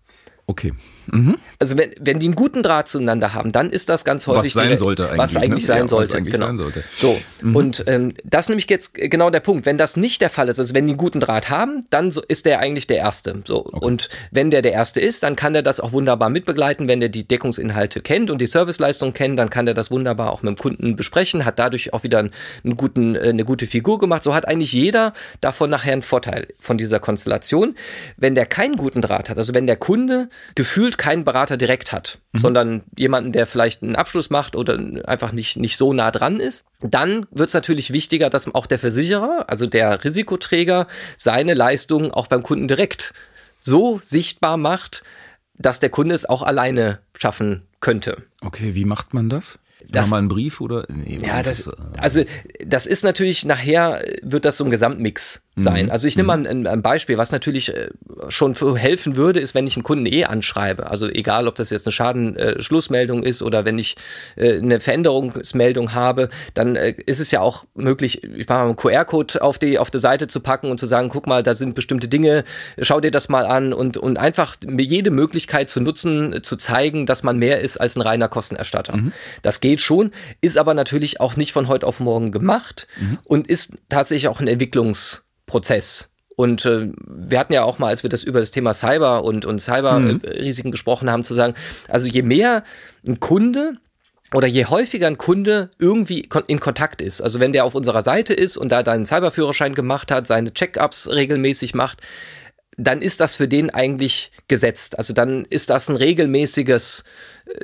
Okay. 0.46 0.74
Mhm. 1.12 1.38
Also 1.60 1.78
wenn, 1.78 1.92
wenn 2.00 2.20
die 2.20 2.28
einen 2.28 2.36
guten 2.36 2.64
Draht 2.64 2.88
zueinander 2.88 3.34
haben, 3.34 3.52
dann 3.52 3.70
ist 3.70 3.90
das 3.90 4.06
ganz 4.06 4.28
häufig. 4.28 4.40
Was 4.46 4.54
sein 4.54 4.78
sollte 4.78 5.06
eigentlich. 5.06 5.18
Was 5.18 5.36
eigentlich, 5.36 5.64
ne? 5.64 5.68
sein, 5.68 5.82
ja, 5.82 5.88
sollte, 5.88 6.10
was 6.10 6.16
eigentlich 6.16 6.34
genau. 6.34 6.48
sein 6.48 6.58
sollte. 6.58 6.84
So. 6.98 7.20
Mhm. 7.42 7.56
Und 7.56 7.84
ähm, 7.88 8.14
das 8.24 8.46
ist 8.46 8.50
nämlich 8.50 8.70
jetzt 8.70 8.94
genau 8.94 9.30
der 9.30 9.40
Punkt. 9.40 9.66
Wenn 9.66 9.78
das 9.78 9.98
nicht 9.98 10.22
der 10.22 10.30
Fall 10.30 10.50
ist, 10.50 10.60
also 10.60 10.74
wenn 10.74 10.86
die 10.86 10.92
einen 10.92 10.98
guten 10.98 11.20
Draht 11.20 11.50
haben, 11.50 11.86
dann 11.90 12.12
so 12.12 12.22
ist 12.28 12.46
der 12.46 12.60
eigentlich 12.60 12.88
der 12.88 12.98
Erste. 12.98 13.42
So. 13.46 13.66
Okay. 13.66 13.86
Und 13.86 14.10
wenn 14.32 14.52
der 14.52 14.62
der 14.62 14.74
Erste 14.74 15.00
ist, 15.00 15.24
dann 15.24 15.36
kann 15.36 15.54
der 15.54 15.64
das 15.64 15.80
auch 15.80 15.92
wunderbar 15.92 16.30
mitbegleiten. 16.30 16.88
Wenn 16.88 17.00
der 17.00 17.10
die 17.10 17.28
Deckungsinhalte 17.28 18.02
kennt 18.02 18.30
und 18.30 18.40
die 18.40 18.48
Serviceleistung 18.48 19.14
kennt, 19.14 19.40
dann 19.40 19.50
kann 19.50 19.66
der 19.66 19.76
das 19.76 19.92
wunderbar 19.92 20.32
auch 20.32 20.44
mit 20.44 20.58
dem 20.58 20.62
Kunden 20.62 20.96
besprechen, 20.96 21.46
hat 21.46 21.60
dadurch 21.60 21.94
auch 21.94 22.04
wieder 22.04 22.20
einen, 22.20 22.32
einen 22.64 22.76
guten, 22.76 23.16
äh, 23.16 23.30
eine 23.30 23.46
gute 23.46 23.68
Figur 23.68 24.00
gemacht. 24.00 24.24
So 24.24 24.34
hat 24.36 24.48
eigentlich 24.48 24.74
jeder 24.74 25.14
davon 25.42 25.70
nachher 25.70 25.94
einen 25.94 26.02
Vorteil 26.04 26.48
von 26.60 26.78
dieser 26.78 27.00
Konstellation. 27.00 27.76
Wenn 28.18 28.36
der 28.36 28.46
keinen 28.46 28.76
guten 28.76 29.02
Draht 29.02 29.30
hat, 29.30 29.38
also 29.38 29.54
wenn 29.54 29.66
der 29.66 29.78
Kunde 29.78 30.30
gefühlt 30.56 30.99
keinen 31.00 31.24
Berater 31.24 31.58
direkt 31.58 31.92
hat, 31.92 32.20
mhm. 32.34 32.40
sondern 32.40 32.84
jemanden, 32.96 33.32
der 33.32 33.48
vielleicht 33.48 33.82
einen 33.82 33.96
Abschluss 33.96 34.30
macht 34.30 34.56
oder 34.56 34.78
einfach 35.06 35.32
nicht, 35.32 35.58
nicht 35.58 35.78
so 35.78 35.94
nah 35.94 36.12
dran 36.12 36.40
ist, 36.40 36.66
dann 36.82 37.26
wird 37.32 37.48
es 37.48 37.54
natürlich 37.54 37.92
wichtiger, 37.94 38.30
dass 38.30 38.54
auch 38.54 38.68
der 38.68 38.78
Versicherer, 38.78 39.46
also 39.48 39.66
der 39.66 40.04
Risikoträger, 40.04 40.88
seine 41.18 41.54
Leistungen 41.56 42.12
auch 42.12 42.28
beim 42.28 42.44
Kunden 42.44 42.68
direkt 42.68 43.14
so 43.62 44.00
sichtbar 44.04 44.58
macht, 44.58 45.04
dass 45.58 45.80
der 45.80 45.90
Kunde 45.90 46.14
es 46.14 46.28
auch 46.28 46.44
alleine 46.44 47.00
schaffen 47.18 47.66
könnte. 47.80 48.18
Okay, 48.42 48.76
wie 48.76 48.86
macht 48.86 49.14
man 49.14 49.30
das? 49.30 49.58
Das, 49.88 50.10
mal 50.10 50.18
einen 50.18 50.28
Brief 50.28 50.60
oder? 50.62 50.86
Nee, 50.90 51.20
ja, 51.26 51.42
das, 51.42 51.68
äh, 51.68 51.72
also 51.98 52.24
das 52.66 52.86
ist 52.86 53.04
natürlich 53.04 53.46
nachher 53.46 54.04
wird 54.22 54.46
das 54.46 54.58
so 54.58 54.66
ein 54.66 54.72
Gesamtmix 54.72 55.42
sein. 55.62 55.86
Mhm. 55.86 55.92
Also 55.92 56.08
ich 56.08 56.16
nehme 56.16 56.28
mal 56.28 56.48
ein, 56.48 56.68
ein, 56.68 56.82
Beispiel, 56.82 57.18
was 57.18 57.32
natürlich 57.32 57.74
äh, 57.74 57.90
schon 58.30 58.56
helfen 58.76 59.16
würde, 59.16 59.40
ist, 59.40 59.56
wenn 59.56 59.68
ich 59.68 59.76
einen 59.76 59.84
Kunden 59.84 60.06
eh 60.06 60.26
anschreibe. 60.26 60.90
Also 60.90 61.08
egal, 61.08 61.48
ob 61.48 61.56
das 61.56 61.70
jetzt 61.70 61.86
eine 61.86 61.92
Schadenschlussmeldung 61.92 63.24
ist 63.24 63.42
oder 63.42 63.66
wenn 63.66 63.78
ich 63.78 63.96
äh, 64.36 64.58
eine 64.58 64.80
Veränderungsmeldung 64.80 65.94
habe, 65.94 66.30
dann 66.54 66.76
ist 66.76 67.20
es 67.20 67.32
ja 67.32 67.42
auch 67.42 67.66
möglich, 67.76 68.24
ich 68.24 68.48
mache 68.48 68.60
mal 68.60 68.66
einen 68.66 68.76
QR-Code 68.76 69.42
auf 69.42 69.60
die 69.60 69.80
auf 69.80 69.92
die 69.92 70.00
Seite 70.00 70.28
zu 70.28 70.40
packen 70.40 70.72
und 70.72 70.80
zu 70.80 70.88
sagen, 70.88 71.10
guck 71.10 71.28
mal, 71.28 71.44
da 71.44 71.54
sind 71.54 71.76
bestimmte 71.76 72.08
Dinge, 72.08 72.44
schau 72.82 73.00
dir 73.00 73.12
das 73.12 73.30
mal 73.30 73.46
an 73.46 73.74
und 73.74 73.98
und 73.98 74.18
einfach 74.18 74.56
jede 74.66 75.12
Möglichkeit 75.12 75.70
zu 75.70 75.82
nutzen, 75.82 76.42
zu 76.44 76.56
zeigen, 76.56 77.06
dass 77.06 77.24
man 77.24 77.38
mehr 77.38 77.62
ist 77.62 77.78
als 77.78 77.96
ein 77.96 78.02
reiner 78.02 78.30
Kostenerstatter. 78.30 78.98
Mhm. 78.98 79.12
Das 79.42 79.62
geht 79.62 79.69
schon, 79.78 80.12
ist 80.42 80.58
aber 80.58 80.74
natürlich 80.74 81.22
auch 81.22 81.38
nicht 81.38 81.54
von 81.54 81.68
heute 81.68 81.86
auf 81.86 82.00
morgen 82.00 82.32
gemacht 82.32 82.88
mhm. 83.00 83.20
und 83.24 83.48
ist 83.48 83.78
tatsächlich 83.90 84.28
auch 84.28 84.40
ein 84.40 84.48
Entwicklungs 84.48 85.26
Prozess. 85.46 86.12
Und 86.36 86.66
äh, 86.66 86.88
wir 87.06 87.38
hatten 87.38 87.52
ja 87.52 87.64
auch 87.64 87.80
mal, 87.80 87.88
als 87.90 88.04
wir 88.04 88.10
das 88.10 88.24
über 88.24 88.40
das 88.40 88.52
Thema 88.52 88.74
Cyber 88.74 89.26
und, 89.26 89.46
und 89.46 89.60
Cyber-Risiken 89.60 90.70
mhm. 90.70 90.72
gesprochen 90.72 91.12
haben, 91.12 91.26
zu 91.26 91.36
sagen, 91.36 91.54
also 91.90 92.08
je 92.08 92.22
mehr 92.22 92.64
ein 93.06 93.20
Kunde 93.20 93.74
oder 94.34 94.48
je 94.48 94.66
häufiger 94.66 95.08
ein 95.08 95.18
Kunde 95.18 95.70
irgendwie 95.80 96.30
in 96.48 96.60
Kontakt 96.60 97.02
ist, 97.02 97.22
also 97.22 97.40
wenn 97.40 97.52
der 97.52 97.66
auf 97.66 97.76
unserer 97.76 98.04
Seite 98.04 98.34
ist 98.34 98.56
und 98.56 98.72
da 98.72 98.84
deinen 98.84 99.06
Cyberführerschein 99.06 99.74
gemacht 99.74 100.12
hat, 100.12 100.28
seine 100.28 100.54
Check-ups 100.54 101.10
regelmäßig 101.10 101.74
macht, 101.74 102.00
dann 102.80 103.02
ist 103.02 103.20
das 103.20 103.36
für 103.36 103.48
den 103.48 103.70
eigentlich 103.70 104.32
gesetzt. 104.48 104.98
Also 104.98 105.14
dann 105.14 105.46
ist 105.46 105.70
das 105.70 105.90
ein 105.90 105.98
regelmäßiges, 105.98 107.04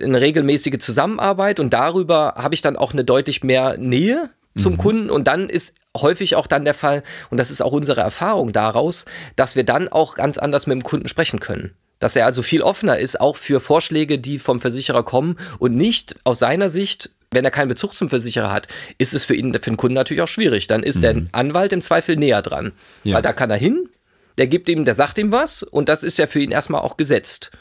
eine 0.02 0.20
regelmäßige 0.20 0.78
Zusammenarbeit 0.80 1.60
und 1.60 1.74
darüber 1.74 2.36
habe 2.38 2.54
ich 2.54 2.62
dann 2.62 2.76
auch 2.76 2.94
eine 2.94 3.06
deutlich 3.06 3.44
mehr 3.44 3.78
Nähe 3.78 4.30
zum 4.58 4.74
mhm. 4.74 4.78
Kunden 4.78 5.10
und 5.10 5.28
dann 5.28 5.50
ist 5.50 5.74
häufig 5.98 6.36
auch 6.36 6.48
dann 6.48 6.66
der 6.66 6.74
Fall, 6.74 7.04
und 7.30 7.40
das 7.40 7.52
ist 7.52 7.62
auch 7.62 7.72
unsere 7.72 8.02
Erfahrung 8.02 8.52
daraus, 8.52 9.06
dass 9.36 9.56
wir 9.56 9.64
dann 9.64 9.88
auch 9.88 10.16
ganz 10.16 10.38
anders 10.38 10.68
mit 10.68 10.76
dem 10.76 10.84
Kunden 10.84 11.08
sprechen 11.08 11.40
können. 11.40 11.74
Dass 12.00 12.18
er 12.18 12.26
also 12.26 12.42
viel 12.42 12.62
offener 12.62 13.00
ist, 13.00 13.20
auch 13.22 13.38
für 13.38 13.62
Vorschläge, 13.62 14.20
die 14.20 14.40
vom 14.40 14.60
Versicherer 14.60 15.04
kommen 15.04 15.38
und 15.60 15.76
nicht 15.76 16.18
aus 16.24 16.40
seiner 16.40 16.70
Sicht 16.70 17.12
wenn 17.32 17.44
er 17.44 17.52
keinen 17.52 17.68
Bezug 17.68 17.98
zum 17.98 18.08
Versicherer 18.08 18.54
hat, 18.54 18.70
ist 18.98 19.14
es 19.14 19.26
für 19.26 19.36
ihn, 19.36 19.52
für 19.52 19.60
den 19.60 19.76
Kunden 19.76 19.96
natürlich 19.96 20.24
auch 20.24 20.28
schwierig. 20.28 20.68
Dann 20.68 20.84
ist 20.84 20.98
mhm. 20.98 21.02
der 21.02 21.22
Anwalt 21.34 21.74
im 21.74 21.82
Zweifel 21.82 22.16
näher 22.16 22.42
dran. 22.42 22.72
Ja. 23.04 23.16
Weil 23.16 23.24
da 23.24 23.34
kann 23.34 23.52
er 23.52 23.58
hin, 23.58 23.90
der 24.38 24.48
gibt 24.48 24.70
ihm, 24.70 24.86
der 24.86 24.96
sagt 24.96 25.18
ihm 25.18 25.32
was 25.32 25.64
und 25.64 25.90
das 25.90 26.04
ist 26.04 26.18
ja 26.18 26.28
für 26.28 26.40
ihn 26.40 26.52
erstmal 26.52 26.82
auch 26.82 26.98
gesetzt. 26.98 27.52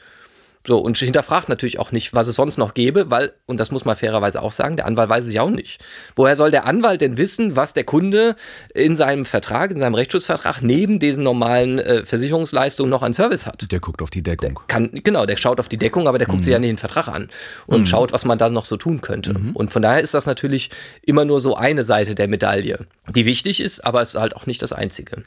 So, 0.66 0.79
und 0.79 0.97
hinterfragt 0.97 1.51
natürlich 1.51 1.79
auch 1.79 1.93
nicht, 1.93 2.14
was 2.14 2.27
es 2.27 2.37
sonst 2.37 2.57
noch 2.57 2.72
gäbe, 2.72 3.11
weil, 3.11 3.35
und 3.45 3.61
das 3.61 3.70
muss 3.70 3.85
man 3.85 3.97
fairerweise 3.97 4.41
auch 4.41 4.53
sagen, 4.53 4.77
der 4.77 4.87
Anwalt 4.87 5.11
weiß 5.11 5.27
es 5.27 5.35
ja 5.35 5.43
auch 5.43 5.51
nicht. 5.51 5.85
Woher 6.16 6.37
soll 6.37 6.51
der 6.51 6.64
Anwalt 6.64 7.03
denn 7.03 7.18
wissen, 7.18 7.55
was 7.55 7.75
der 7.75 7.85
Kunde 7.85 8.35
in 8.72 8.97
seinem 8.97 9.27
Vertrag, 9.27 9.72
in 9.72 9.79
seinem 9.79 9.95
Rechtsschutzvertrag 9.95 10.62
neben 10.62 10.99
diesen 10.99 11.22
normalen 11.22 11.79
äh, 11.79 12.07
Versicherungsleistungen 12.07 12.89
noch 12.89 13.03
an 13.03 13.12
Service 13.12 13.47
hat? 13.47 13.70
Der 13.70 13.79
guckt 13.79 14.01
auf 14.01 14.09
die 14.09 14.22
Deckung. 14.22 14.55
Der 14.55 14.62
kann, 14.66 14.91
genau, 14.91 15.27
der 15.27 15.37
schaut 15.37 15.61
auf 15.61 15.68
die 15.68 15.77
Deckung, 15.77 16.09
aber 16.09 16.16
der 16.16 16.27
guckt 16.27 16.41
mhm. 16.41 16.45
sich 16.45 16.53
ja 16.53 16.59
nicht 16.59 16.70
den 16.70 16.79
Vertrag 16.79 17.09
an 17.09 17.29
und 17.66 17.81
mhm. 17.81 17.87
schaut, 17.87 18.12
was 18.12 18.25
man 18.25 18.39
da 18.39 18.49
noch 18.49 18.64
so 18.64 18.79
tun 18.79 19.03
könnte. 19.03 19.39
Mhm. 19.39 19.51
Und 19.55 19.70
von 19.70 19.83
daher 19.83 20.01
ist 20.01 20.14
das 20.14 20.25
natürlich 20.25 20.70
immer 21.03 21.27
nur 21.27 21.43
so 21.43 21.57
eine 21.57 21.85
Seite 21.85 22.14
der 22.14 22.27
Medaille, 22.27 22.87
die 23.14 23.27
wichtig 23.27 23.61
ist, 23.61 23.85
aber 23.85 24.01
es 24.01 24.14
ist 24.14 24.20
halt 24.20 24.35
auch 24.35 24.47
nicht 24.47 24.62
das 24.62 24.72
einzige. 24.72 25.25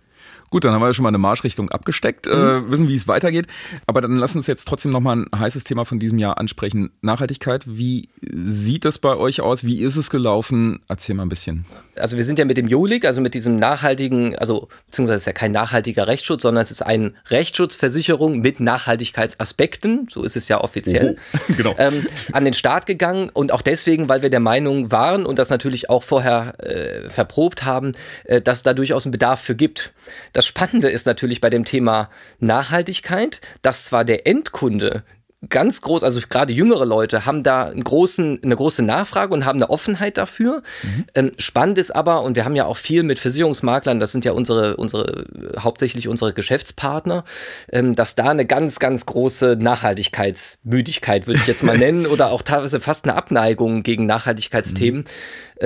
Gut, 0.49 0.63
dann 0.63 0.73
haben 0.73 0.81
wir 0.81 0.93
schon 0.93 1.03
mal 1.03 1.09
eine 1.09 1.17
Marschrichtung 1.17 1.69
abgesteckt, 1.71 2.25
äh, 2.25 2.29
mhm. 2.35 2.71
wissen, 2.71 2.87
wie 2.87 2.95
es 2.95 3.07
weitergeht. 3.07 3.47
Aber 3.85 3.99
dann 3.99 4.15
lass 4.15 4.35
uns 4.35 4.47
jetzt 4.47 4.65
trotzdem 4.65 4.91
nochmal 4.91 5.17
ein 5.17 5.39
heißes 5.39 5.65
Thema 5.65 5.83
von 5.83 5.99
diesem 5.99 6.19
Jahr 6.19 6.37
ansprechen. 6.37 6.91
Nachhaltigkeit. 7.01 7.63
Wie 7.67 8.07
sieht 8.21 8.85
das 8.85 8.97
bei 8.97 9.17
euch 9.17 9.41
aus? 9.41 9.65
Wie 9.65 9.81
ist 9.81 9.97
es 9.97 10.09
gelaufen? 10.09 10.79
Erzähl 10.87 11.15
mal 11.15 11.23
ein 11.23 11.29
bisschen. 11.29 11.65
Also 11.97 12.15
wir 12.15 12.23
sind 12.23 12.39
ja 12.39 12.45
mit 12.45 12.55
dem 12.55 12.67
Jolik, 12.67 13.05
also 13.05 13.19
mit 13.19 13.33
diesem 13.33 13.57
nachhaltigen, 13.57 14.37
also 14.37 14.69
beziehungsweise 14.85 15.17
es 15.17 15.21
ist 15.23 15.27
ja 15.27 15.33
kein 15.33 15.51
nachhaltiger 15.51 16.07
Rechtsschutz, 16.07 16.43
sondern 16.43 16.61
es 16.61 16.71
ist 16.71 16.81
eine 16.81 17.13
Rechtsschutzversicherung 17.29 18.39
mit 18.39 18.61
Nachhaltigkeitsaspekten, 18.61 20.07
so 20.09 20.23
ist 20.23 20.37
es 20.37 20.47
ja 20.47 20.61
offiziell, 20.61 21.17
oh, 21.33 21.53
genau. 21.57 21.75
ähm, 21.77 22.05
an 22.31 22.45
den 22.45 22.53
Start 22.53 22.85
gegangen. 22.85 23.29
Und 23.33 23.51
auch 23.51 23.61
deswegen, 23.61 24.07
weil 24.07 24.21
wir 24.21 24.29
der 24.29 24.39
Meinung 24.39 24.91
waren 24.91 25.25
und 25.25 25.39
das 25.39 25.49
natürlich 25.49 25.89
auch 25.89 26.03
vorher 26.03 26.53
äh, 26.59 27.09
verprobt 27.09 27.65
haben, 27.65 27.91
äh, 28.23 28.41
dass 28.41 28.63
da 28.63 28.73
durchaus 28.73 29.05
einen 29.05 29.11
Bedarf 29.11 29.41
für 29.41 29.55
gibt 29.55 29.93
das 30.37 30.45
Spannende 30.45 30.91
ist 30.91 31.07
natürlich 31.07 31.41
bei 31.41 31.49
dem 31.49 31.65
Thema 31.65 32.11
Nachhaltigkeit, 32.37 33.41
dass 33.63 33.85
zwar 33.85 34.05
der 34.05 34.27
Endkunde 34.27 35.03
ganz 35.49 35.81
groß, 35.81 36.03
also 36.03 36.19
gerade 36.29 36.53
jüngere 36.53 36.85
Leute 36.85 37.25
haben 37.25 37.41
da 37.41 37.65
einen 37.65 37.83
großen, 37.83 38.43
eine 38.43 38.55
große 38.55 38.83
Nachfrage 38.83 39.33
und 39.33 39.45
haben 39.45 39.57
eine 39.57 39.71
Offenheit 39.71 40.19
dafür. 40.19 40.61
Mhm. 40.83 41.05
Ähm, 41.15 41.31
spannend 41.39 41.79
ist 41.79 41.89
aber, 41.89 42.21
und 42.21 42.35
wir 42.35 42.45
haben 42.45 42.55
ja 42.55 42.65
auch 42.65 42.77
viel 42.77 43.01
mit 43.01 43.17
Versicherungsmaklern, 43.17 43.99
das 43.99 44.11
sind 44.11 44.25
ja 44.25 44.33
unsere, 44.33 44.77
unsere, 44.77 45.25
hauptsächlich 45.59 46.07
unsere 46.07 46.33
Geschäftspartner, 46.33 47.23
ähm, 47.71 47.93
dass 47.93 48.13
da 48.13 48.29
eine 48.29 48.45
ganz, 48.45 48.77
ganz 48.77 49.07
große 49.07 49.57
Nachhaltigkeitsmüdigkeit, 49.59 51.25
würde 51.25 51.39
ich 51.39 51.47
jetzt 51.47 51.63
mal 51.63 51.77
nennen, 51.79 52.05
oder 52.05 52.29
auch 52.29 52.43
teilweise 52.43 52.79
fast 52.79 53.05
eine 53.05 53.15
Abneigung 53.15 53.81
gegen 53.81 54.05
Nachhaltigkeitsthemen 54.05 55.01
mhm. 55.01 55.07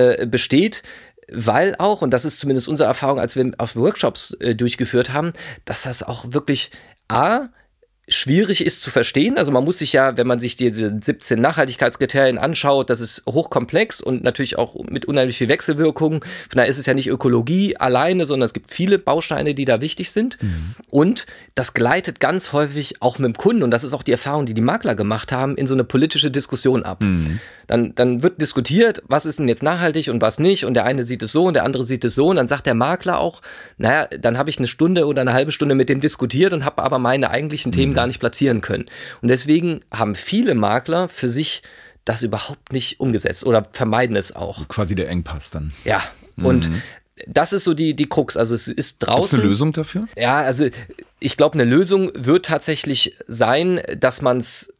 äh, 0.00 0.26
besteht 0.26 0.82
weil 1.34 1.74
auch, 1.78 2.02
und 2.02 2.10
das 2.10 2.24
ist 2.24 2.40
zumindest 2.40 2.68
unsere 2.68 2.88
Erfahrung, 2.88 3.18
als 3.18 3.36
wir 3.36 3.52
auf 3.58 3.76
Workshops 3.76 4.32
äh, 4.40 4.54
durchgeführt 4.54 5.12
haben, 5.12 5.32
dass 5.64 5.82
das 5.82 6.02
auch 6.02 6.26
wirklich 6.28 6.70
A, 7.08 7.48
schwierig 8.08 8.64
ist 8.64 8.82
zu 8.82 8.90
verstehen. 8.90 9.38
Also 9.38 9.52
man 9.52 9.64
muss 9.64 9.78
sich 9.78 9.92
ja, 9.92 10.16
wenn 10.16 10.26
man 10.26 10.40
sich 10.40 10.56
diese 10.56 10.98
17 11.00 11.40
Nachhaltigkeitskriterien 11.40 12.36
anschaut, 12.36 12.90
das 12.90 13.00
ist 13.00 13.22
hochkomplex 13.28 14.00
und 14.00 14.24
natürlich 14.24 14.58
auch 14.58 14.74
mit 14.84 15.06
unheimlich 15.06 15.38
viel 15.38 15.48
Wechselwirkungen. 15.48 16.20
Von 16.20 16.56
daher 16.56 16.68
ist 16.68 16.78
es 16.78 16.86
ja 16.86 16.94
nicht 16.94 17.08
Ökologie 17.08 17.76
alleine, 17.76 18.24
sondern 18.24 18.46
es 18.46 18.52
gibt 18.52 18.72
viele 18.72 18.98
Bausteine, 18.98 19.54
die 19.54 19.64
da 19.64 19.80
wichtig 19.80 20.10
sind. 20.10 20.42
Mhm. 20.42 20.74
Und 20.90 21.26
das 21.54 21.74
gleitet 21.74 22.18
ganz 22.18 22.52
häufig 22.52 23.00
auch 23.00 23.18
mit 23.18 23.34
dem 23.34 23.36
Kunden, 23.36 23.62
und 23.62 23.70
das 23.70 23.84
ist 23.84 23.92
auch 23.92 24.02
die 24.02 24.12
Erfahrung, 24.12 24.46
die 24.46 24.54
die 24.54 24.60
Makler 24.60 24.96
gemacht 24.96 25.30
haben, 25.30 25.56
in 25.56 25.66
so 25.66 25.74
eine 25.74 25.84
politische 25.84 26.30
Diskussion 26.30 26.82
ab. 26.82 27.02
Mhm. 27.02 27.40
Dann, 27.72 27.94
dann 27.94 28.22
wird 28.22 28.38
diskutiert, 28.38 29.02
was 29.06 29.24
ist 29.24 29.38
denn 29.38 29.48
jetzt 29.48 29.62
nachhaltig 29.62 30.08
und 30.08 30.20
was 30.20 30.38
nicht. 30.38 30.66
Und 30.66 30.74
der 30.74 30.84
eine 30.84 31.04
sieht 31.04 31.22
es 31.22 31.32
so 31.32 31.44
und 31.44 31.54
der 31.54 31.64
andere 31.64 31.84
sieht 31.84 32.04
es 32.04 32.14
so. 32.14 32.28
Und 32.28 32.36
dann 32.36 32.46
sagt 32.46 32.66
der 32.66 32.74
Makler 32.74 33.18
auch, 33.18 33.40
naja, 33.78 34.08
dann 34.08 34.36
habe 34.36 34.50
ich 34.50 34.58
eine 34.58 34.66
Stunde 34.66 35.06
oder 35.06 35.22
eine 35.22 35.32
halbe 35.32 35.52
Stunde 35.52 35.74
mit 35.74 35.88
dem 35.88 36.02
diskutiert 36.02 36.52
und 36.52 36.66
habe 36.66 36.82
aber 36.82 36.98
meine 36.98 37.30
eigentlichen 37.30 37.70
mhm. 37.70 37.76
Themen 37.76 37.94
gar 37.94 38.06
nicht 38.06 38.20
platzieren 38.20 38.60
können. 38.60 38.90
Und 39.22 39.28
deswegen 39.28 39.80
haben 39.90 40.14
viele 40.14 40.54
Makler 40.54 41.08
für 41.08 41.30
sich 41.30 41.62
das 42.04 42.22
überhaupt 42.22 42.74
nicht 42.74 43.00
umgesetzt 43.00 43.42
oder 43.46 43.66
vermeiden 43.72 44.16
es 44.16 44.36
auch. 44.36 44.68
Quasi 44.68 44.94
der 44.94 45.08
Engpass 45.08 45.50
dann. 45.50 45.72
Ja, 45.86 46.02
und 46.36 46.68
mhm. 46.68 46.82
das 47.26 47.54
ist 47.54 47.64
so 47.64 47.72
die, 47.72 47.94
die 47.94 48.06
Krux. 48.06 48.36
Also 48.36 48.54
es 48.54 48.68
ist 48.68 48.98
draußen. 48.98 49.38
Ist 49.38 49.42
eine 49.42 49.48
Lösung 49.48 49.72
dafür? 49.72 50.04
Ja, 50.14 50.42
also 50.42 50.68
ich 51.20 51.38
glaube, 51.38 51.54
eine 51.54 51.64
Lösung 51.64 52.10
wird 52.14 52.44
tatsächlich 52.44 53.16
sein, 53.28 53.80
dass 53.96 54.20
man 54.20 54.36
es 54.36 54.74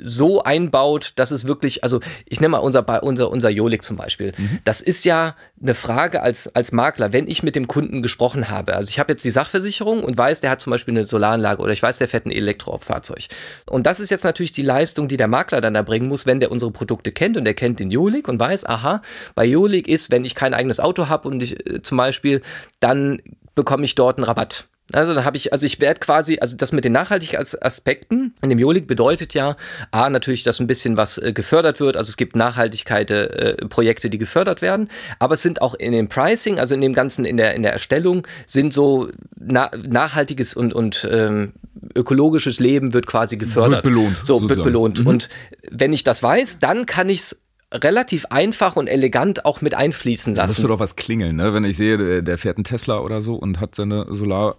so 0.00 0.42
einbaut, 0.42 1.12
dass 1.16 1.30
es 1.30 1.46
wirklich, 1.46 1.84
also 1.84 2.00
ich 2.26 2.40
nehme 2.40 2.52
mal 2.52 2.58
unser, 2.58 3.02
unser, 3.02 3.30
unser 3.30 3.50
Jolik 3.50 3.82
zum 3.82 3.96
Beispiel. 3.96 4.32
Mhm. 4.36 4.58
Das 4.64 4.80
ist 4.80 5.04
ja 5.04 5.36
eine 5.60 5.74
Frage 5.74 6.22
als, 6.22 6.54
als 6.54 6.72
Makler, 6.72 7.12
wenn 7.12 7.28
ich 7.28 7.42
mit 7.42 7.56
dem 7.56 7.68
Kunden 7.68 8.02
gesprochen 8.02 8.50
habe. 8.50 8.74
Also 8.74 8.88
ich 8.88 8.98
habe 8.98 9.12
jetzt 9.12 9.24
die 9.24 9.30
Sachversicherung 9.30 10.02
und 10.04 10.18
weiß, 10.18 10.40
der 10.40 10.50
hat 10.50 10.60
zum 10.60 10.70
Beispiel 10.70 10.94
eine 10.94 11.04
Solaranlage 11.04 11.62
oder 11.62 11.72
ich 11.72 11.82
weiß, 11.82 11.98
der 11.98 12.08
fährt 12.08 12.26
ein 12.26 12.32
Elektrofahrzeug. 12.32 13.28
Und 13.66 13.86
das 13.86 14.00
ist 14.00 14.10
jetzt 14.10 14.24
natürlich 14.24 14.52
die 14.52 14.62
Leistung, 14.62 15.08
die 15.08 15.16
der 15.16 15.28
Makler 15.28 15.60
dann 15.60 15.74
erbringen 15.74 16.08
muss, 16.08 16.26
wenn 16.26 16.40
der 16.40 16.50
unsere 16.50 16.70
Produkte 16.70 17.12
kennt 17.12 17.36
und 17.36 17.44
der 17.44 17.54
kennt 17.54 17.78
den 17.78 17.90
Jolik 17.90 18.28
und 18.28 18.38
weiß, 18.38 18.66
aha, 18.66 19.02
bei 19.34 19.44
Jolik 19.44 19.88
ist, 19.88 20.10
wenn 20.10 20.24
ich 20.24 20.34
kein 20.34 20.54
eigenes 20.54 20.80
Auto 20.80 21.08
habe 21.08 21.28
und 21.28 21.42
ich 21.42 21.66
äh, 21.66 21.82
zum 21.82 21.96
Beispiel, 21.96 22.42
dann 22.80 23.22
bekomme 23.54 23.84
ich 23.84 23.94
dort 23.94 24.18
einen 24.18 24.24
Rabatt. 24.24 24.66
Also 24.92 25.14
da 25.14 25.24
habe 25.24 25.38
ich, 25.38 25.52
also 25.52 25.64
ich 25.64 25.80
werde 25.80 26.00
quasi, 26.00 26.38
also 26.40 26.56
das 26.58 26.70
mit 26.70 26.84
den 26.84 26.92
Nachhaltigkeitsaspekten 26.92 28.34
in 28.42 28.48
dem 28.50 28.58
Jolik 28.58 28.86
bedeutet 28.86 29.32
ja, 29.32 29.56
A, 29.90 30.10
natürlich, 30.10 30.42
dass 30.42 30.60
ein 30.60 30.66
bisschen 30.66 30.98
was 30.98 31.16
äh, 31.16 31.32
gefördert 31.32 31.80
wird, 31.80 31.96
also 31.96 32.10
es 32.10 32.18
gibt 32.18 32.36
Nachhaltigkeit-Projekte, 32.36 34.06
äh, 34.06 34.10
die 34.10 34.18
gefördert 34.18 34.60
werden, 34.60 34.90
aber 35.18 35.34
es 35.34 35.42
sind 35.42 35.62
auch 35.62 35.74
in 35.74 35.92
dem 35.92 36.08
Pricing, 36.08 36.58
also 36.58 36.74
in 36.74 36.82
dem 36.82 36.92
Ganzen, 36.92 37.24
in 37.24 37.38
der, 37.38 37.54
in 37.54 37.62
der 37.62 37.72
Erstellung, 37.72 38.26
sind 38.46 38.74
so 38.74 39.08
na, 39.36 39.70
nachhaltiges 39.74 40.52
und, 40.52 40.74
und 40.74 41.08
ähm, 41.10 41.54
ökologisches 41.94 42.60
Leben 42.60 42.92
wird 42.92 43.06
quasi 43.06 43.38
gefördert. 43.38 43.84
Wird 43.84 43.94
belohnt. 43.94 44.16
So, 44.18 44.34
sozusagen. 44.34 44.48
wird 44.48 44.64
belohnt. 44.64 45.00
Mhm. 45.00 45.06
Und 45.06 45.28
wenn 45.70 45.94
ich 45.94 46.04
das 46.04 46.22
weiß, 46.22 46.58
dann 46.58 46.84
kann 46.84 47.08
ich 47.08 47.20
es 47.20 47.42
relativ 47.72 48.26
einfach 48.26 48.76
und 48.76 48.86
elegant 48.86 49.44
auch 49.46 49.60
mit 49.60 49.74
einfließen 49.74 50.34
lassen. 50.34 50.46
Da 50.46 50.50
müsste 50.50 50.68
doch 50.68 50.78
was 50.78 50.94
klingeln, 50.94 51.36
ne? 51.36 51.54
Wenn 51.54 51.64
ich 51.64 51.76
sehe, 51.76 52.22
der 52.22 52.38
fährt 52.38 52.58
einen 52.58 52.64
Tesla 52.64 53.00
oder 53.00 53.20
so 53.20 53.34
und 53.34 53.60
hat 53.60 53.74
seine 53.74 54.06
Solar 54.14 54.56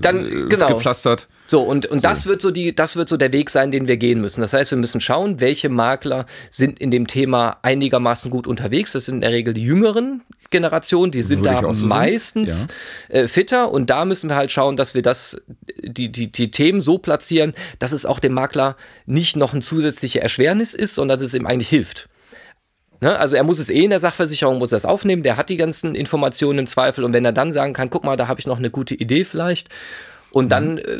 dann 0.00 0.24
äh, 0.24 0.48
genau. 0.48 0.68
gepflastert. 0.68 1.28
So 1.46 1.62
und 1.62 1.86
und 1.86 1.98
so. 1.98 2.08
das 2.08 2.26
wird 2.26 2.40
so 2.40 2.50
die 2.50 2.74
das 2.74 2.96
wird 2.96 3.08
so 3.08 3.16
der 3.16 3.32
Weg 3.32 3.50
sein, 3.50 3.70
den 3.70 3.88
wir 3.88 3.96
gehen 3.96 4.20
müssen. 4.20 4.40
Das 4.40 4.52
heißt, 4.52 4.70
wir 4.70 4.78
müssen 4.78 5.00
schauen, 5.00 5.40
welche 5.40 5.68
Makler 5.68 6.26
sind 6.50 6.78
in 6.78 6.90
dem 6.90 7.06
Thema 7.06 7.58
einigermaßen 7.62 8.30
gut 8.30 8.46
unterwegs. 8.46 8.92
Das 8.92 9.06
sind 9.06 9.16
in 9.16 9.20
der 9.20 9.30
Regel 9.30 9.54
die 9.54 9.62
jüngeren 9.62 10.22
Generationen, 10.50 11.10
die 11.10 11.22
sind 11.22 11.44
da 11.44 11.72
so 11.72 11.86
meistens 11.86 12.68
ja. 13.08 13.20
äh, 13.20 13.28
fitter 13.28 13.72
und 13.72 13.90
da 13.90 14.04
müssen 14.04 14.30
wir 14.30 14.36
halt 14.36 14.50
schauen, 14.50 14.76
dass 14.76 14.94
wir 14.94 15.02
das 15.02 15.42
die 15.82 16.10
die 16.10 16.30
die 16.30 16.50
Themen 16.50 16.80
so 16.80 16.98
platzieren, 16.98 17.54
dass 17.78 17.92
es 17.92 18.06
auch 18.06 18.20
dem 18.20 18.32
Makler 18.32 18.76
nicht 19.06 19.36
noch 19.36 19.52
eine 19.52 19.62
zusätzliche 19.62 20.20
Erschwernis 20.20 20.74
ist, 20.74 20.94
sondern 20.94 21.18
dass 21.18 21.28
es 21.28 21.34
ihm 21.34 21.46
eigentlich 21.46 21.68
hilft. 21.68 22.08
Ne? 23.00 23.18
Also 23.18 23.36
er 23.36 23.42
muss 23.42 23.58
es 23.58 23.70
eh 23.70 23.84
in 23.84 23.90
der 23.90 24.00
Sachversicherung, 24.00 24.58
muss 24.58 24.70
das 24.70 24.86
aufnehmen, 24.86 25.22
der 25.22 25.36
hat 25.36 25.48
die 25.48 25.56
ganzen 25.56 25.94
Informationen 25.94 26.60
im 26.60 26.66
Zweifel 26.66 27.04
und 27.04 27.12
wenn 27.12 27.24
er 27.24 27.32
dann 27.32 27.52
sagen 27.52 27.72
kann, 27.72 27.90
guck 27.90 28.04
mal, 28.04 28.16
da 28.16 28.28
habe 28.28 28.40
ich 28.40 28.46
noch 28.46 28.58
eine 28.58 28.70
gute 28.70 28.94
Idee 28.94 29.24
vielleicht 29.24 29.68
und 30.34 30.48
dann 30.48 30.78
äh, 30.78 30.98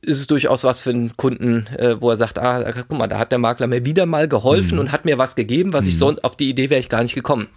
ist 0.00 0.20
es 0.20 0.26
durchaus 0.26 0.64
was 0.64 0.80
für 0.80 0.88
einen 0.88 1.14
Kunden, 1.14 1.66
äh, 1.76 2.00
wo 2.00 2.08
er 2.08 2.16
sagt, 2.16 2.38
ah, 2.38 2.64
guck 2.88 2.96
mal, 2.96 3.08
da 3.08 3.18
hat 3.18 3.30
der 3.30 3.38
Makler 3.38 3.66
mir 3.66 3.84
wieder 3.84 4.06
mal 4.06 4.26
geholfen 4.26 4.76
mhm. 4.76 4.80
und 4.80 4.92
hat 4.92 5.04
mir 5.04 5.18
was 5.18 5.36
gegeben, 5.36 5.74
was 5.74 5.84
mhm. 5.84 5.90
ich 5.90 5.98
sonst 5.98 6.24
auf 6.24 6.34
die 6.34 6.48
Idee 6.48 6.70
wäre 6.70 6.80
ich 6.80 6.88
gar 6.88 7.02
nicht 7.02 7.14
gekommen. 7.14 7.48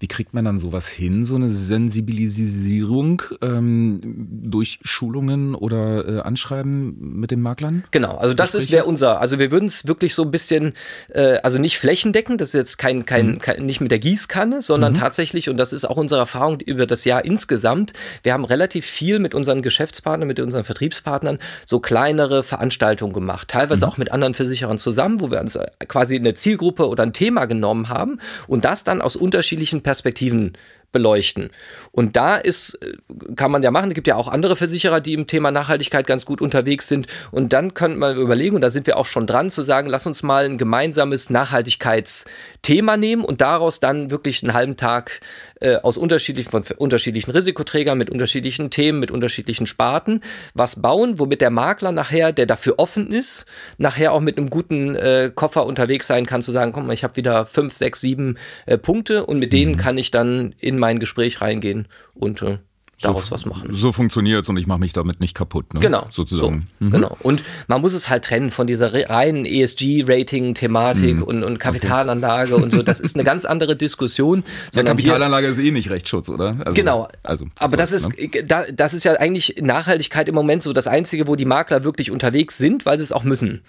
Wie 0.00 0.08
kriegt 0.08 0.34
man 0.34 0.44
dann 0.44 0.58
sowas 0.58 0.88
hin, 0.88 1.24
so 1.24 1.36
eine 1.36 1.50
Sensibilisierung 1.50 3.22
ähm, 3.42 4.00
durch 4.02 4.80
Schulungen 4.82 5.54
oder 5.54 6.08
äh, 6.08 6.20
Anschreiben 6.22 6.96
mit 6.98 7.30
den 7.30 7.42
Maklern? 7.42 7.84
Genau, 7.92 8.16
also 8.16 8.34
das 8.34 8.56
ist 8.56 8.72
wäre 8.72 8.84
unser, 8.84 9.20
also 9.20 9.38
wir 9.38 9.52
würden 9.52 9.68
es 9.68 9.86
wirklich 9.86 10.16
so 10.16 10.24
ein 10.24 10.32
bisschen, 10.32 10.72
äh, 11.10 11.36
also 11.44 11.58
nicht 11.58 11.78
flächendeckend, 11.78 12.40
das 12.40 12.48
ist 12.48 12.54
jetzt 12.54 12.78
kein, 12.78 13.06
kein, 13.06 13.28
mhm. 13.28 13.38
kein 13.38 13.64
nicht 13.64 13.80
mit 13.80 13.92
der 13.92 14.00
Gießkanne, 14.00 14.62
sondern 14.62 14.94
mhm. 14.94 14.98
tatsächlich, 14.98 15.48
und 15.48 15.58
das 15.58 15.72
ist 15.72 15.84
auch 15.84 15.96
unsere 15.96 16.18
Erfahrung 16.18 16.58
über 16.58 16.86
das 16.86 17.04
Jahr 17.04 17.24
insgesamt, 17.24 17.92
wir 18.24 18.32
haben 18.32 18.44
relativ 18.44 18.84
viel 18.84 19.20
mit 19.20 19.32
unseren 19.32 19.62
Geschäftspartnern, 19.62 20.26
mit 20.26 20.40
unseren 20.40 20.64
Vertriebspartnern 20.72 21.38
so 21.66 21.80
kleinere 21.80 22.42
Veranstaltungen 22.42 23.12
gemacht, 23.12 23.48
teilweise 23.48 23.86
mhm. 23.86 23.92
auch 23.92 23.98
mit 23.98 24.10
anderen 24.10 24.34
Versicherern 24.34 24.78
zusammen, 24.78 25.20
wo 25.20 25.30
wir 25.30 25.40
uns 25.40 25.56
äh, 25.56 25.66
quasi 25.86 26.16
eine 26.16 26.34
Zielgruppe 26.34 26.88
oder 26.88 27.02
ein 27.02 27.12
Thema 27.12 27.46
genommen 27.46 27.88
haben 27.88 28.18
und 28.46 28.64
das 28.64 28.84
dann 28.84 29.02
aus 29.02 29.16
unterschiedlichen 29.16 29.82
Perspektiven 29.82 30.54
beleuchten. 30.92 31.50
Und 31.90 32.16
da 32.16 32.36
ist, 32.36 32.74
äh, 32.82 33.34
kann 33.34 33.50
man 33.50 33.62
ja 33.62 33.70
machen, 33.70 33.90
es 33.90 33.94
gibt 33.94 34.08
ja 34.08 34.16
auch 34.16 34.28
andere 34.28 34.56
Versicherer, 34.56 35.00
die 35.00 35.14
im 35.14 35.26
Thema 35.26 35.50
Nachhaltigkeit 35.50 36.06
ganz 36.06 36.24
gut 36.24 36.40
unterwegs 36.40 36.88
sind. 36.88 37.06
Und 37.30 37.52
dann 37.52 37.74
könnte 37.74 37.98
man 37.98 38.16
überlegen, 38.16 38.54
und 38.54 38.62
da 38.62 38.70
sind 38.70 38.86
wir 38.86 38.96
auch 38.96 39.06
schon 39.06 39.26
dran, 39.26 39.50
zu 39.50 39.62
sagen, 39.62 39.88
lass 39.88 40.06
uns 40.06 40.22
mal 40.22 40.44
ein 40.44 40.58
gemeinsames 40.58 41.30
Nachhaltigkeitsthema 41.30 42.96
nehmen 42.96 43.24
und 43.24 43.40
daraus 43.40 43.80
dann 43.80 44.10
wirklich 44.10 44.42
einen 44.42 44.54
halben 44.54 44.76
Tag 44.76 45.20
äh, 45.60 45.76
aus 45.76 45.96
unterschiedlichen, 45.96 46.50
von 46.50 46.64
unterschiedlichen 46.76 47.30
Risikoträgern, 47.30 47.96
mit 47.96 48.10
unterschiedlichen 48.10 48.70
Themen, 48.70 49.00
mit 49.00 49.10
unterschiedlichen 49.10 49.66
Sparten 49.66 50.20
was 50.54 50.80
bauen, 50.80 51.18
womit 51.18 51.40
der 51.40 51.50
Makler 51.50 51.92
nachher, 51.92 52.32
der 52.32 52.46
dafür 52.46 52.74
offen 52.78 53.12
ist, 53.12 53.46
nachher 53.78 54.12
auch 54.12 54.20
mit 54.20 54.38
einem 54.38 54.50
guten 54.50 54.96
äh, 54.96 55.30
Koffer 55.34 55.66
unterwegs 55.66 56.06
sein 56.06 56.26
kann, 56.26 56.42
zu 56.42 56.52
sagen, 56.52 56.72
komm 56.72 56.86
mal, 56.86 56.92
ich 56.92 57.04
habe 57.04 57.16
wieder 57.16 57.46
fünf, 57.46 57.74
sechs, 57.74 58.00
sieben 58.00 58.38
äh, 58.66 58.76
Punkte 58.76 59.24
und 59.24 59.38
mit 59.38 59.52
denen 59.52 59.72
mhm. 59.72 59.76
kann 59.76 59.98
ich 59.98 60.10
dann 60.10 60.54
in 60.60 60.78
mein 60.82 60.98
Gespräch 60.98 61.40
reingehen 61.40 61.86
und 62.12 62.42
äh, 62.42 62.58
daraus 63.00 63.26
so, 63.26 63.32
was 63.32 63.46
machen. 63.46 63.70
So 63.72 63.92
funktioniert 63.92 64.42
es 64.42 64.48
und 64.48 64.56
ich 64.56 64.66
mache 64.66 64.80
mich 64.80 64.92
damit 64.92 65.20
nicht 65.20 65.34
kaputt. 65.34 65.72
Ne? 65.74 65.80
Genau. 65.80 66.06
Sozusagen. 66.10 66.66
So, 66.80 66.86
mhm. 66.86 66.90
Genau. 66.90 67.16
Und 67.20 67.42
man 67.68 67.80
muss 67.80 67.94
es 67.94 68.08
halt 68.08 68.24
trennen 68.24 68.50
von 68.50 68.66
dieser 68.66 68.92
reinen 68.92 69.44
ESG-Rating-Thematik 69.44 71.16
mhm. 71.16 71.22
und, 71.22 71.44
und 71.44 71.58
Kapitalanlage 71.58 72.54
okay. 72.54 72.64
und 72.64 72.72
so. 72.72 72.82
Das 72.82 73.00
ist 73.00 73.16
eine 73.16 73.24
ganz 73.24 73.44
andere 73.44 73.76
Diskussion. 73.76 74.44
Ja, 74.74 74.82
Kapitalanlage 74.82 75.46
ist 75.46 75.58
eh 75.58 75.70
nicht 75.70 75.90
Rechtsschutz, 75.90 76.28
oder? 76.28 76.56
Also, 76.64 76.74
genau. 76.74 77.08
Also, 77.22 77.46
Aber 77.58 77.76
das 77.76 77.92
ist, 77.92 78.18
ne? 78.18 78.44
da, 78.44 78.64
das 78.72 78.94
ist 78.94 79.04
ja 79.04 79.12
eigentlich 79.14 79.56
Nachhaltigkeit 79.60 80.28
im 80.28 80.34
Moment 80.34 80.62
so 80.62 80.72
das 80.72 80.86
Einzige, 80.86 81.26
wo 81.26 81.36
die 81.36 81.44
Makler 81.44 81.84
wirklich 81.84 82.10
unterwegs 82.10 82.58
sind, 82.58 82.86
weil 82.86 82.98
sie 82.98 83.04
es 83.04 83.12
auch 83.12 83.24
müssen. 83.24 83.62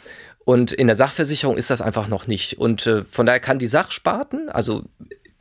Und 0.45 0.73
in 0.73 0.87
der 0.87 0.95
Sachversicherung 0.95 1.55
ist 1.55 1.69
das 1.69 1.81
einfach 1.81 2.07
noch 2.07 2.27
nicht. 2.27 2.59
Und 2.59 2.85
äh, 2.85 3.03
von 3.05 3.25
daher 3.25 3.39
kann 3.39 3.59
die 3.59 3.67
Sachsparten, 3.67 4.49
also 4.49 4.83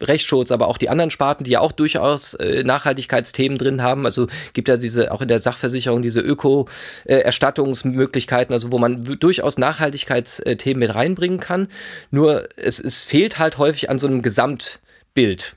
Rechtsschutz, 0.03 0.51
aber 0.51 0.69
auch 0.69 0.79
die 0.79 0.89
anderen 0.91 1.11
Sparten, 1.11 1.45
die 1.45 1.51
ja 1.53 1.61
auch 1.61 1.73
durchaus 1.73 2.35
äh, 2.35 2.63
Nachhaltigkeitsthemen 2.65 3.57
drin 3.59 3.83
haben. 3.83 4.07
Also 4.07 4.27
gibt 4.53 4.69
ja 4.69 4.77
diese, 4.77 5.11
auch 5.13 5.23
in 5.23 5.29
der 5.29 5.41
Sachversicherung 5.41 6.03
diese 6.03 6.21
Öko-Erstattungsmöglichkeiten, 6.21 8.53
also 8.53 8.73
wo 8.73 8.79
man 8.79 9.05
durchaus 9.05 9.57
Nachhaltigkeitsthemen 9.59 10.81
mit 10.81 10.95
reinbringen 10.95 11.41
kann. 11.41 11.69
Nur 12.11 12.49
es, 12.57 12.81
es 12.81 13.05
fehlt 13.05 13.39
halt 13.39 13.59
häufig 13.59 13.91
an 13.91 13.99
so 13.99 14.07
einem 14.07 14.23
Gesamtbild. 14.23 15.57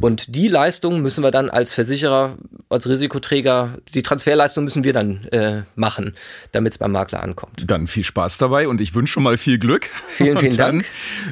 Und 0.00 0.34
die 0.34 0.48
Leistung 0.48 1.00
müssen 1.02 1.22
wir 1.22 1.30
dann 1.30 1.50
als 1.50 1.72
Versicherer, 1.72 2.36
als 2.68 2.88
Risikoträger, 2.88 3.78
die 3.94 4.02
Transferleistung 4.02 4.64
müssen 4.64 4.84
wir 4.84 4.92
dann 4.92 5.24
äh, 5.28 5.62
machen, 5.74 6.14
damit 6.52 6.72
es 6.72 6.78
beim 6.78 6.92
Makler 6.92 7.22
ankommt. 7.22 7.64
Dann 7.66 7.86
viel 7.86 8.02
Spaß 8.02 8.38
dabei 8.38 8.68
und 8.68 8.80
ich 8.80 8.94
wünsche 8.94 9.12
schon 9.12 9.22
mal 9.22 9.36
viel 9.36 9.58
Glück. 9.58 9.88
Vielen, 10.08 10.38
vielen 10.38 10.56
dann, 10.56 10.78
Dank. 10.78 10.84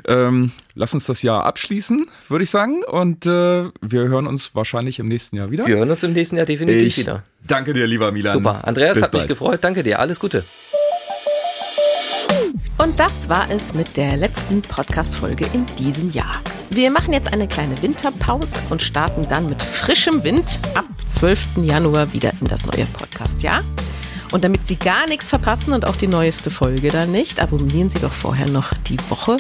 Ähm, 0.07 0.53
lass 0.75 0.95
uns 0.95 1.07
das 1.07 1.23
Jahr 1.23 1.45
abschließen, 1.45 2.07
würde 2.29 2.43
ich 2.45 2.51
sagen. 2.51 2.83
Und 2.85 3.27
äh, 3.27 3.29
wir 3.81 4.09
hören 4.09 4.27
uns 4.27 4.55
wahrscheinlich 4.55 4.99
im 4.99 5.09
nächsten 5.09 5.37
Jahr 5.37 5.51
wieder. 5.51 5.67
Wir 5.67 5.77
hören 5.77 5.91
uns 5.91 6.03
im 6.03 6.13
nächsten 6.13 6.37
Jahr 6.37 6.47
definitiv 6.47 6.87
ich 6.87 6.99
wieder. 6.99 7.23
Danke 7.47 7.73
dir, 7.73 7.87
lieber 7.87 8.13
Milan. 8.13 8.33
Super. 8.33 8.67
Andreas, 8.67 8.95
Bis 8.95 9.03
hat 9.05 9.13
bald. 9.13 9.25
mich 9.25 9.29
gefreut. 9.29 9.63
Danke 9.63 9.83
dir. 9.83 9.99
Alles 9.99 10.21
Gute. 10.21 10.45
Und 12.79 12.99
das 12.99 13.29
war 13.29 13.51
es 13.51 13.75
mit 13.75 13.97
der 13.99 14.17
letzten 14.17 14.63
Podcast-Folge 14.63 15.47
in 15.53 15.67
diesem 15.77 16.11
Jahr. 16.11 16.41
Wir 16.73 16.93
machen 16.93 17.13
jetzt 17.13 17.33
eine 17.33 17.49
kleine 17.49 17.83
Winterpause 17.83 18.57
und 18.71 18.81
starten 18.81 19.27
dann 19.27 19.49
mit 19.49 19.61
frischem 19.61 20.23
Wind 20.23 20.61
ab 20.75 20.85
12. 21.09 21.65
Januar 21.65 22.13
wieder 22.13 22.33
in 22.41 22.47
das 22.47 22.65
neue 22.65 22.87
Podcast-Jahr. 22.87 23.65
Und 24.33 24.45
damit 24.45 24.67
Sie 24.67 24.77
gar 24.77 25.07
nichts 25.09 25.29
verpassen 25.29 25.73
und 25.73 25.87
auch 25.87 25.97
die 25.97 26.07
neueste 26.07 26.51
Folge 26.51 26.91
dann 26.91 27.11
nicht, 27.11 27.41
abonnieren 27.41 27.91
Sie 27.91 27.99
doch 27.99 28.13
vorher 28.13 28.49
noch 28.49 28.73
die 28.89 28.99
Woche 29.09 29.37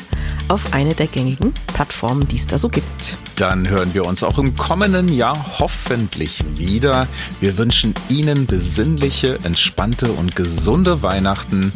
auf 0.48 0.72
eine 0.72 0.94
der 0.94 1.06
gängigen 1.06 1.54
Plattformen, 1.68 2.26
die 2.26 2.36
es 2.36 2.46
da 2.46 2.58
so 2.58 2.68
gibt. 2.68 3.16
Dann 3.36 3.68
hören 3.68 3.94
wir 3.94 4.04
uns 4.04 4.22
auch 4.22 4.38
im 4.38 4.56
kommenden 4.56 5.08
Jahr 5.08 5.58
hoffentlich 5.58 6.42
wieder. 6.56 7.06
Wir 7.40 7.56
wünschen 7.56 7.94
Ihnen 8.08 8.46
besinnliche, 8.46 9.38
entspannte 9.44 10.10
und 10.12 10.34
gesunde 10.34 11.02
Weihnachten 11.02 11.72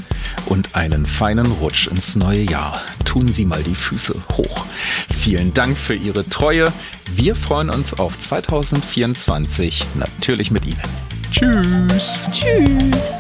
und 0.47 0.75
einen 0.75 1.07
feinen 1.07 1.47
Rutsch 1.47 1.87
ins 1.87 2.17
neue 2.17 2.43
Jahr. 2.43 2.83
Tun 3.05 3.29
Sie 3.29 3.45
mal 3.45 3.63
die 3.63 3.77
Füße 3.77 4.15
hoch. 4.33 4.67
Vielen 5.09 5.55
Dank 5.55 5.79
für 5.79 5.95
Ihre 5.95 6.29
Treue. 6.29 6.73
Wir 7.15 7.35
freuen 7.35 7.71
uns 7.71 7.95
auf 7.95 8.19
2024, 8.19 9.87
natürlich 9.95 10.51
mit 10.51 10.67
Ihnen. 10.67 11.14
Tschüss. 11.35 12.29
Tschüss. 12.31 13.15